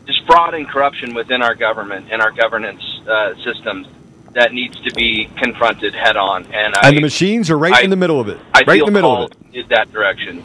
just 0.08 0.26
fraud 0.26 0.54
and 0.54 0.68
corruption 0.68 1.14
within 1.14 1.42
our 1.42 1.56
government 1.56 2.08
and 2.12 2.22
our 2.22 2.32
governance 2.32 2.84
uh, 3.08 3.36
systems. 3.44 3.88
that 4.34 4.52
needs 4.52 4.80
to 4.82 4.92
be 4.96 5.30
confronted 5.38 5.94
head 5.94 6.18
on. 6.18 6.44
And, 6.52 6.74
I, 6.76 6.88
And 6.88 6.98
the 6.98 7.02
machines 7.02 7.52
are 7.52 7.58
right 7.58 7.74
I- 7.76 7.82
in 7.82 7.92
the 7.92 7.96
middle 7.96 8.20
of 8.20 8.28
it. 8.30 8.40
I 8.54 8.64
right 8.66 8.80
in 8.80 8.86
the 8.86 8.92
middle 8.92 9.26
of 9.26 9.32
it. 9.32 9.38
in 9.54 9.68
that 9.70 9.92
direction. 9.92 10.44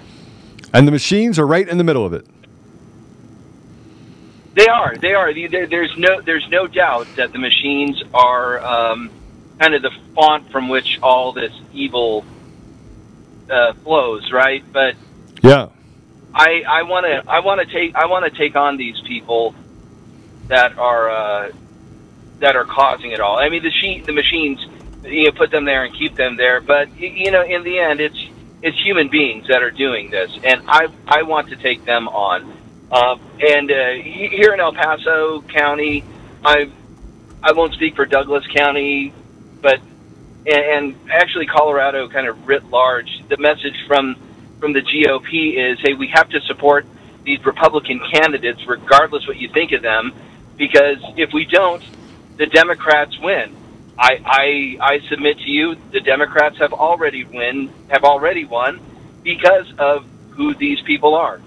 And 0.74 0.86
the 0.86 0.92
machines 0.92 1.38
are 1.38 1.46
right 1.46 1.66
in 1.66 1.78
the 1.78 1.84
middle 1.84 2.04
of 2.04 2.12
it. 2.12 2.26
They 4.54 4.66
are. 4.66 4.94
They 4.96 5.14
are. 5.14 5.32
There's 5.32 5.96
no. 5.96 6.20
There's 6.20 6.46
no 6.50 6.66
doubt 6.66 7.06
that 7.16 7.32
the 7.32 7.38
machines 7.38 8.02
are 8.12 8.60
um, 8.60 9.10
kind 9.60 9.74
of 9.74 9.82
the 9.82 9.90
font 10.14 10.50
from 10.50 10.68
which 10.68 10.98
all 11.02 11.32
this 11.32 11.52
evil 11.72 12.24
uh, 13.50 13.72
flows, 13.84 14.30
right? 14.32 14.64
But 14.72 14.94
Yeah. 15.42 15.68
I 16.34 16.62
I 16.68 16.82
want 16.82 17.06
to 17.06 17.30
I 17.30 17.40
want 17.40 17.60
to 17.60 17.66
take 17.66 17.94
I 17.94 18.06
want 18.06 18.30
to 18.32 18.38
take 18.38 18.54
on 18.56 18.76
these 18.76 19.00
people 19.06 19.54
that 20.48 20.78
are 20.78 21.10
uh, 21.10 21.52
that 22.40 22.56
are 22.56 22.64
causing 22.64 23.12
it 23.12 23.20
all. 23.20 23.38
I 23.38 23.48
mean, 23.48 23.62
the 23.62 23.70
she, 23.70 24.00
the 24.00 24.12
machines, 24.12 24.64
you 25.04 25.24
know, 25.24 25.32
put 25.32 25.50
them 25.50 25.64
there 25.64 25.84
and 25.84 25.94
keep 25.94 26.14
them 26.14 26.36
there, 26.36 26.60
but 26.60 26.98
you 26.98 27.30
know, 27.30 27.42
in 27.42 27.62
the 27.64 27.78
end, 27.78 28.00
it's 28.00 28.18
it's 28.62 28.78
human 28.82 29.08
beings 29.08 29.46
that 29.48 29.62
are 29.62 29.70
doing 29.70 30.10
this, 30.10 30.30
and 30.44 30.62
I 30.68 30.88
I 31.06 31.22
want 31.22 31.48
to 31.48 31.56
take 31.56 31.84
them 31.84 32.08
on. 32.08 32.42
Um, 32.90 33.20
and 33.40 33.70
uh, 33.70 33.90
here 34.02 34.54
in 34.54 34.60
El 34.60 34.72
Paso 34.72 35.42
County, 35.42 36.04
I 36.44 36.70
I 37.42 37.52
won't 37.52 37.74
speak 37.74 37.96
for 37.96 38.06
Douglas 38.06 38.46
County, 38.48 39.12
but 39.60 39.80
and, 40.48 40.94
and 40.96 41.10
actually 41.10 41.46
Colorado, 41.46 42.08
kind 42.08 42.26
of 42.26 42.48
writ 42.48 42.64
large, 42.70 43.22
the 43.28 43.36
message 43.36 43.76
from 43.86 44.16
from 44.58 44.72
the 44.72 44.80
GOP 44.80 45.54
is, 45.54 45.78
hey, 45.80 45.94
we 45.94 46.08
have 46.08 46.28
to 46.30 46.40
support 46.40 46.84
these 47.22 47.44
Republican 47.44 48.00
candidates, 48.12 48.66
regardless 48.66 49.26
what 49.28 49.36
you 49.36 49.48
think 49.48 49.70
of 49.70 49.82
them, 49.82 50.12
because 50.56 50.98
if 51.16 51.32
we 51.32 51.44
don't, 51.44 51.82
the 52.38 52.46
Democrats 52.46 53.16
win. 53.20 53.54
I, 53.96 54.20
I 54.24 54.94
I 54.94 55.08
submit 55.08 55.38
to 55.38 55.50
you, 55.50 55.76
the 55.92 56.00
Democrats 56.00 56.58
have 56.58 56.72
already 56.72 57.24
win 57.24 57.72
have 57.88 58.04
already 58.04 58.44
won 58.44 58.80
because 59.22 59.72
of 59.78 60.06
who 60.30 60.54
these 60.54 60.80
people 60.82 61.14
are. 61.14 61.40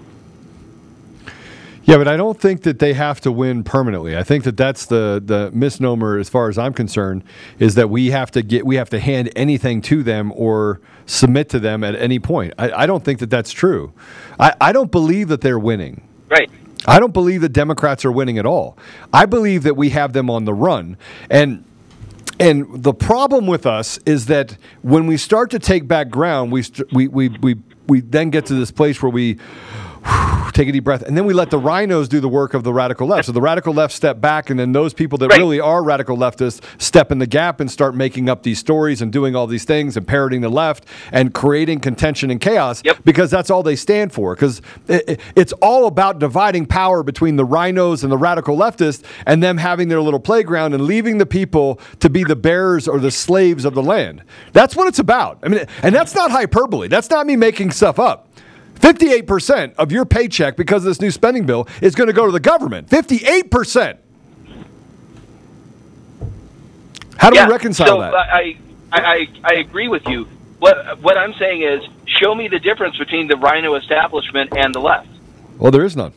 Yeah, 1.84 1.98
but 1.98 2.08
I 2.08 2.16
don't 2.16 2.40
think 2.40 2.62
that 2.62 2.80
they 2.80 2.94
have 2.94 3.22
to 3.22 3.32
win 3.32 3.64
permanently. 3.64 4.16
I 4.16 4.24
think 4.24 4.44
that 4.44 4.56
that's 4.58 4.86
the 4.86 5.22
the 5.24 5.52
misnomer, 5.52 6.18
as 6.20 6.30
far 6.30 6.48
as 6.50 6.58
I'm 6.58 6.74
concerned, 6.74 7.24
is 7.60 7.76
that 7.76 7.90
we 7.90 8.12
have 8.12 8.32
to 8.32 8.44
get 8.44 8.66
we 8.66 8.76
have 8.76 8.90
to 8.92 9.00
hand 9.00 9.32
anything 9.36 9.82
to 9.84 10.04
them 10.04 10.32
or 10.36 10.80
submit 11.08 11.50
to 11.50 11.60
them 11.60 11.84
at 11.84 11.96
any 11.96 12.20
point. 12.20 12.54
I, 12.58 12.72
I 12.84 12.86
don't 12.86 13.04
think 13.04 13.20
that 13.20 13.30
that's 13.32 13.52
true. 13.52 13.94
I, 14.40 14.54
I 14.62 14.72
don't 14.72 14.92
believe 14.92 15.28
that 15.30 15.42
they're 15.42 15.60
winning. 15.60 16.08
Right. 16.30 16.52
I 16.86 17.00
don't 17.00 17.14
believe 17.14 17.42
that 17.42 17.50
Democrats 17.54 18.06
are 18.06 18.12
winning 18.12 18.38
at 18.38 18.46
all. 18.46 18.78
I 19.14 19.26
believe 19.26 19.64
that 19.64 19.76
we 19.76 19.90
have 19.90 20.14
them 20.14 20.30
on 20.30 20.46
the 20.46 20.54
run. 20.54 20.98
And 21.30 21.66
and 22.40 22.84
the 22.84 22.94
problem 22.94 23.48
with 23.48 23.66
us 23.66 24.00
is 24.06 24.28
that 24.28 24.58
when 24.82 25.08
we 25.08 25.18
start 25.18 25.52
to 25.52 25.60
take 25.60 25.88
back 25.88 26.10
ground, 26.10 26.52
we 26.52 26.64
st- 26.64 26.92
we, 26.94 27.08
we 27.08 27.30
we 27.30 27.56
we 27.88 28.02
then 28.02 28.30
get 28.30 28.46
to 28.48 28.54
this 28.54 28.72
place 28.72 29.02
where 29.02 29.12
we 29.12 29.38
take 30.54 30.68
a 30.68 30.72
deep 30.72 30.84
breath, 30.84 31.02
and 31.04 31.16
then 31.16 31.26
we 31.26 31.34
let 31.34 31.50
the 31.50 31.60
RINOs 31.60 32.10
do 32.10 32.20
the 32.20 32.28
work 32.28 32.54
of 32.54 32.64
the 32.64 32.74
radical 32.74 33.08
left. 33.08 33.26
So 33.28 33.32
the 33.32 33.42
radical 33.42 33.74
left 33.74 33.94
step 33.94 34.20
back, 34.20 34.50
and 34.50 34.60
then 34.60 34.74
those 34.74 34.94
people 34.94 35.18
that 35.20 35.30
really 35.38 35.60
are 35.60 35.82
radical 35.84 36.18
leftists 36.18 36.62
step 36.82 37.12
in 37.12 37.20
the 37.20 37.28
gap 37.28 37.60
and 37.62 37.72
start 37.72 37.96
making 37.96 38.28
up 38.30 38.44
these 38.44 38.60
stories 38.60 39.02
and 39.02 39.14
doing 39.14 39.36
all 39.36 39.48
these 39.48 39.64
things 39.64 39.96
and 39.96 40.06
parroting 40.08 40.42
the 40.42 40.50
left 40.50 40.86
and 41.12 41.34
creating 41.34 41.80
contention 41.80 42.30
and 42.32 42.42
chaos 42.42 42.82
because 43.06 43.32
that's 43.32 43.50
all 43.50 43.64
they 43.64 43.76
stand 43.78 44.12
for. 44.12 44.36
Because 44.36 44.62
it, 44.88 45.10
it- 45.10 45.22
it's 45.36 45.54
all 45.54 45.88
about 45.88 46.20
dividing 46.20 46.66
power 46.66 47.04
between 47.04 47.36
the 47.38 47.46
RINOs 47.46 48.04
and 48.04 48.12
the 48.12 48.18
radical 48.18 48.58
leftists 48.58 49.04
and 49.26 49.42
them 49.42 49.58
having 49.58 49.88
their 49.88 50.02
little 50.02 50.20
playground 50.20 50.74
and 50.74 50.84
leaving 50.86 51.18
the 51.20 51.26
people 51.26 51.80
to 52.00 52.10
be 52.10 52.24
the 52.24 52.36
bearers 52.36 52.88
or 52.88 53.00
the 53.00 53.12
slaves 53.12 53.64
of 53.66 53.74
the 53.74 53.84
land. 53.84 54.24
That's 54.52 54.76
what 54.76 54.88
it's 54.88 55.00
about. 55.00 55.40
I 55.44 55.48
mean, 55.48 55.66
and 55.84 55.96
that's 55.96 56.14
not 56.16 56.32
hyperbole. 56.32 56.88
That's 56.90 57.10
not 57.10 57.26
me 57.26 57.36
making 57.36 57.72
stuff 57.72 58.00
up. 58.00 58.28
58% 58.82 59.76
of 59.76 59.92
your 59.92 60.06
paycheck 60.06 60.58
because 60.58 60.84
of 60.84 60.90
this 60.90 61.02
new 61.02 61.12
spending 61.12 61.46
bill 61.46 61.68
is 61.82 61.96
going 61.96 62.08
to 62.08 62.14
go 62.14 62.26
to 62.26 62.32
the 62.32 62.40
government. 62.40 62.90
58%. 62.90 63.98
How 67.18 67.30
do 67.30 67.36
Yeah, 67.36 67.46
we 67.46 67.52
reconcile 67.52 67.88
so 67.88 68.00
that? 68.02 68.14
I, 68.14 68.58
I, 68.92 69.00
I, 69.00 69.28
I 69.44 69.54
agree 69.56 69.88
with 69.88 70.08
you. 70.08 70.28
What, 70.60 71.00
what 71.02 71.18
I'm 71.18 71.34
saying 71.36 71.62
is, 71.62 71.82
show 72.06 72.36
me 72.36 72.48
the 72.48 72.60
difference 72.60 72.98
between 72.98 73.28
the 73.28 73.38
RINO 73.38 73.76
establishment 73.76 74.56
and 74.58 74.74
the 74.74 74.80
left. 74.80 75.08
Well, 75.58 75.72
there 75.72 75.86
is 75.86 75.96
none. 75.96 76.14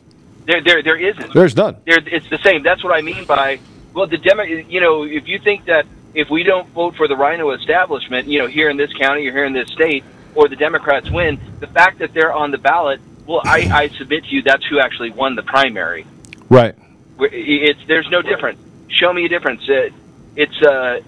There, 0.47 0.63
there, 0.63 0.83
there 0.83 0.97
isn't. 0.97 1.33
There's 1.33 1.57
none. 1.57 1.77
There, 1.87 1.99
it's 2.07 2.29
the 2.29 2.39
same. 2.39 2.63
That's 2.63 2.83
what 2.83 2.95
I 2.95 3.03
mean 3.03 3.25
by 3.25 3.61
well, 3.95 4.07
the 4.07 4.19
Demo. 4.19 4.43
You 4.43 4.81
know, 4.81 5.05
if 5.05 5.29
you 5.29 5.39
think 5.39 5.67
that 5.67 5.87
if 6.15 6.29
we 6.29 6.43
don't 6.43 6.69
vote 6.71 6.97
for 6.97 7.09
the 7.09 7.17
RINO 7.17 7.51
establishment, 7.51 8.29
you 8.29 8.39
know, 8.39 8.47
here 8.47 8.69
in 8.69 8.77
this 8.77 8.93
county 8.93 9.27
or 9.27 9.33
here 9.33 9.45
in 9.45 9.53
this 9.53 9.69
state, 9.71 10.05
or 10.35 10.49
the 10.49 10.57
Democrats 10.57 11.11
win, 11.11 11.41
the 11.61 11.67
fact 11.67 11.99
that 12.01 12.13
they're 12.13 12.33
on 12.33 12.51
the 12.51 12.59
ballot, 12.59 13.01
well, 13.27 13.41
I, 13.45 13.69
I 13.73 13.89
submit 13.89 14.25
to 14.25 14.31
you 14.31 14.43
that's 14.43 14.65
who 14.67 14.79
actually 14.81 15.11
won 15.11 15.35
the 15.35 15.43
primary. 15.43 16.07
Right. 16.49 16.75
It's 17.19 17.81
there's 17.87 18.09
no 18.11 18.23
difference. 18.23 18.61
Show 18.89 19.13
me 19.13 19.25
a 19.25 19.29
difference. 19.29 19.63
It, 19.69 19.93
it's 20.37 20.63
uh, 20.63 21.01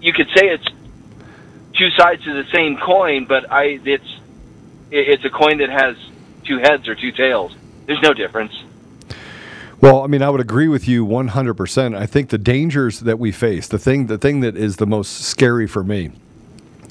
you 0.00 0.12
could 0.12 0.28
say 0.36 0.48
it's 0.48 0.66
two 1.78 1.90
sides 1.96 2.22
to 2.24 2.34
the 2.34 2.48
same 2.52 2.76
coin, 2.76 3.24
but 3.24 3.50
I 3.50 3.78
it's 3.84 4.04
it- 4.90 5.08
it's 5.08 5.24
a 5.24 5.30
coin 5.30 5.58
that 5.58 5.70
has 5.70 5.96
two 6.44 6.58
heads 6.58 6.88
or 6.88 6.94
two 6.94 7.12
tails. 7.12 7.54
There's 7.86 8.02
no 8.02 8.12
difference. 8.12 8.52
Well, 9.80 10.02
I 10.02 10.06
mean, 10.06 10.22
I 10.22 10.30
would 10.30 10.40
agree 10.40 10.68
with 10.68 10.88
you 10.88 11.04
100%. 11.04 11.96
I 11.96 12.06
think 12.06 12.30
the 12.30 12.38
dangers 12.38 13.00
that 13.00 13.18
we 13.18 13.32
face, 13.32 13.68
the 13.68 13.78
thing 13.78 14.06
the 14.06 14.18
thing 14.18 14.40
that 14.40 14.56
is 14.56 14.76
the 14.76 14.86
most 14.86 15.20
scary 15.22 15.66
for 15.66 15.84
me 15.84 16.10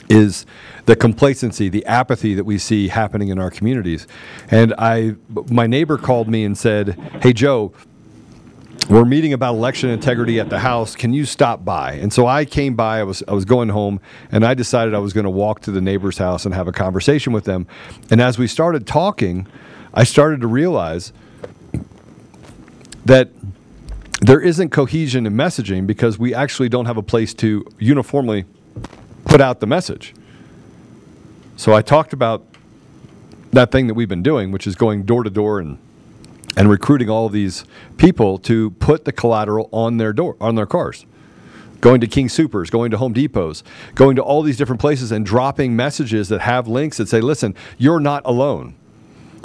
is 0.10 0.46
the 0.86 0.96
complacency, 0.96 1.70
the 1.70 1.86
apathy 1.86 2.34
that 2.34 2.44
we 2.44 2.58
see 2.58 2.88
happening 2.90 3.30
in 3.30 3.40
our 3.40 3.50
communities. 3.50 4.08
And 4.50 4.74
I 4.78 5.16
my 5.50 5.68
neighbor 5.68 5.98
called 5.98 6.28
me 6.28 6.44
and 6.44 6.58
said, 6.58 6.98
"Hey 7.22 7.34
Joe, 7.34 7.74
we're 8.90 9.06
meeting 9.06 9.34
about 9.34 9.56
election 9.56 9.90
integrity 9.90 10.40
at 10.40 10.50
the 10.50 10.60
house. 10.60 10.96
Can 10.96 11.14
you 11.14 11.26
stop 11.26 11.64
by? 11.64 11.94
And 11.94 12.12
so 12.12 12.28
I 12.28 12.44
came 12.46 12.76
by. 12.76 13.00
I 13.00 13.04
was 13.04 13.24
I 13.28 13.34
was 13.34 13.46
going 13.46 13.70
home, 13.70 14.00
and 14.32 14.46
I 14.46 14.54
decided 14.54 14.94
I 14.94 15.00
was 15.00 15.14
going 15.14 15.24
to 15.24 15.30
walk 15.30 15.62
to 15.62 15.72
the 15.72 15.82
neighbor's 15.82 16.18
house 16.18 16.46
and 16.46 16.54
have 16.54 16.68
a 16.68 16.74
conversation 16.74 17.34
with 17.34 17.46
them. 17.46 17.66
And 18.12 18.22
as 18.22 18.38
we 18.38 18.48
started 18.48 18.86
talking, 18.86 19.48
I 19.94 20.04
started 20.04 20.42
to 20.42 20.48
realize 20.48 21.14
that 23.06 23.30
there 24.22 24.40
isn't 24.40 24.70
cohesion 24.70 25.26
in 25.26 25.34
messaging 25.34 25.86
because 25.86 26.18
we 26.18 26.34
actually 26.34 26.70
don't 26.70 26.86
have 26.86 26.98
a 26.98 27.04
place 27.04 27.34
to 27.36 27.66
uniformly 27.80 28.46
put 29.26 29.42
out 29.42 29.60
the 29.60 29.68
message. 29.68 30.14
So 31.56 31.74
I 31.74 31.82
talked 31.82 32.14
about 32.14 32.46
that 33.52 33.72
thing 33.72 33.88
that 33.88 33.94
we've 33.94 34.10
been 34.10 34.24
doing, 34.24 34.52
which 34.52 34.66
is 34.66 34.76
going 34.76 35.04
door 35.04 35.24
to 35.24 35.30
door 35.30 35.60
and 35.60 35.78
and 36.56 36.70
recruiting 36.70 37.10
all 37.10 37.30
these 37.30 37.66
people 37.98 38.38
to 38.38 38.72
put 38.72 39.06
the 39.06 39.12
collateral 39.12 39.70
on 39.72 39.98
their 39.98 40.14
door 40.14 40.36
on 40.40 40.56
their 40.56 40.66
cars 40.66 41.06
going 41.82 42.00
to 42.00 42.08
King 42.08 42.28
Soopers 42.28 42.70
going 42.70 42.92
to 42.92 42.98
home 42.98 43.14
depots 43.14 43.64
going 43.96 44.16
to 44.16 44.22
all 44.22 44.42
these 44.42 44.58
different 44.58 44.80
places 44.80 45.12
and 45.12 45.26
dropping 45.26 45.76
messages 45.76 46.30
that 46.30 46.42
have 46.42 46.68
links 46.68 46.98
that 46.98 47.10
say 47.10 47.22
listen 47.22 47.56
you're 47.78 48.00
not 48.00 48.22
alone 48.26 48.76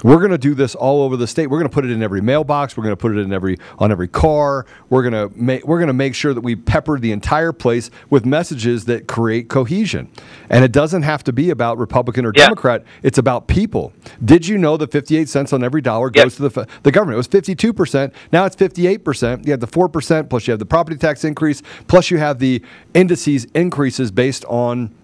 we're 0.02 0.18
going 0.18 0.30
to 0.30 0.38
do 0.38 0.54
this 0.54 0.74
all 0.74 1.02
over 1.02 1.16
the 1.16 1.26
state. 1.26 1.48
We're 1.48 1.58
going 1.58 1.68
to 1.68 1.74
put 1.74 1.84
it 1.84 1.90
in 1.90 2.02
every 2.02 2.20
mailbox. 2.20 2.76
We're 2.76 2.84
going 2.84 2.92
to 2.92 3.00
put 3.00 3.16
it 3.16 3.18
in 3.18 3.32
every 3.32 3.58
on 3.78 3.90
every 3.90 4.08
car. 4.08 4.66
We're 4.90 5.08
going 5.08 5.30
to 5.30 5.36
make 5.36 5.66
we're 5.66 5.78
going 5.78 5.88
to 5.88 5.92
make 5.92 6.14
sure 6.14 6.34
that 6.34 6.40
we 6.40 6.56
pepper 6.56 6.98
the 6.98 7.12
entire 7.12 7.52
place 7.52 7.90
with 8.10 8.24
messages 8.24 8.84
that 8.84 9.08
create 9.08 9.48
cohesion. 9.48 10.10
And 10.50 10.64
it 10.64 10.72
doesn't 10.72 11.02
have 11.02 11.24
to 11.24 11.32
be 11.32 11.50
about 11.50 11.78
Republican 11.78 12.24
or 12.24 12.32
Democrat. 12.32 12.84
It's 13.02 13.18
about 13.18 13.48
people. 13.48 13.92
Did 14.24 14.46
you 14.46 14.58
know 14.58 14.76
that 14.76 14.92
58 14.92 15.28
cents 15.28 15.52
on 15.52 15.64
every 15.64 15.80
dollar 15.80 16.10
goes 16.10 16.36
to 16.36 16.48
the 16.48 16.68
the 16.82 16.92
government? 16.92 17.14
It 17.14 17.18
was 17.18 17.26
52 17.26 17.72
percent. 17.72 18.14
Now 18.32 18.44
it's 18.44 18.56
58 18.56 19.04
percent. 19.04 19.46
You 19.46 19.52
have 19.52 19.60
the 19.60 19.66
four 19.66 19.88
percent 19.88 20.30
plus 20.30 20.46
you 20.46 20.52
have 20.52 20.58
the 20.58 20.66
property 20.66 20.96
tax 20.96 21.24
increase 21.24 21.62
plus 21.88 22.10
you 22.10 22.18
have 22.18 22.38
the 22.38 22.62
indices 22.94 23.46
increases 23.54 24.10
based 24.10 24.44
on 24.46 24.94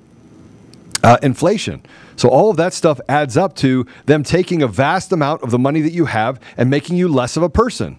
uh, 1.04 1.18
inflation. 1.22 1.82
So 2.16 2.30
all 2.30 2.50
of 2.50 2.56
that 2.56 2.72
stuff 2.72 2.98
adds 3.08 3.36
up 3.36 3.54
to 3.56 3.86
them 4.06 4.24
taking 4.24 4.62
a 4.62 4.66
vast 4.66 5.12
amount 5.12 5.42
of 5.42 5.50
the 5.50 5.58
money 5.58 5.82
that 5.82 5.92
you 5.92 6.06
have 6.06 6.40
and 6.56 6.70
making 6.70 6.96
you 6.96 7.08
less 7.08 7.36
of 7.36 7.42
a 7.42 7.50
person. 7.50 7.98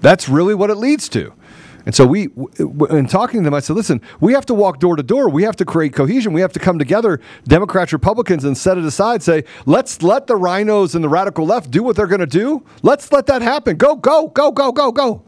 That's 0.00 0.28
really 0.28 0.54
what 0.54 0.70
it 0.70 0.76
leads 0.76 1.08
to. 1.10 1.34
And 1.84 1.94
so 1.94 2.06
we, 2.06 2.28
in 2.90 3.06
talking 3.06 3.40
to 3.40 3.44
them, 3.44 3.54
I 3.54 3.60
said, 3.60 3.76
listen, 3.76 4.00
we 4.20 4.32
have 4.32 4.44
to 4.46 4.54
walk 4.54 4.78
door 4.78 4.96
to 4.96 5.02
door. 5.02 5.28
We 5.28 5.42
have 5.44 5.56
to 5.56 5.64
create 5.64 5.92
cohesion. 5.92 6.32
We 6.32 6.40
have 6.40 6.52
to 6.54 6.58
come 6.58 6.78
together, 6.78 7.20
Democrats, 7.44 7.92
Republicans, 7.92 8.44
and 8.44 8.56
set 8.56 8.76
it 8.76 8.84
aside. 8.84 9.22
Say, 9.22 9.44
let's 9.64 10.02
let 10.02 10.26
the 10.26 10.34
RINOs 10.34 10.94
and 10.94 11.02
the 11.02 11.08
radical 11.08 11.46
left 11.46 11.70
do 11.70 11.82
what 11.82 11.96
they're 11.96 12.06
going 12.06 12.20
to 12.20 12.26
do. 12.26 12.64
Let's 12.82 13.10
let 13.10 13.26
that 13.26 13.42
happen. 13.42 13.76
Go, 13.76 13.96
go, 13.96 14.28
go, 14.28 14.52
go, 14.52 14.72
go, 14.72 14.92
go. 14.92 15.22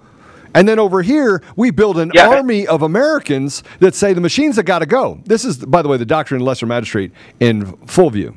And 0.55 0.69
then 0.69 0.79
over 0.79 1.03
here, 1.03 1.43
we 1.57 1.71
build 1.71 1.99
an 1.99 2.11
army 2.19 2.67
of 2.67 2.83
Americans 2.83 3.63
that 3.79 3.95
say 3.95 4.13
the 4.13 4.21
machines 4.21 4.57
have 4.57 4.65
got 4.65 4.81
to 4.81 4.87
go. 4.87 5.21
This 5.25 5.45
is, 5.45 5.59
by 5.59 5.83
the 5.83 5.89
way, 5.89 5.97
the 5.97 6.05
doctrine 6.05 6.41
of 6.41 6.45
the 6.45 6.47
lesser 6.47 6.67
magistrate 6.67 7.13
in 7.39 7.77
full 7.87 8.11
view. 8.11 8.37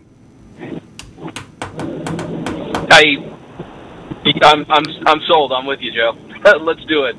I, 2.91 3.15
I'm, 4.43 4.65
I'm, 4.69 4.83
I'm 5.05 5.21
sold. 5.21 5.51
I'm 5.51 5.65
with 5.65 5.81
you, 5.81 5.91
Joe. 5.91 6.15
Let's 6.59 6.85
do 6.85 7.05
it. 7.05 7.15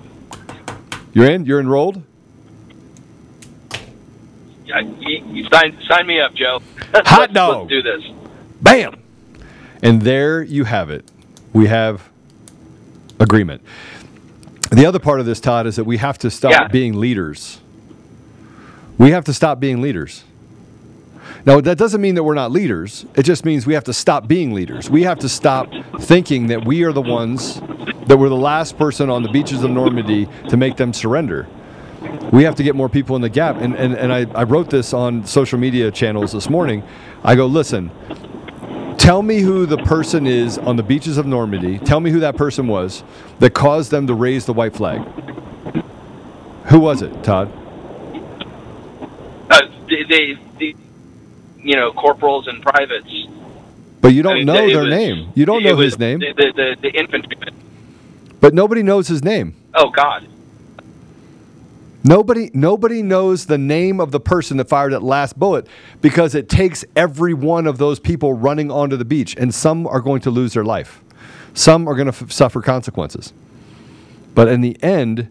You're 1.13 1.31
in? 1.31 1.45
You're 1.45 1.61
enrolled? 1.61 2.03
I, 4.73 4.81
you, 4.81 5.25
you 5.27 5.49
sign 5.53 5.79
sign 5.89 6.07
me 6.07 6.21
up, 6.21 6.35
Joe. 6.35 6.61
Hot 6.95 7.33
dog. 7.33 7.57
Let's 7.57 7.69
do 7.69 7.83
this. 7.83 8.03
Bam! 8.63 9.01
And 9.83 10.03
there 10.03 10.43
you 10.43 10.65
have 10.65 10.91
it. 10.91 11.11
We 11.53 11.67
have 11.67 12.11
agreement. 13.21 13.63
The 14.71 14.87
other 14.87 14.99
part 14.99 15.21
of 15.21 15.27
this, 15.27 15.41
Todd, 15.41 15.67
is 15.67 15.77
that 15.77 15.85
we 15.85 15.99
have 15.99 16.19
to 16.19 16.31
stop 16.31 16.53
Yeah. 16.53 16.69
being 16.69 16.99
leaders. 16.99 17.61
We 18.99 19.11
have 19.11 19.25
to 19.25 19.33
stop 19.33 19.61
being 19.61 19.81
leaders. 19.81 20.25
Now, 21.47 21.61
that 21.61 21.77
doesn't 21.77 22.01
mean 22.01 22.15
that 22.15 22.23
we're 22.23 22.35
not 22.35 22.51
leaders. 22.53 23.05
It 23.15 23.25
just 23.25 23.45
means 23.45 23.67
we 23.67 23.75
have 23.75 23.85
to 23.85 23.93
stop 23.93 24.27
being 24.27 24.55
leaders. 24.55 24.89
We 24.89 25.03
have 25.03 25.19
to 25.21 25.29
stop 25.29 25.69
thinking 26.01 26.47
that 26.47 26.65
we 26.65 26.85
are 26.85 26.93
the 26.93 27.03
ones 27.03 27.61
that 28.07 28.17
were 28.17 28.29
the 28.29 28.37
last 28.37 28.79
person 28.79 29.11
on 29.11 29.23
the 29.23 29.29
beaches 29.29 29.63
of 29.63 29.71
Normandy 29.71 30.27
to 30.49 30.57
make 30.57 30.77
them 30.77 30.93
surrender. 30.93 31.47
We 32.33 32.45
have 32.45 32.55
to 32.57 32.63
get 32.63 32.75
more 32.75 32.89
people 32.89 33.15
in 33.17 33.23
the 33.23 33.29
gap. 33.29 33.57
And, 33.61 33.75
and, 33.75 33.95
and 33.95 34.13
I, 34.13 34.27
I 34.35 34.45
wrote 34.45 34.71
this 34.71 34.93
on 34.95 35.27
social 35.27 35.59
media 35.59 35.91
channels 35.91 36.33
this 36.33 36.49
morning. 36.49 36.83
I 37.23 37.35
go, 37.35 37.47
listen, 37.47 37.91
tell 38.99 39.23
me 39.23 39.41
who 39.41 39.67
the 39.67 39.79
person 39.79 40.27
is 40.27 40.59
on 40.59 40.77
the 40.77 40.83
beaches 40.83 41.19
of 41.19 41.27
Normandy. 41.27 41.79
Tell 41.79 42.01
me 42.01 42.11
who 42.11 42.21
that 42.21 42.37
person 42.37 42.67
was 42.67 43.03
that 43.39 43.55
caused 43.55 43.91
them 43.91 44.07
to 44.07 44.15
raise 44.15 44.47
the 44.47 44.53
white 44.53 44.75
flag. 44.75 45.01
Who 46.67 46.81
was 46.81 47.03
it, 47.03 47.23
Todd? 47.23 47.53
Uh, 49.51 49.61
they, 49.89 50.03
they, 50.09 50.35
they, 50.59 50.75
you 51.59 51.77
know, 51.77 51.93
corporals 51.93 52.47
and 52.49 52.63
privates. 52.63 53.29
But 54.01 54.13
you 54.15 54.23
don't 54.23 54.33
I 54.33 54.37
mean, 54.37 54.47
know 54.47 54.67
their 54.67 54.83
was- 54.83 54.91
name. 54.91 55.33
You 55.35 55.45
don't 55.47 55.63
know 55.63 55.77
his 55.77 55.99
name. 55.99 56.19
The, 56.21 56.33
the, 56.35 56.77
the, 56.81 56.91
infantrymen. 56.91 57.55
But 58.41 58.55
nobody 58.55 58.83
knows 58.83 59.09
his 59.09 59.23
name. 59.23 59.55
Oh 59.75 59.91
God. 59.91 60.27
Nobody 62.07 62.51
nobody 62.53 63.03
knows 63.03 63.47
the 63.47 63.57
name 63.57 63.99
of 63.99 64.11
the 64.11 64.21
person 64.21 64.59
that 64.59 64.69
fired 64.69 64.93
that 64.93 65.03
last 65.03 65.39
bullet 65.39 65.67
because 66.03 66.35
it 66.35 66.51
takes 66.51 66.85
every 66.95 67.33
one 67.33 67.67
of 67.67 67.79
those 67.79 67.99
people 67.99 68.35
running 68.35 68.71
onto 68.71 68.99
the 68.99 69.07
beach 69.07 69.35
and 69.39 69.55
some 69.55 69.87
are 69.87 70.01
going 70.01 70.21
to 70.21 70.31
lose 70.31 70.53
their 70.53 70.65
life. 70.65 71.03
Some 71.55 71.89
are 71.89 71.95
going 71.95 72.13
to 72.13 72.25
f- 72.25 72.31
suffer 72.31 72.61
consequences. 72.61 73.33
But 74.35 74.49
in 74.49 74.61
the 74.61 74.77
end, 74.83 75.31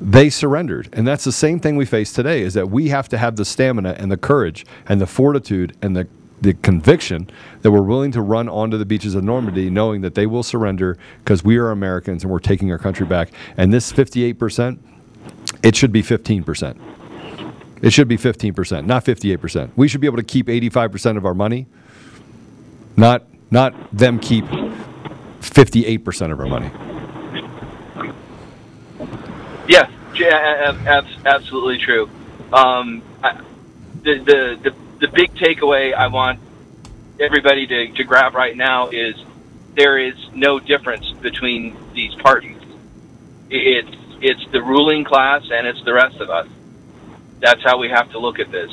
they 0.00 0.30
surrendered. 0.30 0.88
And 0.92 1.08
that's 1.08 1.24
the 1.24 1.32
same 1.32 1.58
thing 1.58 1.76
we 1.76 1.86
face 1.86 2.12
today 2.12 2.42
is 2.42 2.54
that 2.54 2.70
we 2.70 2.88
have 2.90 3.08
to 3.08 3.18
have 3.18 3.34
the 3.34 3.44
stamina 3.44 3.96
and 3.98 4.12
the 4.12 4.16
courage 4.16 4.64
and 4.86 5.00
the 5.00 5.06
fortitude 5.06 5.76
and 5.82 5.96
the 5.96 6.06
the 6.40 6.54
conviction 6.54 7.30
that 7.62 7.70
we're 7.70 7.82
willing 7.82 8.10
to 8.10 8.20
run 8.20 8.48
onto 8.48 8.76
the 8.76 8.84
beaches 8.84 9.14
of 9.14 9.22
Normandy 9.22 9.70
knowing 9.70 10.00
that 10.00 10.16
they 10.16 10.26
will 10.26 10.42
surrender 10.42 10.98
because 11.18 11.44
we 11.44 11.56
are 11.56 11.70
Americans 11.70 12.24
and 12.24 12.32
we're 12.32 12.40
taking 12.40 12.70
our 12.72 12.78
country 12.78 13.06
back. 13.06 13.30
And 13.56 13.72
this 13.72 13.92
58%, 13.92 14.78
it 15.62 15.76
should 15.76 15.92
be 15.92 16.02
15%. 16.02 16.78
It 17.82 17.92
should 17.92 18.08
be 18.08 18.16
15%, 18.16 18.86
not 18.86 19.04
58%. 19.04 19.70
We 19.76 19.88
should 19.88 20.00
be 20.00 20.06
able 20.06 20.18
to 20.18 20.22
keep 20.22 20.46
85% 20.46 21.16
of 21.16 21.26
our 21.26 21.34
money, 21.34 21.66
not 22.96 23.24
not 23.50 23.74
them 23.92 24.18
keep 24.18 24.44
58% 25.40 26.32
of 26.32 26.40
our 26.40 26.46
money. 26.46 26.70
Yeah, 29.68 29.90
yeah, 30.14 30.68
ab- 30.68 30.86
ab- 30.86 31.26
absolutely 31.26 31.78
true. 31.78 32.08
Um, 32.52 33.02
the, 34.02 34.18
the 34.18 34.58
the 34.62 34.74
the 35.00 35.08
big 35.08 35.34
takeaway 35.34 35.92
I 35.94 36.06
want 36.06 36.40
everybody 37.20 37.66
to, 37.66 37.92
to 37.92 38.04
grab 38.04 38.34
right 38.34 38.56
now 38.56 38.88
is 38.88 39.16
there 39.74 39.98
is 39.98 40.14
no 40.34 40.58
difference 40.60 41.10
between 41.20 41.76
these 41.94 42.14
parties. 42.16 42.58
It's 43.50 43.94
it's 44.22 44.44
the 44.52 44.62
ruling 44.62 45.04
class 45.04 45.42
and 45.50 45.66
it's 45.66 45.82
the 45.84 45.92
rest 45.92 46.16
of 46.16 46.30
us. 46.30 46.48
That's 47.40 47.62
how 47.62 47.78
we 47.78 47.88
have 47.90 48.10
to 48.12 48.18
look 48.18 48.38
at 48.38 48.50
this. 48.50 48.70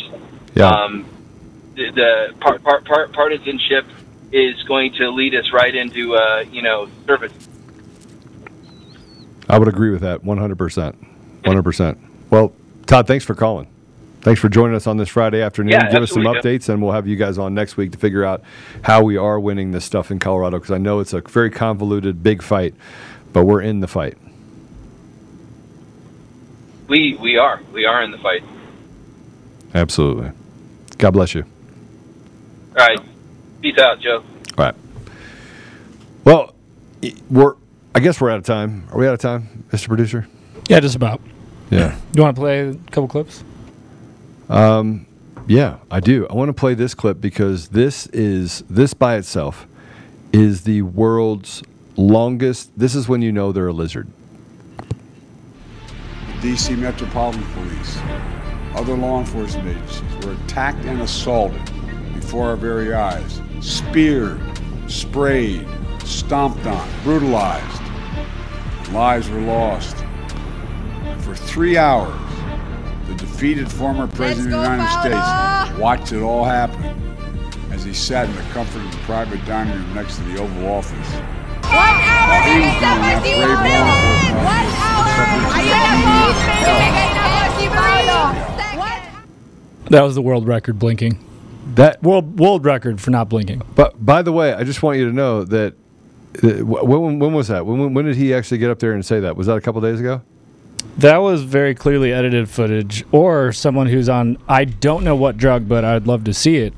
Yeah. 0.56 0.70
Um, 0.70 1.06
the 1.76 1.92
the 1.92 2.36
par- 2.40 2.60
par- 2.60 2.82
par- 2.82 3.08
partisanship 3.08 3.86
is 4.32 4.62
going 4.64 4.94
to 4.94 5.10
lead 5.10 5.34
us 5.36 5.52
right 5.52 5.74
into 5.74 6.16
uh, 6.16 6.46
you 6.52 6.62
know 6.62 6.88
service. 7.06 7.34
I 9.50 9.58
would 9.58 9.68
agree 9.68 9.90
with 9.90 10.02
that 10.02 10.22
100%. 10.22 10.96
100%. 11.44 11.98
Well, 12.30 12.54
Todd, 12.86 13.08
thanks 13.08 13.26
for 13.26 13.34
calling. 13.34 13.68
Thanks 14.22 14.40
for 14.40 14.48
joining 14.48 14.76
us 14.76 14.86
on 14.86 14.98
this 14.98 15.10
Friday 15.10 15.42
afternoon. 15.42 15.72
Yeah, 15.72 15.90
Give 15.90 16.04
us 16.04 16.12
some 16.12 16.24
updates, 16.24 16.70
and 16.70 16.84
we'll 16.84 16.92
have 16.92 17.08
you 17.08 17.16
guys 17.16 17.40
on 17.40 17.56
next 17.56 17.76
week 17.76 17.94
to 17.94 17.98
figure 17.98 18.24
out 18.24 18.44
how 18.84 19.02
we 19.02 19.18
are 19.18 19.40
winning 19.40 19.72
this 19.72 19.86
stuff 19.86 20.12
in 20.12 20.20
Colorado 20.20 20.60
because 20.60 20.72
I 20.72 20.78
know 20.78 21.00
it's 21.00 21.14
a 21.14 21.22
very 21.22 21.50
convoluted, 21.50 22.22
big 22.22 22.44
fight, 22.44 22.76
but 23.34 23.46
we're 23.46 23.62
in 23.62 23.80
the 23.80 23.88
fight. 23.88 24.18
We 26.90 27.16
we 27.16 27.38
are 27.38 27.62
we 27.72 27.86
are 27.86 28.04
in 28.04 28.10
the 28.12 28.18
fight. 28.18 28.44
Absolutely. 29.76 30.32
God 30.98 31.12
bless 31.12 31.36
you. 31.36 31.46
All 32.78 32.88
right, 32.88 33.00
peace 33.62 33.78
out, 33.78 34.00
Joe. 34.00 34.24
All 34.58 34.66
right. 34.66 34.76
Well, 36.24 36.56
we're. 37.30 37.56
I 37.94 38.00
guess 38.00 38.20
we're 38.20 38.32
out 38.32 38.38
of 38.40 38.44
time. 38.44 38.88
Are 38.92 38.98
we 38.98 39.08
out 39.08 39.14
of 39.14 39.20
time, 39.20 39.66
Mr. 39.70 39.88
Producer? 39.88 40.28
Yeah, 40.68 40.80
just 40.80 40.96
about. 40.96 41.22
Yeah. 41.70 41.96
You 42.14 42.24
want 42.24 42.36
to 42.36 42.40
play 42.40 42.70
a 42.70 42.74
couple 42.74 43.08
clips? 43.08 43.44
Um, 44.48 45.06
yeah, 45.48 45.78
I 45.92 46.00
do. 46.00 46.28
I 46.28 46.34
want 46.34 46.50
to 46.50 46.54
play 46.54 46.74
this 46.74 46.96
clip 46.96 47.22
because 47.22 47.70
this 47.70 48.08
is 48.08 48.64
this 48.70 48.94
by 48.94 49.16
itself 49.18 49.68
is 50.34 50.64
the 50.64 50.82
world's 50.84 51.62
longest. 51.98 52.72
This 52.78 52.96
is 52.96 53.08
when 53.08 53.22
you 53.22 53.32
know 53.32 53.52
they're 53.52 53.68
a 53.68 53.74
lizard. 53.74 54.08
DC 56.42 56.78
Metropolitan 56.78 57.44
Police, 57.54 57.98
other 58.74 58.96
law 58.96 59.20
enforcement 59.20 59.68
agencies 59.68 60.26
were 60.26 60.32
attacked 60.46 60.86
and 60.86 61.02
assaulted 61.02 61.62
before 62.16 62.48
our 62.48 62.56
very 62.56 62.94
eyes, 62.94 63.42
speared, 63.60 64.40
sprayed, 64.88 65.68
stomped 66.06 66.66
on, 66.66 66.90
brutalized. 67.04 67.82
Lives 68.94 69.30
were 69.30 69.42
lost. 69.42 69.98
And 71.04 71.22
for 71.22 71.36
three 71.36 71.76
hours, 71.76 72.18
the 73.08 73.16
defeated 73.16 73.70
former 73.70 74.08
President 74.08 74.54
of 74.54 74.62
the 74.62 74.72
United 74.72 75.02
States 75.02 75.78
watched 75.80 76.14
it 76.14 76.22
all 76.22 76.46
happen 76.46 76.86
as 77.72 77.84
he 77.84 77.94
sat 77.94 78.30
in 78.30 78.36
the 78.36 78.42
comfort 78.54 78.82
of 78.82 78.92
the 78.92 78.98
private 79.00 79.44
dining 79.46 79.74
room 79.74 79.94
next 79.94 80.16
to 80.16 80.24
the 80.24 80.40
Oval 80.40 80.72
Office. 80.72 81.10
While 81.70 82.44
he 82.44 82.60
was 82.60 82.74
doing 82.80 83.02
that 83.04 83.22
brave 83.22 83.60
law 83.60 84.40
enforcement 84.48 84.99
That 89.90 90.04
was 90.04 90.14
the 90.14 90.22
world 90.22 90.48
record 90.48 90.78
blinking. 90.78 91.18
That 91.76 92.02
world 92.04 92.40
world 92.40 92.64
record 92.66 93.02
for 93.02 93.10
not 93.12 93.28
blinking. 93.30 93.64
But 93.76 94.04
by 94.06 94.22
the 94.22 94.32
way, 94.32 94.54
I 94.54 94.64
just 94.64 94.84
want 94.84 95.00
you 95.00 95.08
to 95.08 95.14
know 95.16 95.44
that. 95.46 95.74
that- 96.34 96.64
When, 96.66 97.18
when 97.20 97.34
was 97.34 97.48
that? 97.48 97.66
When, 97.66 97.94
when 97.94 98.06
did 98.06 98.16
he 98.16 98.34
actually 98.34 98.60
get 98.60 98.70
up 98.70 98.80
there 98.80 98.94
and 98.94 99.04
say 99.06 99.20
that? 99.22 99.36
Was 99.36 99.48
that 99.48 99.56
a 99.58 99.62
couple 99.62 99.82
days 99.82 100.00
ago? 100.00 100.22
That 101.00 101.18
was 101.18 101.44
very 101.44 101.74
clearly 101.76 102.14
edited 102.14 102.50
footage, 102.50 103.04
or 103.12 103.52
someone 103.52 103.88
who's 103.88 104.10
on 104.10 104.38
I 104.48 104.66
don't 104.66 105.04
know 105.04 105.16
what 105.16 105.38
drug, 105.38 105.68
but 105.68 105.84
I'd 105.84 106.06
love 106.08 106.24
to 106.26 106.34
see 106.34 106.58
it. 106.58 106.74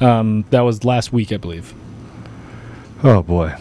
Um, 0.00 0.44
that 0.50 0.60
was 0.60 0.84
last 0.84 1.12
week, 1.12 1.32
I 1.32 1.36
believe. 1.36 1.72
Oh 3.04 3.22
boy! 3.22 3.54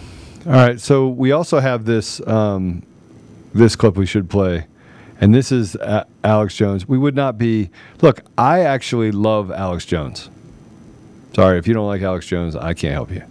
All 0.45 0.51
right, 0.53 0.79
so 0.79 1.07
we 1.07 1.31
also 1.31 1.59
have 1.59 1.85
this 1.85 2.25
um, 2.27 2.83
this 3.53 3.75
clip 3.75 3.95
we 3.95 4.05
should 4.05 4.29
play, 4.29 4.67
and 5.19 5.33
this 5.33 5.51
is 5.51 5.75
uh, 5.77 6.05
Alex 6.23 6.55
Jones. 6.55 6.87
We 6.87 6.97
would 6.97 7.15
not 7.15 7.37
be. 7.37 7.69
Look, 8.01 8.21
I 8.37 8.61
actually 8.61 9.11
love 9.11 9.51
Alex 9.51 9.85
Jones. 9.85 10.29
Sorry 11.35 11.59
if 11.59 11.67
you 11.67 11.73
don't 11.73 11.87
like 11.87 12.01
Alex 12.01 12.25
Jones, 12.25 12.55
I 12.55 12.73
can't 12.73 12.93
help 12.93 13.11
you. 13.11 13.23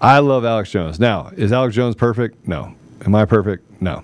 I 0.00 0.18
love 0.18 0.44
Alex 0.44 0.70
Jones. 0.70 1.00
Now, 1.00 1.30
is 1.36 1.52
Alex 1.52 1.74
Jones 1.74 1.94
perfect? 1.94 2.46
No. 2.46 2.74
Am 3.04 3.14
I 3.14 3.24
perfect? 3.24 3.80
No. 3.80 4.02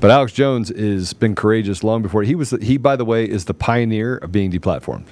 But 0.00 0.10
Alex 0.10 0.32
Jones 0.32 0.70
has 0.70 1.12
been 1.12 1.34
courageous 1.34 1.84
long 1.84 2.00
before 2.00 2.22
he 2.22 2.34
was. 2.34 2.50
He, 2.62 2.78
by 2.78 2.96
the 2.96 3.04
way, 3.04 3.28
is 3.28 3.44
the 3.44 3.54
pioneer 3.54 4.16
of 4.16 4.32
being 4.32 4.50
deplatformed. 4.50 5.04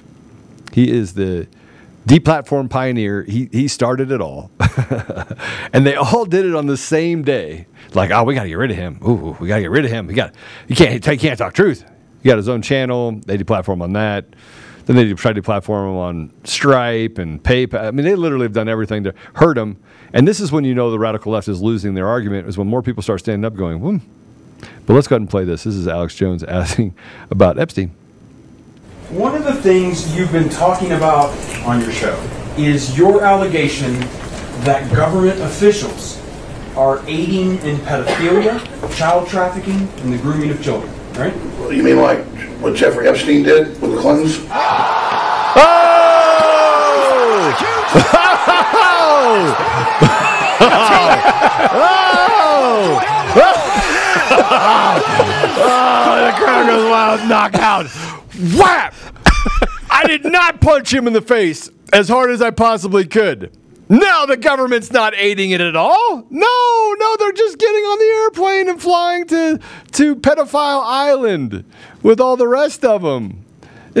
He 0.73 0.89
is 0.89 1.13
the 1.13 1.47
deplatform 2.05 2.69
pioneer. 2.69 3.23
He 3.23 3.49
he 3.51 3.67
started 3.67 4.11
it 4.11 4.21
all, 4.21 4.51
and 5.73 5.85
they 5.85 5.95
all 5.95 6.25
did 6.25 6.45
it 6.45 6.55
on 6.55 6.67
the 6.67 6.77
same 6.77 7.23
day. 7.23 7.67
Like, 7.93 8.11
oh, 8.11 8.23
we 8.23 8.35
got 8.35 8.43
to 8.43 8.49
get 8.49 8.57
rid 8.57 8.71
of 8.71 8.77
him. 8.77 8.99
Ooh, 9.07 9.35
we 9.39 9.47
got 9.47 9.57
to 9.57 9.61
get 9.61 9.71
rid 9.71 9.85
of 9.85 9.91
him. 9.91 10.07
We 10.07 10.13
got 10.13 10.35
you 10.67 10.75
can't 10.75 11.05
you 11.05 11.17
can't 11.17 11.37
talk 11.37 11.53
truth. 11.53 11.83
He 12.21 12.29
got 12.29 12.37
his 12.37 12.49
own 12.49 12.61
channel. 12.61 13.19
They 13.25 13.37
deplatform 13.37 13.81
on 13.81 13.93
that. 13.93 14.25
Then 14.85 14.95
they 14.95 15.13
tried 15.13 15.35
to 15.35 15.43
platform 15.43 15.91
him 15.91 15.97
on 15.97 16.33
Stripe 16.45 17.19
and 17.19 17.41
PayPal. 17.43 17.79
I 17.79 17.91
mean, 17.91 18.05
they 18.05 18.15
literally 18.15 18.45
have 18.45 18.53
done 18.53 18.67
everything 18.67 19.03
to 19.03 19.13
hurt 19.35 19.55
him. 19.57 19.77
And 20.13 20.27
this 20.27 20.39
is 20.39 20.51
when 20.51 20.63
you 20.63 20.73
know 20.73 20.89
the 20.89 20.97
radical 20.97 21.31
left 21.31 21.47
is 21.47 21.61
losing 21.61 21.93
their 21.93 22.07
argument. 22.07 22.47
Is 22.47 22.57
when 22.57 22.67
more 22.67 22.81
people 22.81 23.03
start 23.03 23.19
standing 23.19 23.45
up, 23.45 23.55
going, 23.55 23.79
"Hmm." 23.79 23.97
But 24.85 24.95
let's 24.95 25.07
go 25.07 25.15
ahead 25.15 25.21
and 25.21 25.29
play 25.29 25.45
this. 25.45 25.63
This 25.63 25.75
is 25.75 25.87
Alex 25.87 26.15
Jones 26.15 26.43
asking 26.43 26.95
about 27.29 27.59
Epstein. 27.59 27.91
One 29.09 29.35
of 29.35 29.43
the 29.43 29.55
things 29.55 30.15
you've 30.15 30.31
been 30.31 30.49
talking 30.49 30.91
about 30.91 31.35
on 31.65 31.81
your 31.81 31.91
show 31.91 32.15
is 32.59 32.95
your 32.95 33.23
allegation 33.23 33.99
that 34.61 34.87
government 34.95 35.41
officials 35.41 36.21
are 36.75 37.03
aiding 37.07 37.57
in 37.67 37.77
pedophilia, 37.77 38.61
child 38.95 39.27
trafficking, 39.27 39.89
and 40.03 40.13
the 40.13 40.17
grooming 40.19 40.51
of 40.51 40.61
children, 40.61 40.93
right? 41.13 41.33
You 41.73 41.81
mean 41.81 41.97
like 41.97 42.23
what 42.59 42.75
Jeffrey 42.75 43.07
Epstein 43.07 43.41
did 43.41 43.81
with 43.81 43.95
the 43.95 43.97
Clintons? 43.97 44.37
oh, 44.37 44.45
oh! 48.75 49.09
oh! 51.71 51.89
oh 55.65 56.25
the 56.27 56.31
crowd 56.37 56.67
goes 56.67 56.87
wild. 56.91 57.27
Knockout. 57.27 58.18
Whap! 58.39 58.93
I 59.91 60.05
did 60.07 60.23
not 60.23 60.61
punch 60.61 60.93
him 60.93 61.07
in 61.07 61.13
the 61.13 61.21
face 61.21 61.69
as 61.91 62.07
hard 62.07 62.31
as 62.31 62.41
I 62.41 62.51
possibly 62.51 63.05
could. 63.05 63.51
No, 63.89 64.25
the 64.27 64.37
government's 64.37 64.91
not 64.91 65.13
aiding 65.15 65.49
it 65.49 65.61
at 65.61 65.75
all. 65.75 66.25
No, 66.29 66.95
no, 66.99 67.17
they're 67.17 67.31
just 67.31 67.57
getting 67.57 67.83
on 67.83 67.99
the 67.99 68.21
airplane 68.23 68.69
and 68.69 68.81
flying 68.81 69.25
to 69.27 69.59
to 69.93 70.15
Pedophile 70.15 70.83
Island 70.85 71.65
with 72.03 72.21
all 72.21 72.37
the 72.37 72.47
rest 72.47 72.85
of 72.85 73.01
them. 73.01 73.43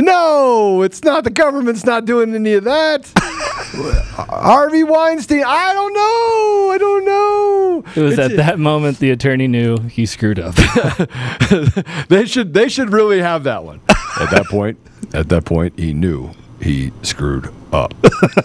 No, 0.03 0.81
it's 0.81 1.03
not. 1.03 1.23
The 1.23 1.29
government's 1.29 1.85
not 1.85 2.05
doing 2.05 2.33
any 2.33 2.53
of 2.53 2.63
that. 2.63 3.11
Harvey 3.17 4.83
Weinstein. 4.83 5.43
I 5.45 5.73
don't 5.73 5.93
know. 5.93 6.71
I 6.73 6.77
don't 6.79 7.05
know. 7.05 7.83
It 7.95 8.01
was 8.03 8.13
It's- 8.13 8.31
at 8.31 8.37
that 8.37 8.59
moment 8.59 8.99
the 8.99 9.11
attorney 9.11 9.47
knew 9.47 9.77
he 9.79 10.05
screwed 10.05 10.39
up. 10.39 10.55
they 12.09 12.25
should 12.25 12.53
they 12.53 12.69
should 12.69 12.91
really 12.91 13.19
have 13.19 13.43
that 13.43 13.63
one. 13.63 13.81
At 14.19 14.31
that 14.31 14.45
point, 14.49 14.77
at 15.13 15.29
that 15.29 15.45
point, 15.45 15.77
he 15.79 15.93
knew 15.93 16.31
he 16.61 16.91
screwed 17.03 17.51
up. 17.71 17.93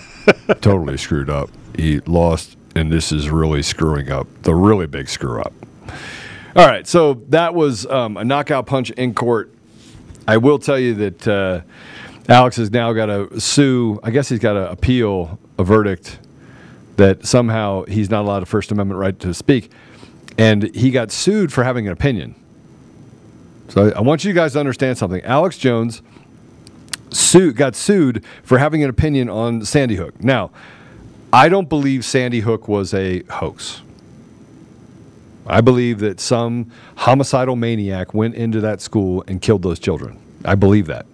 totally 0.60 0.96
screwed 0.96 1.28
up. 1.30 1.50
He 1.76 2.00
lost, 2.00 2.56
and 2.76 2.92
this 2.92 3.10
is 3.12 3.30
really 3.30 3.62
screwing 3.62 4.10
up. 4.10 4.26
The 4.42 4.54
really 4.54 4.86
big 4.86 5.08
screw 5.08 5.40
up. 5.40 5.52
All 6.56 6.66
right, 6.66 6.86
so 6.86 7.14
that 7.30 7.54
was 7.54 7.86
um, 7.86 8.16
a 8.16 8.24
knockout 8.24 8.66
punch 8.66 8.90
in 8.90 9.14
court. 9.14 9.52
I 10.26 10.38
will 10.38 10.58
tell 10.58 10.78
you 10.78 10.94
that 10.94 11.28
uh, 11.28 11.60
Alex 12.28 12.56
has 12.56 12.70
now 12.70 12.92
got 12.92 13.06
to 13.06 13.40
sue. 13.40 14.00
I 14.02 14.10
guess 14.10 14.28
he's 14.28 14.38
got 14.38 14.54
to 14.54 14.70
appeal 14.70 15.38
a 15.58 15.64
verdict 15.64 16.18
that 16.96 17.26
somehow 17.26 17.84
he's 17.84 18.08
not 18.08 18.24
allowed 18.24 18.42
a 18.42 18.46
First 18.46 18.72
Amendment 18.72 18.98
right 18.98 19.18
to 19.20 19.34
speak, 19.34 19.70
and 20.38 20.74
he 20.74 20.90
got 20.90 21.10
sued 21.10 21.52
for 21.52 21.64
having 21.64 21.86
an 21.86 21.92
opinion. 21.92 22.34
So 23.68 23.90
I 23.90 24.00
want 24.00 24.24
you 24.24 24.32
guys 24.32 24.52
to 24.54 24.60
understand 24.60 24.96
something. 24.96 25.22
Alex 25.22 25.58
Jones 25.58 26.00
sued, 27.10 27.56
got 27.56 27.74
sued 27.74 28.24
for 28.42 28.58
having 28.58 28.82
an 28.82 28.90
opinion 28.90 29.28
on 29.28 29.64
Sandy 29.64 29.96
Hook. 29.96 30.22
Now, 30.22 30.50
I 31.32 31.48
don't 31.48 31.68
believe 31.68 32.04
Sandy 32.04 32.40
Hook 32.40 32.68
was 32.68 32.94
a 32.94 33.22
hoax. 33.24 33.82
I 35.46 35.60
believe 35.60 35.98
that 36.00 36.20
some 36.20 36.70
homicidal 36.96 37.56
maniac 37.56 38.14
went 38.14 38.34
into 38.34 38.60
that 38.60 38.80
school 38.80 39.24
and 39.28 39.42
killed 39.42 39.62
those 39.62 39.78
children. 39.78 40.18
I 40.44 40.54
believe 40.54 40.86
that. 40.86 41.06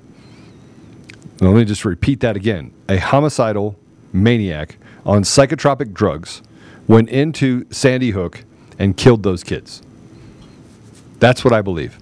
Now, 1.40 1.48
let 1.48 1.57
me 1.57 1.65
just 1.65 1.85
repeat 1.85 2.20
that 2.20 2.36
again. 2.36 2.73
A 2.89 2.98
homicidal 2.98 3.77
maniac 4.12 4.77
on 5.07 5.23
psychotropic 5.23 5.93
drugs 5.93 6.43
went 6.86 7.09
into 7.09 7.66
Sandy 7.70 8.11
Hook 8.11 8.44
and 8.78 8.97
killed 8.97 9.23
those 9.23 9.43
kids. 9.43 9.82
That's 11.19 11.44
what 11.44 11.52
I 11.52 11.62
believe. 11.62 11.98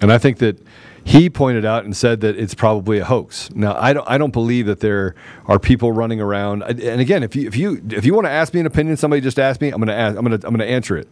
And 0.00 0.12
I 0.12 0.18
think 0.18 0.38
that 0.38 0.60
he 1.08 1.30
pointed 1.30 1.64
out 1.64 1.86
and 1.86 1.96
said 1.96 2.20
that 2.20 2.36
it's 2.36 2.54
probably 2.54 2.98
a 2.98 3.04
hoax. 3.06 3.50
Now, 3.54 3.74
I 3.80 3.94
don't, 3.94 4.06
I 4.10 4.18
don't 4.18 4.30
believe 4.30 4.66
that 4.66 4.80
there 4.80 5.14
are 5.46 5.58
people 5.58 5.90
running 5.90 6.20
around. 6.20 6.62
And 6.62 7.00
again, 7.00 7.22
if 7.22 7.34
you, 7.34 7.48
if 7.48 7.56
you, 7.56 7.82
if 7.88 8.04
you 8.04 8.12
want 8.12 8.26
to 8.26 8.30
ask 8.30 8.52
me 8.52 8.60
an 8.60 8.66
opinion, 8.66 8.98
somebody 8.98 9.22
just 9.22 9.38
asked 9.38 9.62
me, 9.62 9.70
I'm 9.70 9.78
going 9.78 9.88
to 9.88 9.94
ask, 9.94 10.18
I'm 10.18 10.24
going 10.26 10.38
to, 10.38 10.46
I'm 10.46 10.54
going 10.54 10.68
to 10.68 10.70
answer 10.70 10.98
it. 10.98 11.08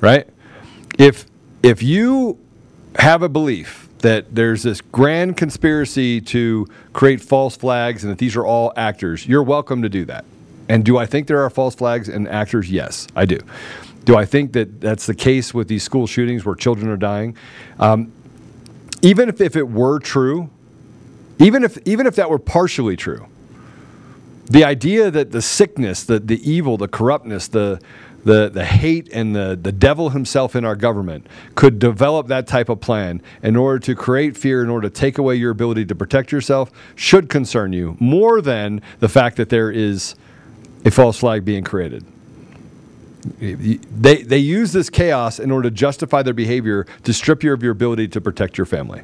Right? 0.00 0.28
If, 1.00 1.26
if 1.64 1.82
you 1.82 2.38
have 3.00 3.22
a 3.22 3.28
belief 3.28 3.88
that 3.98 4.32
there's 4.32 4.62
this 4.62 4.80
grand 4.80 5.36
conspiracy 5.36 6.20
to 6.20 6.68
create 6.92 7.20
false 7.20 7.56
flags 7.56 8.04
and 8.04 8.12
that 8.12 8.18
these 8.18 8.36
are 8.36 8.46
all 8.46 8.72
actors, 8.76 9.26
you're 9.26 9.42
welcome 9.42 9.82
to 9.82 9.88
do 9.88 10.04
that. 10.04 10.24
And 10.68 10.84
do 10.84 10.96
I 10.96 11.06
think 11.06 11.26
there 11.26 11.42
are 11.42 11.50
false 11.50 11.74
flags 11.74 12.08
and 12.08 12.28
actors? 12.28 12.70
Yes, 12.70 13.08
I 13.16 13.24
do. 13.24 13.40
Do 14.04 14.16
I 14.16 14.26
think 14.26 14.52
that 14.52 14.80
that's 14.80 15.06
the 15.06 15.14
case 15.16 15.52
with 15.52 15.66
these 15.66 15.82
school 15.82 16.06
shootings 16.06 16.44
where 16.44 16.54
children 16.54 16.88
are 16.88 16.96
dying? 16.96 17.36
Um, 17.80 18.12
even 19.04 19.28
if, 19.28 19.40
if 19.40 19.54
it 19.54 19.68
were 19.68 19.98
true, 19.98 20.48
even 21.38 21.62
if 21.62 21.76
even 21.86 22.06
if 22.06 22.16
that 22.16 22.30
were 22.30 22.38
partially 22.38 22.96
true, 22.96 23.26
the 24.46 24.64
idea 24.64 25.10
that 25.10 25.30
the 25.30 25.42
sickness, 25.42 26.04
the, 26.04 26.18
the 26.18 26.40
evil, 26.50 26.76
the 26.76 26.88
corruptness, 26.88 27.48
the 27.48 27.80
the, 28.24 28.48
the 28.48 28.64
hate 28.64 29.10
and 29.12 29.36
the, 29.36 29.58
the 29.60 29.70
devil 29.70 30.08
himself 30.08 30.56
in 30.56 30.64
our 30.64 30.74
government 30.74 31.26
could 31.54 31.78
develop 31.78 32.26
that 32.28 32.46
type 32.46 32.70
of 32.70 32.80
plan 32.80 33.20
in 33.42 33.54
order 33.54 33.78
to 33.78 33.94
create 33.94 34.34
fear, 34.34 34.62
in 34.62 34.70
order 34.70 34.88
to 34.88 34.94
take 34.94 35.18
away 35.18 35.34
your 35.34 35.50
ability 35.50 35.84
to 35.84 35.94
protect 35.94 36.32
yourself, 36.32 36.72
should 36.94 37.28
concern 37.28 37.74
you 37.74 37.98
more 38.00 38.40
than 38.40 38.80
the 39.00 39.10
fact 39.10 39.36
that 39.36 39.50
there 39.50 39.70
is 39.70 40.14
a 40.86 40.90
false 40.90 41.18
flag 41.18 41.44
being 41.44 41.62
created. 41.62 42.02
They, 43.24 44.22
they 44.22 44.38
use 44.38 44.72
this 44.72 44.90
chaos 44.90 45.38
in 45.38 45.50
order 45.50 45.70
to 45.70 45.74
justify 45.74 46.22
their 46.22 46.34
behavior 46.34 46.86
to 47.04 47.12
strip 47.12 47.42
you 47.42 47.52
of 47.52 47.62
your 47.62 47.72
ability 47.72 48.08
to 48.08 48.20
protect 48.20 48.58
your 48.58 48.66
family. 48.66 49.02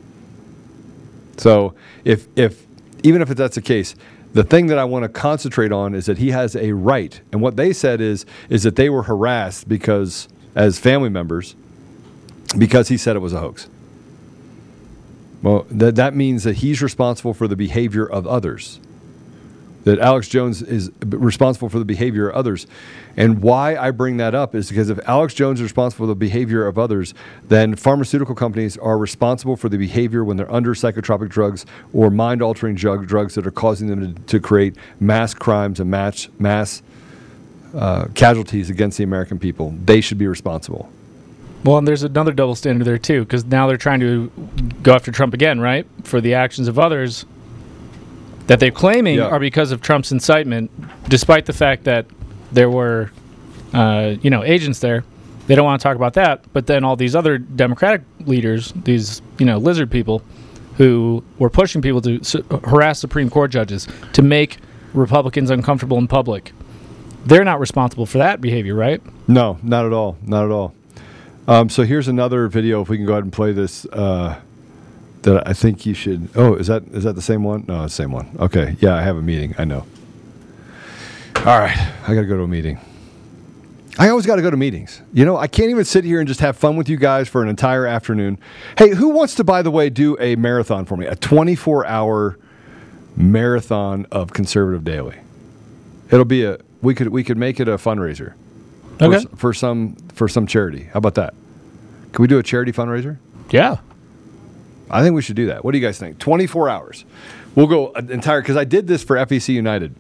So, 1.38 1.74
if, 2.04 2.26
if 2.36 2.66
even 3.02 3.22
if 3.22 3.28
that's 3.28 3.54
the 3.54 3.62
case, 3.62 3.94
the 4.32 4.44
thing 4.44 4.66
that 4.68 4.78
I 4.78 4.84
want 4.84 5.04
to 5.04 5.08
concentrate 5.08 5.72
on 5.72 5.94
is 5.94 6.06
that 6.06 6.18
he 6.18 6.30
has 6.30 6.54
a 6.54 6.72
right. 6.72 7.20
And 7.32 7.40
what 7.40 7.56
they 7.56 7.72
said 7.72 8.00
is 8.00 8.26
is 8.48 8.62
that 8.62 8.76
they 8.76 8.90
were 8.90 9.04
harassed 9.04 9.68
because 9.68 10.28
as 10.54 10.78
family 10.78 11.08
members 11.08 11.56
because 12.58 12.88
he 12.88 12.96
said 12.96 13.16
it 13.16 13.20
was 13.20 13.32
a 13.32 13.40
hoax. 13.40 13.68
Well, 15.42 15.66
that 15.70 15.96
that 15.96 16.14
means 16.14 16.44
that 16.44 16.56
he's 16.56 16.82
responsible 16.82 17.32
for 17.32 17.48
the 17.48 17.56
behavior 17.56 18.04
of 18.04 18.26
others. 18.26 18.80
That 19.84 19.98
Alex 19.98 20.28
Jones 20.28 20.60
is 20.60 20.90
responsible 21.06 21.70
for 21.70 21.78
the 21.78 21.86
behavior 21.86 22.28
of 22.28 22.36
others. 22.36 22.66
And 23.16 23.40
why 23.40 23.76
I 23.76 23.90
bring 23.90 24.18
that 24.18 24.34
up 24.34 24.54
is 24.54 24.68
because 24.68 24.90
if 24.90 24.98
Alex 25.08 25.32
Jones 25.32 25.58
is 25.58 25.62
responsible 25.62 26.04
for 26.04 26.08
the 26.08 26.14
behavior 26.14 26.66
of 26.66 26.78
others, 26.78 27.14
then 27.48 27.74
pharmaceutical 27.76 28.34
companies 28.34 28.76
are 28.76 28.98
responsible 28.98 29.56
for 29.56 29.70
the 29.70 29.78
behavior 29.78 30.22
when 30.22 30.36
they're 30.36 30.52
under 30.52 30.74
psychotropic 30.74 31.30
drugs 31.30 31.64
or 31.94 32.10
mind 32.10 32.42
altering 32.42 32.74
drug, 32.74 33.06
drugs 33.06 33.34
that 33.36 33.46
are 33.46 33.50
causing 33.50 33.88
them 33.88 34.14
to, 34.14 34.22
to 34.24 34.38
create 34.38 34.76
mass 35.00 35.32
crimes 35.32 35.80
and 35.80 35.90
mass, 35.90 36.28
mass 36.38 36.82
uh, 37.74 38.06
casualties 38.14 38.68
against 38.68 38.98
the 38.98 39.04
American 39.04 39.38
people. 39.38 39.74
They 39.84 40.02
should 40.02 40.18
be 40.18 40.26
responsible. 40.26 40.90
Well, 41.64 41.78
and 41.78 41.86
there's 41.86 42.02
another 42.02 42.32
double 42.32 42.54
standard 42.54 42.84
there 42.84 42.98
too, 42.98 43.24
because 43.24 43.44
now 43.44 43.66
they're 43.66 43.76
trying 43.76 44.00
to 44.00 44.30
go 44.82 44.94
after 44.94 45.10
Trump 45.10 45.34
again, 45.34 45.60
right, 45.60 45.86
for 46.04 46.20
the 46.20 46.34
actions 46.34 46.68
of 46.68 46.78
others 46.78 47.24
that 48.50 48.58
they're 48.58 48.72
claiming 48.72 49.14
Yeah. 49.14 49.28
are 49.28 49.38
because 49.38 49.70
of 49.70 49.80
Trump's 49.80 50.10
incitement, 50.10 50.72
despite 51.08 51.46
the 51.46 51.52
fact 51.52 51.84
that 51.84 52.04
there 52.50 52.68
were, 52.68 53.12
uh, 53.72 54.14
you 54.22 54.28
know, 54.28 54.42
agents 54.42 54.80
there. 54.80 55.04
They 55.46 55.54
don't 55.54 55.64
want 55.64 55.80
to 55.80 55.82
talk 55.84 55.94
about 55.94 56.14
that, 56.14 56.42
but 56.52 56.66
then 56.66 56.82
all 56.82 56.96
these 56.96 57.14
other 57.14 57.38
Democratic 57.38 58.02
leaders, 58.26 58.72
these 58.74 59.22
you 59.38 59.46
know 59.46 59.56
lizard 59.58 59.88
people, 59.88 60.22
who 60.78 61.22
were 61.38 61.48
pushing 61.48 61.80
people 61.80 62.00
to 62.00 62.24
su- 62.24 62.44
harass 62.64 62.98
Supreme 62.98 63.30
Court 63.30 63.52
judges 63.52 63.86
to 64.14 64.20
make 64.22 64.58
Republicans 64.94 65.48
uncomfortable 65.50 65.98
in 65.98 66.08
public, 66.08 66.50
they're 67.26 67.44
not 67.44 67.60
responsible 67.60 68.04
for 68.04 68.18
that 68.18 68.40
behavior, 68.40 68.74
right? 68.74 69.00
No, 69.28 69.58
not 69.62 69.86
at 69.86 69.92
all. 69.92 70.16
Not 70.26 70.46
at 70.46 70.50
all. 70.50 70.74
Um, 71.46 71.68
so 71.68 71.84
here's 71.84 72.08
another 72.08 72.48
video. 72.48 72.80
If 72.82 72.88
we 72.88 72.96
can 72.96 73.06
go 73.06 73.12
ahead 73.12 73.22
and 73.22 73.32
play 73.32 73.52
this, 73.52 73.86
uh, 73.92 74.40
that 75.22 75.46
I 75.46 75.52
think 75.52 75.84
you 75.86 75.94
should. 75.94 76.28
Oh, 76.34 76.54
is 76.54 76.66
that 76.68 76.82
is 76.92 77.04
that 77.04 77.14
the 77.14 77.22
same 77.22 77.42
one? 77.44 77.64
No, 77.68 77.84
it's 77.84 77.96
the 77.96 78.02
same 78.02 78.12
one. 78.12 78.36
Okay. 78.40 78.76
Yeah, 78.80 78.94
I 78.94 79.02
have 79.02 79.16
a 79.16 79.22
meeting. 79.22 79.54
I 79.58 79.64
know. 79.64 79.84
All 81.36 81.58
right, 81.58 81.76
I 82.06 82.14
got 82.14 82.20
to 82.22 82.26
go 82.26 82.36
to 82.36 82.42
a 82.42 82.48
meeting. 82.48 82.78
I 83.98 84.08
always 84.08 84.24
got 84.26 84.36
to 84.36 84.42
go 84.42 84.50
to 84.50 84.56
meetings. 84.56 85.02
You 85.12 85.24
know, 85.24 85.36
I 85.36 85.46
can't 85.46 85.70
even 85.70 85.84
sit 85.84 86.04
here 86.04 86.20
and 86.20 86.28
just 86.28 86.40
have 86.40 86.56
fun 86.56 86.76
with 86.76 86.88
you 86.88 86.96
guys 86.96 87.28
for 87.28 87.42
an 87.42 87.48
entire 87.48 87.86
afternoon. 87.86 88.38
Hey, 88.78 88.90
who 88.90 89.08
wants 89.10 89.34
to, 89.36 89.44
by 89.44 89.62
the 89.62 89.70
way, 89.70 89.90
do 89.90 90.16
a 90.20 90.36
marathon 90.36 90.84
for 90.84 90.96
me? 90.96 91.06
A 91.06 91.16
24 91.16 91.86
hour 91.86 92.38
marathon 93.16 94.06
of 94.10 94.32
Conservative 94.32 94.84
Daily. 94.84 95.16
It'll 96.10 96.24
be 96.24 96.44
a 96.44 96.58
we 96.82 96.94
could 96.94 97.08
we 97.08 97.22
could 97.24 97.36
make 97.36 97.60
it 97.60 97.68
a 97.68 97.76
fundraiser 97.76 98.32
Okay. 99.00 99.16
s- 99.16 99.26
for 99.36 99.52
some 99.52 99.96
for 100.14 100.28
some 100.28 100.46
charity. 100.46 100.84
How 100.92 100.98
about 100.98 101.14
that? 101.16 101.34
Can 102.12 102.22
we 102.22 102.28
do 102.28 102.38
a 102.38 102.42
charity 102.42 102.72
fundraiser? 102.72 103.18
Yeah. 103.50 103.78
I 104.90 105.02
think 105.02 105.14
we 105.14 105.22
should 105.22 105.36
do 105.36 105.46
that. 105.46 105.64
What 105.64 105.72
do 105.72 105.78
you 105.78 105.86
guys 105.86 105.98
think? 105.98 106.18
24 106.18 106.68
hours. 106.68 107.04
We'll 107.54 107.66
go 107.66 107.92
an 107.92 108.10
entire 108.10 108.40
because 108.40 108.56
I 108.56 108.64
did 108.64 108.86
this 108.86 109.02
for 109.02 109.16
FEC 109.16 109.54
United. 109.54 109.94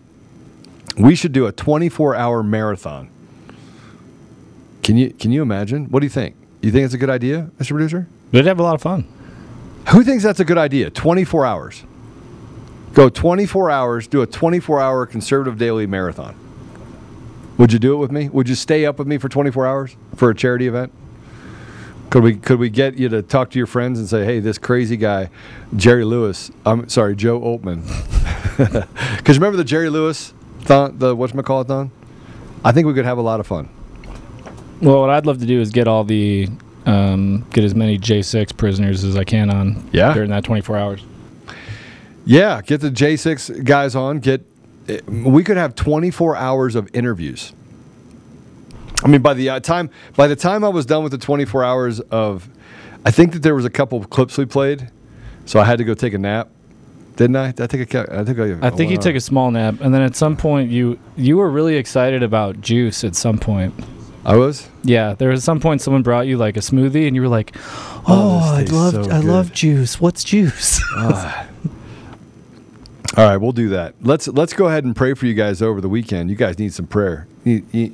We 0.98 1.14
should 1.14 1.32
do 1.32 1.46
a 1.46 1.52
24 1.52 2.16
hour 2.16 2.42
marathon. 2.42 3.10
Can 4.82 4.96
you 4.96 5.12
can 5.12 5.30
you 5.30 5.42
imagine? 5.42 5.86
What 5.86 6.00
do 6.00 6.06
you 6.06 6.10
think? 6.10 6.36
You 6.62 6.70
think 6.70 6.84
it's 6.84 6.94
a 6.94 6.98
good 6.98 7.10
idea, 7.10 7.50
Mr. 7.58 7.68
Producer? 7.70 8.06
We'd 8.32 8.46
have 8.46 8.58
a 8.58 8.62
lot 8.62 8.74
of 8.74 8.82
fun. 8.82 9.06
Who 9.90 10.02
thinks 10.02 10.22
that's 10.22 10.40
a 10.40 10.44
good 10.44 10.58
idea? 10.58 10.90
24 10.90 11.46
hours. 11.46 11.84
Go 12.92 13.08
24 13.08 13.70
hours, 13.70 14.06
do 14.08 14.20
a 14.22 14.26
24 14.26 14.80
hour 14.80 15.06
conservative 15.06 15.58
daily 15.58 15.86
marathon. 15.86 16.34
Would 17.56 17.72
you 17.72 17.78
do 17.78 17.94
it 17.94 17.96
with 17.98 18.10
me? 18.10 18.28
Would 18.28 18.48
you 18.48 18.54
stay 18.54 18.84
up 18.84 18.98
with 18.98 19.06
me 19.06 19.18
for 19.18 19.28
24 19.28 19.66
hours 19.66 19.96
for 20.16 20.30
a 20.30 20.34
charity 20.34 20.66
event? 20.66 20.92
Could 22.10 22.24
we 22.24 22.34
could 22.34 22.58
we 22.58 22.70
get 22.70 22.98
you 22.98 23.08
to 23.08 23.22
talk 23.22 23.50
to 23.50 23.58
your 23.58 23.66
friends 23.68 23.98
and 24.00 24.08
say, 24.08 24.24
"Hey, 24.24 24.40
this 24.40 24.58
crazy 24.58 24.96
guy, 24.96 25.30
Jerry 25.76 26.04
Lewis, 26.04 26.50
I'm 26.66 26.88
sorry, 26.88 27.14
Joe 27.14 27.40
Oltmann, 27.40 27.82
Because 29.16 29.38
remember 29.38 29.56
the 29.56 29.64
Jerry 29.64 29.88
Lewis, 29.90 30.34
thon, 30.62 30.98
the 30.98 31.14
whatchamacallit 31.16 31.68
thon? 31.68 31.90
I 32.64 32.72
think 32.72 32.86
we 32.88 32.94
could 32.94 33.04
have 33.04 33.18
a 33.18 33.22
lot 33.22 33.38
of 33.40 33.46
fun. 33.46 33.68
Well, 34.82 35.00
what 35.00 35.10
I'd 35.10 35.24
love 35.24 35.38
to 35.38 35.46
do 35.46 35.60
is 35.60 35.70
get 35.70 35.86
all 35.86 36.02
the 36.04 36.48
um, 36.84 37.46
get 37.52 37.62
as 37.64 37.74
many 37.74 37.96
J6 37.98 38.56
prisoners 38.56 39.04
as 39.04 39.16
I 39.16 39.24
can 39.24 39.48
on 39.50 39.88
Yeah. 39.92 40.12
during 40.12 40.30
that 40.30 40.42
24 40.44 40.76
hours. 40.76 41.04
Yeah, 42.26 42.60
get 42.62 42.80
the 42.80 42.90
J6 42.90 43.64
guys 43.64 43.94
on. 43.94 44.18
Get 44.18 44.44
eh, 44.88 45.00
we 45.06 45.44
could 45.44 45.56
have 45.56 45.74
24 45.74 46.36
hours 46.36 46.74
of 46.74 46.88
interviews. 46.92 47.52
I 49.02 49.08
mean, 49.08 49.22
by 49.22 49.34
the 49.34 49.48
uh, 49.50 49.60
time 49.60 49.90
by 50.16 50.26
the 50.26 50.36
time 50.36 50.62
I 50.64 50.68
was 50.68 50.86
done 50.86 51.02
with 51.02 51.12
the 51.12 51.18
24 51.18 51.64
hours 51.64 52.00
of, 52.00 52.48
I 53.04 53.10
think 53.10 53.32
that 53.32 53.42
there 53.42 53.54
was 53.54 53.64
a 53.64 53.70
couple 53.70 53.98
of 53.98 54.10
clips 54.10 54.36
we 54.36 54.44
played, 54.44 54.90
so 55.46 55.58
I 55.60 55.64
had 55.64 55.78
to 55.78 55.84
go 55.84 55.94
take 55.94 56.12
a 56.14 56.18
nap. 56.18 56.48
Didn't 57.16 57.36
I? 57.36 57.52
Did 57.52 57.60
I 57.62 57.66
take 57.66 57.94
a? 57.94 58.18
I 58.18 58.24
think 58.24 58.38
I. 58.38 58.66
I 58.66 58.70
think 58.70 58.90
you 58.90 58.96
took 58.98 59.14
a 59.14 59.20
small 59.20 59.50
nap, 59.50 59.80
and 59.80 59.92
then 59.94 60.02
at 60.02 60.16
some 60.16 60.36
point 60.36 60.70
you 60.70 60.98
you 61.16 61.36
were 61.36 61.50
really 61.50 61.76
excited 61.76 62.22
about 62.22 62.60
juice. 62.60 63.04
At 63.04 63.14
some 63.16 63.38
point, 63.38 63.74
I 64.24 64.36
was. 64.36 64.68
Yeah, 64.84 65.14
there 65.14 65.28
was 65.30 65.44
some 65.44 65.60
point 65.60 65.82
someone 65.82 66.02
brought 66.02 66.26
you 66.26 66.36
like 66.38 66.56
a 66.56 66.60
smoothie, 66.60 67.06
and 67.06 67.14
you 67.16 67.22
were 67.22 67.28
like, 67.28 67.54
Oh, 67.56 68.04
"Oh, 68.06 68.54
I 68.54 68.62
love 68.64 68.92
so 69.06 69.10
I 69.10 69.18
love 69.18 69.52
juice. 69.52 70.00
What's 70.00 70.24
juice?" 70.24 70.80
Ah. 70.96 71.46
All 73.16 73.24
right, 73.24 73.36
we'll 73.38 73.52
do 73.52 73.68
that. 73.70 73.94
Let's 74.02 74.28
let's 74.28 74.52
go 74.52 74.66
ahead 74.68 74.84
and 74.84 74.94
pray 74.94 75.14
for 75.14 75.26
you 75.26 75.34
guys 75.34 75.60
over 75.60 75.80
the 75.80 75.88
weekend. 75.88 76.30
You 76.30 76.36
guys 76.36 76.58
need 76.58 76.72
some 76.72 76.86
prayer. 76.86 77.26
You- 77.44 77.64
you- 77.72 77.92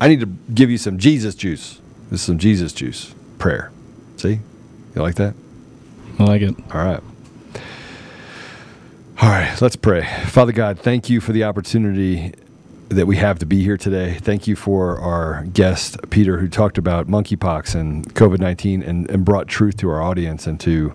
I 0.00 0.08
need 0.08 0.20
to 0.20 0.26
give 0.26 0.70
you 0.70 0.78
some 0.78 0.98
Jesus 0.98 1.34
juice. 1.34 1.78
This 2.10 2.20
is 2.20 2.26
some 2.26 2.38
Jesus 2.38 2.72
juice 2.72 3.14
prayer. 3.38 3.70
See, 4.16 4.40
you 4.94 5.02
like 5.02 5.16
that? 5.16 5.34
I 6.18 6.24
like 6.24 6.42
it. 6.42 6.54
All 6.72 6.84
right. 6.84 7.02
All 9.22 9.28
right, 9.28 9.60
let's 9.60 9.76
pray. 9.76 10.06
Father 10.28 10.52
God, 10.52 10.78
thank 10.78 11.10
you 11.10 11.20
for 11.20 11.32
the 11.32 11.44
opportunity 11.44 12.32
that 12.88 13.06
we 13.06 13.16
have 13.16 13.38
to 13.40 13.46
be 13.46 13.62
here 13.62 13.76
today. 13.76 14.14
Thank 14.14 14.46
you 14.46 14.56
for 14.56 14.98
our 14.98 15.44
guest, 15.44 15.98
Peter, 16.08 16.38
who 16.38 16.48
talked 16.48 16.78
about 16.78 17.06
monkeypox 17.06 17.74
and 17.74 18.14
COVID 18.14 18.40
19 18.40 18.82
and, 18.82 19.08
and 19.10 19.24
brought 19.24 19.46
truth 19.46 19.76
to 19.78 19.90
our 19.90 20.00
audience 20.00 20.46
and 20.46 20.58
to. 20.60 20.94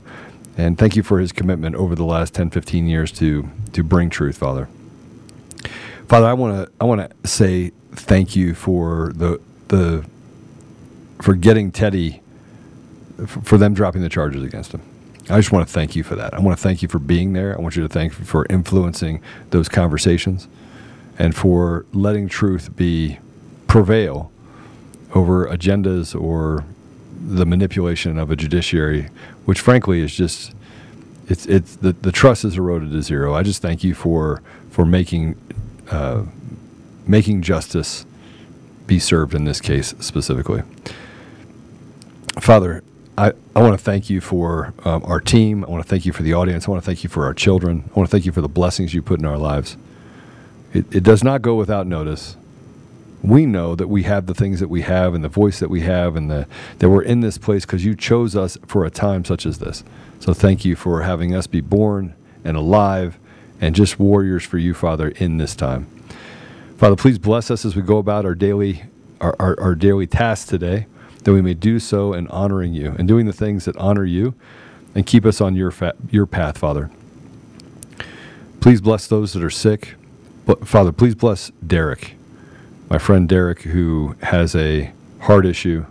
And 0.57 0.77
thank 0.77 0.95
you 0.95 1.03
for 1.03 1.19
his 1.19 1.32
commitment 1.32 1.76
over 1.76 1.94
the 1.94 2.06
last 2.06 2.34
10, 2.34 2.49
15 2.49 2.88
years 2.88 3.11
to, 3.14 3.48
to 3.73 3.84
bring 3.84 4.10
truth, 4.10 4.38
Father. 4.38 4.68
Father, 6.07 6.26
I 6.26 6.34
want 6.34 6.65
to 6.68 6.72
I 6.82 6.86
want 6.86 7.02
to 7.02 7.27
say 7.27 7.72
thank 8.00 8.36
you 8.36 8.54
for 8.54 9.12
the 9.16 9.40
the 9.68 10.06
for 11.22 11.34
getting 11.34 11.72
Teddy 11.72 12.22
for 13.28 13.58
them 13.58 13.74
dropping 13.74 14.02
the 14.02 14.10
charges 14.10 14.44
against 14.44 14.74
him. 14.74 14.82
I 15.30 15.38
just 15.38 15.52
want 15.52 15.68
to 15.68 15.74
thank 15.74 15.96
you 15.96 16.04
for 16.04 16.16
that. 16.16 16.34
I 16.34 16.40
want 16.40 16.58
to 16.58 16.62
thank 16.62 16.82
you 16.82 16.88
for 16.88 17.00
being 17.00 17.34
there. 17.34 17.58
I 17.58 17.62
want 17.62 17.76
you 17.76 17.82
to 17.82 17.90
thank 17.90 18.20
you 18.20 18.26
for 18.26 18.46
influencing 18.50 19.22
those 19.50 19.68
conversations 19.70 20.48
and 21.18 21.36
for 21.36 21.86
letting 21.94 22.28
truth 22.28 22.76
be 22.76 23.18
prevail 23.68 24.32
over 25.14 25.48
agendas 25.48 26.20
or 26.20 26.66
the 27.28 27.46
manipulation 27.46 28.20
of 28.20 28.30
a 28.30 28.36
judiciary, 28.36 29.10
which 29.46 29.60
frankly 29.62 30.02
is 30.02 30.14
just 30.14 30.54
it's 31.28 31.46
it's 31.48 31.78
the, 31.78 31.94
the 31.94 32.12
trust 32.12 32.46
is 32.46 32.58
eroded 32.58 32.92
to 32.92 33.02
zero. 33.02 33.34
I 33.34 33.42
just 33.42 33.62
thank 33.62 33.84
you 33.84 33.96
for 33.96 34.44
for 34.70 34.86
making 34.86 35.36
uh, 35.90 36.24
making 37.07 37.41
justice 37.41 38.06
be 38.88 38.99
served 38.99 39.34
in 39.34 39.45
this 39.45 39.61
case 39.61 39.94
specifically. 39.99 40.64
Father, 42.40 42.84
I, 43.18 43.32
I 43.56 43.61
want 43.61 43.73
to 43.73 43.84
thank 43.84 44.10
you 44.10 44.19
for 44.19 44.73
um, 44.84 45.03
our 45.06 45.22
team. 45.22 45.64
I 45.64 45.69
want 45.69 45.84
to 45.84 45.90
thank 45.90 46.06
you 46.06 46.11
for 46.11 46.23
the 46.23 46.34
audience. 46.34 46.68
I 46.68 46.72
want 46.72 46.84
to 46.84 46.86
thank 46.86 47.03
you 47.03 47.10
for 47.10 47.26
our 47.26 47.34
children. 47.34 47.90
I 47.91 47.99
want 47.99 48.10
to 48.10 48.11
thank 48.11 48.26
you 48.26 48.32
for 48.32 48.41
the 48.41 48.49
blessings 48.49 48.94
you 48.94 49.02
put 49.02 49.19
in 49.19 49.26
our 49.26 49.38
lives. 49.38 49.77
It, 50.73 50.94
it 50.94 51.03
does 51.03 51.23
not 51.23 51.41
go 51.41 51.56
without 51.56 51.88
notice. 51.88 52.36
We 53.23 53.45
know 53.45 53.73
that 53.76 53.88
we 53.88 54.03
have 54.03 54.26
the 54.26 54.34
things 54.34 54.60
that 54.60 54.68
we 54.68 54.82
have 54.82 55.14
and 55.14 55.23
the 55.23 55.30
voice 55.30 55.60
that 55.60 55.69
we 55.69 55.82
have 55.82 56.15
and 56.15 56.30
the, 56.30 56.48
that 56.80 56.90
we're 56.90 57.02
in 57.03 57.22
this 57.22 57.38
place 57.38 57.65
because 57.65 57.86
you 57.86 57.95
chose 57.95 58.36
us 58.36 58.57
for 58.68 58.86
a 58.86 58.91
time 58.91 59.23
such 59.23 59.45
as 59.45 59.60
this. 59.60 59.84
So 60.19 60.34
thank 60.34 60.65
you 60.65 60.76
for 60.76 61.02
having 61.03 61.34
us 61.34 61.48
be 61.48 61.61
born 61.61 62.14
and 62.44 62.57
alive 62.57 63.18
and 63.61 63.73
just 63.73 63.98
warriors 63.98 64.44
for 64.44 64.57
you, 64.57 64.73
Father, 64.73 65.07
in 65.10 65.38
this 65.38 65.56
time. 65.56 65.88
Father, 66.77 66.95
please 66.97 67.18
bless 67.18 67.49
us 67.49 67.64
as 67.64 67.76
we 67.76 67.81
go 67.81 67.97
about 67.97 68.26
our 68.26 68.35
daily 68.35 68.84
our, 69.22 69.35
our, 69.39 69.60
our 69.60 69.76
daily 69.76 70.06
tasks 70.06 70.47
today, 70.47 70.88
that 71.23 71.31
we 71.31 71.41
may 71.41 71.53
do 71.53 71.80
so 71.80 72.14
in 72.14 72.27
honoring 72.27 72.73
you 72.73 72.93
and 72.99 73.07
doing 73.07 73.26
the 73.26 73.34
things 73.34 73.65
that 73.65 73.76
honor 73.77 74.03
you 74.03 74.35
and 74.93 75.06
keep 75.06 75.26
us 75.26 75.39
on 75.39 75.56
your 75.56 75.72
fa- 75.72 75.95
your 76.11 76.26
path, 76.26 76.57
Father. 76.57 76.91
Please 78.60 78.81
bless 78.81 79.07
those 79.07 79.34
that 79.34 79.43
are 79.43 79.49
sick. 79.49 79.95
But 80.45 80.68
Father, 80.68 80.91
please 80.91 81.15
bless 81.15 81.49
Derek, 81.65 82.15
my 82.89 82.97
friend 82.97 83.27
Derek, 83.27 83.61
who 83.61 84.15
has 84.22 84.56
a 84.56 84.91
heart 85.22 85.45
issue. 85.45 85.85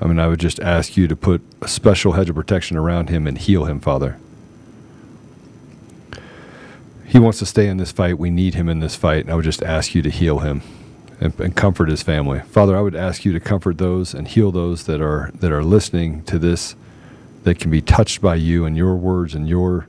I 0.00 0.06
mean, 0.06 0.18
I 0.18 0.28
would 0.28 0.40
just 0.40 0.60
ask 0.60 0.96
you 0.96 1.08
to 1.08 1.16
put 1.16 1.40
a 1.62 1.68
special 1.68 2.12
hedge 2.12 2.28
of 2.28 2.34
protection 2.36 2.76
around 2.76 3.08
him 3.08 3.26
and 3.26 3.38
heal 3.38 3.64
him, 3.64 3.80
Father. 3.80 4.18
He 7.08 7.18
wants 7.18 7.38
to 7.38 7.46
stay 7.46 7.68
in 7.68 7.78
this 7.78 7.90
fight. 7.90 8.18
We 8.18 8.28
need 8.28 8.54
him 8.54 8.68
in 8.68 8.80
this 8.80 8.94
fight. 8.94 9.24
And 9.24 9.30
I 9.30 9.34
would 9.34 9.44
just 9.44 9.62
ask 9.62 9.94
you 9.94 10.02
to 10.02 10.10
heal 10.10 10.40
him 10.40 10.60
and, 11.20 11.38
and 11.40 11.56
comfort 11.56 11.88
his 11.88 12.02
family. 12.02 12.40
Father, 12.40 12.76
I 12.76 12.82
would 12.82 12.94
ask 12.94 13.24
you 13.24 13.32
to 13.32 13.40
comfort 13.40 13.78
those 13.78 14.12
and 14.12 14.28
heal 14.28 14.52
those 14.52 14.84
that 14.84 15.00
are 15.00 15.30
that 15.34 15.50
are 15.50 15.64
listening 15.64 16.22
to 16.24 16.38
this, 16.38 16.76
that 17.44 17.58
can 17.58 17.70
be 17.70 17.80
touched 17.80 18.20
by 18.20 18.34
you 18.34 18.66
and 18.66 18.76
your 18.76 18.94
words 18.94 19.34
and 19.34 19.48
your 19.48 19.88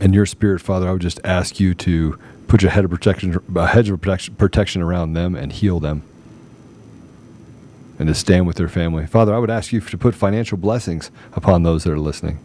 and 0.00 0.12
your 0.12 0.26
spirit, 0.26 0.60
Father. 0.60 0.88
I 0.88 0.92
would 0.92 1.02
just 1.02 1.20
ask 1.22 1.60
you 1.60 1.72
to 1.74 2.18
put 2.48 2.62
your 2.62 2.72
head 2.72 2.84
of 2.84 2.90
protection, 2.90 3.40
a 3.54 3.66
hedge 3.68 3.90
of 3.90 4.00
protection, 4.00 4.34
protection 4.34 4.82
around 4.82 5.12
them 5.12 5.36
and 5.36 5.52
heal 5.52 5.78
them, 5.78 6.02
and 7.98 8.08
to 8.08 8.14
stand 8.14 8.46
with 8.46 8.56
their 8.56 8.68
family, 8.68 9.06
Father. 9.06 9.32
I 9.32 9.38
would 9.38 9.50
ask 9.50 9.72
you 9.72 9.80
to 9.80 9.98
put 9.98 10.16
financial 10.16 10.58
blessings 10.58 11.12
upon 11.34 11.62
those 11.62 11.84
that 11.84 11.92
are 11.92 11.98
listening. 11.98 12.40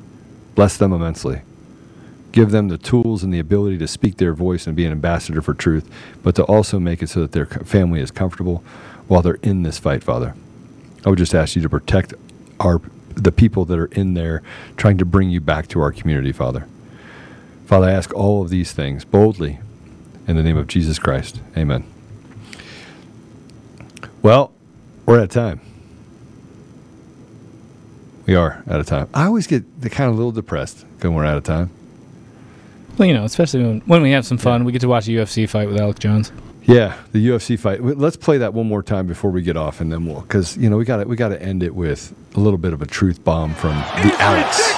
Bless 0.53 0.77
them 0.77 0.93
immensely. 0.93 1.41
Give 2.33 2.51
them 2.51 2.67
the 2.67 2.77
tools 2.77 3.23
and 3.23 3.33
the 3.33 3.39
ability 3.39 3.77
to 3.77 3.87
speak 3.87 4.17
their 4.17 4.33
voice 4.33 4.67
and 4.67 4.75
be 4.75 4.85
an 4.85 4.91
ambassador 4.91 5.41
for 5.41 5.53
truth, 5.53 5.89
but 6.21 6.35
to 6.35 6.43
also 6.43 6.79
make 6.79 7.01
it 7.01 7.09
so 7.09 7.21
that 7.21 7.31
their 7.31 7.45
family 7.45 8.01
is 8.01 8.11
comfortable 8.11 8.63
while 9.07 9.21
they're 9.21 9.35
in 9.35 9.63
this 9.63 9.79
fight, 9.79 10.03
Father. 10.03 10.35
I 11.05 11.09
would 11.09 11.19
just 11.19 11.33
ask 11.33 11.55
you 11.55 11.61
to 11.61 11.69
protect 11.69 12.13
our 12.59 12.81
the 13.15 13.31
people 13.31 13.63
that 13.65 13.77
are 13.77 13.85
in 13.87 14.15
there 14.15 14.41
trying 14.75 14.97
to 14.97 15.05
bring 15.05 15.29
you 15.29 15.39
back 15.39 15.67
to 15.67 15.79
our 15.79 15.91
community, 15.91 16.31
Father. 16.31 16.67
Father, 17.65 17.87
I 17.87 17.91
ask 17.91 18.13
all 18.13 18.41
of 18.41 18.49
these 18.49 18.71
things 18.71 19.05
boldly 19.05 19.59
in 20.27 20.35
the 20.35 20.43
name 20.43 20.57
of 20.57 20.67
Jesus 20.67 20.97
Christ. 20.97 21.39
Amen. 21.55 21.85
Well, 24.23 24.51
we're 25.05 25.17
out 25.17 25.23
of 25.23 25.29
time. 25.29 25.61
We 28.25 28.35
are 28.35 28.63
out 28.67 28.79
of 28.79 28.85
time. 28.85 29.09
I 29.13 29.25
always 29.25 29.47
get 29.47 29.63
kind 29.91 30.09
of 30.09 30.15
a 30.15 30.17
little 30.17 30.31
depressed 30.31 30.85
when 31.01 31.13
we're 31.13 31.25
out 31.25 31.37
of 31.37 31.43
time. 31.43 31.69
Well, 32.97 33.07
you 33.07 33.13
know, 33.13 33.23
especially 33.23 33.63
when, 33.63 33.81
when 33.81 34.01
we 34.01 34.11
have 34.11 34.25
some 34.25 34.37
fun, 34.37 34.65
we 34.65 34.71
get 34.71 34.81
to 34.81 34.87
watch 34.87 35.07
a 35.07 35.11
UFC 35.11 35.49
fight 35.49 35.67
with 35.67 35.79
Alex 35.79 35.99
Jones. 35.99 36.31
Yeah, 36.63 36.97
the 37.11 37.27
UFC 37.27 37.59
fight. 37.59 37.83
Let's 37.83 38.15
play 38.15 38.37
that 38.37 38.53
one 38.53 38.67
more 38.67 38.83
time 38.83 39.07
before 39.07 39.31
we 39.31 39.41
get 39.41 39.57
off, 39.57 39.81
and 39.81 39.91
then 39.91 40.05
we'll 40.05 40.21
because 40.21 40.55
you 40.55 40.69
know 40.69 40.77
we 40.77 40.85
got 40.85 40.97
to 40.97 41.05
we 41.05 41.15
got 41.15 41.29
to 41.29 41.41
end 41.41 41.61
it 41.61 41.75
with 41.75 42.13
a 42.35 42.39
little 42.39 42.57
bit 42.57 42.71
of 42.71 42.81
a 42.81 42.85
truth 42.85 43.23
bomb 43.23 43.53
from 43.55 43.75
the 44.01 44.15
Alex. 44.19 44.71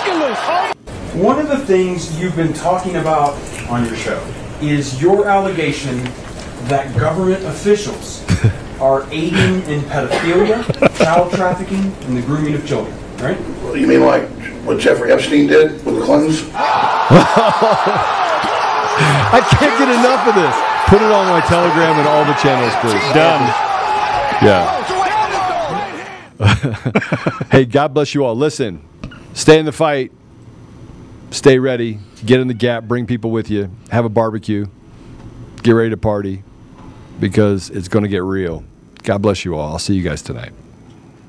One 1.14 1.40
of 1.40 1.48
the 1.48 1.60
things 1.60 2.20
you've 2.20 2.36
been 2.36 2.54
talking 2.54 2.96
about 2.96 3.34
on 3.70 3.86
your 3.86 3.96
show 3.96 4.22
is 4.62 5.00
your 5.02 5.28
allegation 5.28 6.04
that 6.68 6.98
government 6.98 7.44
officials 7.46 8.26
are 8.82 9.06
aiding 9.12 9.62
in 9.72 9.82
pedophilia, 9.82 10.98
child 10.98 11.32
trafficking, 11.34 11.94
and 12.08 12.18
the 12.18 12.22
grooming 12.22 12.56
of 12.56 12.66
children, 12.68 12.98
right? 13.22 13.38
You 13.76 13.88
mean 13.88 14.02
like 14.02 14.28
what 14.66 14.80
Jeffrey 14.80 15.12
Epstein 15.12 15.48
did 15.48 15.84
with 15.86 15.96
the 15.96 16.06
Clintons? 16.06 16.50
I 18.98 19.42
can't 19.60 19.78
get 19.78 19.90
enough 19.90 20.28
of 20.28 20.36
this. 20.36 20.56
Put 20.88 21.02
it 21.02 21.12
on 21.12 21.28
my 21.28 21.42
Telegram 21.42 21.98
and 22.00 22.08
all 22.08 22.24
the 22.26 22.34
channels, 22.36 22.74
please. 22.82 23.02
Done. 23.14 23.42
Yeah. 24.44 24.84
hey, 27.52 27.66
God 27.66 27.94
bless 27.94 28.14
you 28.14 28.24
all. 28.24 28.36
Listen, 28.36 28.88
stay 29.34 29.60
in 29.60 29.66
the 29.66 29.72
fight. 29.72 30.12
Stay 31.32 31.60
ready. 31.60 32.00
Get 32.26 32.40
in 32.40 32.48
the 32.48 32.54
gap. 32.54 32.86
Bring 32.86 33.06
people 33.06 33.32
with 33.32 33.50
you. 33.50 33.72
Have 33.92 34.06
a 34.06 34.10
barbecue. 34.10 34.68
Get 35.64 35.72
ready 35.72 35.90
to 35.90 35.98
party 35.98 36.44
because 37.20 37.70
it's 37.70 37.88
going 37.88 38.04
to 38.04 38.10
get 38.10 38.24
real. 38.24 38.64
God 39.04 39.22
bless 39.22 39.46
you 39.46 39.56
all. 39.56 39.74
I'll 39.74 39.80
see 39.80 39.96
you 39.96 40.04
guys 40.04 40.22
tonight. 40.22 40.54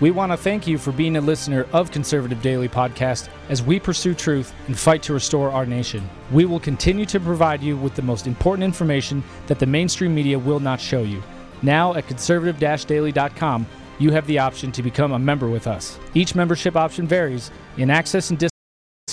We 0.00 0.10
want 0.10 0.32
to 0.32 0.36
thank 0.38 0.66
you 0.66 0.78
for 0.78 0.92
being 0.92 1.16
a 1.16 1.20
listener 1.20 1.66
of 1.74 1.90
Conservative 1.90 2.40
Daily 2.40 2.70
Podcast 2.70 3.28
as 3.50 3.62
we 3.62 3.78
pursue 3.78 4.14
truth 4.14 4.54
and 4.66 4.78
fight 4.78 5.02
to 5.02 5.12
restore 5.12 5.50
our 5.50 5.66
nation. 5.66 6.08
We 6.32 6.46
will 6.46 6.58
continue 6.58 7.04
to 7.04 7.20
provide 7.20 7.62
you 7.62 7.76
with 7.76 7.94
the 7.94 8.02
most 8.02 8.26
important 8.26 8.64
information 8.64 9.22
that 9.46 9.58
the 9.58 9.66
mainstream 9.66 10.14
media 10.14 10.38
will 10.38 10.58
not 10.58 10.80
show 10.80 11.02
you. 11.02 11.22
Now 11.60 11.92
at 11.92 12.08
conservative 12.08 12.58
daily.com, 12.58 13.66
you 13.98 14.10
have 14.12 14.26
the 14.26 14.38
option 14.38 14.72
to 14.72 14.82
become 14.82 15.12
a 15.12 15.18
member 15.18 15.48
with 15.48 15.66
us. 15.66 15.98
Each 16.14 16.34
membership 16.34 16.76
option 16.76 17.06
varies 17.06 17.50
in 17.76 17.90
access 17.90 18.30
and 18.30 18.38